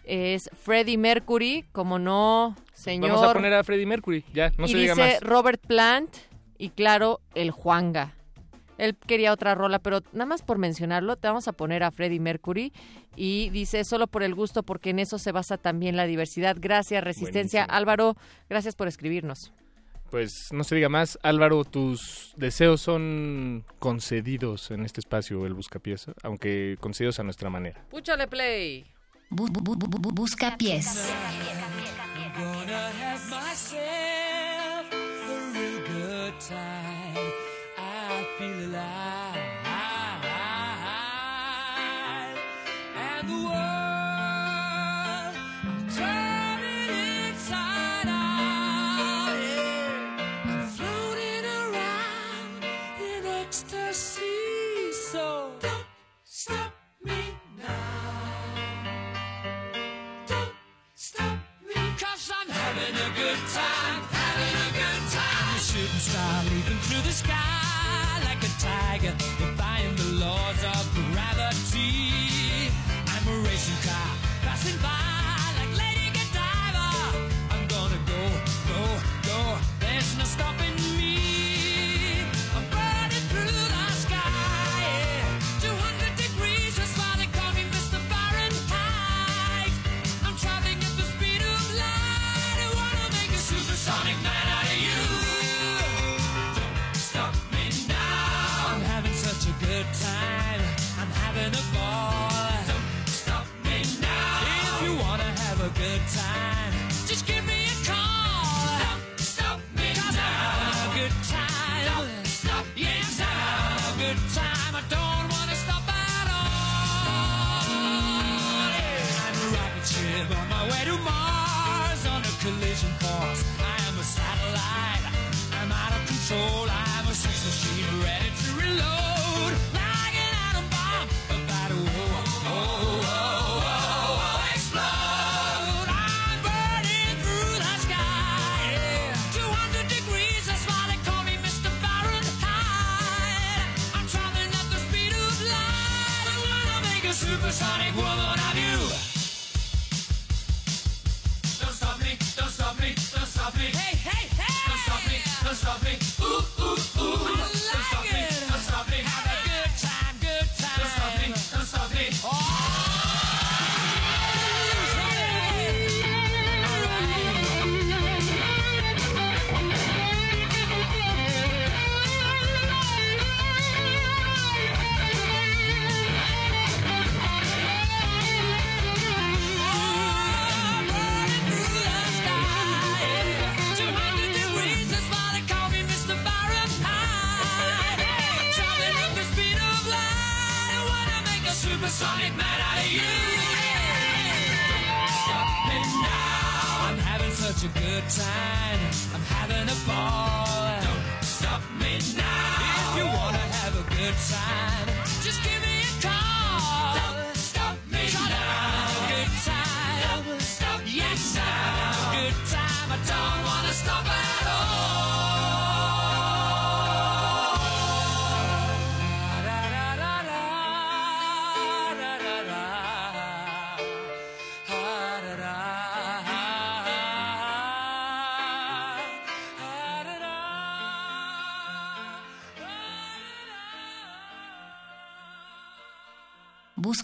es 0.04 0.50
Freddie 0.62 0.98
Mercury, 0.98 1.64
como 1.72 1.98
no, 1.98 2.54
señor. 2.74 3.10
Vamos 3.12 3.26
a 3.28 3.32
poner 3.32 3.54
a 3.54 3.64
Freddie 3.64 3.86
Mercury, 3.86 4.24
ya, 4.32 4.52
no 4.58 4.66
y 4.66 4.68
se 4.72 4.76
diga 4.78 4.94
dice 4.94 5.14
más. 5.14 5.20
Robert 5.22 5.60
Plant 5.66 6.10
y 6.58 6.70
claro, 6.70 7.20
el 7.34 7.50
Juanga. 7.50 8.14
Él 8.78 8.94
quería 8.94 9.32
otra 9.32 9.54
rola, 9.54 9.78
pero 9.78 10.00
nada 10.12 10.26
más 10.26 10.42
por 10.42 10.58
mencionarlo, 10.58 11.16
te 11.16 11.28
vamos 11.28 11.48
a 11.48 11.52
poner 11.52 11.82
a 11.82 11.90
Freddie 11.90 12.20
Mercury 12.20 12.72
y 13.14 13.48
dice 13.50 13.84
solo 13.84 14.06
por 14.06 14.22
el 14.22 14.34
gusto, 14.34 14.62
porque 14.62 14.90
en 14.90 14.98
eso 14.98 15.18
se 15.18 15.32
basa 15.32 15.56
también 15.56 15.96
la 15.96 16.06
diversidad. 16.06 16.56
Gracias, 16.58 17.02
Resistencia. 17.02 17.60
Buenísimo. 17.60 17.76
Álvaro, 17.76 18.16
gracias 18.50 18.74
por 18.76 18.88
escribirnos. 18.88 19.52
Pues 20.10 20.52
no 20.52 20.62
se 20.62 20.76
diga 20.76 20.88
más, 20.88 21.18
Álvaro, 21.22 21.64
tus 21.64 22.32
deseos 22.36 22.80
son 22.80 23.64
concedidos 23.78 24.70
en 24.70 24.84
este 24.84 25.00
espacio, 25.00 25.46
el 25.46 25.54
Buscapiés, 25.54 26.06
aunque 26.22 26.76
concedidos 26.80 27.18
a 27.18 27.24
nuestra 27.24 27.50
manera. 27.50 27.84
Púchale 27.90 28.28
play. 28.28 28.84
Gonna 32.36 32.92
have 33.00 34.25
time. 36.40 37.32
I 37.78 38.26
feel 38.38 38.70
alive. 38.70 39.25
A 69.08 69.35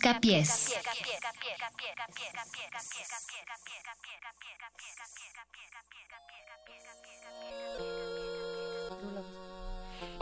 Busca 0.02 0.18
pies. 0.18 0.74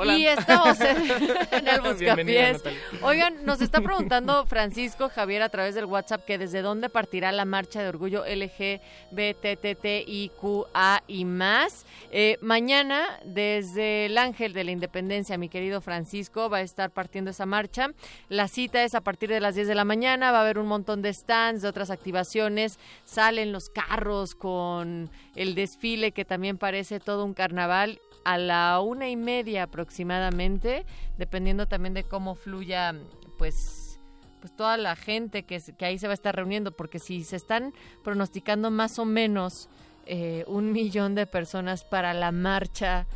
Hola. 0.01 0.17
Y 0.17 0.27
estamos 0.27 0.81
en, 0.81 0.97
en 1.51 1.69
el 1.69 1.83
Buscapiés. 1.83 2.63
Oigan, 3.03 3.45
nos 3.45 3.61
está 3.61 3.83
preguntando 3.83 4.47
Francisco 4.47 5.11
Javier 5.11 5.43
a 5.43 5.51
través 5.51 5.75
del 5.75 5.85
WhatsApp 5.85 6.25
que 6.25 6.39
desde 6.39 6.63
dónde 6.63 6.89
partirá 6.89 7.33
la 7.33 7.45
marcha 7.45 7.83
de 7.83 7.89
orgullo 7.91 8.25
LGBTTIQA 8.25 8.81
y 11.07 11.27
más. 11.27 11.85
Eh, 12.11 12.39
mañana, 12.41 13.21
desde 13.27 14.07
el 14.07 14.17
Ángel 14.17 14.55
de 14.55 14.65
la 14.65 14.71
Independencia, 14.71 15.37
mi 15.37 15.51
querido 15.51 15.83
Francisco, 15.83 16.49
va 16.49 16.57
a 16.59 16.63
estar 16.63 16.91
partiendo 16.93 17.31
esa 17.31 17.45
marcha. 17.45 17.91
La 18.31 18.49
cita 18.49 18.83
es 18.85 18.95
a 18.95 19.03
partir 19.03 19.29
de 19.29 19.41
las 19.41 19.55
10 19.55 19.69
de 19.69 19.75
la 19.75 19.85
mañana. 19.85 20.33
Va 20.33 20.39
a 20.39 20.41
haber 20.41 20.59
un 20.59 20.67
montón 20.67 21.03
de 21.03 21.13
stands, 21.13 21.61
de 21.61 21.69
otras 21.69 21.91
activaciones. 21.91 22.79
Salen 23.05 23.53
los 23.53 23.69
carros 23.69 24.35
con 24.35 25.11
el 25.37 25.55
desfile 25.55 26.13
que 26.13 26.25
también 26.25 26.57
parece 26.57 27.01
todo 27.01 27.23
un 27.27 27.35
carnaval 27.35 28.01
a 28.25 28.39
la 28.39 28.81
una 28.81 29.09
y 29.09 29.17
media 29.17 29.65
aproximadamente, 29.65 30.85
dependiendo 31.19 31.67
también 31.67 31.95
de 31.95 32.05
cómo 32.05 32.35
fluya, 32.35 32.95
pues, 33.39 33.99
pues 34.41 34.55
toda 34.57 34.77
la 34.77 34.97
gente 34.97 35.45
que, 35.45 35.61
que 35.77 35.85
ahí 35.85 35.99
se 35.99 36.07
va 36.07 36.13
a 36.13 36.15
estar 36.15 36.35
reuniendo, 36.35 36.73
porque 36.73 36.99
si 36.99 37.25
se 37.25 37.37
están 37.37 37.73
pronosticando 38.03 38.71
más 38.71 38.99
o 38.99 39.05
menos 39.05 39.69
eh, 40.07 40.45
un 40.47 40.73
millón 40.73 41.15
de 41.15 41.27
personas 41.27 41.85
para 41.85 42.15
la 42.15 42.33
marcha 42.33 43.07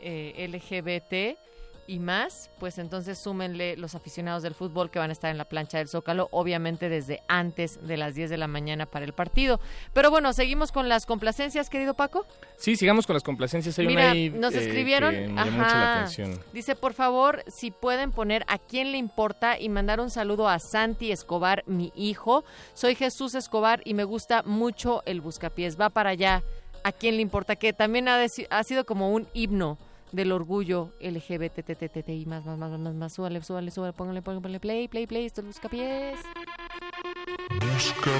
eh, 0.00 0.48
LGBT 0.48 1.49
y 1.90 1.98
más, 1.98 2.50
pues 2.60 2.78
entonces 2.78 3.18
súmenle 3.18 3.76
los 3.76 3.96
aficionados 3.96 4.44
del 4.44 4.54
fútbol 4.54 4.92
que 4.92 5.00
van 5.00 5.10
a 5.10 5.12
estar 5.12 5.28
en 5.28 5.36
la 5.36 5.46
plancha 5.46 5.78
del 5.78 5.88
Zócalo, 5.88 6.28
obviamente 6.30 6.88
desde 6.88 7.20
antes 7.26 7.84
de 7.84 7.96
las 7.96 8.14
10 8.14 8.30
de 8.30 8.36
la 8.36 8.46
mañana 8.46 8.86
para 8.86 9.04
el 9.04 9.12
partido. 9.12 9.58
Pero 9.92 10.08
bueno, 10.08 10.32
seguimos 10.32 10.70
con 10.70 10.88
las 10.88 11.04
complacencias, 11.04 11.68
querido 11.68 11.94
Paco. 11.94 12.24
Sí, 12.58 12.76
sigamos 12.76 13.08
con 13.08 13.14
las 13.14 13.24
complacencias. 13.24 13.76
Hay 13.80 13.88
Mira, 13.88 14.02
una 14.02 14.10
ahí, 14.12 14.30
nos 14.30 14.54
eh, 14.54 14.60
escribieron, 14.60 15.12
que 15.12 15.20
me 15.22 15.34
llamó 15.34 15.50
mucho 15.50 15.62
la 15.62 15.64
ajá. 15.64 15.94
atención. 16.02 16.40
Dice, 16.52 16.76
por 16.76 16.94
favor, 16.94 17.42
si 17.48 17.72
pueden 17.72 18.12
poner 18.12 18.44
a 18.46 18.58
quién 18.58 18.92
le 18.92 18.98
importa 18.98 19.58
y 19.58 19.68
mandar 19.68 19.98
un 19.98 20.10
saludo 20.10 20.48
a 20.48 20.60
Santi 20.60 21.10
Escobar, 21.10 21.64
mi 21.66 21.92
hijo. 21.96 22.44
Soy 22.72 22.94
Jesús 22.94 23.34
Escobar 23.34 23.82
y 23.84 23.94
me 23.94 24.04
gusta 24.04 24.44
mucho 24.44 25.02
el 25.06 25.20
Buscapiés. 25.20 25.76
Va 25.76 25.90
para 25.90 26.10
allá. 26.10 26.44
¿A 26.84 26.92
quién 26.92 27.16
le 27.16 27.22
importa? 27.22 27.56
Que 27.56 27.72
también 27.72 28.06
ha 28.06 28.62
sido 28.62 28.86
como 28.86 29.10
un 29.10 29.26
himno 29.34 29.76
del 30.12 30.32
orgullo 30.32 30.92
LGBTTTI 31.00 32.26
más, 32.26 32.44
más, 32.44 32.58
más, 32.58 32.78
más, 32.78 32.94
más, 32.94 33.12
súbale, 33.12 33.42
súbale, 33.42 33.70
súbale, 33.70 33.92
póngale, 33.92 34.22
póngale 34.22 34.60
play, 34.60 34.88
play, 34.88 35.06
play, 35.06 35.26
esto 35.26 35.40
es 35.40 35.44
el 35.44 35.48
Buscapiés. 35.48 36.20
Busca 37.60 38.10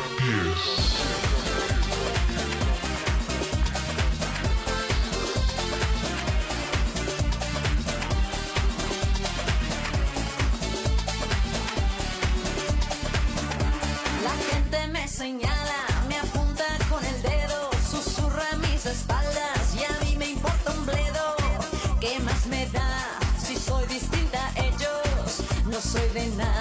soy 25.91 26.09
de 26.15 26.27
nadie, 26.37 26.60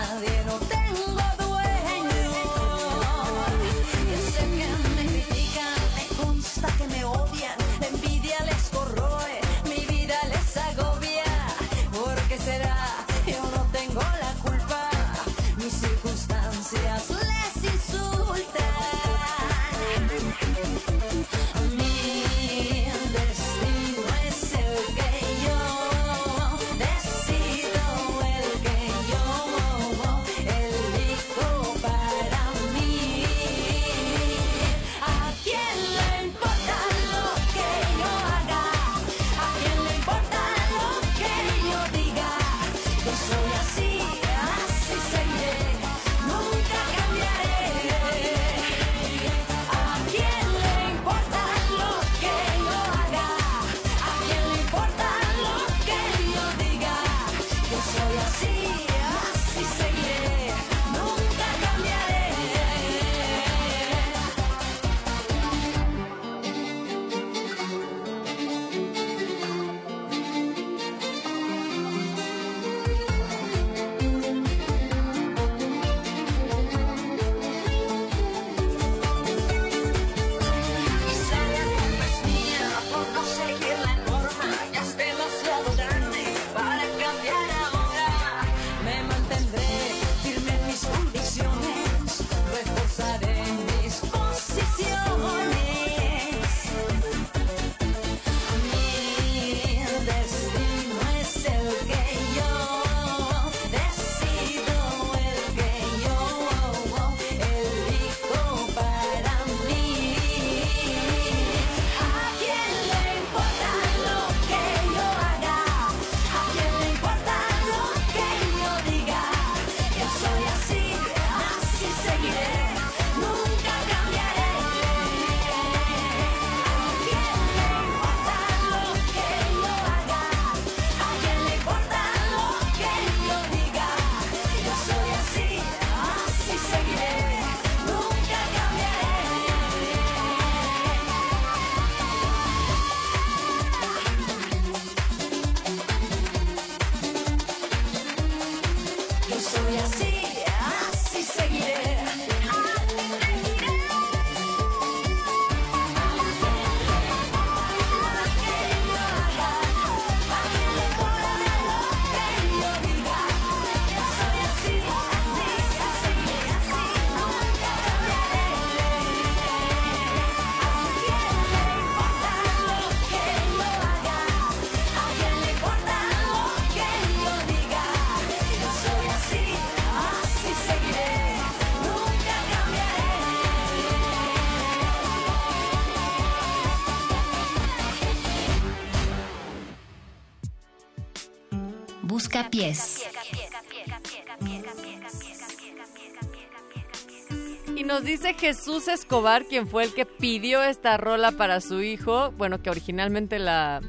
Jesús 198.40 198.88
Escobar, 198.88 199.46
quien 199.46 199.68
fue 199.68 199.84
el 199.84 199.94
que 199.94 200.06
pidió 200.06 200.64
esta 200.64 200.96
rola 200.98 201.34
para 201.34 201.60
su 201.60 201.82
hijo, 201.82 202.32
bueno, 202.38 202.62
que 202.62 202.70
originalmente 202.70 203.38
la, 203.38 203.82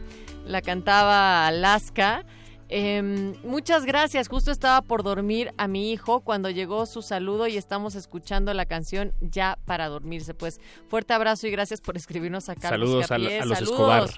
la 0.44 0.60
cantaba 0.60 1.46
Alaska. 1.46 2.24
Em, 2.68 3.34
muchas 3.44 3.84
gracias, 3.84 4.28
justo 4.28 4.50
estaba 4.50 4.82
por 4.82 5.02
dormir 5.02 5.52
a 5.56 5.68
mi 5.68 5.92
hijo 5.92 6.20
cuando 6.20 6.50
llegó 6.50 6.86
su 6.86 7.02
saludo 7.02 7.46
y 7.46 7.56
estamos 7.56 7.94
escuchando 7.94 8.52
la 8.52 8.66
canción 8.66 9.12
ya 9.20 9.56
para 9.66 9.88
dormirse. 9.88 10.34
Pues 10.34 10.60
fuerte 10.88 11.14
abrazo 11.14 11.46
y 11.46 11.50
gracias 11.52 11.80
por 11.80 11.96
escribirnos 11.96 12.48
acá. 12.48 12.70
Saludos 12.70 13.10
a, 13.10 13.14
a 13.14 13.18
los 13.18 13.30
Saludos. 13.30 13.60
Escobar. 13.60 14.10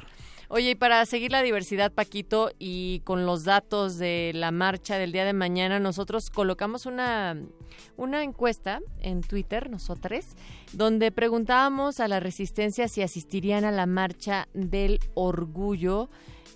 Oye, 0.55 0.73
y 0.73 0.75
para 0.75 1.07
seguir 1.07 1.33
la 1.33 1.43
diversidad, 1.43 1.93
Paquito, 1.93 2.51
y 2.59 3.01
con 3.05 3.25
los 3.25 3.45
datos 3.45 3.97
de 3.97 4.33
la 4.35 4.51
marcha 4.51 4.99
del 4.99 5.11
día 5.11 5.25
de 5.25 5.33
mañana, 5.33 5.81
nosotros 5.81 6.29
colocamos 6.29 6.85
una, 6.85 7.39
una 7.97 8.23
encuesta 8.23 8.83
en 9.01 9.23
Twitter, 9.23 9.71
nosotros, 9.71 10.27
donde 10.75 11.11
preguntábamos 11.11 12.01
a 12.01 12.09
la 12.09 12.21
resistencia 12.21 12.87
si 12.89 13.01
asistirían 13.01 13.65
a 13.65 13.71
la 13.71 13.87
marcha 13.87 14.47
del 14.53 15.01
orgullo 15.15 16.11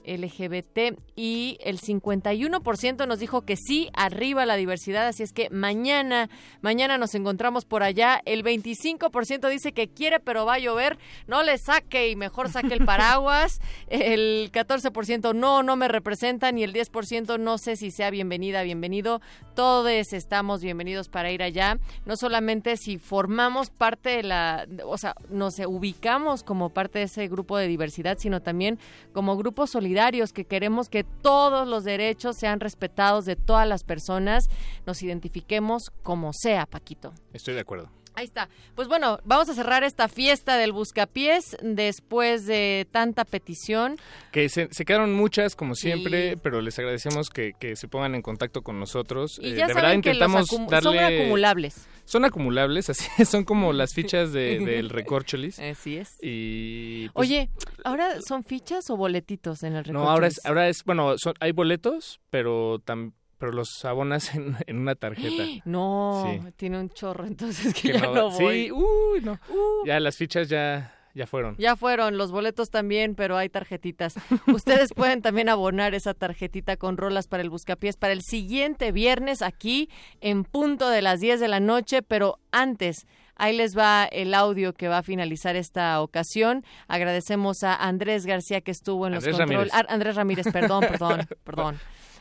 LGBT 0.07 0.99
y 1.17 1.59
el 1.63 1.81
51% 1.81 3.07
nos 3.07 3.19
dijo 3.19 3.43
que 3.43 3.57
sí, 3.57 3.91
arriba 3.93 4.47
la 4.47 4.57
diversidad, 4.57 5.07
así 5.07 5.23
es 5.23 5.33
que 5.33 5.51
mañana, 5.51 6.31
mañana 6.61 6.99
nos 6.99 7.15
encontramos 7.15 7.65
por 7.65 7.83
allá, 7.83 8.23
el 8.25 8.45
25% 8.45 9.49
dice 9.49 9.73
que 9.73 9.89
quiere 9.89 10.21
pero 10.21 10.47
va 10.47 10.55
a 10.55 10.59
llover, 10.59 10.99
no 11.27 11.43
le 11.43 11.59
saque 11.59 12.11
y 12.11 12.17
mejor 12.17 12.51
saque 12.51 12.75
el 12.75 12.85
paraguas, 12.87 13.61
el 13.89 14.51
14% 14.53 15.35
no, 15.35 15.63
no 15.63 15.77
me 15.77 15.89
representan 15.89 16.59
y 16.59 16.63
el 16.63 16.73
10% 16.73 17.39
no 17.41 17.59
sé 17.59 17.77
si 17.77 17.91
sea 17.91 18.11
bienvenida, 18.11 18.63
bienvenido, 18.63 19.21
todos 19.55 20.13
estamos 20.13 20.63
bienvenidos 20.63 21.09
para 21.09 21.31
ir 21.31 21.43
allá, 21.43 21.79
no 22.05 22.17
solamente 22.17 22.77
si 22.77 22.99
formamos 22.99 23.71
parte 23.71 24.11
de 24.11 24.23
la, 24.23 24.67
o 24.85 24.99
sea, 24.99 25.15
nos 25.31 25.59
ubicamos 25.59 26.43
como 26.45 26.71
parte 26.71 27.01
de 27.01 27.07
ese 27.07 27.27
grupo 27.29 27.57
de 27.57 27.67
diversidad, 27.67 28.19
sino 28.19 28.41
también 28.41 28.79
como 29.13 29.37
grupo 29.37 29.67
solidario 29.67 29.96
que 30.33 30.45
queremos 30.45 30.89
que 30.89 31.05
todos 31.05 31.67
los 31.67 31.85
derechos 31.85 32.37
sean 32.37 32.61
respetados 32.61 33.25
de 33.25 33.35
todas 33.35 33.67
las 33.67 33.83
personas, 33.83 34.49
nos 34.87 35.03
identifiquemos 35.03 35.91
como 36.03 36.33
sea, 36.33 36.67
Paquito. 36.67 37.13
Estoy 37.33 37.55
de 37.55 37.61
acuerdo. 37.61 37.91
Ahí 38.17 38.25
está. 38.25 38.49
Pues 38.75 38.89
bueno, 38.89 39.19
vamos 39.25 39.49
a 39.51 39.55
cerrar 39.55 39.85
esta 39.85 40.09
fiesta 40.09 40.57
del 40.57 40.73
Buscapiés 40.73 41.57
después 41.63 42.47
de 42.47 42.87
tanta 42.91 43.25
petición. 43.27 43.97
Que 44.33 44.49
se, 44.49 44.69
se 44.73 44.85
quedaron 44.85 45.13
muchas, 45.13 45.55
como 45.55 45.75
Sí. 45.75 45.83
siempre, 45.89 46.37
pero 46.39 46.63
les 46.63 46.79
agradecemos 46.79 47.29
que, 47.29 47.53
que 47.61 47.77
se 47.77 47.89
pongan 47.89 48.15
en 48.15 48.23
contacto 48.23 48.63
con 48.63 48.81
nosotros. 48.81 49.39
Y 49.41 49.49
Eh, 49.53 49.57
ya 49.57 49.67
de 49.67 49.75
saben 49.75 49.75
verdad 49.75 49.91
que 49.91 49.97
intentamos 50.11 50.47
darle... 50.71 50.83
son 50.83 50.99
acumulables. 50.99 51.89
Son 52.07 52.25
acumulables, 52.25 52.89
así 52.89 53.25
son 53.27 53.45
como 53.45 53.73
las 53.73 53.93
fichas 53.93 54.33
de, 54.33 54.59
del 54.65 54.89
recorcholis. 54.89 55.59
Así 55.59 55.97
es. 55.99 56.17
Y 56.23 57.09
pues, 57.11 57.29
Oye, 57.29 57.51
¿ahora 57.85 58.21
son 58.27 58.45
fichas 58.45 58.89
o 58.91 58.97
boletitos 58.97 59.63
en 59.63 59.77
el 59.77 59.93
no, 59.93 60.09
ahora 60.09 60.29
es, 60.29 60.37
recorcholis? 60.37 60.47
ahora 60.47 60.69
es, 60.69 60.85
bueno, 60.85 61.19
son- 61.19 61.35
hay 61.41 61.53
boletos, 61.53 62.21
pero 62.31 62.79
tam- 62.81 63.13
pero 63.39 63.53
los 63.53 63.85
abonas 63.85 64.35
en, 64.35 64.57
en 64.67 64.79
una 64.79 64.95
tarjeta. 64.95 65.45
No, 65.65 66.27
Sí. 66.43 66.53
tiene 66.57 66.79
un 66.81 66.91
chorro, 66.91 67.25
entonces 67.27 67.75
que, 67.75 67.93
Que 67.93 67.99
ya 67.99 68.01
no- 68.07 68.15
no, 68.15 68.31
voy. 68.31 68.65
Sí, 68.67 68.73
uy, 68.73 69.21
no. 69.23 69.39
Ya 69.85 69.99
las 70.01 70.17
fichas 70.17 70.49
ya, 70.49 70.95
ya 71.15 71.27
fueron. 71.27 71.57
Ya 71.59 71.77
fueron, 71.77 72.17
los 72.19 72.31
boletos 72.31 72.71
también, 72.71 73.15
pero 73.15 73.37
hay 73.37 73.49
tarjetitas. 73.49 74.15
Ustedes 74.47 74.93
pueden 74.95 75.23
también 75.23 75.49
abonar 75.49 75.95
esa 75.95 76.15
tarjetita 76.15 76.77
con 76.77 76.97
rolas 76.97 77.27
para 77.29 77.43
el 77.43 77.51
Buscapiés 77.51 77.97
para 77.97 78.13
el 78.13 78.23
siguiente 78.23 78.93
viernes 78.93 79.43
aquí 79.43 79.89
en 80.21 80.45
punto 80.45 80.89
de 80.89 81.03
las 81.03 81.21
10 81.21 81.41
de 81.41 81.49
la 81.49 81.61
noche, 81.61 82.03
pero 82.03 82.39
antes... 82.53 83.07
Ahí 83.39 83.55
les 83.55 83.77
va 83.77 84.07
el 84.07 84.33
audio 84.33 84.73
que 84.73 84.89
va 84.89 84.97
a 84.97 85.03
finalizar 85.03 85.57
esta 85.57 86.01
ocasión. 86.01 86.65
Agradecemos 86.89 87.65
a 87.65 87.75
Andrés 87.75 88.25
García 88.25 88.63
que 88.63 88.71
estuvo 88.71 89.07
en 89.07 89.13
los 89.13 89.25
Andrés 89.25 89.37
controles. 89.37 89.73
Ramírez. 89.75 89.87
Ah, 89.91 89.93
Andrés 89.93 90.17
Ramírez, 90.17 90.47
perdón, 90.51 90.81
perdón, 90.89 91.21
perdón. 91.45 91.79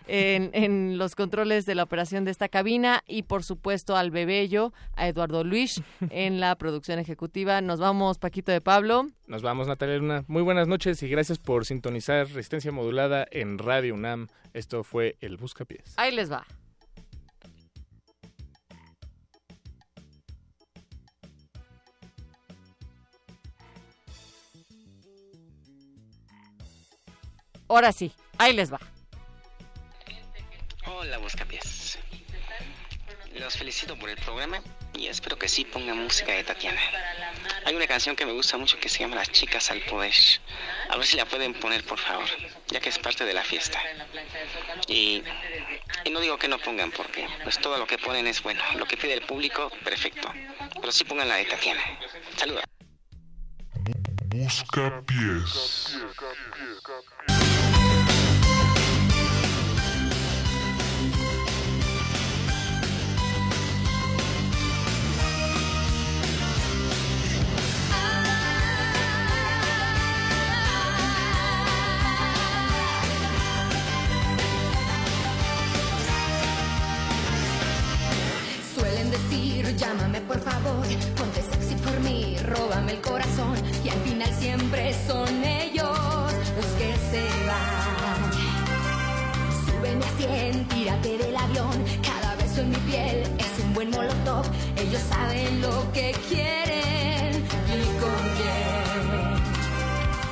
En, 0.07 0.51
en 0.53 0.97
los 0.97 1.15
controles 1.15 1.65
de 1.65 1.75
la 1.75 1.83
operación 1.83 2.25
de 2.25 2.31
esta 2.31 2.47
cabina 2.47 3.03
y 3.07 3.23
por 3.23 3.43
supuesto 3.43 3.95
al 3.95 4.11
Bebello, 4.11 4.71
a 4.95 5.07
Eduardo 5.07 5.43
Luis 5.43 5.81
en 6.09 6.39
la 6.39 6.55
producción 6.55 6.99
ejecutiva. 6.99 7.61
Nos 7.61 7.79
vamos, 7.79 8.19
Paquito 8.19 8.51
de 8.51 8.61
Pablo. 8.61 9.07
Nos 9.27 9.41
vamos, 9.41 9.67
Natalia 9.67 9.97
Luna. 9.97 10.23
Muy 10.27 10.43
buenas 10.43 10.67
noches 10.67 11.01
y 11.03 11.07
gracias 11.07 11.39
por 11.39 11.65
sintonizar 11.65 12.27
Resistencia 12.27 12.71
Modulada 12.71 13.25
en 13.31 13.57
Radio 13.57 13.95
UNAM. 13.95 14.27
Esto 14.53 14.83
fue 14.83 15.17
El 15.21 15.37
Buscapiés. 15.37 15.93
Ahí 15.97 16.13
les 16.13 16.31
va. 16.31 16.45
Ahora 27.67 27.91
sí, 27.91 28.11
ahí 28.37 28.53
les 28.53 28.71
va. 28.71 28.79
Hola, 30.97 31.17
Buscapiés. 31.17 31.99
Los 33.37 33.57
felicito 33.57 33.97
por 33.99 34.09
el 34.09 34.15
programa 34.15 34.61
y 34.93 35.07
espero 35.07 35.37
que 35.37 35.49
sí 35.49 35.65
pongan 35.65 35.97
música 35.97 36.31
de 36.31 36.45
Tatiana. 36.45 36.79
Hay 37.65 37.75
una 37.75 37.85
canción 37.85 38.15
que 38.15 38.25
me 38.25 38.31
gusta 38.31 38.57
mucho 38.57 38.79
que 38.79 38.87
se 38.87 38.99
llama 38.99 39.17
Las 39.17 39.29
chicas 39.29 39.69
al 39.71 39.81
poder. 39.81 40.13
A 40.89 40.95
ver 40.95 41.05
si 41.05 41.17
la 41.17 41.25
pueden 41.25 41.53
poner, 41.53 41.83
por 41.83 41.99
favor, 41.99 42.25
ya 42.69 42.79
que 42.79 42.87
es 42.87 42.97
parte 42.97 43.25
de 43.25 43.33
la 43.33 43.43
fiesta. 43.43 43.77
Y, 44.87 45.21
no 46.09 46.21
digo 46.21 46.37
que 46.37 46.47
no 46.47 46.59
pongan 46.59 46.91
porque 46.91 47.27
pues 47.43 47.59
todo 47.59 47.77
lo 47.77 47.85
que 47.85 47.97
ponen 47.97 48.25
es 48.27 48.41
bueno. 48.41 48.63
Lo 48.77 48.85
que 48.85 48.95
pide 48.95 49.15
el 49.15 49.21
público, 49.21 49.69
perfecto. 49.83 50.31
Pero 50.79 50.91
sí 50.93 51.03
pongan 51.03 51.27
la 51.27 51.35
de 51.35 51.45
Tatiana. 51.45 51.81
Saludos. 52.37 52.63
Busca 54.27 55.03
pies. 55.05 55.97
Llámame 79.85 80.21
por 80.21 80.39
favor, 80.39 80.85
ponte 81.15 81.41
sexy 81.41 81.75
por 81.75 81.99
mí, 81.99 82.37
róbame 82.43 82.93
el 82.93 83.01
corazón 83.01 83.55
y 83.83 83.89
al 83.89 83.99
final 83.99 84.31
siempre 84.39 84.93
son 85.07 85.43
ellos 85.43 86.33
los 86.55 86.65
que 86.79 86.91
se 87.11 87.23
van. 87.49 88.21
Súbeme 89.65 90.05
a 90.05 90.11
100, 90.17 90.67
tírate 90.69 91.17
del 91.17 91.35
avión, 91.35 91.75
cada 92.01 92.35
beso 92.35 92.61
en 92.61 92.69
mi 92.69 92.77
piel 92.89 93.23
es 93.37 93.63
un 93.63 93.73
buen 93.73 93.89
molotov, 93.91 94.45
ellos 94.75 95.01
saben 95.07 95.61
lo 95.61 95.91
que 95.93 96.15
quieren 96.29 97.45
y 97.77 97.85
con 98.01 98.21
quién. 98.37 99.05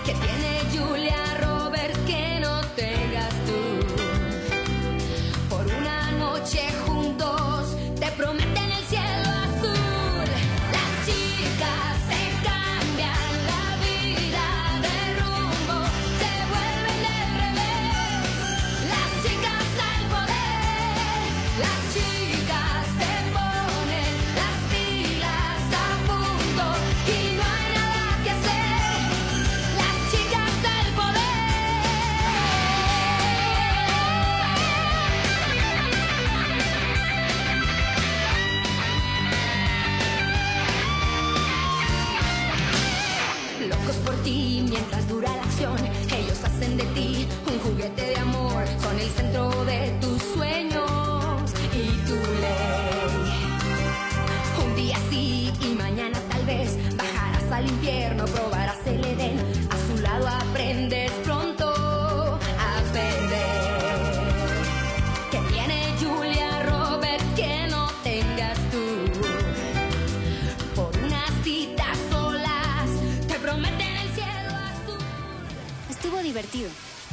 Que 0.06 0.14
tiene 0.24 0.52
Julia 0.74 1.22
Roberts 1.42 2.00
que 2.08 2.40
no 2.40 2.62
tengas 2.76 3.34
tú 3.48 3.62
por 5.50 5.66
una 5.66 6.12
noche 6.14 6.62
juntos 6.86 7.76
te 8.00 8.08
prometen 8.18 8.63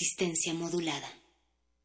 Resistencia 0.00 0.54
modulada. 0.54 1.19